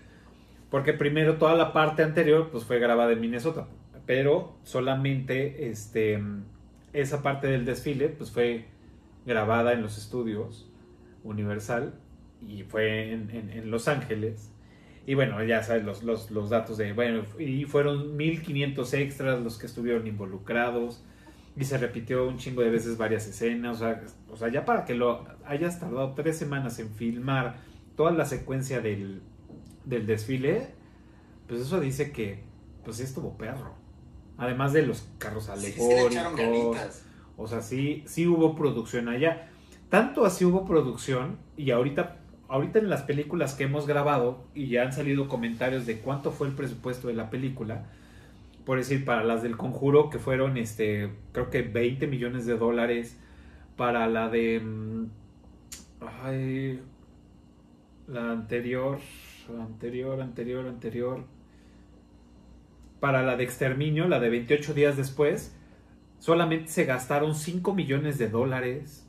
Porque 0.70 0.92
primero 0.92 1.36
toda 1.38 1.54
la 1.54 1.72
parte 1.72 2.02
anterior, 2.04 2.50
pues 2.52 2.64
fue 2.64 2.78
grabada 2.78 3.12
en 3.12 3.20
Minnesota, 3.20 3.66
pero 4.06 4.56
solamente 4.62 5.68
este, 5.70 6.20
esa 6.92 7.22
parte 7.22 7.48
del 7.48 7.64
desfile, 7.64 8.08
pues 8.08 8.30
fue 8.30 8.66
grabada 9.26 9.72
en 9.72 9.82
los 9.82 9.98
estudios 9.98 10.68
Universal 11.24 11.94
y 12.46 12.62
fue 12.62 13.12
en, 13.12 13.30
en- 13.30 13.50
en 13.50 13.70
Los 13.70 13.88
Ángeles. 13.88 14.50
Y 15.06 15.14
bueno, 15.14 15.42
ya 15.44 15.62
sabes 15.62 15.84
los, 15.84 16.02
los, 16.04 16.30
los 16.30 16.50
datos 16.50 16.76
de, 16.78 16.92
bueno, 16.92 17.22
y 17.38 17.64
fueron 17.64 18.16
1500 18.16 18.94
extras 18.94 19.40
los 19.40 19.58
que 19.58 19.66
estuvieron 19.66 20.06
involucrados 20.06 21.04
y 21.60 21.64
se 21.64 21.76
repitió 21.78 22.26
un 22.26 22.38
chingo 22.38 22.62
de 22.62 22.70
veces 22.70 22.96
varias 22.96 23.26
escenas, 23.28 23.76
o 23.76 23.78
sea, 23.80 24.02
o 24.30 24.36
sea, 24.36 24.48
ya 24.48 24.64
para 24.64 24.84
que 24.86 24.94
lo 24.94 25.26
hayas 25.44 25.78
tardado 25.78 26.14
tres 26.14 26.38
semanas 26.38 26.78
en 26.78 26.90
filmar 26.90 27.56
toda 27.96 28.12
la 28.12 28.24
secuencia 28.24 28.80
del, 28.80 29.20
del 29.84 30.06
desfile, 30.06 30.68
pues 31.46 31.60
eso 31.60 31.78
dice 31.78 32.12
que 32.12 32.42
pues 32.84 32.96
sí 32.96 33.02
estuvo 33.02 33.36
perro. 33.36 33.74
Además 34.38 34.72
de 34.72 34.86
los 34.86 35.06
carros 35.18 35.50
Sí, 35.54 35.72
sí 35.72 35.82
alegóricos, 35.82 36.36
ganitas. 36.36 37.04
o 37.36 37.46
sea, 37.46 37.60
sí, 37.60 38.04
sí 38.06 38.26
hubo 38.26 38.54
producción 38.56 39.08
allá. 39.08 39.50
Tanto 39.90 40.24
así 40.24 40.46
hubo 40.46 40.64
producción 40.64 41.36
y 41.58 41.72
ahorita, 41.72 42.16
ahorita 42.48 42.78
en 42.78 42.88
las 42.88 43.02
películas 43.02 43.52
que 43.54 43.64
hemos 43.64 43.86
grabado 43.86 44.44
y 44.54 44.68
ya 44.68 44.84
han 44.84 44.94
salido 44.94 45.28
comentarios 45.28 45.84
de 45.84 45.98
cuánto 45.98 46.30
fue 46.32 46.46
el 46.46 46.54
presupuesto 46.54 47.08
de 47.08 47.14
la 47.14 47.28
película. 47.28 47.84
Por 48.70 48.78
decir, 48.78 49.04
para 49.04 49.24
las 49.24 49.42
del 49.42 49.56
conjuro 49.56 50.10
que 50.10 50.20
fueron, 50.20 50.56
este, 50.56 51.10
creo 51.32 51.50
que 51.50 51.62
20 51.62 52.06
millones 52.06 52.46
de 52.46 52.56
dólares. 52.56 53.18
Para 53.76 54.06
la 54.06 54.28
de... 54.28 54.60
mm, 54.60 55.06
Ay, 56.22 56.80
la 58.06 58.30
anterior, 58.30 59.00
anterior, 59.60 60.20
anterior, 60.20 60.68
anterior. 60.68 61.24
Para 63.00 63.22
la 63.22 63.36
de 63.36 63.42
exterminio, 63.42 64.06
la 64.06 64.20
de 64.20 64.30
28 64.30 64.72
días 64.72 64.96
después, 64.96 65.52
solamente 66.20 66.68
se 66.68 66.84
gastaron 66.84 67.34
5 67.34 67.74
millones 67.74 68.18
de 68.18 68.28
dólares 68.28 69.04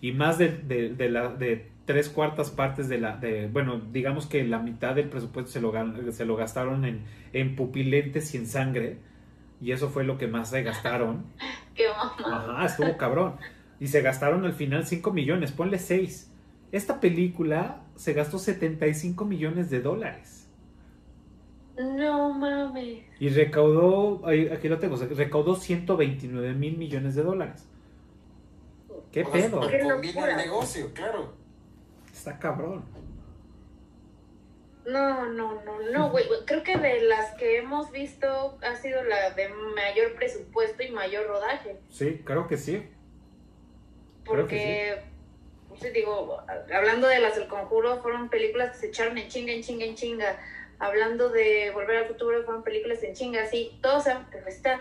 y 0.00 0.10
más 0.10 0.36
de, 0.36 0.96
la, 1.08 1.28
de 1.28 1.70
tres 1.88 2.10
cuartas 2.10 2.50
partes 2.50 2.86
de 2.90 2.98
la, 2.98 3.16
de, 3.16 3.48
bueno, 3.48 3.80
digamos 3.80 4.26
que 4.26 4.44
la 4.44 4.58
mitad 4.58 4.94
del 4.94 5.08
presupuesto 5.08 5.50
se 5.50 5.62
lo, 5.62 5.72
se 6.12 6.26
lo 6.26 6.36
gastaron 6.36 6.84
en, 6.84 7.04
en 7.32 7.56
pupilentes 7.56 8.34
y 8.34 8.36
en 8.36 8.46
sangre 8.46 8.98
y 9.58 9.72
eso 9.72 9.88
fue 9.88 10.04
lo 10.04 10.18
que 10.18 10.26
más 10.26 10.50
se 10.50 10.62
gastaron. 10.62 11.24
qué 11.74 11.86
mamá. 11.88 12.56
Ajá, 12.56 12.66
estuvo 12.66 12.98
cabrón. 12.98 13.36
Y 13.80 13.86
se 13.86 14.02
gastaron 14.02 14.44
al 14.44 14.52
final 14.52 14.84
5 14.86 15.10
millones, 15.12 15.50
ponle 15.50 15.78
6. 15.78 16.30
Esta 16.72 17.00
película 17.00 17.80
se 17.96 18.12
gastó 18.12 18.38
75 18.38 19.24
millones 19.24 19.70
de 19.70 19.80
dólares. 19.80 20.50
No 21.78 22.34
mames. 22.34 23.04
Y 23.18 23.30
recaudó, 23.30 24.26
aquí 24.26 24.68
lo 24.68 24.78
tengo, 24.78 24.96
recaudó 24.96 25.54
129 25.54 26.52
mil 26.52 26.76
millones 26.76 27.14
de 27.14 27.22
dólares. 27.22 27.66
¿Qué 29.10 29.24
O 29.24 29.32
sea, 29.38 29.50
pedo? 29.50 29.60
Qué 29.66 29.80
combina 29.80 30.26
locura. 30.26 30.30
el 30.30 30.36
negocio, 30.36 30.92
claro. 30.92 31.47
Está 32.18 32.36
cabrón. 32.36 32.84
No, 34.84 35.26
no, 35.28 35.62
no, 35.62 35.80
no, 35.92 36.10
güey. 36.10 36.24
Creo 36.46 36.64
que 36.64 36.76
de 36.76 37.02
las 37.02 37.36
que 37.36 37.58
hemos 37.58 37.92
visto 37.92 38.58
ha 38.60 38.74
sido 38.74 39.04
la 39.04 39.30
de 39.30 39.48
mayor 39.48 40.16
presupuesto 40.16 40.82
y 40.82 40.90
mayor 40.90 41.28
rodaje. 41.28 41.76
Sí, 41.88 42.20
creo 42.24 42.48
que 42.48 42.56
sí. 42.56 42.88
Creo 44.24 44.40
Porque, 44.40 44.98
pues, 45.68 45.80
sí, 45.80 45.90
digo, 45.90 46.42
hablando 46.74 47.06
de 47.06 47.20
las 47.20 47.36
del 47.36 47.46
conjuro, 47.46 48.02
fueron 48.02 48.28
películas 48.30 48.72
que 48.72 48.78
se 48.78 48.86
echaron 48.88 49.16
en 49.16 49.28
chinga, 49.28 49.52
en 49.52 49.62
chinga, 49.62 49.84
en 49.84 49.94
chinga. 49.94 50.40
Hablando 50.80 51.28
de 51.28 51.70
Volver 51.70 51.98
al 51.98 52.06
Futuro, 52.06 52.42
fueron 52.42 52.64
películas 52.64 53.00
en 53.04 53.14
chinga, 53.14 53.44
así. 53.44 53.78
Todo, 53.80 53.98
o 53.98 54.00
sea, 54.00 54.26
pero 54.32 54.48
está 54.48 54.80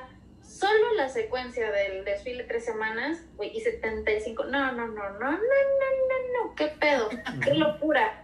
solo 0.59 0.93
la 0.95 1.09
secuencia 1.09 1.71
del 1.71 2.03
desfile 2.05 2.43
tres 2.43 2.65
semanas, 2.65 3.23
güey, 3.35 3.55
y 3.55 3.61
75. 3.61 4.45
No, 4.45 4.71
no, 4.71 4.87
no, 4.87 4.93
no, 4.93 5.09
no, 5.19 5.31
no, 5.31 5.37
no, 5.37 6.45
no, 6.45 6.55
qué 6.55 6.67
pedo, 6.79 7.09
qué 7.43 7.53
locura. 7.53 8.23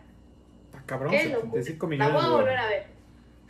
Está 0.68 0.81
cabrón, 0.85 1.11
Qué 1.11 1.19
75 1.23 1.88
locura. 1.88 1.97
La 1.97 2.14
millones 2.14 2.14
voy 2.14 2.22
de 2.22 2.27
a 2.27 2.38
volver 2.41 2.57
a 2.57 2.68
ver. 2.68 2.85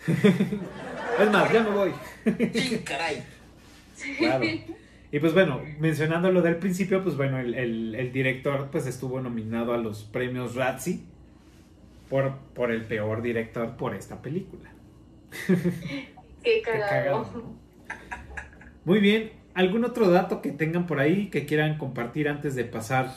Es 1.24 1.32
más, 1.32 1.52
ya 1.54 1.64
me 1.64 1.70
voy. 1.70 1.94
Sí, 2.54 2.80
caray. 2.86 3.24
Claro. 4.18 4.44
Y 5.12 5.20
pues 5.20 5.34
bueno, 5.34 5.62
mencionando 5.80 6.32
lo 6.32 6.42
del 6.42 6.58
principio, 6.58 7.04
pues 7.04 7.16
bueno, 7.16 7.40
el, 7.40 7.54
el- 7.54 7.96
el 7.96 8.12
director 8.12 8.70
pues 8.72 8.86
estuvo 8.88 9.22
nominado 9.22 9.74
a 9.74 9.78
los 9.78 10.04
premios 10.04 10.56
Razzie 10.56 11.00
por, 12.10 12.36
por 12.56 12.72
el 12.72 12.84
peor 12.86 13.22
director 13.22 13.78
por 13.78 13.96
esta 13.96 14.22
película. 14.22 14.72
Qué 15.48 16.08
Qué 16.44 16.62
cagado. 16.62 16.90
cagado, 16.90 17.32
¿no? 17.36 17.64
Muy 18.86 19.00
bien, 19.00 19.32
¿algún 19.54 19.86
otro 19.86 20.10
dato 20.10 20.42
que 20.42 20.52
tengan 20.52 20.88
por 20.88 21.00
ahí 21.00 21.30
que 21.30 21.46
quieran 21.46 21.78
compartir 21.78 22.28
antes 22.28 22.56
de 22.56 22.66
pasar 22.66 23.12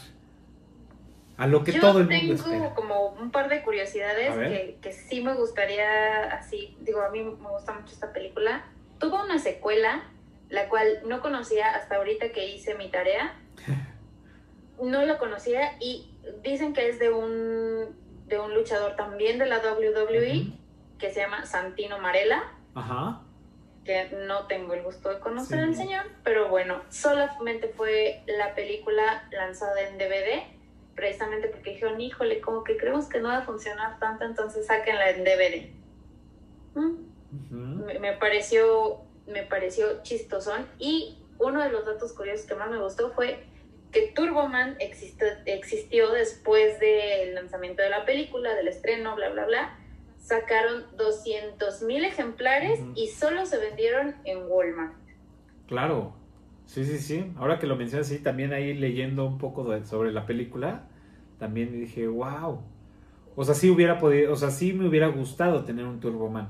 a 1.36 1.46
lo 1.46 1.64
que 1.64 1.72
Yo 1.72 1.80
todo 1.80 1.98
el 2.00 2.06
mundo 2.08 2.18
tengo 2.20 2.34
espera? 2.34 2.74
como 2.74 3.08
un 3.10 3.30
par 3.30 3.48
de 3.48 3.62
curiosidades 3.62 4.34
que, 4.34 4.78
que 4.80 4.92
sí 4.92 5.22
me 5.22 5.34
gustaría, 5.34 6.30
así, 6.32 6.76
digo, 6.80 7.02
a 7.02 7.10
mí 7.10 7.22
me 7.22 7.50
gusta 7.50 7.72
mucho 7.72 7.92
esta 7.92 8.12
película. 8.12 8.64
Tuvo 8.98 9.22
una 9.22 9.38
secuela, 9.38 10.04
la 10.48 10.68
cual 10.68 11.00
no 11.06 11.20
conocía 11.20 11.74
hasta 11.74 11.96
ahorita 11.96 12.30
que 12.30 12.48
hice 12.48 12.74
mi 12.74 12.90
tarea. 12.90 13.34
No 14.78 15.06
lo 15.06 15.16
conocía 15.16 15.78
y 15.80 16.10
dicen 16.44 16.74
que 16.74 16.90
es 16.90 16.98
de 16.98 17.10
un, 17.10 17.96
de 18.26 18.38
un 18.38 18.52
luchador 18.52 18.94
también 18.94 19.38
de 19.38 19.46
la 19.46 19.56
WWE 19.60 20.52
que 20.98 21.10
se 21.10 21.20
llama 21.20 21.46
Santino 21.46 21.98
Marella 21.98 22.42
Ajá. 22.74 23.22
Que 23.86 24.10
no 24.26 24.46
tengo 24.46 24.74
el 24.74 24.82
gusto 24.82 25.08
de 25.08 25.20
conocer 25.20 25.58
Sí, 25.58 25.64
al 25.64 25.74
señor, 25.74 26.06
pero 26.24 26.48
bueno, 26.48 26.82
solamente 26.90 27.68
fue 27.68 28.22
la 28.26 28.54
película 28.54 29.28
lanzada 29.30 29.80
en 29.88 29.96
DVD, 29.96 30.42
precisamente 30.94 31.48
porque 31.48 31.70
dijeron, 31.70 32.00
híjole, 32.00 32.40
como 32.40 32.64
que 32.64 32.76
creemos 32.76 33.06
que 33.08 33.20
no 33.20 33.28
va 33.28 33.38
a 33.38 33.42
funcionar 33.42 33.98
tanto, 34.00 34.24
entonces 34.24 34.66
sáquenla 34.66 35.10
en 35.10 35.24
DVD. 35.24 35.70
Mm, 36.74 38.00
me 38.00 38.12
pareció, 38.14 39.02
me 39.26 39.44
pareció 39.44 40.02
chistosón 40.02 40.66
y 40.78 41.18
uno 41.38 41.62
de 41.62 41.70
los 41.70 41.86
datos 41.86 42.12
curiosos 42.12 42.46
que 42.46 42.54
más 42.54 42.68
me 42.68 42.78
gustó 42.78 43.12
fue 43.12 43.44
que 43.92 44.08
Turboman 44.08 44.76
existió, 44.80 45.28
existió 45.46 46.10
después 46.10 46.80
del 46.80 47.34
lanzamiento 47.34 47.82
de 47.82 47.90
la 47.90 48.04
película, 48.04 48.54
del 48.54 48.68
estreno, 48.68 49.14
bla, 49.14 49.30
bla, 49.30 49.46
bla. 49.46 49.78
Sacaron 50.26 50.86
200 50.96 51.82
mil 51.82 52.04
ejemplares 52.04 52.80
y 52.96 53.06
solo 53.06 53.46
se 53.46 53.58
vendieron 53.58 54.16
en 54.24 54.38
Walmart. 54.48 54.94
Claro. 55.68 56.14
Sí, 56.64 56.84
sí, 56.84 56.98
sí. 56.98 57.32
Ahora 57.36 57.60
que 57.60 57.68
lo 57.68 57.76
mencionas, 57.76 58.08
sí, 58.08 58.18
también 58.18 58.52
ahí 58.52 58.74
leyendo 58.74 59.24
un 59.24 59.38
poco 59.38 59.70
de- 59.70 59.84
sobre 59.86 60.10
la 60.10 60.26
película, 60.26 60.88
también 61.38 61.70
dije, 61.70 62.08
wow. 62.08 62.60
O 63.36 63.44
sea, 63.44 63.54
sí 63.54 63.70
hubiera 63.70 64.00
podido, 64.00 64.32
o 64.32 64.36
sea, 64.36 64.50
sí 64.50 64.72
me 64.72 64.88
hubiera 64.88 65.06
gustado 65.06 65.64
tener 65.64 65.84
un 65.84 66.00
Turboman, 66.00 66.48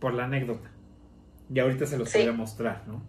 por 0.00 0.14
la 0.14 0.24
anécdota. 0.24 0.72
Y 1.54 1.60
ahorita 1.60 1.86
se 1.86 1.98
los 1.98 2.08
Sí. 2.10 2.18
voy 2.22 2.28
a 2.28 2.32
mostrar, 2.32 2.82
¿no? 2.88 3.02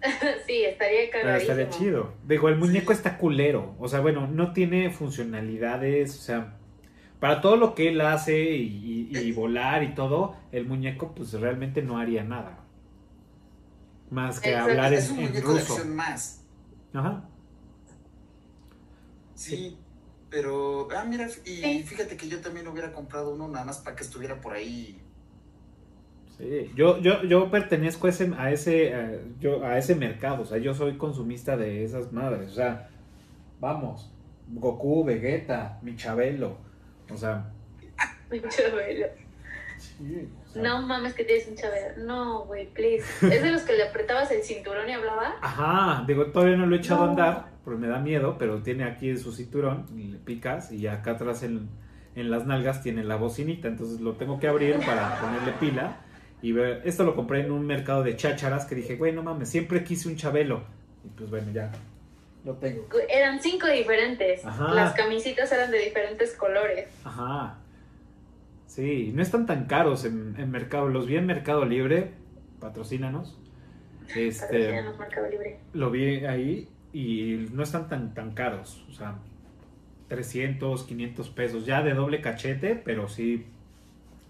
sí, 0.46 0.64
estaría 0.64 1.00
Pero 1.12 1.34
estaría 1.34 1.68
chido. 1.68 2.12
Digo, 2.26 2.48
el 2.48 2.56
muñeco 2.56 2.92
Sí. 2.92 2.96
está 2.96 3.18
culero. 3.18 3.74
O 3.78 3.88
sea, 3.88 4.00
bueno, 4.00 4.26
no 4.26 4.54
tiene 4.54 4.88
funcionalidades. 4.90 6.14
O 6.18 6.22
sea, 6.22 6.56
para 7.20 7.40
todo 7.40 7.56
lo 7.56 7.74
que 7.74 7.88
él 7.88 8.00
hace 8.00 8.50
y, 8.56 9.08
y- 9.10 9.18
y 9.28 9.32
volar 9.32 9.82
y 9.82 9.94
todo, 9.94 10.36
el 10.52 10.66
muñeco 10.66 11.14
pues 11.14 11.32
realmente 11.32 11.82
no 11.82 11.98
haría 11.98 12.24
nada. 12.24 12.58
Más 14.10 14.40
que 14.40 14.50
Exacto, 14.50 14.70
hablar 14.70 14.92
Es 14.94 15.10
en, 15.10 15.18
un 15.18 15.24
en 15.24 15.26
muñeco 15.28 15.48
de 15.54 15.60
ruso. 15.60 15.72
acción 15.74 15.96
más. 15.96 16.40
Ajá. 16.94 17.28
Sí, 19.34 19.76
pero. 20.30 20.88
Ah, 20.96 21.04
mira, 21.04 21.28
y 21.44 21.62
Sí. 21.62 21.82
fíjate 21.82 22.16
que 22.16 22.28
yo 22.28 22.40
también 22.40 22.66
hubiera 22.68 22.92
comprado 22.92 23.34
uno 23.34 23.48
nada 23.48 23.64
más 23.64 23.78
para 23.78 23.94
que 23.96 24.02
estuviera 24.04 24.40
por 24.40 24.54
ahí. 24.54 25.00
Sí, 26.38 26.70
yo, 26.74 26.98
yo, 27.00 27.22
yo 27.24 27.50
pertenezco 27.50 28.06
a 28.06 28.10
ese, 28.10 28.30
a 28.36 28.50
ese, 28.52 28.88
eh, 28.92 29.20
yo, 29.40 29.64
a 29.64 29.78
ese 29.78 29.94
mercado, 29.94 30.42
o 30.42 30.44
sea, 30.44 30.58
yo 30.58 30.74
soy 30.74 30.98
consumista 30.98 31.56
de 31.56 31.82
esas 31.82 32.12
madres, 32.12 32.50
o 32.52 32.54
sea, 32.54 32.90
vamos, 33.60 34.12
Goku, 34.48 35.04
Vegeta, 35.04 35.78
mi 35.82 35.96
Chabelo, 35.96 36.58
o 37.12 37.16
sea, 37.16 37.50
Un 38.30 38.42
chabelo. 38.48 39.06
sí, 39.78 40.28
o 40.44 40.48
sea, 40.48 40.62
No 40.62 40.82
mames 40.82 41.14
que 41.14 41.24
tienes 41.24 41.46
un 41.48 41.54
chabelo. 41.56 42.04
No, 42.04 42.44
güey, 42.46 42.66
please. 42.72 43.04
¿Es 43.22 43.42
de 43.42 43.50
los 43.50 43.62
que 43.62 43.74
le 43.74 43.84
apretabas 43.84 44.30
el 44.30 44.42
cinturón 44.42 44.88
y 44.88 44.92
hablaba? 44.92 45.36
Ajá, 45.40 46.04
digo, 46.06 46.26
todavía 46.26 46.56
no 46.56 46.66
lo 46.66 46.76
he 46.76 46.78
echado 46.78 47.04
a 47.04 47.10
andar, 47.10 47.46
porque 47.64 47.78
me 47.80 47.88
da 47.88 47.98
miedo, 47.98 48.36
pero 48.38 48.62
tiene 48.62 48.84
aquí 48.84 49.16
su 49.16 49.32
cinturón, 49.32 49.86
y 49.96 50.04
le 50.08 50.18
picas, 50.18 50.72
y 50.72 50.86
acá 50.86 51.12
atrás 51.12 51.42
en, 51.42 51.68
en 52.14 52.30
las 52.30 52.46
nalgas 52.46 52.82
tiene 52.82 53.04
la 53.04 53.16
bocinita, 53.16 53.68
entonces 53.68 54.00
lo 54.00 54.14
tengo 54.14 54.38
que 54.40 54.48
abrir 54.48 54.76
para 54.84 55.20
ponerle 55.20 55.52
pila, 55.60 55.98
y 56.42 56.52
ver, 56.52 56.82
esto 56.84 57.04
lo 57.04 57.14
compré 57.16 57.40
en 57.40 57.50
un 57.50 57.66
mercado 57.66 58.02
de 58.02 58.16
chácharas, 58.16 58.66
que 58.66 58.74
dije, 58.74 58.96
güey, 58.96 59.12
no 59.12 59.22
mames, 59.22 59.48
siempre 59.48 59.82
quise 59.84 60.08
un 60.08 60.16
Chabelo, 60.16 60.64
y 61.04 61.08
pues 61.08 61.30
bueno, 61.30 61.50
ya, 61.52 61.70
lo 62.46 62.54
tengo. 62.54 62.86
Eran 63.10 63.40
cinco 63.42 63.66
diferentes. 63.66 64.46
Ajá. 64.46 64.72
Las 64.72 64.94
camisitas 64.94 65.50
eran 65.50 65.70
de 65.72 65.78
diferentes 65.78 66.32
colores. 66.34 66.88
Ajá. 67.04 67.58
Sí, 68.66 69.10
no 69.12 69.20
están 69.20 69.46
tan 69.46 69.66
caros 69.66 70.04
en, 70.04 70.36
en 70.38 70.50
mercado. 70.50 70.88
Los 70.88 71.06
vi 71.06 71.16
en 71.16 71.26
Mercado 71.26 71.64
Libre, 71.64 72.12
patrocínanos. 72.60 73.36
Este, 74.14 74.46
Patrocínanos, 74.46 74.98
Mercado 74.98 75.28
Libre. 75.28 75.58
lo 75.72 75.90
vi 75.90 76.24
ahí 76.24 76.68
y 76.92 77.48
no 77.50 77.64
están 77.64 77.88
tan, 77.88 78.14
tan 78.14 78.30
caros. 78.32 78.86
O 78.88 78.92
sea, 78.92 79.16
300, 80.08 80.84
500 80.84 81.28
pesos. 81.30 81.66
Ya 81.66 81.82
de 81.82 81.94
doble 81.94 82.20
cachete, 82.20 82.76
pero 82.76 83.08
sí 83.08 83.44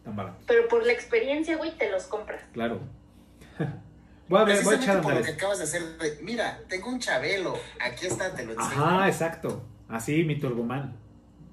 tan 0.04 0.16
baratos. 0.16 0.42
Pero 0.46 0.68
por 0.68 0.86
la 0.86 0.92
experiencia, 0.92 1.56
güey, 1.58 1.76
te 1.76 1.90
los 1.90 2.04
compras. 2.04 2.42
Claro. 2.54 2.80
voy 4.28 4.40
a 4.40 4.44
ver, 4.44 4.62
voy 4.64 4.74
a 4.74 4.78
echar 4.78 5.00
por 5.02 5.14
lo 5.14 5.22
que 5.22 5.28
eso. 5.30 5.36
acabas 5.36 5.58
de 5.58 5.64
hacer. 5.64 5.82
de, 5.98 6.18
Mira, 6.22 6.60
tengo 6.68 6.88
un 6.88 6.98
chabelo. 7.00 7.58
Aquí 7.80 8.06
está, 8.06 8.34
te 8.34 8.44
lo 8.44 8.52
enseño. 8.52 8.84
Ajá, 8.84 9.08
exacto. 9.08 9.62
Así, 9.88 10.24
mi 10.24 10.38
Turboman. 10.38 10.96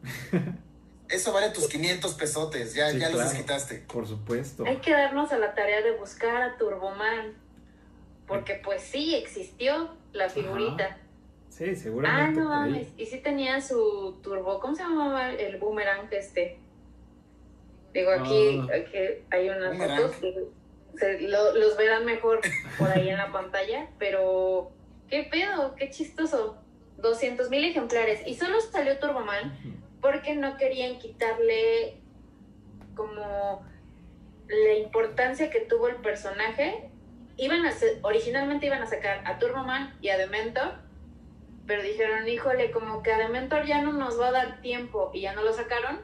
Eso 1.09 1.31
vale 1.31 1.49
tus 1.49 1.67
500 1.67 2.13
pesotes. 2.15 2.73
Ya, 2.73 2.89
Sí, 2.89 2.97
ya 2.99 3.09
los 3.09 3.15
claro. 3.17 3.29
desquitaste. 3.29 3.75
Por 3.91 4.07
supuesto. 4.07 4.65
Hay 4.65 4.77
que 4.77 4.91
darnos 4.91 5.31
a 5.31 5.37
la 5.37 5.53
tarea 5.53 5.81
de 5.81 5.91
buscar 5.97 6.41
a 6.41 6.57
Turboman. 6.57 7.33
Porque 8.27 8.59
pues 8.63 8.81
sí, 8.81 9.13
existió 9.15 9.95
la 10.13 10.29
figurita. 10.29 10.97
Sí, 11.49 11.65
Ah, 11.71 11.75
seguramente. 11.75 12.39
no 12.39 12.47
por 12.47 12.53
ahí. 12.55 12.71
mames. 12.71 12.87
Y 12.97 13.05
sí 13.05 13.19
tenía 13.19 13.61
su 13.61 14.17
turbo. 14.23 14.59
¿Cómo 14.59 14.73
se 14.75 14.81
llamaba 14.83 15.29
el 15.31 15.57
boomerang 15.57 16.07
este? 16.11 16.57
Digo, 17.93 18.09
aquí, 18.11 18.59
Ah. 18.63 18.75
aquí 18.75 18.97
hay 19.29 19.49
unas 19.49 19.69
Boomerang. 19.77 20.01
fotos. 20.01 20.33
Los 21.21 21.77
verán 21.77 22.05
mejor 22.05 22.41
por 22.77 22.89
ahí 22.89 23.09
en 23.09 23.17
la 23.17 23.31
pantalla. 23.31 23.87
Pero, 23.99 24.71
¿qué 25.09 25.23
pedo? 25.23 25.75
Qué 25.75 25.89
chistoso. 25.89 26.57
200 26.97 27.49
mil 27.49 27.63
ejemplares. 27.65 28.25
Y 28.25 28.35
solo 28.35 28.61
salió 28.61 28.97
Turboman 28.99 29.57
porque 30.01 30.35
no 30.35 30.55
querían 30.57 30.99
quitarle 30.99 31.97
como 32.95 33.65
la 34.47 34.73
importancia 34.75 35.49
que 35.49 35.61
tuvo 35.61 35.87
el 35.87 35.95
personaje. 35.97 36.89
Iban 37.37 37.65
a 37.65 37.69
hacer- 37.69 37.99
originalmente 38.03 38.67
iban 38.67 38.81
a 38.83 38.85
sacar 38.87 39.21
a 39.25 39.39
Turboman 39.39 39.97
y 40.01 40.09
a 40.09 40.17
Dementor, 40.17 40.75
pero 41.65 41.81
dijeron, 41.81 42.27
híjole, 42.27 42.71
como 42.71 43.01
que 43.01 43.11
a 43.11 43.17
Dementor 43.17 43.65
ya 43.65 43.81
no 43.81 43.91
nos 43.93 44.19
va 44.19 44.27
a 44.27 44.31
dar 44.31 44.61
tiempo 44.61 45.09
y 45.13 45.21
ya 45.21 45.33
no 45.33 45.41
lo 45.43 45.51
sacaron, 45.51 45.99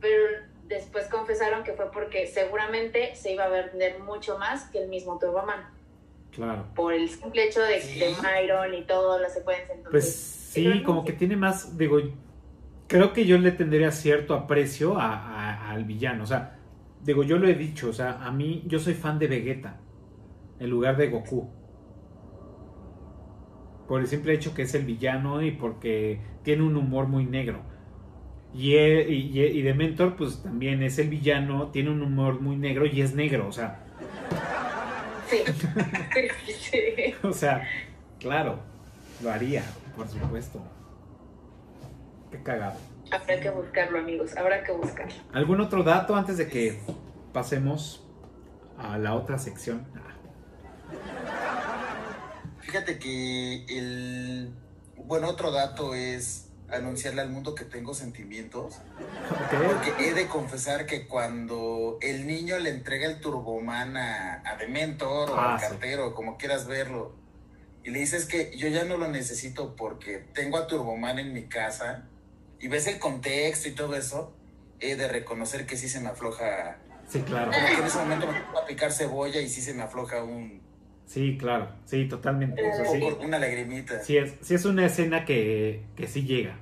pero 0.00 0.42
después 0.68 1.06
confesaron 1.08 1.62
que 1.64 1.72
fue 1.72 1.90
porque 1.90 2.26
seguramente 2.26 3.14
se 3.14 3.32
iba 3.32 3.44
a 3.44 3.48
vender 3.48 4.00
mucho 4.00 4.38
más 4.38 4.64
que 4.70 4.82
el 4.82 4.88
mismo 4.88 5.18
Turboman, 5.18 5.68
Claro. 6.32 6.64
por 6.74 6.92
el 6.92 7.08
simple 7.08 7.44
hecho 7.48 7.60
de, 7.62 7.80
¿Sí? 7.80 7.98
de 8.00 8.10
Myron 8.22 8.74
y 8.74 8.82
toda 8.84 9.20
la 9.20 9.28
secuencia. 9.28 9.74
Entonces, 9.74 9.90
Pues 9.90 10.14
sí, 10.14 10.82
como 10.82 11.00
"No, 11.00 11.04
que 11.04 11.12
sí". 11.12 11.18
tiene 11.18 11.36
más, 11.36 11.76
digo, 11.78 11.98
creo 12.88 13.12
que 13.12 13.24
yo 13.26 13.38
le 13.38 13.52
tendría 13.52 13.90
cierto 13.92 14.34
aprecio 14.34 14.98
a- 14.98 15.14
a- 15.14 15.70
al 15.70 15.84
villano. 15.84 16.24
O 16.24 16.26
sea, 16.26 16.58
digo, 17.02 17.22
yo 17.22 17.38
lo 17.38 17.46
he 17.48 17.54
dicho, 17.54 17.88
o 17.90 17.92
sea, 17.92 18.24
a 18.24 18.30
mí, 18.30 18.62
yo 18.66 18.78
soy 18.78 18.94
fan 18.94 19.18
de 19.18 19.28
Vegeta 19.28 19.78
en 20.58 20.70
lugar 20.70 20.96
de 20.96 21.08
Goku. 21.08 21.50
Por 23.88 24.00
el 24.00 24.06
simple 24.06 24.32
hecho 24.32 24.54
que 24.54 24.62
es 24.62 24.74
el 24.74 24.84
villano 24.84 25.42
y 25.42 25.50
porque 25.50 26.20
tiene 26.42 26.62
un 26.62 26.76
humor 26.76 27.06
muy 27.06 27.26
negro. 27.26 27.60
Y, 28.54 28.76
él- 28.76 29.10
y, 29.12 29.40
y- 29.40 29.46
y 29.58 29.62
Dementor, 29.62 30.14
pues 30.16 30.42
también 30.42 30.82
es 30.82 30.98
el 30.98 31.08
villano, 31.08 31.68
tiene 31.72 31.90
un 31.90 32.02
humor 32.02 32.40
muy 32.40 32.56
negro 32.56 32.86
y 32.86 33.00
es 33.00 33.14
negro, 33.14 33.48
o 33.48 33.52
sea, 33.52 33.80
Sí. 35.28 35.38
Sí, 36.46 36.52
sí. 36.70 37.14
o 37.26 37.32
sea, 37.32 37.66
claro, 38.20 38.60
lo 39.22 39.30
haría, 39.32 39.64
por 39.96 40.06
supuesto. 40.08 40.62
Qué 42.30 42.42
cagado. 42.42 42.78
Habrá 43.10 43.40
que 43.40 43.50
buscarlo, 43.50 43.98
amigos. 43.98 44.36
Habrá 44.36 44.62
que 44.64 44.72
buscarlo. 44.72 45.14
¿Algún 45.32 45.60
otro 45.60 45.82
dato 45.82 46.14
antes 46.16 46.36
de 46.38 46.48
que 46.48 46.78
pasemos 47.32 48.06
a 48.78 48.98
la 48.98 49.14
otra 49.14 49.38
sección? 49.38 49.86
Ah, 49.96 50.14
Fíjate 52.60 52.98
que 52.98 53.64
el. 53.68 54.50
Bueno, 55.04 55.28
otro 55.28 55.50
dato 55.52 55.94
es 55.94 56.43
anunciarle 56.76 57.20
al 57.22 57.30
mundo 57.30 57.54
que 57.54 57.64
tengo 57.64 57.94
sentimientos. 57.94 58.76
Porque 59.50 59.92
he 60.08 60.14
de 60.14 60.26
confesar 60.26 60.86
que 60.86 61.06
cuando 61.06 61.98
el 62.00 62.26
niño 62.26 62.58
le 62.58 62.70
entrega 62.70 63.06
el 63.06 63.20
turboman 63.20 63.96
a, 63.96 64.42
a 64.44 64.56
Dementor 64.56 65.30
o 65.30 65.36
Ah, 65.38 65.54
al 65.54 65.60
sí. 65.60 65.66
cartero, 65.68 66.14
como 66.14 66.36
quieras 66.36 66.66
verlo, 66.66 67.14
y 67.82 67.90
le 67.90 67.98
dices 67.98 68.24
que 68.26 68.56
yo 68.56 68.68
ya 68.68 68.84
no 68.84 68.96
lo 68.96 69.08
necesito 69.08 69.76
porque 69.76 70.24
tengo 70.32 70.56
a 70.56 70.66
Turboman 70.66 71.18
en 71.18 71.32
mi 71.34 71.44
casa, 71.44 72.08
y 72.58 72.68
ves 72.68 72.86
el 72.86 72.98
contexto 72.98 73.68
y 73.68 73.72
todo 73.72 73.94
eso, 73.94 74.34
he 74.80 74.96
de 74.96 75.06
reconocer 75.08 75.66
que 75.66 75.76
sí 75.76 75.88
se 75.88 76.00
me 76.00 76.08
afloja. 76.08 76.78
Sí, 77.06 77.20
claro. 77.20 77.52
En 77.52 77.84
ese 77.84 77.98
momento 77.98 78.26
me 78.26 78.38
a 78.38 78.64
picar 78.66 78.90
cebolla 78.90 79.38
y 79.40 79.48
sí 79.50 79.60
se 79.60 79.74
me 79.74 79.82
afloja 79.82 80.22
un, 80.24 80.62
Sí, 81.06 81.36
claro. 81.38 81.68
Sí, 81.84 82.08
totalmente. 82.08 82.62
O 82.66 82.74
sea, 82.74 82.90
un 82.90 82.92
sí, 82.92 83.00
poco- 83.00 83.22
una 83.22 83.38
lagrimita. 83.38 84.02
sí 84.02 84.16
es, 84.16 84.32
sí 84.40 84.54
es 84.54 84.64
una 84.64 84.86
escena 84.86 85.26
que, 85.26 85.82
que 85.96 86.06
sí 86.06 86.22
llega. 86.24 86.56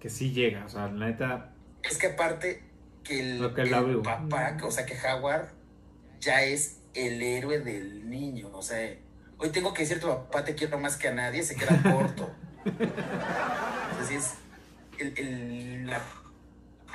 Que 0.00 0.08
sí 0.10 0.32
llega. 0.32 0.64
O 0.64 0.68
sea, 0.68 0.88
la 0.88 1.06
neta. 1.06 1.52
Es 1.82 1.98
que 1.98 2.08
aparte 2.08 2.62
que 3.04 3.20
el, 3.20 3.54
que 3.54 4.00
papá, 4.02 4.56
o 4.64 4.70
sea 4.70 4.84
que 4.86 4.96
Howard 5.06 5.48
ya 6.20 6.42
es 6.42 6.78
el 6.94 7.22
héroe 7.22 7.60
del 7.60 8.08
niño, 8.10 8.48
o 8.52 8.62
sea, 8.62 8.94
hoy 9.38 9.50
tengo 9.50 9.72
que 9.72 9.82
decir 9.82 10.00
tu 10.00 10.08
papá 10.08 10.42
te 10.44 10.54
quiero 10.54 10.78
más 10.78 10.96
que 10.96 11.08
a 11.08 11.14
nadie, 11.14 11.42
se 11.42 11.54
queda 11.54 11.80
corto. 11.82 12.28
Así 14.00 14.14
es 14.14 14.34
el- 14.98 15.16
el- 15.18 15.86
la, 15.86 16.00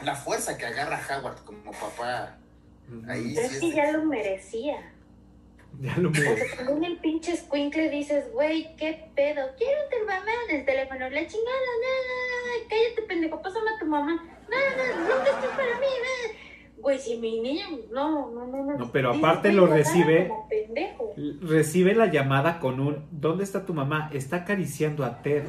la 0.03 0.15
fuerza 0.15 0.57
que 0.57 0.65
agarra 0.65 0.99
Howard 1.09 1.43
como 1.45 1.71
papá. 1.71 2.37
Ahí 3.07 3.33
Pero 3.35 3.47
sí 3.47 3.55
es 3.55 3.59
que 3.61 3.69
es- 3.69 3.75
ya 3.75 3.91
lo 3.93 4.03
merecía. 4.05 4.90
Ya 5.81 5.97
lo 5.97 6.11
en 6.13 6.83
el 6.83 6.97
pinche 6.97 7.35
squinkle 7.35 7.89
dices, 7.89 8.31
güey, 8.33 8.75
qué 8.75 9.09
pedo, 9.15 9.41
quiero 9.57 9.73
un 9.83 9.89
turboman 9.89 10.23
en 10.49 10.59
el 10.59 10.65
teléfono, 10.65 10.99
la 11.09 11.25
chingada, 11.27 11.71
nada, 11.81 12.67
cállate, 12.69 13.01
pendejo, 13.07 13.41
pásame 13.41 13.69
a 13.75 13.79
tu 13.79 13.85
mamá. 13.87 14.13
No, 14.13 14.57
no, 14.57 14.99
no, 15.01 15.07
¿dónde 15.15 15.29
estás 15.29 15.49
para 15.55 15.79
mí? 15.79 15.85
No. 15.87 16.81
Güey, 16.81 16.99
si 16.99 17.17
mi 17.17 17.39
niña, 17.39 17.65
no, 17.91 18.31
no, 18.31 18.47
no, 18.47 18.63
no. 18.65 18.77
No, 18.77 18.91
pero 18.91 19.11
aparte 19.13 19.51
lo 19.51 19.67
recibe- 19.67 20.27
como 20.27 20.49
pendejo. 20.49 21.13
Recibe 21.41 21.93
la 21.95 22.07
llamada 22.07 22.59
con 22.59 22.79
un 22.79 23.07
¿Dónde 23.11 23.43
está 23.43 23.65
tu 23.65 23.73
mamá? 23.73 24.09
Está 24.13 24.37
acariciando 24.37 25.05
a 25.05 25.21
Ted. 25.21 25.43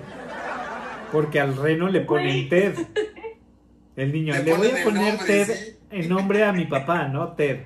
Porque 1.10 1.40
al 1.40 1.56
reno 1.56 1.88
le 1.88 2.00
ponen 2.02 2.26
Güey. 2.26 2.48
Ted. 2.48 2.74
El 3.96 4.12
niño, 4.12 4.34
Le 4.34 4.42
le 4.44 4.54
voy 4.54 4.68
a 4.68 4.84
poner 4.84 5.14
nombre, 5.14 5.26
Ted 5.26 5.46
sí. 5.46 5.76
en 5.90 6.08
nombre 6.08 6.44
a 6.44 6.52
mi 6.52 6.64
papá, 6.66 7.08
¿no? 7.08 7.32
Ted. 7.32 7.60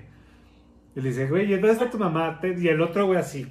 Y 0.96 1.00
le 1.02 1.10
dice, 1.10 1.26
güey, 1.26 1.46
¿dónde 1.50 1.72
está 1.72 1.90
tu 1.90 1.98
mamá? 1.98 2.40
Y 2.42 2.68
el 2.68 2.80
otro 2.80 3.04
güey 3.04 3.18
así, 3.18 3.46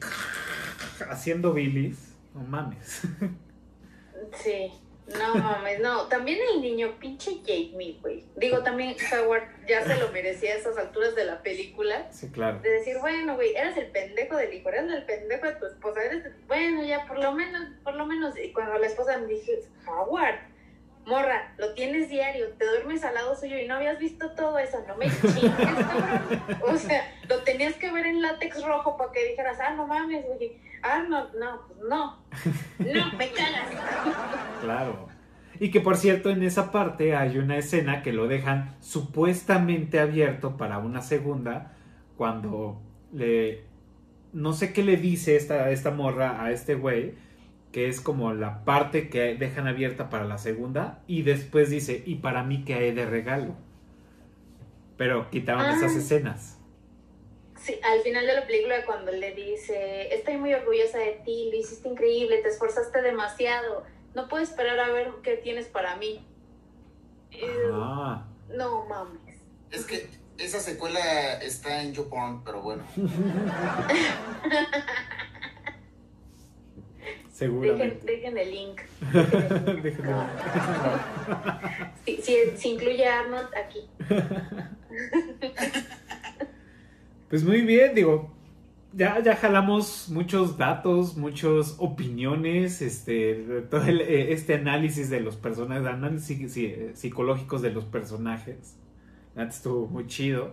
haciendo 1.09 1.53
bilis. 1.53 2.15
No 2.33 2.41
mames. 2.41 3.01
Sí. 4.43 4.71
No 5.19 5.35
mames, 5.35 5.79
no. 5.81 6.07
También 6.07 6.39
el 6.51 6.61
niño, 6.61 6.95
pinche 6.99 7.41
Jamie, 7.45 7.99
güey. 8.01 8.25
Digo, 8.35 8.63
también 8.63 8.95
Howard 9.13 9.43
ya 9.67 9.85
se 9.85 9.97
lo 9.99 10.11
merecía 10.11 10.53
a 10.53 10.57
esas 10.57 10.77
alturas 10.77 11.15
de 11.15 11.25
la 11.25 11.43
película. 11.43 12.11
Sí, 12.11 12.29
claro. 12.31 12.59
De 12.59 12.69
decir, 12.71 12.97
bueno, 12.99 13.35
güey, 13.35 13.55
eres 13.55 13.77
el 13.77 13.91
pendejo 13.91 14.35
del 14.35 14.53
hijo, 14.53 14.69
eres 14.69 14.91
el 14.91 15.05
pendejo 15.05 15.45
de 15.45 15.53
tu 15.53 15.67
esposa, 15.67 16.03
eres, 16.03 16.23
bueno, 16.47 16.83
ya 16.83 17.05
por 17.05 17.19
lo 17.19 17.33
menos, 17.33 17.61
por 17.83 17.93
lo 17.93 18.07
menos, 18.07 18.33
y 18.37 18.51
cuando 18.51 18.79
la 18.79 18.87
esposa 18.87 19.19
me 19.19 19.27
dije, 19.27 19.59
Howard, 19.87 20.39
morra, 21.05 21.53
lo 21.57 21.73
tienes 21.73 22.09
diario, 22.09 22.49
te 22.57 22.65
duermes 22.65 23.03
al 23.03 23.13
lado 23.13 23.35
suyo 23.35 23.57
y 23.57 23.67
no 23.67 23.75
habías 23.75 23.99
visto 23.99 24.31
todo 24.31 24.57
eso, 24.57 24.77
no 24.87 24.95
me 24.97 25.05
chingues, 25.09 25.51
cabrón. 25.85 26.39
O 26.67 26.77
sea, 26.77 27.03
lo 27.29 27.39
tenías 27.43 27.75
que 27.75 27.91
ver 27.91 28.05
en 28.05 28.21
látex 28.21 28.63
rojo 28.63 28.97
para 28.97 29.11
que 29.11 29.29
dijeras, 29.29 29.57
ah, 29.59 29.73
no 29.75 29.87
mames, 29.87 30.25
güey, 30.25 30.57
ah, 30.81 31.03
no, 31.07 31.29
no, 31.33 31.61
pues 31.67 31.79
no, 31.87 32.17
no, 32.79 33.13
me 33.17 33.29
cagas. 33.29 33.69
Claro. 34.61 35.07
Y 35.59 35.71
que 35.71 35.79
por 35.79 35.95
cierto, 35.95 36.29
en 36.29 36.43
esa 36.43 36.71
parte 36.71 37.15
hay 37.15 37.37
una 37.37 37.57
escena 37.57 38.01
que 38.01 38.11
lo 38.11 38.27
dejan 38.27 38.75
supuestamente 38.81 39.99
abierto 39.99 40.57
para 40.57 40.79
una 40.79 41.01
segunda, 41.01 41.73
cuando 42.17 42.81
le... 43.13 43.63
No 44.33 44.51
sé 44.51 44.73
qué 44.73 44.83
le 44.83 44.97
dice 44.97 45.37
esta, 45.37 45.69
esta 45.69 45.91
morra 45.91 46.43
a 46.43 46.51
este 46.51 46.75
güey, 46.75 47.13
que 47.75 47.89
es 47.89 47.99
como 47.99 48.33
la 48.33 48.63
parte 48.63 49.09
que 49.09 49.35
dejan 49.35 49.67
abierta 49.67 50.09
para 50.09 50.23
la 50.23 50.37
segunda, 50.37 51.03
y 51.07 51.23
después 51.23 51.69
dice, 51.69 52.01
y 52.05 52.15
para 52.15 52.41
mí 52.41 52.63
que 52.63 52.73
hay 52.73 52.93
de 52.93 53.05
regalo. 53.05 53.53
Pero 54.95 55.29
quitaron 55.29 55.63
Ah. 55.65 55.75
esas 55.75 55.93
escenas. 55.93 56.57
Sí, 57.57 57.77
al 57.83 57.99
final 57.99 58.25
de 58.25 58.33
la 58.33 58.47
película 58.47 58.85
cuando 58.85 59.11
le 59.11 59.33
dice, 59.35 60.07
estoy 60.15 60.37
muy 60.37 60.53
orgullosa 60.53 60.99
de 60.99 61.19
ti, 61.25 61.49
lo 61.51 61.57
hiciste 61.57 61.89
increíble, 61.89 62.37
te 62.37 62.47
esforzaste 62.47 63.01
demasiado, 63.01 63.83
no 64.13 64.29
puedo 64.29 64.41
esperar 64.41 64.79
a 64.79 64.87
ver 64.93 65.09
qué 65.21 65.35
tienes 65.35 65.67
para 65.67 65.97
mí. 65.97 66.25
Eh, 67.31 67.45
Ah, 67.73 68.25
No 68.55 68.85
mames. 68.85 69.41
Es 69.69 69.83
que 69.83 70.07
esa 70.37 70.61
secuela 70.61 71.39
está 71.41 71.83
en 71.83 71.93
YouPorn, 71.93 72.41
pero 72.45 72.61
bueno. 72.61 72.83
Dejen, 77.39 77.51
seguramente. 77.51 78.05
dejen 78.05 78.37
el 78.37 78.51
link. 78.51 78.81
No. 80.03 80.27
Si, 82.05 82.17
si, 82.21 82.35
si 82.55 82.69
incluye 82.69 83.05
a 83.07 83.19
Arnold 83.21 83.49
aquí. 83.55 83.79
Pues 87.29 87.43
muy 87.43 87.61
bien, 87.61 87.95
digo, 87.95 88.31
ya, 88.93 89.19
ya 89.21 89.35
jalamos 89.35 90.07
muchos 90.09 90.57
datos, 90.57 91.17
muchas 91.17 91.75
opiniones, 91.79 92.81
este, 92.81 93.33
todo 93.69 93.83
el- 93.83 94.01
eh, 94.01 94.31
este 94.31 94.53
análisis 94.53 95.09
de 95.09 95.19
los 95.21 95.35
personajes, 95.35 95.85
análisis 95.87 96.55
eh, 96.57 96.91
psicológicos 96.93 97.61
de 97.63 97.71
los 97.71 97.83
personajes. 97.85 98.77
Antes 99.35 99.57
estuvo 99.57 99.87
muy 99.87 100.05
chido. 100.07 100.51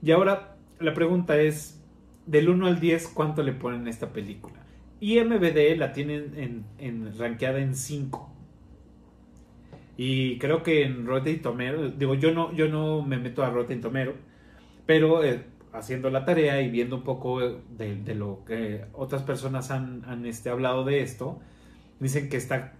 Y 0.00 0.12
ahora 0.12 0.56
la 0.78 0.94
pregunta 0.94 1.36
es, 1.40 1.80
del 2.26 2.48
1 2.48 2.66
al 2.68 2.78
10, 2.80 3.08
¿cuánto 3.08 3.42
le 3.42 3.52
ponen 3.52 3.86
a 3.86 3.90
esta 3.90 4.12
película? 4.12 4.54
IMBD 5.00 5.76
la 5.78 5.92
tienen 5.92 6.32
en, 6.36 6.64
en 6.78 7.18
rankeada 7.18 7.58
en 7.60 7.74
5. 7.74 8.30
Y 9.96 10.38
creo 10.38 10.62
que 10.62 10.84
en 10.84 11.06
Rotten 11.06 11.42
Tomatoes, 11.42 11.98
digo, 11.98 12.14
yo 12.14 12.32
no, 12.32 12.52
yo 12.52 12.68
no 12.68 13.02
me 13.02 13.18
meto 13.18 13.42
a 13.42 13.50
Rotten 13.50 13.80
Tomatoes, 13.80 14.16
pero 14.86 15.24
eh, 15.24 15.44
haciendo 15.72 16.10
la 16.10 16.24
tarea 16.24 16.62
y 16.62 16.70
viendo 16.70 16.96
un 16.96 17.02
poco 17.04 17.40
de, 17.40 18.14
lo 18.14 18.44
que 18.46 18.84
otras 18.94 19.22
personas 19.22 19.70
han, 19.70 20.04
han, 20.06 20.26
este, 20.26 20.50
hablado 20.50 20.84
de 20.84 21.02
esto, 21.02 21.40
dicen 22.00 22.28
que 22.28 22.36
está 22.38 22.74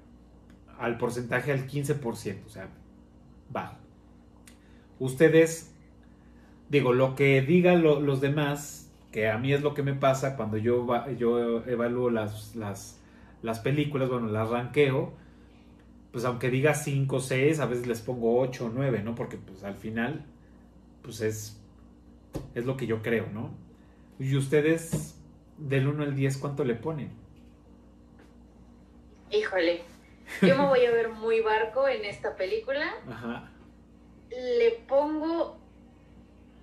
al 0.79 0.99
porcentaje 0.99 1.53
al 1.53 1.67
15%, 1.67 2.47
o 2.47 2.51
sea, 2.51 2.69
bajo. 3.51 3.77
Ustedes, 4.99 5.73
digo, 6.71 6.93
lo 6.93 7.15
que 7.15 7.43
digan 7.43 7.83
lo- 7.83 8.01
los 8.01 8.21
demás, 8.21 8.88
que 9.19 9.29
a 9.29 9.37
mí 9.37 9.53
es 9.53 9.63
lo 9.63 9.75
que 9.75 9.83
me 9.83 9.95
pasa 9.95 10.37
cuando 10.37 10.59
yo, 10.59 10.87
yo 11.17 11.65
evalúo 11.67 12.09
las, 12.09 12.55
las, 12.55 13.01
las 13.43 13.59
películas, 13.59 14.09
bueno, 14.09 14.29
las 14.29 14.49
ranqueo, 14.49 15.13
pues 16.13 16.25
aunque 16.25 16.51
diga 16.51 16.73
5 16.73 17.17
o 17.17 17.19
6, 17.19 17.59
a 17.59 17.67
veces 17.67 17.89
les 17.89 18.01
pongo 18.01 18.39
8 18.39 18.67
o 18.67 18.69
9, 18.69 19.03
¿no? 19.03 19.17
Porque 19.17 19.37
pues 19.37 19.65
al 19.65 19.75
final, 19.75 20.25
pues 21.03 21.21
es, 21.21 21.61
es 22.55 22.65
lo 22.65 22.77
que 22.77 22.87
yo 22.87 23.03
creo, 23.03 23.27
¿no? 23.33 23.51
Y 24.21 24.37
ustedes, 24.37 25.21
del 25.57 25.89
1 25.89 26.05
al 26.05 26.15
10, 26.15 26.39
¿cuánto 26.39 26.63
le 26.63 26.77
ponen? 26.77 27.11
Híjole, 29.33 29.83
yo 30.43 30.57
me 30.57 30.65
voy 30.65 30.85
a 30.87 30.93
ver 30.93 31.09
muy 31.09 31.41
barco 31.41 31.89
en 31.89 32.05
esta 32.05 32.37
película. 32.37 32.87
Ajá. 33.11 33.51
Le 34.31 34.71
pongo 34.87 35.59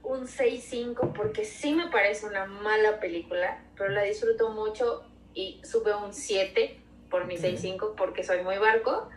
un 0.06 0.28
6-5 0.28 1.14
porque 1.14 1.46
sí 1.46 1.74
me 1.74 1.88
parece 1.90 2.26
una 2.26 2.46
mala 2.46 3.00
película, 3.00 3.64
pero 3.76 3.90
la 3.90 4.04
disfruto 4.04 4.50
mucho 4.52 5.04
y 5.34 5.60
sube 5.64 5.94
un 5.96 6.14
7 6.14 6.80
por 7.10 7.26
mi 7.26 7.38
6-5 7.38 7.96
porque 7.96 8.24
soy 8.24 8.42
muy 8.44 8.58
barco. 8.58 9.10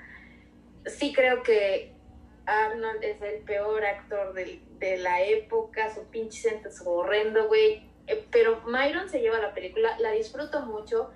Sí 0.86 1.12
creo 1.12 1.42
que 1.42 1.92
Arnold 2.46 3.04
es 3.04 3.20
el 3.22 3.42
peor 3.42 3.84
actor 3.84 4.32
del- 4.32 4.62
de, 4.78 4.96
la 4.96 5.22
época, 5.22 5.92
su 5.94 6.04
pinche 6.06 6.60
es 6.66 6.82
horrendo, 6.84 7.46
güey. 7.48 7.82
Eh, 8.06 8.24
Pero 8.30 8.62
Myron 8.66 9.08
se 9.08 9.20
lleva 9.20 9.38
la 9.38 9.52
película, 9.52 9.98
la 9.98 10.12
disfruto 10.12 10.62
mucho. 10.62 11.10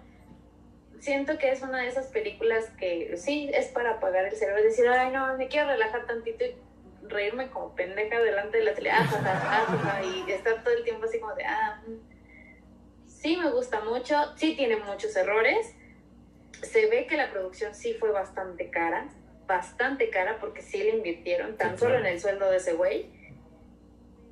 Siento 1.00 1.38
que 1.38 1.50
es 1.50 1.62
una 1.62 1.80
de 1.82 1.88
esas 1.88 2.08
películas 2.08 2.68
que 2.78 3.16
sí 3.16 3.50
es 3.52 3.68
para 3.68 3.92
apagar 3.92 4.26
el 4.26 4.36
cerebro, 4.36 4.62
decir, 4.62 4.86
ay 4.88 5.10
no, 5.10 5.36
me 5.36 5.48
quiero 5.48 5.68
relajar 5.68 6.06
tantito 6.06 6.44
y 6.44 6.54
reírme 7.08 7.50
como 7.50 7.74
pendeja 7.74 8.20
delante 8.20 8.58
de 8.58 8.64
la 8.64 8.74
tele, 8.74 8.90
ah, 8.90 9.08
ah, 9.10 9.66
jaja, 9.68 10.02
y 10.04 10.30
estar 10.32 10.62
todo 10.62 10.74
el 10.74 10.84
tiempo 10.84 11.04
así 11.06 11.18
como 11.20 11.34
de, 11.34 11.44
ah, 11.44 11.82
mm. 11.86 13.08
sí 13.08 13.36
me 13.36 13.50
gusta 13.50 13.80
mucho, 13.80 14.16
sí 14.36 14.54
tiene 14.56 14.76
muchos 14.76 15.14
errores, 15.16 15.74
se 16.62 16.86
ve 16.86 17.06
que 17.06 17.16
la 17.16 17.30
producción 17.30 17.74
sí 17.74 17.94
fue 17.94 18.10
bastante 18.10 18.70
cara, 18.70 19.08
bastante 19.46 20.10
cara 20.10 20.38
porque 20.40 20.62
sí 20.62 20.78
le 20.78 20.90
invirtieron 20.90 21.56
tan 21.56 21.76
solo 21.78 21.98
en 21.98 22.06
el 22.06 22.20
sueldo 22.20 22.50
de 22.50 22.56
ese 22.58 22.74
güey, 22.74 23.10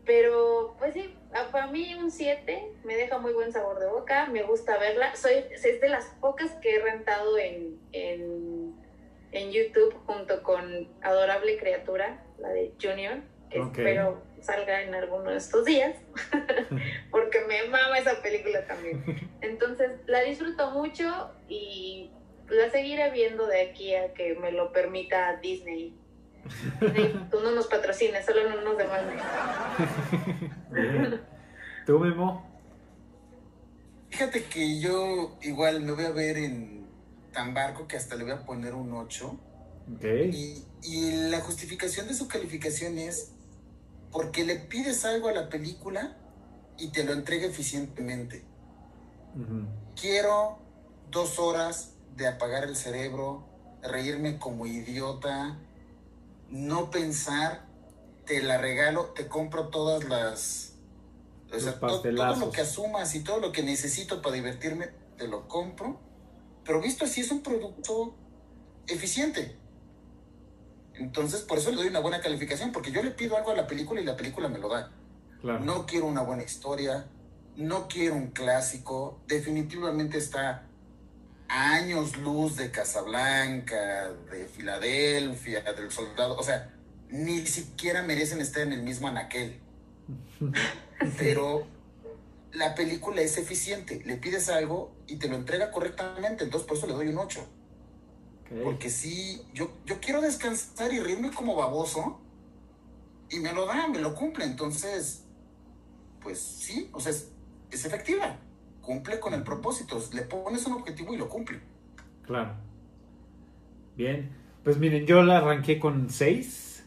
pero 0.05 0.75
pues 0.79 0.95
sí, 0.95 1.15
a- 1.33 1.51
para 1.51 1.67
mí 1.69 1.95
un 1.95 2.11
7 2.11 2.73
me 2.85 2.97
deja 2.97 3.19
muy 3.19 3.33
buen 3.33 3.53
sabor 3.53 3.79
de 3.79 3.87
boca, 3.87 4.27
me 4.27 4.43
gusta 4.43 4.79
verla, 4.79 5.15
soy 5.15 5.35
es 5.53 5.81
de 5.81 5.89
las 5.89 6.07
pocas 6.21 6.51
que 6.63 6.77
he 6.77 6.79
rentado 6.81 7.39
en, 7.39 7.79
en, 7.93 8.50
en 9.33 9.53
YouTube 9.53 9.95
junto 10.07 10.43
con 10.43 10.89
Adorable 11.03 11.59
Criatura, 11.59 12.25
la 12.39 12.49
de 12.49 12.73
Junior, 12.81 13.21
que 13.51 13.61
espero 13.61 14.23
salga 14.43 14.83
en 14.83 14.95
alguno 14.95 15.31
de 15.31 15.37
estos 15.37 15.65
días, 15.65 15.97
porque 17.11 17.41
me 17.47 17.65
mama 17.69 17.99
esa 17.99 18.21
película 18.23 18.67
también. 18.67 19.05
Entonces 19.41 19.91
la 20.07 20.21
disfruto 20.23 20.71
mucho 20.71 21.31
y 21.49 22.11
la 22.49 22.71
seguiré 22.71 23.11
viendo 23.11 23.47
de 23.47 23.63
aquí 23.63 23.95
a 23.95 24.13
que 24.15 24.35
me 24.35 24.53
lo 24.53 24.73
permita 24.73 25.37
Disney. 25.37 25.95
Disney, 26.81 27.29
tú 27.31 27.41
no 27.41 27.53
nos 27.53 27.67
patrocines, 27.67 28.25
solo 28.25 28.49
no 28.49 28.61
nos 28.63 28.79
demandes. 28.79 29.23
¿Tú, 31.87 31.99
Memo? 31.99 32.49
Fíjate 34.09 34.45
que 34.45 34.81
yo 34.81 35.39
igual 35.43 35.83
me 35.83 35.93
voy 35.93 36.05
a 36.05 36.11
ver 36.11 36.37
en 36.39 36.80
tan 37.33 37.55
barco 37.55 37.87
que 37.87 37.97
hasta 37.97 38.17
le 38.17 38.25
voy 38.25 38.33
a 38.33 38.45
poner 38.45 38.75
un 38.75 38.93
8. 38.93 39.41
Ok. 39.97 40.05
Y, 40.33 40.65
y 40.83 41.13
la 41.31 41.41
justificación 41.41 42.09
de 42.09 42.15
su 42.15 42.29
calificación 42.29 42.99
es 42.99 43.33
porque 44.13 44.45
le 44.45 44.57
pides 44.57 45.05
algo 45.05 45.29
a 45.29 45.33
la 45.33 45.49
película 45.49 46.17
y 46.79 46.89
te 46.89 47.05
lo 47.05 47.13
entrega 47.13 47.47
eficientemente. 47.47 48.45
Quiero 49.95 50.59
dos 51.11 51.39
horas 51.39 51.93
de 52.17 52.27
apagar 52.27 52.65
el 52.65 52.75
cerebro, 52.75 53.47
reírme 53.83 54.39
como 54.39 54.67
idiota, 54.67 55.57
no 56.49 56.91
pensar, 56.91 57.67
te 58.27 58.43
la 58.43 58.59
regalo, 58.59 59.07
te 59.15 59.29
compro 59.29 59.69
todas 59.69 60.05
las... 60.05 60.75
O 61.53 61.59
sea, 61.59 61.79
todo 61.79 62.03
lo 62.11 62.51
que 62.51 62.61
asumas 62.61 63.15
y 63.15 63.21
todo 63.21 63.41
lo 63.41 63.53
que 63.53 63.63
necesito 63.63 64.23
para 64.23 64.37
divertirme, 64.37 64.89
te 65.17 65.27
lo 65.27 65.49
compro. 65.49 66.01
Pero 66.65 66.81
visto 66.81 67.05
así 67.05 67.21
es 67.21 67.31
un 67.31 67.43
producto 67.43 68.15
eficiente. 68.87 69.57
Entonces, 70.95 71.41
por 71.43 71.59
eso 71.59 71.71
le 71.71 71.77
doy 71.77 71.89
una 71.89 72.01
buena 72.01 72.21
calificación, 72.21 72.73
porque 72.73 72.93
yo 72.93 73.03
le 73.03 73.11
pido 73.11 73.37
algo 73.37 73.51
a 73.51 73.57
la 73.57 73.67
película 73.67 74.01
y 74.01 74.05
la 74.05 74.17
película 74.17 74.49
me 74.49 74.59
lo 74.59 74.69
da. 74.69 74.93
Claro. 75.41 75.61
No 75.61 75.87
quiero 75.87 76.07
una 76.07 76.21
buena 76.23 76.43
historia, 76.43 77.07
no 77.57 77.89
quiero 77.89 78.17
un 78.17 78.29
clásico, 78.29 79.21
definitivamente 79.27 80.19
está 80.19 80.67
a 81.49 81.73
años 81.73 82.17
luz 82.19 82.57
de 82.57 82.71
Casablanca, 82.71 84.13
de 84.31 84.47
Filadelfia, 84.47 85.63
del 85.73 85.91
Soldado, 85.91 86.37
o 86.37 86.43
sea, 86.43 86.75
ni 87.09 87.47
siquiera 87.47 88.03
merecen 88.03 88.41
estar 88.41 88.63
en 88.63 88.73
el 88.73 88.83
mismo 88.83 89.09
anaquel. 89.09 89.61
Pero 91.19 91.67
la 92.53 92.75
película 92.75 93.21
es 93.23 93.39
eficiente, 93.39 94.03
le 94.05 94.17
pides 94.17 94.49
algo 94.49 94.93
y 95.07 95.17
te 95.17 95.29
lo 95.29 95.37
entrega 95.37 95.71
correctamente, 95.71 96.45
entonces 96.45 96.67
por 96.67 96.77
eso 96.77 96.87
le 96.87 96.95
doy 96.95 97.09
un 97.09 97.19
8. 97.19 97.47
Porque 98.65 98.91
sí, 98.91 99.43
yo, 99.55 99.71
yo 99.87 100.01
quiero 100.01 100.21
descansar 100.21 100.93
y 100.93 100.99
reírme 100.99 101.31
como 101.31 101.55
baboso. 101.55 102.21
Y 103.31 103.39
me 103.39 103.53
lo 103.53 103.65
da, 103.65 103.87
me 103.87 104.01
lo 104.01 104.15
cumple. 104.17 104.45
Entonces, 104.45 105.25
pues 106.21 106.41
sí, 106.41 106.91
o 106.93 106.99
sea, 106.99 107.13
es, 107.13 107.31
es 107.71 107.85
efectiva. 107.85 108.39
Cumple 108.81 109.21
con 109.21 109.35
el 109.35 109.45
propósito. 109.45 110.03
Le 110.13 110.23
pones 110.23 110.67
un 110.67 110.73
objetivo 110.73 111.15
y 111.15 111.17
lo 111.17 111.29
cumple. 111.29 111.61
Claro. 112.23 112.55
Bien. 113.97 114.31
Pues 114.65 114.79
miren, 114.79 115.07
yo 115.07 115.23
la 115.23 115.39
arranqué 115.39 115.79
con 115.79 116.11
6. 116.11 116.85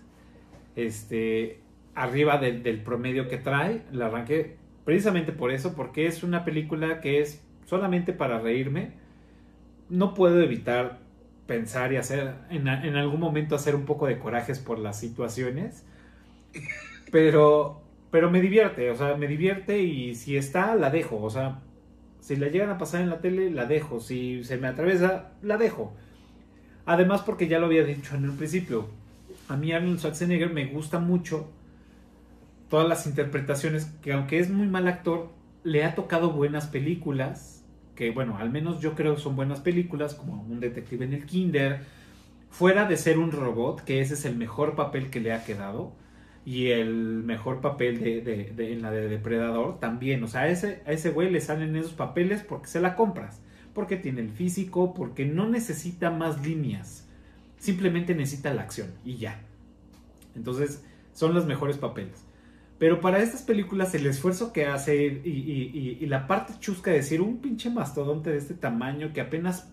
Este. 0.75 1.61
Arriba 1.95 2.39
del, 2.39 2.61
del 2.61 2.83
promedio 2.83 3.29
que 3.29 3.37
trae. 3.37 3.85
La 3.93 4.07
arranqué 4.07 4.57
precisamente 4.85 5.31
por 5.31 5.51
eso. 5.51 5.73
Porque 5.75 6.07
es 6.07 6.23
una 6.23 6.45
película 6.45 7.01
que 7.01 7.21
es 7.21 7.43
solamente 7.65 8.13
para 8.13 8.39
reírme. 8.39 8.91
No 9.89 10.13
puedo 10.13 10.41
evitar 10.41 10.99
pensar 11.47 11.93
y 11.93 11.97
hacer. 11.97 12.35
En, 12.49 12.67
algún 12.67 13.19
momento 13.19 13.55
hacer 13.55 13.75
un 13.75 13.85
poco 13.85 14.07
de 14.07 14.19
corajes 14.19 14.59
por 14.59 14.79
las 14.79 14.99
situaciones. 14.99 15.85
Pero. 17.11 17.81
Pero 18.11 18.29
me 18.29 18.41
divierte. 18.41 18.91
O 18.91 18.95
sea, 18.95 19.15
me 19.15 19.27
divierte 19.27 19.81
y 19.81 20.15
si 20.15 20.37
está, 20.37 20.75
la 20.75 20.89
dejo. 20.89 21.21
O 21.21 21.29
sea. 21.29 21.59
Si 22.19 22.37
la 22.37 22.47
llegan 22.47 22.69
a 22.69 22.77
pasar 22.77 23.01
en 23.01 23.09
la 23.09 23.19
tele, 23.19 23.51
la 23.51 23.65
dejo. 23.65 23.99
Si 23.99 24.45
se 24.45 24.57
me 24.57 24.67
atraviesa, 24.67 25.33
la 25.41 25.57
dejo. 25.57 25.93
Además, 26.85 27.21
porque 27.21 27.47
ya 27.47 27.59
lo 27.59 27.65
había 27.65 27.83
dicho 27.83 28.15
en 28.15 28.25
el 28.25 28.31
principio, 28.31 28.87
a 29.47 29.55
mí 29.55 29.71
Arnold 29.71 29.99
Schwarzenegger 29.99 30.51
me 30.51 30.65
gusta 30.65 30.99
mucho 30.99 31.49
todas 32.73 32.89
las 32.89 33.05
interpretaciones, 33.05 33.85
que 34.01 34.13
aunque 34.13 34.39
es 34.39 34.49
muy 34.49 34.67
mal 34.67 34.87
actor, 34.87 35.29
le 35.63 35.83
ha 35.85 35.93
tocado 35.93 36.31
buenas 36.31 36.65
películas, 36.67 37.63
que 37.95 38.09
bueno, 38.09 38.37
al 38.39 38.49
menos 38.49 38.81
yo 38.81 38.95
creo 38.95 39.15
son 39.17 39.35
buenas 39.35 39.59
películas, 39.61 40.15
como 40.15 40.41
Un 40.41 40.59
detective 40.59 41.05
en 41.05 41.13
el 41.13 41.27
Kinder, 41.27 41.81
fuera 42.49 42.85
de 42.87 42.97
ser 42.97 43.19
un 43.19 43.31
robot, 43.31 43.81
que 43.83 44.01
ese 44.01 44.15
es 44.15 44.25
el 44.25 44.35
mejor 44.37 44.75
papel 44.75 45.11
que 45.11 45.19
le 45.19 45.33
ha 45.33 45.43
quedado, 45.45 45.93
y 46.45 46.69
el 46.69 46.95
mejor 47.23 47.61
papel 47.61 47.99
de, 48.01 48.21
de- 48.21 48.73
en 48.73 48.81
la 48.81 48.89
de 48.91 49.07
Depredador 49.07 49.79
también, 49.79 50.23
o 50.23 50.27
sea, 50.27 50.47
ese, 50.49 50.81
a 50.87 50.93
ese 50.93 51.11
güey 51.11 51.29
le 51.31 51.41
salen 51.41 51.75
esos 51.75 51.93
papeles 51.93 52.41
porque 52.41 52.67
se 52.67 52.81
la 52.81 52.95
compras 52.95 53.41
porque 53.75 53.97
tiene 53.97 54.21
el 54.21 54.29
físico, 54.31 54.95
porque 54.95 55.25
no 55.25 55.47
necesita 55.49 56.11
más 56.11 56.45
líneas, 56.45 57.07
simplemente 57.59 58.15
necesita 58.15 58.53
la 58.53 58.63
acción 58.63 58.89
y 59.05 59.17
ya. 59.17 59.39
Entonces, 60.35 60.83
son 61.13 61.33
los 61.35 61.45
mejores 61.45 61.77
papeles. 61.77 62.22
Pero 62.83 62.99
para 62.99 63.19
estas 63.23 63.43
películas, 63.43 63.95
el 63.95 64.05
esfuerzo 64.07 64.51
que 64.51 64.65
hace 64.65 65.05
y, 65.05 65.29
y- 65.29 65.71
y- 65.73 65.97
y 66.01 66.05
la 66.05 66.27
parte 66.27 66.51
chusca 66.59 66.91
de 66.91 66.97
decir 66.97 67.21
un 67.21 67.37
pinche 67.37 67.69
mastodonte 67.69 68.29
de 68.29 68.37
este 68.37 68.55
tamaño 68.55 69.13
que 69.13 69.21
apenas 69.21 69.71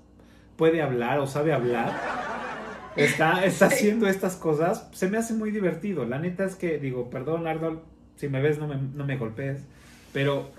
puede 0.55 0.81
hablar 0.81 1.19
o 1.19 1.27
sabe 1.27 1.53
hablar, 1.53 1.93
está, 2.95 3.45
está 3.45 3.67
haciendo 3.67 4.07
estas 4.07 4.37
cosas, 4.37 4.89
se 4.93 5.09
me 5.09 5.19
hace 5.19 5.35
muy 5.35 5.51
divertido. 5.51 6.05
La 6.05 6.21
neta 6.21 6.45
es 6.45 6.55
que, 6.55 6.79
digo, 6.79 7.11
perdón 7.11 7.49
Arnold, 7.49 7.81
si 8.15 8.29
me 8.29 8.41
ves 8.41 8.61
no 8.61 8.69
me, 8.69 8.77
no 8.77 9.05
me 9.05 9.17
golpees, 9.17 9.65
pero 10.13 10.53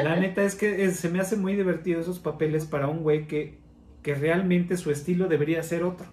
la 0.00 0.14
neta 0.14 0.44
es 0.44 0.54
que 0.54 0.84
es- 0.84 0.94
se 1.00 1.08
me 1.08 1.18
hace 1.18 1.34
muy 1.34 1.56
divertido 1.56 2.00
esos 2.00 2.20
papeles 2.20 2.66
para 2.66 2.86
un 2.86 3.02
güey 3.02 3.26
que, 3.26 3.58
que 4.04 4.14
realmente 4.14 4.76
su 4.76 4.92
estilo 4.92 5.26
debería 5.26 5.60
ser 5.64 5.82
otro. 5.82 6.06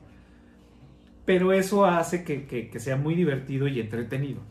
Pero 1.25 1.53
eso 1.53 1.85
hace 1.85 2.23
que, 2.23 2.47
que- 2.47 2.71
que 2.71 2.79
sea 2.79 2.95
muy 2.95 3.13
divertido 3.13 3.67
y 3.67 3.79
entretenido. 3.79 4.41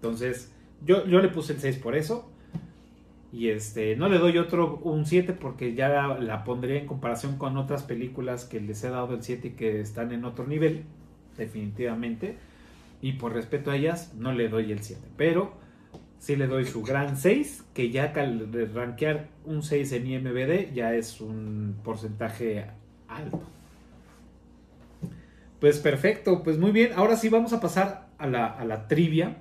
Entonces, 0.00 0.50
yo, 0.84 1.06
yo 1.06 1.20
le 1.20 1.28
puse 1.28 1.52
el 1.52 1.60
6 1.60 1.76
por 1.76 1.94
eso. 1.94 2.30
Y 3.32 3.50
este, 3.50 3.94
no 3.96 4.08
le 4.08 4.18
doy 4.18 4.38
otro, 4.38 4.80
un 4.82 5.06
7 5.06 5.34
porque 5.34 5.74
ya 5.74 6.08
la, 6.18 6.44
pondría 6.44 6.80
en 6.80 6.86
comparación 6.86 7.36
con 7.36 7.56
otras 7.56 7.84
películas 7.84 8.44
que 8.44 8.60
les 8.60 8.82
he 8.82 8.90
dado 8.90 9.14
el 9.14 9.22
7 9.22 9.48
y 9.48 9.50
que 9.52 9.80
están 9.80 10.10
en 10.12 10.24
otro 10.24 10.46
nivel, 10.46 10.82
definitivamente. 11.36 12.36
Y 13.02 13.12
por 13.12 13.32
respeto 13.32 13.70
a 13.70 13.76
ellas, 13.76 14.14
no 14.14 14.32
le 14.32 14.48
doy 14.48 14.72
el 14.72 14.82
7. 14.82 15.00
Pero 15.16 15.52
sí 16.18 16.34
le 16.34 16.48
doy 16.48 16.64
su 16.64 16.82
gran 16.82 17.16
6, 17.16 17.66
que 17.72 17.90
ya 17.90 18.12
al 18.16 18.50
rankear 18.74 19.28
un 19.44 19.62
6 19.62 19.92
en 19.92 20.06
IMBD 20.06 20.72
ya 20.72 20.94
es 20.94 21.20
un 21.20 21.76
porcentaje 21.84 22.66
alto. 23.06 23.42
Pues 25.60 25.78
perfecto, 25.78 26.42
pues 26.42 26.58
muy 26.58 26.72
bien. 26.72 26.92
Ahora 26.96 27.16
sí 27.16 27.28
vamos 27.28 27.52
a 27.52 27.60
pasar 27.60 28.08
a 28.18 28.26
la, 28.26 28.46
a 28.46 28.64
la 28.64 28.88
trivia. 28.88 29.36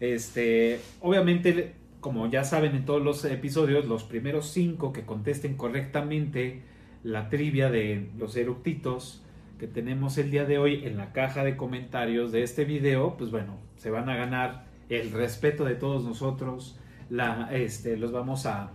Este, 0.00 0.80
obviamente, 1.00 1.74
como 2.00 2.26
ya 2.26 2.42
saben 2.44 2.74
en 2.74 2.86
todos 2.86 3.02
los 3.02 3.24
episodios, 3.26 3.84
los 3.84 4.04
primeros 4.04 4.48
5 4.48 4.92
que 4.92 5.04
contesten 5.04 5.56
correctamente 5.56 6.62
la 7.04 7.28
trivia 7.28 7.70
de 7.70 8.08
los 8.18 8.36
eructitos 8.36 9.22
que 9.58 9.66
tenemos 9.66 10.16
el 10.16 10.30
día 10.30 10.46
de 10.46 10.58
hoy 10.58 10.86
en 10.86 10.96
la 10.96 11.12
caja 11.12 11.44
de 11.44 11.56
comentarios 11.56 12.32
de 12.32 12.42
este 12.42 12.64
video, 12.64 13.16
pues 13.18 13.30
bueno, 13.30 13.58
se 13.76 13.90
van 13.90 14.08
a 14.08 14.16
ganar 14.16 14.64
el 14.88 15.12
respeto 15.12 15.66
de 15.66 15.74
todos 15.74 16.02
nosotros. 16.02 16.78
La, 17.10 17.50
este, 17.52 17.98
los 17.98 18.10
vamos 18.10 18.46
a, 18.46 18.72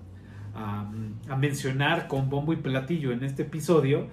mencionar 1.38 2.07
con 2.07 2.30
bombo 2.30 2.53
y 2.53 2.57
platillo 2.57 3.11
en 3.11 3.23
este 3.23 3.43
episodio. 3.43 4.07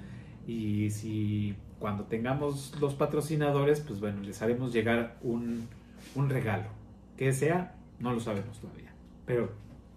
Y 0.46 0.90
si 0.90 1.54
cuando 1.78 2.04
tengamos 2.04 2.74
los 2.80 2.94
patrocinadores, 2.94 3.80
pues 3.80 4.00
bueno, 4.00 4.22
les 4.22 4.40
haremos 4.40 4.72
llegar 4.72 5.18
un 5.22 5.68
regalo. 6.28 6.81
Que 7.22 7.32
sea, 7.32 7.72
no 8.00 8.12
lo 8.12 8.18
sabemos 8.18 8.58
todavía. 8.58 8.92
Pero 9.26 9.48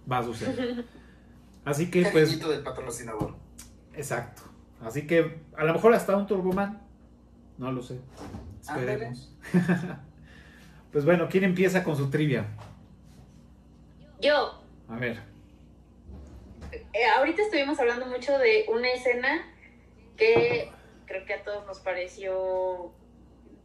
va 0.09 0.19
a 0.19 0.23
suceder. 0.23 0.85
Así 1.65 1.89
que 1.89 2.03
pues... 2.03 2.25
Cariñito 2.25 2.51
del 2.51 2.61
patrocinador. 2.61 3.33
Exacto. 3.95 4.43
Así 4.79 5.07
que 5.07 5.39
a 5.57 5.63
lo 5.63 5.73
mejor 5.73 5.95
hasta 5.95 6.15
un 6.15 6.27
Turboman. 6.27 6.83
No 7.57 7.71
lo 7.71 7.81
sé. 7.81 7.99
Esperemos. 8.61 9.35
pues 10.91 11.03
bueno, 11.03 11.27
¿quién 11.27 11.45
empieza 11.45 11.83
con 11.83 11.97
su 11.97 12.11
trivia? 12.11 12.45
Yo, 14.21 14.61
A 14.87 14.95
ver. 14.95 15.19
eh, 16.71 17.07
ahorita 17.17 17.41
estuvimos 17.41 17.79
hablando 17.79 18.05
mucho 18.05 18.37
de 18.37 18.67
una 18.71 18.91
escena 18.91 19.51
que 20.15 20.71
creo 21.07 21.25
que 21.25 21.33
a 21.33 21.43
todos 21.43 21.65
nos 21.65 21.79
pareció 21.79 22.93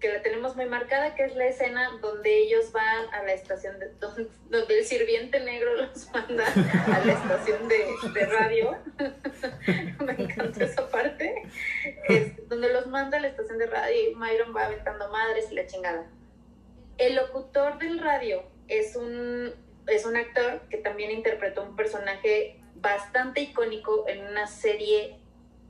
que 0.01 0.09
la 0.09 0.22
tenemos 0.22 0.56
muy 0.56 0.64
marcada, 0.64 1.14
que 1.14 1.24
es 1.24 1.36
la 1.36 1.47
escena 1.47 1.90
donde 2.01 2.39
ellos 2.39 2.72
van 2.72 3.12
a 3.12 3.22
la 3.22 3.35
estación 3.35 3.78
de 3.78 3.90
donde, 4.01 4.78
el 4.78 4.85
sirviente 4.85 5.40
negro 5.40 5.74
los 5.77 6.10
manda 6.10 6.47
a 6.47 7.05
la 7.05 7.12
estación 7.12 7.68
de, 7.68 8.27
radio. 8.27 8.78
Me 10.01 10.12
encantó 10.12 10.64
esa 10.64 10.89
parte. 10.89 11.43
Donde 12.48 12.72
los 12.72 12.86
manda 12.86 13.18
a 13.18 13.20
la 13.20 13.28
estación 13.28 13.59
de 13.59 13.66
radio 13.66 14.10
y 14.10 14.14
Myron 14.14 14.56
va 14.56 14.66
aventando 14.66 15.10
madres 15.10 15.52
y 15.52 15.55
la 15.55 15.66
chingada. 15.66 16.06
El 16.97 17.16
locutor 17.16 17.78
del 17.78 17.98
radio 17.98 18.43
es 18.68 18.97
un, 18.97 19.52
es 19.86 20.06
un 20.06 20.16
actor 20.16 20.62
que 20.70 20.78
también 20.78 21.10
interpretó 21.10 21.62
un 21.62 21.77
personaje 21.77 22.60
bastante 22.74 23.43
icónico 23.43 24.09
en 24.09 24.27
una 24.27 24.47
serie 24.47 25.18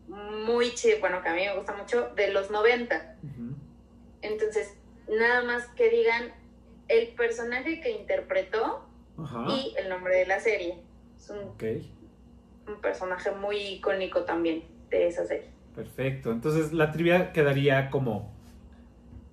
muy 0.07 0.75
chida, 0.75 0.97
bueno, 1.01 1.23
que 1.23 1.29
a 1.29 1.35
mí 1.35 1.45
me 1.45 1.57
gusta 1.57 1.73
mucho, 1.73 2.11
de 2.15 2.29
los 2.29 2.51
90. 2.51 3.17
Ujú. 3.23 3.60
Entonces, 4.23 4.77
nada 5.09 5.43
más 5.45 5.67
que 5.69 5.91
digan 5.91 6.33
el 6.89 7.09
personaje 7.09 7.81
que 7.81 7.91
interpretó 7.91 8.85
Ajá. 9.17 9.47
y 9.49 9.75
el 9.79 9.89
nombre 9.89 10.17
de 10.17 10.27
la 10.27 10.41
serie. 10.41 10.75
Es 11.17 11.31
un 11.31 12.81
personaje 12.81 13.31
muy 13.33 13.57
icónico 13.57 14.23
también 14.23 14.65
de 14.91 15.09
esa 15.09 15.27
serie. 15.27 15.51
Perfecto. 15.75 16.33
Entonces 16.33 16.73
la 16.73 16.93
trivia 16.93 17.33
quedaría 17.33 17.91
como 17.91 18.33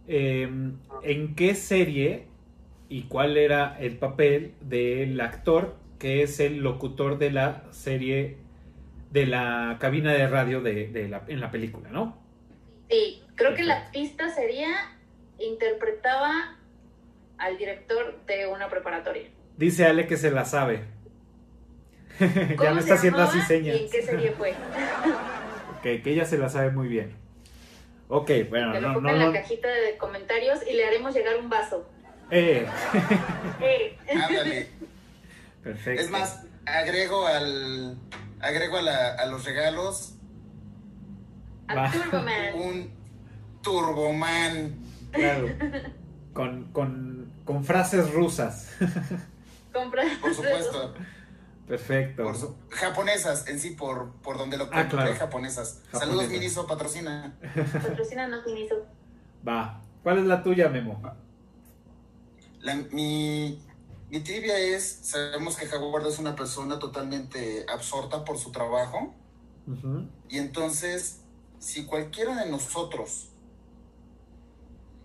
em, 0.08 0.78
¿en 1.04 1.36
qué 1.36 1.56
serie 1.56 2.28
y 2.90 3.04
cuál 3.04 3.38
era 3.38 3.78
el 3.80 3.98
papel 3.98 4.54
del 4.62 5.20
actor 5.20 5.76
que 6.00 6.22
es 6.22 6.40
el 6.40 6.60
locutor 6.60 7.18
de 7.18 7.32
la 7.32 7.64
serie 7.72 8.38
de 9.12 9.26
la 9.26 9.78
cabina 9.80 10.14
de 10.14 10.28
radio 10.28 10.62
de, 10.62 10.88
de 10.88 11.08
la, 11.08 11.24
en 11.28 11.40
la 11.40 11.50
película, 11.50 11.90
¿no? 11.90 12.18
Sí, 12.90 13.24
creo 13.38 13.56
que 13.56 13.64
la 13.64 13.90
pista 13.92 14.30
sería 14.30 14.68
interpretaba 15.40 16.58
al 17.38 17.58
director 17.58 18.20
de 18.26 18.48
una 18.48 18.68
preparatoria. 18.70 19.30
Dice 19.56 19.86
Ale 19.86 20.06
que 20.08 20.18
se 20.18 20.32
la 20.32 20.44
sabe. 20.46 20.84
ya 22.20 22.56
¿Cómo 22.58 22.74
me 22.74 22.80
está 22.82 22.96
haciendo 22.96 23.22
así 23.22 23.40
señas. 23.42 23.76
¿Y 23.78 23.84
en 23.86 23.90
qué 23.92 24.02
serie 24.02 24.32
fue? 24.32 24.54
Ok, 25.78 25.84
que 25.84 26.02
ella 26.12 26.26
se 26.26 26.40
la 26.40 26.50
sabe 26.50 26.72
muy 26.72 26.88
bien. 26.88 27.16
Ok, 28.10 28.32
bueno, 28.50 28.72
que 28.74 28.82
lo 28.82 28.94
no, 28.94 29.02
no, 29.02 29.10
en 29.12 29.20
la 29.20 29.26
no. 29.28 29.34
cajita 29.34 29.68
de 29.70 29.96
comentarios 29.98 30.60
y 30.68 30.74
le 30.74 30.84
haremos 30.86 31.14
llegar 31.14 31.38
un 31.38 31.50
vaso. 31.50 31.88
Eh, 32.32 32.66
Eh, 33.62 33.96
Ándale. 34.12 34.70
perfecto. 35.64 36.02
Es 36.02 36.10
más, 36.10 36.44
agrego 36.66 37.28
al 37.28 37.96
agrego 38.42 38.78
a, 38.78 38.82
la- 38.82 39.14
a 39.14 39.26
los 39.28 39.46
regalos 39.46 40.16
Va. 41.70 41.86
a 41.88 41.92
Turboman. 41.92 42.54
un 42.56 42.97
Turboman. 43.68 44.76
Claro. 45.12 45.48
Con, 46.34 46.66
con, 46.72 47.32
con 47.46 47.64
frases 47.66 48.14
rusas. 48.14 48.70
Compra. 49.74 50.04
Por 50.22 50.34
supuesto. 50.36 50.94
Perfecto. 51.68 52.24
Por 52.24 52.38
su- 52.38 52.56
japonesas, 52.70 53.48
en 53.48 53.60
sí, 53.60 53.72
por, 53.72 54.12
por 54.22 54.38
donde 54.38 54.56
lo 54.56 54.66
Ah, 54.66 54.88
claro. 54.88 55.16
japonesas. 55.16 55.18
Japonesas. 55.18 55.82
Saludos, 55.92 56.30
Miniso, 56.30 56.68
patrocina. 56.68 57.36
Patrocina 57.74 58.28
no 58.28 58.44
Miniso. 58.46 58.76
Va. 59.48 59.82
¿Cuál 60.04 60.20
es 60.20 60.26
la 60.26 60.44
tuya, 60.44 60.70
Memo? 60.70 61.02
La- 62.62 62.76
mi, 62.92 63.60
mi 64.12 64.20
trivia 64.20 64.60
es, 64.60 65.00
sabemos 65.02 65.56
que 65.58 65.68
Howard 65.76 66.06
es 66.06 66.20
una 66.20 66.36
persona 66.36 66.78
totalmente 66.78 67.66
absorta 67.68 68.24
por 68.26 68.38
su 68.38 68.52
trabajo. 68.52 69.16
Y 70.30 70.38
entonces, 70.38 71.22
si 71.58 71.86
cualquiera 71.86 72.36
de 72.44 72.50
nosotros 72.52 73.32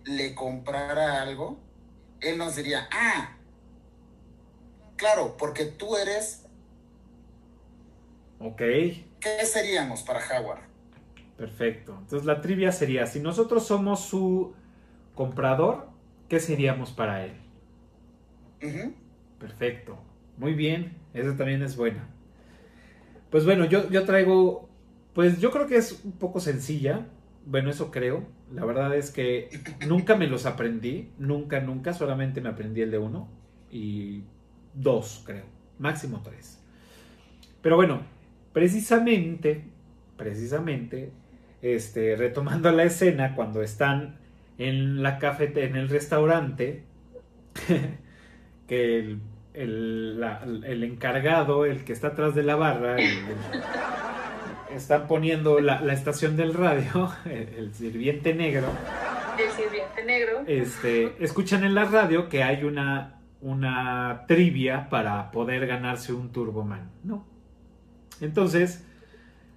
le 0.05 0.35
comprara 0.35 1.21
algo, 1.21 1.59
él 2.21 2.37
nos 2.37 2.55
diría, 2.55 2.87
ah, 2.91 3.37
claro, 4.95 5.35
porque 5.37 5.65
tú 5.65 5.95
eres, 5.97 6.41
Ok. 8.39 8.61
¿qué 9.19 9.43
seríamos 9.47 10.03
para 10.03 10.19
Howard? 10.39 10.61
Perfecto. 11.37 11.97
Entonces 11.99 12.25
la 12.25 12.41
trivia 12.41 12.71
sería, 12.71 13.05
si 13.07 13.19
nosotros 13.19 13.65
somos 13.67 14.05
su 14.05 14.53
comprador, 15.15 15.89
¿qué 16.29 16.39
seríamos 16.39 16.91
para 16.91 17.25
él? 17.25 17.33
Perfecto. 19.39 19.97
Muy 20.37 20.53
bien. 20.55 20.97
Esa 21.13 21.35
también 21.37 21.61
es 21.61 21.75
buena. 21.75 22.09
Pues 23.29 23.45
bueno, 23.45 23.65
yo, 23.65 23.89
yo 23.89 24.05
traigo, 24.05 24.69
pues 25.13 25.39
yo 25.39 25.51
creo 25.51 25.67
que 25.67 25.77
es 25.77 26.01
un 26.03 26.13
poco 26.13 26.39
sencilla. 26.39 27.07
Bueno, 27.45 27.69
eso 27.69 27.91
creo. 27.91 28.25
La 28.53 28.65
verdad 28.65 28.95
es 28.95 29.09
que 29.09 29.49
nunca 29.87 30.15
me 30.15 30.27
los 30.27 30.45
aprendí. 30.45 31.09
Nunca, 31.17 31.59
nunca. 31.59 31.93
Solamente 31.93 32.39
me 32.39 32.49
aprendí 32.49 32.81
el 32.81 32.91
de 32.91 32.97
uno. 32.99 33.27
Y 33.71 34.23
dos, 34.73 35.23
creo. 35.25 35.45
Máximo 35.79 36.21
tres. 36.23 36.59
Pero 37.61 37.77
bueno, 37.77 38.01
precisamente, 38.51 39.63
precisamente, 40.17 41.11
este, 41.61 42.15
retomando 42.15 42.71
la 42.71 42.83
escena 42.83 43.35
cuando 43.35 43.63
están 43.63 44.19
en 44.57 45.01
la 45.01 45.17
cafete, 45.17 45.65
en 45.65 45.75
el 45.75 45.89
restaurante, 45.89 46.83
que 48.67 48.99
el, 48.99 49.19
el, 49.53 50.63
el 50.65 50.83
encargado, 50.83 51.65
el 51.65 51.83
que 51.83 51.93
está 51.93 52.09
atrás 52.09 52.35
de 52.35 52.43
la 52.43 52.55
barra, 52.55 52.97
están 54.71 55.07
poniendo 55.07 55.59
la, 55.59 55.81
la 55.81 55.93
estación 55.93 56.35
del 56.37 56.53
radio, 56.53 57.11
el, 57.25 57.49
el 57.57 57.73
sirviente 57.73 58.33
negro, 58.33 58.67
El 59.37 59.49
sirviente 59.51 60.05
negro. 60.05 60.43
este, 60.47 61.23
escuchan 61.23 61.63
en 61.63 61.75
la 61.75 61.85
radio 61.85 62.29
que 62.29 62.43
hay 62.43 62.63
una, 62.63 63.21
una 63.41 64.25
trivia 64.27 64.89
para 64.89 65.31
poder 65.31 65.67
ganarse 65.67 66.13
un 66.13 66.31
Turboman, 66.31 66.91
¿no? 67.03 67.25
Entonces, 68.21 68.85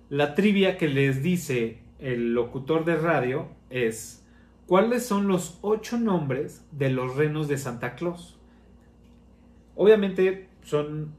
la 0.08 0.34
trivia 0.34 0.76
que 0.78 0.88
les 0.88 1.22
dice 1.22 1.78
el 1.98 2.34
locutor 2.34 2.84
de 2.84 2.96
radio 2.96 3.48
es, 3.70 4.24
¿cuáles 4.66 5.06
son 5.06 5.28
los 5.28 5.58
ocho 5.62 5.98
nombres 5.98 6.64
de 6.72 6.90
los 6.90 7.16
renos 7.16 7.48
de 7.48 7.58
Santa 7.58 7.94
Claus? 7.94 8.38
Obviamente 9.74 10.48
son, 10.62 11.14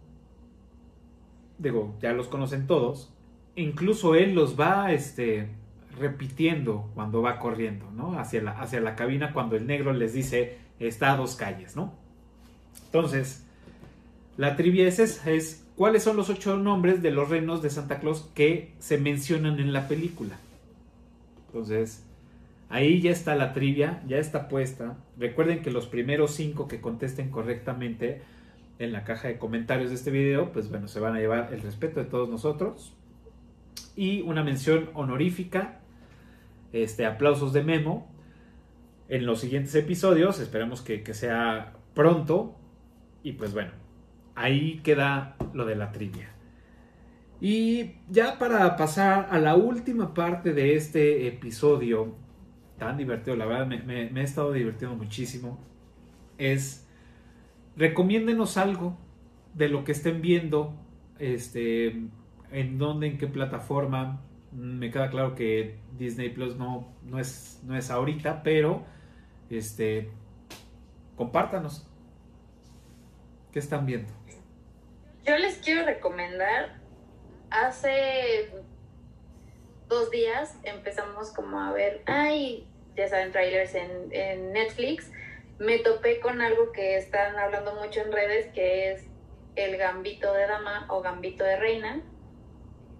digo, 1.57 1.95
ya 2.01 2.14
los 2.14 2.27
conocen 2.27 2.65
todos, 2.68 3.14
incluso 3.57 4.15
él 4.15 4.34
los 4.34 4.57
va, 4.57 4.93
este, 4.93 5.49
repitiendo 5.99 6.89
cuando 6.95 7.21
va 7.21 7.39
corriendo, 7.39 7.91
¿no? 7.91 8.17
Hacia 8.17 8.41
la, 8.41 8.51
hacia 8.51 8.79
la 8.79 8.95
cabina 8.95 9.34
cuando 9.34 9.57
el 9.57 9.67
negro 9.67 9.91
les 9.91 10.13
dice, 10.13 10.57
está 10.79 11.11
a 11.11 11.17
dos 11.17 11.35
calles, 11.35 11.75
¿no? 11.75 11.93
Entonces, 12.85 13.45
la 14.38 14.55
trivia 14.55 14.88
es 14.88 14.99
esa, 14.99 15.31
es 15.31 15.65
cuáles 15.75 16.03
son 16.03 16.15
los 16.15 16.29
ocho 16.29 16.57
nombres 16.57 17.01
de 17.01 17.11
los 17.11 17.29
renos 17.29 17.61
de 17.61 17.69
Santa 17.69 17.99
Claus 17.99 18.29
que 18.34 18.73
se 18.79 18.97
mencionan 18.97 19.59
en 19.59 19.73
la 19.73 19.88
película. 19.88 20.38
Entonces, 21.47 22.05
ahí 22.69 23.01
ya 23.01 23.11
está 23.11 23.35
la 23.35 23.53
trivia, 23.53 24.03
ya 24.07 24.17
está 24.17 24.47
puesta. 24.47 24.97
Recuerden 25.17 25.63
que 25.63 25.71
los 25.71 25.88
primeros 25.88 26.35
cinco 26.35 26.67
que 26.67 26.79
contesten 26.79 27.31
correctamente 27.31 28.21
en 28.79 28.93
la 28.93 29.03
caja 29.03 29.27
de 29.27 29.39
comentarios 29.39 29.89
de 29.89 29.95
este 29.95 30.11
video, 30.11 30.51
pues 30.51 30.69
bueno, 30.69 30.88
se 30.88 30.99
van 30.99 31.15
a 31.15 31.19
llevar 31.19 31.51
el 31.51 31.61
respeto 31.61 31.99
de 31.99 32.05
todos 32.05 32.29
nosotros. 32.29 32.93
Y 33.95 34.22
una 34.22 34.44
mención 34.44 34.90
honorífica, 34.94 35.80
este, 36.72 37.06
aplausos 37.06 37.54
de 37.54 37.64
Memo. 37.64 38.12
En 39.10 39.26
los 39.26 39.40
siguientes 39.40 39.74
episodios, 39.76 40.40
esperamos 40.40 40.82
que, 40.82 41.04
que 41.04 41.14
sea 41.14 41.74
pronto. 41.94 42.56
Y 43.24 43.34
pues 43.34 43.54
bueno, 43.54 43.72
ahí 44.36 44.80
queda 44.84 45.36
lo 45.54 45.66
de 45.66 45.76
la 45.76 45.91
trivia. 45.91 46.38
Y 47.40 47.91
ya 48.10 48.40
para 48.40 48.76
pasar 48.76 49.28
a 49.30 49.40
la 49.40 49.56
última 49.56 50.14
parte 50.14 50.54
de 50.54 50.76
este 50.76 51.28
episodio, 51.28 52.16
tan 52.80 52.98
divertido, 52.98 53.36
la 53.36 53.45
verdad 53.45 53.68
me, 53.68 54.08
he 54.08 54.24
estado 54.24 54.52
divirtiendo 54.52 54.95
muchísimo, 54.95 55.60
es 56.38 56.88
recomiéndenos 57.76 58.58
algo 58.58 58.98
de 59.54 59.70
lo 59.70 59.84
que 59.84 59.91
estén 59.91 60.22
viendo, 60.22 60.74
este, 61.20 62.08
en 62.52 62.78
dónde, 62.78 63.07
en 63.07 63.18
qué 63.18 63.28
plataforma. 63.28 64.22
Mm, 64.52 64.80
Me 64.80 64.91
queda 64.91 65.10
claro 65.10 65.36
que 65.36 65.78
Disney 65.98 66.30
Plus 66.30 66.56
no, 66.56 66.88
no, 67.03 67.19
es, 67.19 67.61
no 67.64 67.76
es 67.76 67.90
ahorita, 67.90 68.44
pero 68.44 68.86
este, 69.49 70.10
compártanos. 71.15 71.88
¿Qué 73.52 73.60
están 73.60 73.86
viendo? 73.86 74.11
Yo 75.26 75.38
les 75.38 75.57
quiero 75.57 75.86
recomendar, 75.86 76.80
hace 77.49 78.52
dos 79.90 80.11
días 80.11 80.57
empezamos 80.64 81.32
como 81.34 81.60
a 81.60 81.74
ver, 81.74 82.02
ay, 82.06 82.68
ya 82.95 83.07
saben, 83.07 83.32
trailers 83.32 83.76
en, 83.76 83.90
en 84.11 84.53
Netflix. 84.53 85.11
Me 85.60 85.80
topé 85.80 86.19
con 86.19 86.41
algo 86.41 86.72
que 86.72 86.98
están 86.98 87.38
hablando 87.38 87.76
mucho 87.76 88.02
en 88.02 88.11
redes, 88.11 88.48
que 88.53 88.91
es 88.91 89.07
el 89.56 89.78
gambito 89.78 90.32
de 90.34 90.45
dama 90.48 90.86
o 90.90 91.02
gambito 91.02 91.44
de 91.44 91.57
reina. 91.57 92.02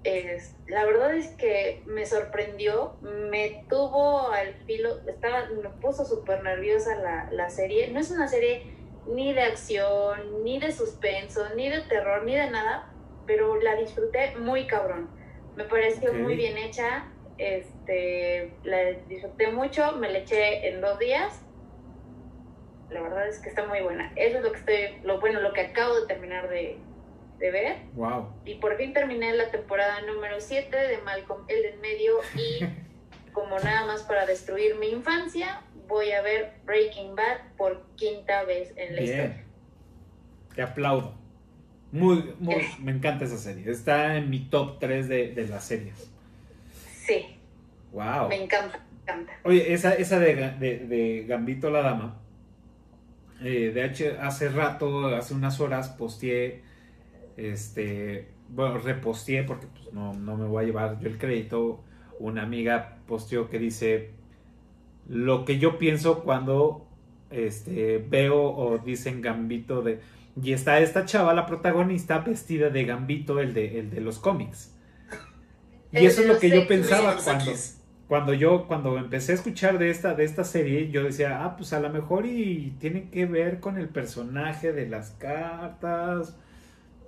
Es, 0.04 0.56
la 0.68 0.86
verdad 0.86 1.14
es 1.16 1.28
que 1.32 1.84
me 1.86 2.06
sorprendió, 2.06 2.96
me 3.02 3.66
tuvo 3.70 4.32
al 4.32 4.54
filo, 4.66 5.00
estaba, 5.08 5.50
me 5.50 5.70
puso 5.82 6.06
súper 6.06 6.44
nerviosa 6.44 6.96
la, 6.96 7.30
la 7.32 7.50
serie. 7.50 7.90
No 7.90 8.00
es 8.00 8.12
una 8.12 8.28
serie 8.28 8.78
ni 9.08 9.34
de 9.34 9.42
acción, 9.42 10.44
ni 10.44 10.60
de 10.60 10.72
suspenso, 10.72 11.44
ni 11.56 11.70
de 11.70 11.82
terror, 11.82 12.24
ni 12.24 12.36
de 12.36 12.50
nada, 12.50 12.92
pero 13.26 13.60
la 13.62 13.76
disfruté 13.76 14.36
muy 14.38 14.68
cabrón. 14.68 15.10
Me 15.56 15.64
pareció 15.66 16.14
muy 16.14 16.36
bien 16.36 16.58
hecha, 16.58 17.12
este, 17.38 18.54
la 18.64 18.92
disfruté 19.08 19.52
mucho, 19.52 19.94
me 19.94 20.10
la 20.10 20.20
eché 20.20 20.70
en 20.70 20.82
dos 20.82 21.00
días. 21.00 21.42
La 22.90 23.02
verdad 23.02 23.28
es 23.28 23.40
que 23.40 23.50
está 23.50 23.66
muy 23.66 23.82
buena. 23.82 24.14
Eso 24.16 24.38
es 24.38 24.44
lo 24.44 24.52
que 24.52 24.60
estoy, 24.60 25.02
lo 25.04 25.20
bueno, 25.20 25.42
lo 25.42 25.52
que 25.54 25.62
acabo 25.62 26.00
de 26.00 26.08
terminar 26.08 26.48
de, 26.50 26.78
de 27.40 27.52
ver. 27.52 27.76
Wow. 27.94 28.34
Y 28.46 28.56
por 28.56 28.78
fin 28.78 28.94
terminé 28.94 29.34
la 29.34 29.52
temporada 29.52 30.02
número 30.02 30.40
7 30.40 30.76
de 30.76 30.98
Malcolm 31.00 31.44
el 31.48 31.66
en 31.66 31.82
medio 31.82 32.14
y 32.36 32.66
como 33.34 33.60
nada 33.60 33.86
más 33.86 34.04
para 34.04 34.26
destruir 34.26 34.76
mi 34.76 34.88
infancia, 34.90 35.62
voy 35.88 36.12
a 36.12 36.22
ver 36.22 36.54
Breaking 36.66 37.16
Bad 37.16 37.38
por 37.58 37.86
quinta 37.96 38.44
vez 38.44 38.74
en 38.76 38.96
la 38.96 39.02
historia. 39.02 39.24
Bien. 39.28 39.44
Te 40.56 40.62
aplaudo. 40.64 41.14
Muy, 41.92 42.34
muy, 42.40 42.56
me 42.80 42.92
encanta 42.92 43.26
esa 43.26 43.38
serie. 43.38 43.70
Está 43.72 44.18
en 44.18 44.30
mi 44.30 44.40
top 44.50 44.80
3 44.80 45.08
de, 45.08 45.34
de 45.34 45.48
las 45.48 45.64
series. 45.64 46.12
Sí, 47.06 47.38
Wow. 47.94 48.28
me 48.28 48.44
encanta, 48.44 48.80
me 48.90 49.02
encanta. 49.14 49.34
Oye, 49.46 49.72
esa, 49.74 49.94
esa 49.94 50.20
de- 50.20 50.36
de 50.80 51.26
Gambito 51.28 51.70
la 51.70 51.82
Dama. 51.82 52.20
eh, 53.42 53.72
de 53.74 53.86
hecho, 53.86 54.06
hace 54.20 54.50
rato, 54.50 55.08
hace 55.16 55.34
unas 55.34 55.60
horas, 55.62 55.90
posteé. 55.90 56.64
Este. 57.38 58.28
Bueno, 58.50 58.78
reposteé 58.80 59.44
porque 59.44 59.68
pues, 59.68 59.94
no, 59.94 60.14
no 60.14 60.36
me 60.38 60.46
voy 60.46 60.64
a 60.64 60.68
llevar 60.68 61.00
yo 61.00 61.08
el 61.08 61.18
crédito. 61.18 61.84
Una 62.20 62.44
amiga 62.44 62.98
posteó 63.08 63.50
que 63.50 63.60
dice. 63.60 64.12
Lo 65.08 65.46
que 65.46 65.58
yo 65.58 65.78
pienso 65.80 66.24
cuando 66.24 66.86
este, 67.30 68.06
veo 68.10 68.42
o 68.42 68.78
dicen 68.80 69.22
Gambito 69.22 69.82
de. 69.82 70.00
Y 70.42 70.52
está 70.52 70.80
esta 70.80 71.06
chava, 71.06 71.34
la 71.34 71.46
protagonista, 71.46 72.20
vestida 72.20 72.70
de 72.70 72.86
Gambito, 72.86 73.40
el 73.40 73.54
de, 73.54 73.80
el 73.80 73.90
de 73.90 74.02
los 74.02 74.20
cómics. 74.20 74.76
Y 75.92 76.06
eso 76.06 76.22
es 76.22 76.28
lo 76.28 76.38
que 76.38 76.50
yo 76.50 76.68
pensaba 76.68 77.16
cuando, 77.24 77.52
cuando 78.08 78.34
yo 78.34 78.68
cuando 78.68 78.98
empecé 78.98 79.32
a 79.32 79.36
escuchar 79.36 79.80
de 79.80 79.90
esta 79.90 80.14
de 80.14 80.26
esta 80.26 80.44
serie 80.44 80.90
yo 80.90 81.04
decía 81.04 81.44
ah 81.44 81.56
pues 81.56 81.74
a 81.74 81.80
lo 81.80 81.90
mejor 81.90 82.26
y 82.26 82.76
tiene 82.80 83.10
que 83.10 83.26
ver 83.26 83.60
con 83.60 83.78
el 83.78 83.90
personaje 83.90 84.74
de 84.74 84.88
las 84.88 85.12
cartas 85.12 86.36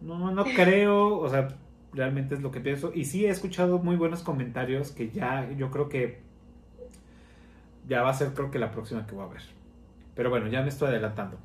no 0.01 0.31
no 0.31 0.43
creo 0.45 1.17
o 1.19 1.29
sea 1.29 1.47
realmente 1.93 2.35
es 2.35 2.41
lo 2.41 2.51
que 2.51 2.59
pienso 2.59 2.91
y 2.93 3.05
sí 3.05 3.25
he 3.25 3.29
escuchado 3.29 3.79
muy 3.79 3.95
buenos 3.95 4.21
comentarios 4.23 4.91
que 4.91 5.09
ya 5.09 5.49
yo 5.57 5.71
creo 5.71 5.89
que 5.89 6.21
ya 7.87 8.01
va 8.03 8.11
a 8.11 8.13
ser 8.13 8.33
creo 8.33 8.51
que 8.51 8.59
la 8.59 8.71
próxima 8.71 9.05
que 9.07 9.15
voy 9.15 9.25
a 9.25 9.27
ver 9.27 9.41
pero 10.15 10.29
bueno 10.29 10.47
ya 10.47 10.61
me 10.61 10.69
estoy 10.69 10.89
adelantando 10.89 11.37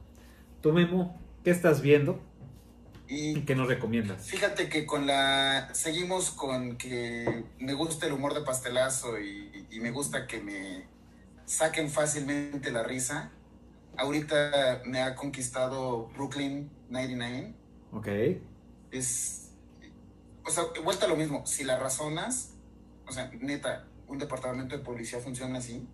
tú 0.60 0.72
Memo 0.72 1.18
qué 1.42 1.50
estás 1.50 1.80
viendo 1.80 2.20
Y 3.06 3.42
¿Qué 3.42 3.54
nos 3.54 3.68
recomiendas? 3.68 4.26
fíjate 4.26 4.68
que 4.70 4.86
con 4.86 5.06
la. 5.06 5.68
Seguimos 5.74 6.30
con 6.30 6.76
que 6.78 7.44
me 7.58 7.74
gusta 7.74 8.06
el 8.06 8.14
humor 8.14 8.32
de 8.32 8.40
pastelazo 8.40 9.20
y, 9.20 9.66
y 9.70 9.80
me 9.80 9.90
gusta 9.90 10.26
que 10.26 10.40
me 10.40 10.86
saquen 11.44 11.90
fácilmente 11.90 12.72
la 12.72 12.82
risa. 12.82 13.30
Ahorita 13.98 14.80
me 14.86 15.02
ha 15.02 15.14
conquistado 15.14 16.08
Brooklyn 16.16 16.70
99. 16.88 17.52
Ok. 17.94 18.08
es. 18.90 19.52
O 20.46 20.50
sea, 20.50 20.64
vuelta 20.82 21.06
a 21.06 21.08
lo 21.08 21.16
mismo. 21.16 21.46
Si 21.46 21.64
la 21.64 21.78
razonas, 21.78 22.52
o 23.06 23.12
sea, 23.12 23.30
neta, 23.40 23.86
un 24.08 24.18
departamento 24.18 24.76
de 24.76 24.82
policía 24.82 25.20
funciona 25.20 25.58
así. 25.58 25.88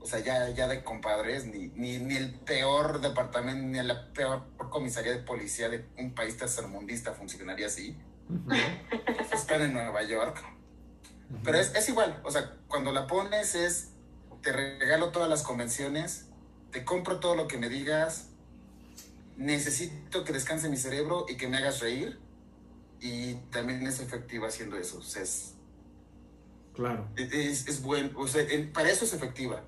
O 0.00 0.06
sea, 0.06 0.18
ya, 0.18 0.50
ya 0.50 0.66
de 0.66 0.82
compadres, 0.82 1.46
ni, 1.46 1.68
ni, 1.68 1.98
ni 1.98 2.16
el 2.16 2.34
peor 2.34 3.00
departamento, 3.00 3.64
ni 3.64 3.80
la 3.86 4.12
peor 4.12 4.42
comisaría 4.68 5.12
de 5.12 5.22
policía 5.22 5.68
de 5.68 5.86
un 5.96 6.12
país 6.14 6.36
tercermundista 6.36 7.12
funcionaría 7.12 7.66
así. 7.66 7.96
Ujú. 8.28 8.50
Están 9.32 9.62
en 9.62 9.72
Nueva 9.72 10.02
York. 10.02 10.42
Pero 11.44 11.58
es, 11.58 11.74
es 11.74 11.88
igual, 11.88 12.20
o 12.24 12.30
sea, 12.30 12.56
cuando 12.68 12.92
la 12.92 13.06
pones 13.06 13.54
es, 13.54 13.92
te 14.42 14.52
regalo 14.52 15.10
todas 15.12 15.30
las 15.30 15.42
convenciones, 15.42 16.28
te 16.70 16.84
compro 16.84 17.20
todo 17.20 17.36
lo 17.36 17.48
que 17.48 17.56
me 17.56 17.68
digas, 17.68 18.31
necesito 19.42 20.24
que 20.24 20.32
descanse 20.32 20.68
mi 20.68 20.76
cerebro 20.76 21.26
y 21.28 21.36
que 21.36 21.48
me 21.48 21.56
hagas 21.58 21.80
reír. 21.80 22.18
Y 23.00 23.34
también 23.50 23.84
es 23.86 24.00
efectiva 24.00 24.46
haciendo 24.48 24.76
eso. 24.76 24.98
O 24.98 25.02
sea, 25.02 25.22
es, 25.22 25.56
Claro. 26.74 27.06
es, 27.16 27.66
es 27.68 27.82
bueno, 27.82 28.10
o 28.16 28.26
sea, 28.26 28.44
para 28.72 28.90
eso 28.90 29.04
es 29.04 29.12
efectiva. 29.12 29.62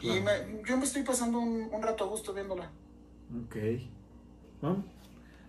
Y 0.00 0.20
me- 0.20 0.62
yo 0.64 0.76
me 0.76 0.84
estoy 0.84 1.02
pasando 1.02 1.38
un, 1.40 1.68
un 1.72 1.82
rato 1.82 2.04
a 2.04 2.06
gusto 2.06 2.32
viéndola. 2.32 2.70
Ok. 3.46 3.56
¿No? 4.62 4.84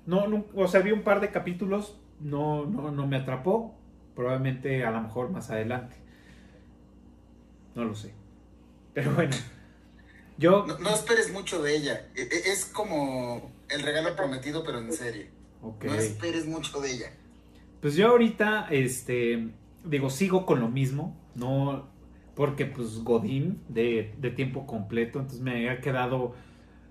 No, 0.05 0.27
no, 0.27 0.45
o 0.55 0.67
sea, 0.67 0.79
vi 0.81 0.91
un 0.91 1.03
par 1.03 1.19
de 1.21 1.29
capítulos, 1.31 1.99
no, 2.19 2.65
no, 2.65 2.89
no 2.91 3.05
me 3.05 3.17
atrapó. 3.17 3.75
Probablemente 4.15 4.83
a 4.83 4.91
lo 4.91 5.01
mejor 5.01 5.29
más 5.29 5.49
adelante. 5.51 5.95
No 7.75 7.83
lo 7.85 7.93
sé. 7.95 8.13
Pero 8.93 9.13
bueno. 9.13 9.35
Yo. 10.39 10.65
No, 10.65 10.79
no 10.79 10.89
esperes 10.89 11.31
mucho 11.33 11.61
de 11.61 11.75
ella. 11.75 12.07
E- 12.15 12.21
e- 12.21 12.51
Es 12.51 12.65
como 12.65 13.51
el 13.69 13.81
regalo 13.83 14.15
prometido, 14.15 14.63
pero 14.63 14.79
en 14.79 14.91
serie. 14.93 15.29
Ok. 15.61 15.83
No 15.83 15.93
esperes 15.95 16.47
mucho 16.47 16.79
de 16.79 16.93
ella. 16.93 17.11
Pues 17.81 17.95
yo 17.95 18.07
ahorita, 18.07 18.67
este, 18.71 19.49
digo, 19.83 20.09
sigo 20.09 20.45
con 20.45 20.61
lo 20.61 20.69
mismo, 20.69 21.17
no, 21.35 21.89
porque 22.35 22.65
pues 22.65 23.03
Godín 23.03 23.61
de, 23.67 24.13
de 24.17 24.31
tiempo 24.31 24.65
completo, 24.65 25.19
entonces 25.19 25.41
me 25.41 25.69
ha 25.69 25.81
quedado, 25.81 26.35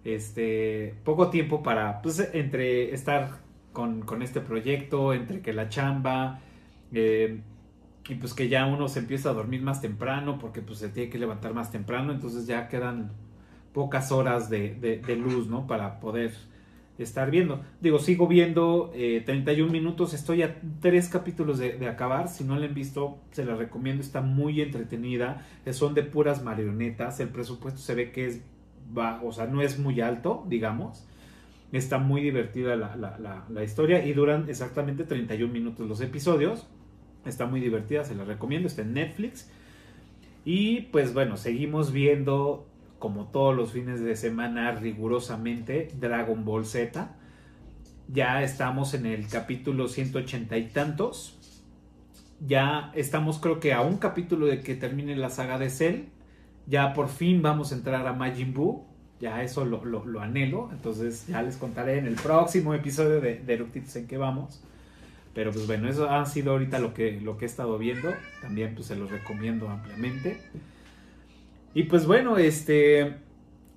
este, 0.05 0.95
poco 1.05 1.31
tiempo 1.31 1.63
para, 1.63 2.03
pues, 2.03 2.21
entre 2.33 2.93
estar 2.95 3.41
con, 3.73 4.03
con 4.03 4.23
este 4.23 4.41
proyecto, 4.41 5.15
entre 5.15 5.41
que 5.41 5.53
la 5.55 5.69
chamba, 5.71 6.41
eh, 6.93 7.41
y 8.09 8.15
pues 8.15 8.33
que 8.33 8.49
ya 8.49 8.67
uno 8.67 8.89
se 8.89 9.01
empieza 9.01 9.31
a 9.31 9.35
dormir 9.35 9.63
más 9.63 9.81
temprano, 9.83 10.39
porque 10.39 10.63
pues 10.63 10.79
se 10.79 10.89
tiene 10.89 11.11
que 11.11 11.19
levantar 11.19 11.53
más 11.55 11.71
temprano, 11.71 12.13
entonces 12.13 12.47
ya 12.47 12.69
quedan 12.69 13.13
pocas 13.73 14.13
horas 14.13 14.51
de, 14.51 14.75
de- 14.75 15.17
luz, 15.17 15.49
¿no? 15.49 15.67
Para 15.67 16.01
poder 16.01 16.33
estar 16.99 17.31
viendo. 17.31 17.63
Digo, 17.81 17.99
sigo 18.01 18.27
viendo 18.27 18.91
eh, 18.95 19.23
31 19.25 19.71
minutos, 19.71 20.15
estoy 20.15 20.43
a 20.43 20.61
tres 20.81 21.09
capítulos 21.09 21.59
de, 21.59 21.75
de 21.79 21.87
acabar, 21.89 22.29
si 22.29 22.43
no 22.45 22.57
la 22.59 22.67
han 22.67 22.75
visto, 22.75 23.19
se 23.31 23.45
la 23.45 23.55
recomiendo, 23.55 24.03
está 24.03 24.21
muy 24.21 24.61
entretenida, 24.61 25.47
eh, 25.65 25.73
son 25.73 25.95
de 25.95 26.03
puras 26.03 26.43
marionetas, 26.43 27.21
el 27.21 27.29
presupuesto 27.29 27.81
se 27.81 27.95
ve 27.95 28.11
que 28.11 28.27
es 28.27 28.43
bajo, 28.91 29.29
o 29.29 29.33
sea, 29.33 29.47
no 29.47 29.63
es 29.63 29.79
muy 29.79 30.01
alto, 30.01 30.45
digamos, 30.49 31.07
está 31.71 31.99
muy 31.99 32.21
divertida 32.23 32.75
la, 32.77 32.97
la- 32.97 33.19
la- 33.19 33.45
la 33.49 33.63
historia 33.63 34.05
y 34.05 34.13
duran 34.13 34.47
exactamente 34.49 35.05
31 35.05 35.53
minutos 35.53 35.87
los 35.87 36.01
episodios, 36.01 36.67
está 37.27 37.47
muy 37.47 37.61
divertida, 37.61 38.05
se 38.05 38.15
la 38.17 38.25
recomiendo, 38.25 38.67
está 38.67 38.83
en 38.83 38.95
Netflix. 38.95 39.51
Y 40.45 40.83
pues 40.93 41.13
bueno, 41.13 41.37
seguimos 41.37 41.93
viendo 41.93 42.67
como 42.99 43.27
todos 43.29 43.55
los 43.57 43.73
fines 43.73 44.01
de 44.03 44.17
semana 44.17 44.73
rigurosamente 44.73 45.89
Dragon 46.01 46.45
Ball 46.45 46.65
Z. 46.67 47.15
Ya 48.09 48.43
estamos 48.43 48.95
en 48.95 49.07
el 49.07 49.29
capítulo 49.29 49.89
180 49.89 50.57
y 50.57 50.69
tantos. 50.69 51.39
Ya 52.41 52.93
estamos 52.95 53.39
creo 53.39 53.61
que 53.61 53.73
a 53.73 53.81
un 53.83 53.97
capítulo 53.99 54.47
de 54.47 54.61
que 54.61 54.75
termine 54.75 55.17
la 55.17 55.31
saga 55.31 55.59
de 55.59 55.71
Cell. 55.71 56.03
Ya 56.67 56.93
por 56.95 57.09
fin 57.09 57.43
vamos 57.43 57.73
a 57.73 57.75
entrar 57.75 58.07
a 58.07 58.13
Majin 58.13 58.55
Buu. 58.55 58.85
Ya 59.21 59.43
eso 59.43 59.65
lo, 59.65 59.85
lo- 59.85 60.05
lo 60.07 60.21
anhelo. 60.21 60.71
Entonces 60.73 61.27
ya 61.27 61.43
les 61.43 61.57
contaré 61.57 61.99
en 61.99 62.07
el 62.07 62.15
próximo 62.15 62.75
episodio 62.75 63.21
de, 63.21 63.37
de 63.41 63.55
en 63.95 64.07
qué 64.07 64.17
vamos. 64.17 64.63
Pero 65.35 65.53
pues 65.53 65.67
bueno, 65.67 65.89
eso 65.89 66.09
ha 66.11 66.25
sido 66.27 66.53
ahorita 66.53 66.79
lo 66.79 66.95
que, 66.95 67.21
lo 67.21 67.37
que 67.37 67.45
he 67.45 67.49
estado 67.49 67.79
viendo. 67.79 68.13
También 68.41 68.75
pues 68.75 68.87
se 68.87 68.97
los 68.97 69.11
recomiendo 69.11 69.69
ampliamente. 69.69 70.41
Y 71.79 71.85
pues 71.85 72.07
bueno, 72.07 72.39
este, 72.39 73.19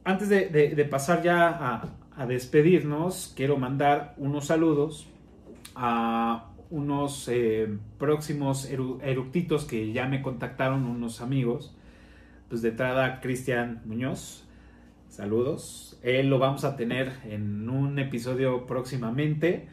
antes 0.03 0.27
de, 0.27 0.87
pasar 0.89 1.21
ya 1.21 1.85
a, 2.17 2.25
despedirnos, 2.25 3.31
quiero 3.37 3.57
mandar 3.57 4.15
unos 4.17 4.47
saludos 4.47 5.07
a 5.75 6.49
unos 6.71 7.27
eh, 7.27 7.77
próximos 7.99 8.67
eru- 8.71 8.99
eructitos 9.03 9.65
que 9.65 9.93
ya 9.93 10.07
me 10.07 10.23
contactaron 10.23 10.85
unos 10.85 11.21
amigos. 11.21 11.77
Pues 12.49 12.63
de 12.63 12.69
entrada, 12.69 13.19
Cristian 13.21 13.83
Muñoz, 13.85 14.47
saludos. 15.07 15.99
Él 16.01 16.27
lo 16.27 16.39
vamos 16.39 16.63
a 16.63 16.75
tener 16.75 17.11
en 17.25 17.69
un 17.69 17.99
episodio 17.99 18.65
próximamente. 18.65 19.67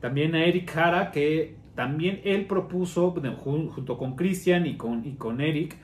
También 0.00 0.34
a 0.34 0.44
Eric 0.46 0.68
Jara, 0.68 1.12
que 1.12 1.54
también 1.76 2.22
él 2.24 2.46
propuso, 2.46 3.14
junto 3.36 3.98
con 3.98 4.16
Cristian 4.16 4.66
y 4.66 4.76
con, 4.76 5.06
y 5.06 5.12
con 5.12 5.40
Eric, 5.40 5.76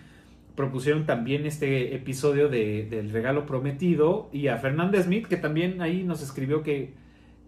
propusieron 0.59 1.07
también 1.07 1.47
este 1.47 1.95
episodio 1.97 2.51
de, 2.51 2.85
del 2.91 3.11
regalo 3.13 3.47
prometido. 3.47 4.29
Y 4.35 4.49
a 4.49 4.59
Fernanda 4.59 5.01
Smith, 5.03 5.29
que 5.29 5.39
también 5.39 5.83
ahí 5.83 6.05
nos 6.05 6.23
escribió 6.23 6.65
que, 6.65 6.95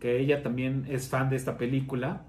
que 0.00 0.20
ella 0.20 0.42
también 0.44 0.86
es 0.88 1.08
fan 1.10 1.30
de 1.30 1.36
esta 1.36 1.58
película. 1.58 2.22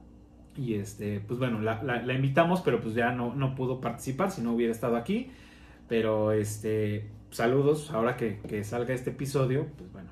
Y 0.58 0.74
este, 0.76 1.22
pues 1.22 1.40
bueno, 1.40 1.62
la, 1.62 1.84
la- 1.84 2.14
invitamos, 2.16 2.62
pero 2.62 2.82
pues 2.82 2.96
ya 2.96 3.12
no, 3.14 3.36
no 3.36 3.56
pudo 3.56 3.82
participar 3.82 4.32
si 4.32 4.42
no 4.42 4.54
hubiera 4.54 4.74
estado 4.74 4.98
aquí. 4.98 5.30
Pero 5.90 6.32
este, 6.34 7.10
saludos, 7.32 7.92
ahora 7.92 8.18
que, 8.18 8.40
que 8.50 8.64
salga 8.64 8.94
este 8.96 9.12
episodio, 9.12 9.68
pues 9.78 9.92
bueno, 9.94 10.10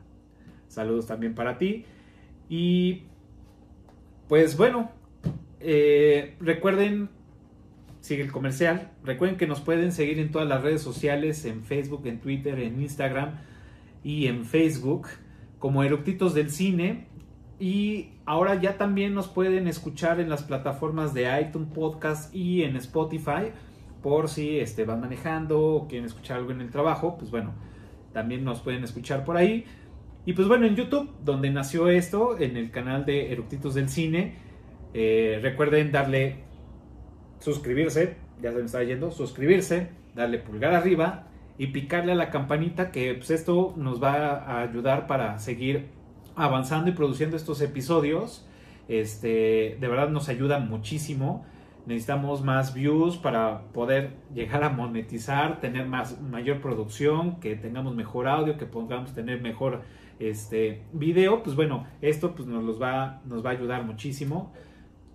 saludos 0.69 1.07
también 1.07 1.35
para 1.35 1.57
ti. 1.57 1.85
Y 2.49 3.03
pues 4.27 4.57
bueno, 4.57 4.91
eh, 5.59 6.35
recuerden, 6.39 7.09
sigue 8.01 8.23
el 8.23 8.31
comercial, 8.31 8.91
recuerden 9.03 9.37
que 9.37 9.47
nos 9.47 9.61
pueden 9.61 9.91
seguir 9.91 10.19
en 10.19 10.31
todas 10.31 10.47
las 10.47 10.63
redes 10.63 10.81
sociales, 10.81 11.45
en 11.45 11.63
Facebook, 11.63 12.05
en 12.05 12.19
Twitter, 12.19 12.59
en 12.59 12.81
Instagram 12.81 13.39
y 14.03 14.27
en 14.27 14.45
Facebook, 14.45 15.07
como 15.59 15.83
Eructitos 15.83 16.33
del 16.33 16.49
Cine. 16.49 17.07
Y 17.59 18.11
ahora 18.25 18.55
ya 18.55 18.77
también 18.77 19.13
nos 19.13 19.27
pueden 19.27 19.67
escuchar 19.67 20.21
en 20.21 20.29
las 20.29 20.43
plataformas 20.43 21.13
de 21.13 21.27
iTunes 21.41 21.69
Podcast 21.73 22.33
y 22.33 22.63
en 22.63 22.77
Spotify, 22.77 23.51
por 24.01 24.29
si 24.29 24.59
este, 24.59 24.85
van 24.85 25.01
manejando 25.01 25.59
o 25.61 25.87
quieren 25.87 26.05
escuchar 26.05 26.37
algo 26.37 26.51
en 26.51 26.61
el 26.61 26.69
trabajo, 26.69 27.17
pues 27.17 27.31
bueno, 27.31 27.53
también 28.13 28.45
nos 28.45 28.61
pueden 28.61 28.83
escuchar 28.85 29.25
por 29.25 29.35
ahí. 29.35 29.65
Y 30.25 30.33
pues 30.33 30.47
bueno, 30.47 30.65
en 30.65 30.75
YouTube, 30.75 31.09
donde 31.23 31.49
nació 31.49 31.89
esto, 31.89 32.39
en 32.39 32.55
el 32.55 32.71
canal 32.71 33.05
de 33.05 33.31
Eructitos 33.31 33.73
del 33.73 33.89
Cine, 33.89 34.35
eh, 34.93 35.39
recuerden 35.41 35.91
darle 35.91 36.48
suscribirse, 37.39 38.17
ya 38.41 38.51
se 38.51 38.57
me 38.57 38.65
está 38.65 38.83
yendo, 38.83 39.11
suscribirse, 39.11 39.89
darle 40.15 40.39
pulgar 40.39 40.73
arriba 40.73 41.27
y 41.57 41.67
picarle 41.67 42.13
a 42.13 42.15
la 42.15 42.29
campanita 42.29 42.91
que 42.91 43.13
pues, 43.15 43.31
esto 43.31 43.73
nos 43.75 44.01
va 44.01 44.35
a 44.35 44.61
ayudar 44.61 45.07
para 45.07 45.39
seguir 45.39 45.87
avanzando 46.35 46.89
y 46.89 46.93
produciendo 46.93 47.35
estos 47.35 47.61
episodios. 47.61 48.45
Este, 48.87 49.77
de 49.79 49.87
verdad 49.87 50.09
nos 50.09 50.29
ayuda 50.29 50.59
muchísimo. 50.59 51.45
Necesitamos 51.85 52.43
más 52.43 52.73
views 52.73 53.17
para 53.17 53.63
poder 53.73 54.11
llegar 54.33 54.63
a 54.63 54.69
monetizar, 54.69 55.59
tener 55.59 55.87
más 55.87 56.21
mayor 56.21 56.61
producción, 56.61 57.39
que 57.39 57.55
tengamos 57.55 57.95
mejor 57.95 58.27
audio, 58.27 58.57
que 58.57 58.65
podamos 58.65 59.13
tener 59.13 59.41
mejor 59.41 59.81
este 60.19 60.83
video. 60.93 61.43
Pues 61.43 61.55
bueno, 61.55 61.87
esto 62.01 62.35
pues 62.35 62.47
nos 62.47 62.63
los 62.63 62.81
va 62.81 63.21
nos 63.25 63.43
va 63.43 63.49
a 63.49 63.53
ayudar 63.53 63.83
muchísimo. 63.83 64.53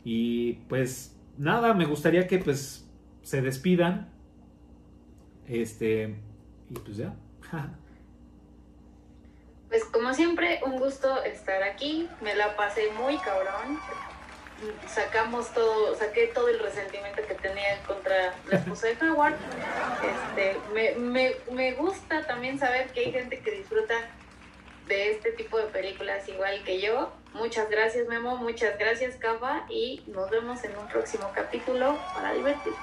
Y 0.05 0.55
pues 0.69 1.14
nada, 1.39 1.74
me 1.74 1.85
gustaría 1.85 2.27
que 2.27 2.39
pues 2.39 2.86
se 3.23 3.43
despidan. 3.43 4.11
Este 5.47 6.16
y 6.70 6.74
pues 6.74 6.97
ya. 6.97 7.15
Pues 9.69 9.85
como 9.86 10.15
siempre, 10.15 10.61
un 10.65 10.78
gusto 10.78 11.24
estar 11.24 11.65
aquí. 11.65 12.09
Me 12.20 12.36
la 12.36 12.55
pasé 12.55 12.93
muy 12.93 13.19
cabrón. 13.19 13.81
Sacamos 14.86 15.52
todo, 15.52 15.97
saqué 15.97 16.28
todo 16.28 16.47
el 16.47 16.61
resentimiento 16.61 17.23
que 17.27 17.35
tenía 17.35 17.82
contra 17.85 18.36
la 18.48 18.59
esposa 18.59 18.86
de 18.86 19.11
Howard. 19.11 19.35
Este, 20.05 20.56
me, 20.73 20.94
me, 20.94 21.32
me 21.51 21.73
gusta 21.73 22.24
también 22.24 22.56
saber 22.56 22.93
que 22.93 23.01
hay 23.01 23.12
gente 23.12 23.40
que 23.40 23.51
disfruta 23.51 23.94
de 24.86 25.12
este 25.12 25.32
tipo 25.32 25.59
de 25.59 25.65
películas 25.66 26.28
igual 26.28 26.62
que 26.65 26.81
yo. 26.81 27.12
Muchas 27.32 27.69
gracias 27.70 28.06
Memo, 28.09 28.36
muchas 28.36 28.78
gracias 28.78 29.16
Cafa 29.16 29.66
y 29.69 30.02
nos 30.06 30.31
vemos 30.31 30.62
en 30.65 30.77
un 30.77 30.86
próximo 30.89 31.31
capítulo 31.35 31.98
para 32.15 32.32
divertirnos. 32.32 32.81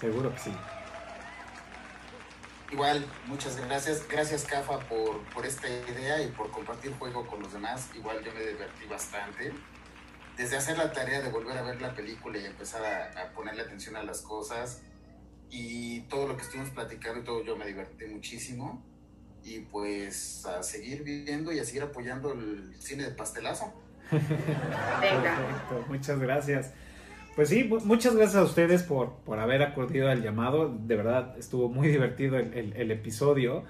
Seguro 0.00 0.32
que 0.32 0.38
sí. 0.38 0.52
Igual, 2.70 3.04
muchas 3.26 3.56
gracias. 3.56 4.06
Gracias, 4.06 4.44
Cafa, 4.44 4.78
por, 4.80 5.24
por 5.32 5.46
esta 5.46 5.66
idea 5.68 6.22
y 6.22 6.28
por 6.28 6.50
compartir 6.50 6.92
juego 6.98 7.26
con 7.26 7.42
los 7.42 7.52
demás. 7.54 7.88
Igual 7.94 8.22
yo 8.22 8.30
me 8.34 8.44
divertí 8.44 8.84
bastante. 8.84 9.54
Desde 10.36 10.58
hacer 10.58 10.76
la 10.76 10.92
tarea 10.92 11.22
de 11.22 11.30
volver 11.30 11.56
a 11.56 11.62
ver 11.62 11.80
la 11.80 11.94
película 11.94 12.36
y 12.38 12.44
empezar 12.44 12.84
a, 12.84 13.22
a 13.22 13.32
ponerle 13.32 13.62
atención 13.62 13.96
a 13.96 14.02
las 14.02 14.20
cosas 14.20 14.82
y 15.50 16.02
todo 16.02 16.28
lo 16.28 16.36
que 16.36 16.42
estuvimos 16.42 16.70
platicando 16.70 17.20
y 17.20 17.24
todo, 17.24 17.42
yo 17.42 17.56
me 17.56 17.66
divertí 17.66 18.04
muchísimo. 18.04 18.84
Y 19.48 19.60
pues 19.60 20.44
a 20.46 20.62
seguir 20.62 21.02
viendo 21.04 21.52
y 21.52 21.58
a 21.58 21.64
seguir 21.64 21.82
apoyando 21.82 22.32
el 22.32 22.74
cine 22.78 23.04
de 23.04 23.10
pastelazo. 23.10 23.72
Venga. 24.10 25.36
Perfecto, 25.36 25.84
muchas 25.88 26.18
gracias. 26.18 26.72
Pues 27.36 27.48
sí, 27.50 27.64
mu- 27.64 27.80
muchas 27.80 28.14
gracias 28.16 28.36
a 28.36 28.42
ustedes 28.44 28.82
por, 28.82 29.14
por 29.24 29.38
haber 29.38 29.62
acudido 29.62 30.08
al 30.10 30.22
llamado. 30.22 30.76
De 30.86 30.96
verdad, 30.96 31.34
estuvo 31.38 31.68
muy 31.68 31.88
divertido 31.88 32.36
el, 32.36 32.52
el- 32.54 32.72
el 32.76 32.90
episodio. 32.90 33.64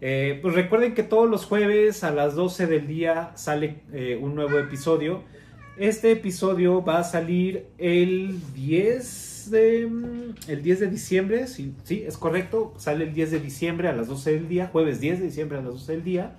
Eh, 0.00 0.38
pues 0.42 0.54
recuerden 0.54 0.94
que 0.94 1.02
todos 1.02 1.28
los 1.28 1.46
jueves 1.46 2.04
a 2.04 2.10
las 2.10 2.34
12 2.34 2.66
del 2.66 2.86
día 2.86 3.32
sale 3.34 3.80
eh, 3.92 4.18
un 4.20 4.34
nuevo 4.34 4.58
episodio. 4.58 5.22
Este 5.78 6.12
episodio 6.12 6.84
va 6.84 6.98
a 6.98 7.04
salir 7.04 7.66
el 7.78 8.38
10 8.54 9.35
de, 9.50 9.86
mm, 9.86 10.34
el 10.48 10.62
10 10.62 10.80
de 10.80 10.86
diciembre. 10.88 11.46
Sí, 11.46 11.74
sí, 11.84 12.04
es 12.06 12.16
correcto. 12.16 12.74
Sale 12.76 13.04
el 13.04 13.14
10 13.14 13.30
de 13.30 13.40
diciembre 13.40 13.88
a 13.88 13.92
las 13.92 14.08
12 14.08 14.32
del 14.32 14.48
día. 14.48 14.68
Jueves 14.68 15.00
10 15.00 15.20
de 15.20 15.26
diciembre 15.26 15.58
a 15.58 15.62
las 15.62 15.72
12 15.72 15.92
del 15.92 16.04
día 16.04 16.36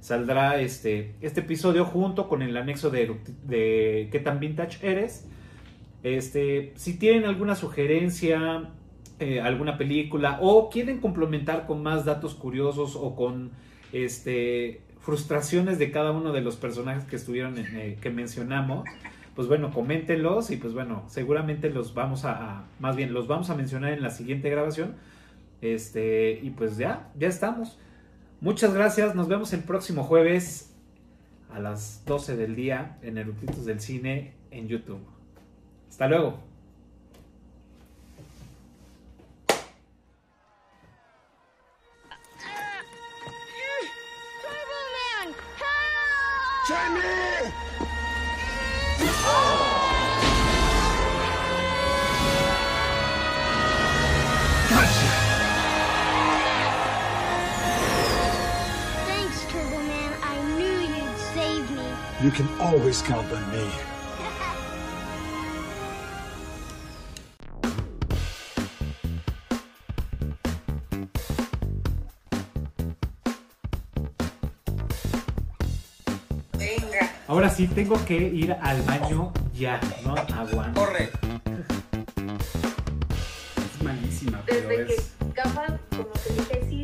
saldrá 0.00 0.60
este, 0.60 1.14
este 1.20 1.40
episodio 1.40 1.84
junto 1.84 2.28
con 2.28 2.42
el 2.42 2.56
anexo 2.56 2.90
de, 2.90 3.16
de 3.46 4.08
¿Qué 4.10 4.18
tan 4.18 4.40
vintage 4.40 4.78
eres? 4.86 5.26
Este, 6.02 6.72
si 6.76 6.98
tienen 6.98 7.24
alguna 7.24 7.54
sugerencia, 7.54 8.70
eh, 9.18 9.40
alguna 9.40 9.76
película 9.76 10.38
o 10.40 10.70
quieren 10.70 10.98
complementar 10.98 11.66
con 11.66 11.82
más 11.82 12.06
datos 12.06 12.34
curiosos 12.34 12.96
o 12.96 13.14
con 13.14 13.50
este, 13.92 14.80
frustraciones 15.00 15.78
de 15.78 15.90
cada 15.90 16.12
uno 16.12 16.32
de 16.32 16.40
los 16.40 16.56
personajes 16.56 17.04
que 17.04 17.16
estuvieron 17.16 17.58
en, 17.58 17.66
eh, 17.76 17.98
que 18.00 18.08
mencionamos, 18.08 18.84
pues 19.34 19.48
bueno, 19.48 19.72
coméntenlos 19.72 20.50
y 20.50 20.56
pues 20.56 20.74
bueno, 20.74 21.04
seguramente 21.08 21.70
los 21.70 21.94
vamos 21.94 22.24
a, 22.24 22.64
más 22.78 22.96
bien 22.96 23.12
los 23.12 23.26
vamos 23.26 23.50
a 23.50 23.54
mencionar 23.54 23.92
en 23.92 24.02
la 24.02 24.10
siguiente 24.10 24.50
grabación. 24.50 24.94
Este, 25.60 26.40
y 26.42 26.50
pues 26.50 26.76
ya, 26.76 27.10
ya 27.18 27.28
estamos. 27.28 27.78
Muchas 28.40 28.72
gracias, 28.74 29.14
nos 29.14 29.28
vemos 29.28 29.52
el 29.52 29.62
próximo 29.62 30.04
jueves 30.04 30.74
a 31.52 31.60
las 31.60 32.04
12 32.06 32.36
del 32.36 32.56
día 32.56 32.98
en 33.02 33.18
Eructitos 33.18 33.64
del 33.64 33.80
Cine 33.80 34.32
en 34.50 34.68
YouTube. 34.68 35.00
Hasta 35.88 36.08
luego. 36.08 36.50
You 62.22 62.30
can 62.30 62.46
always 62.60 63.00
count 63.00 63.32
on 63.32 63.40
me. 63.50 63.64
Venga. 76.58 77.10
Ahora 77.26 77.48
sí, 77.48 77.66
tengo 77.68 78.04
que 78.04 78.18
ir 78.18 78.52
al 78.52 78.82
baño 78.82 79.32
ya, 79.54 79.80
no 80.04 80.14
aguanto. 80.14 80.78
¡Corre! 80.78 81.08
Es 83.56 83.82
malísima, 83.82 84.42
pero 84.44 84.68
Desde 84.68 84.86
que 84.86 84.94
es... 84.94 85.12
Cafa, 85.34 85.78
como 85.88 86.10
te 86.10 86.34
dije, 86.34 86.66
si 86.68 86.82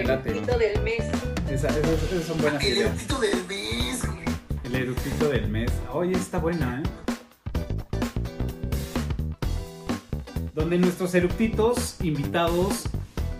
El 0.00 0.08
eructito 0.10 0.58
del 0.58 0.82
mes. 0.82 1.04
Esa- 1.50 1.68
esas, 1.68 2.02
esas 2.12 2.24
son 2.26 2.40
buenas 2.40 2.62
El 2.64 2.72
ideas. 2.72 2.86
eructito 2.90 3.20
del 3.20 3.44
mes, 3.46 4.06
güey. 4.06 4.24
El 4.64 4.74
eructito 4.74 5.28
del 5.28 5.48
mes. 5.48 5.70
Oye, 5.92 6.12
está 6.12 6.38
buena, 6.38 6.80
¿eh? 6.80 6.88
Donde 10.54 10.78
nuestros 10.78 11.14
eructitos 11.14 11.96
invitados 12.02 12.84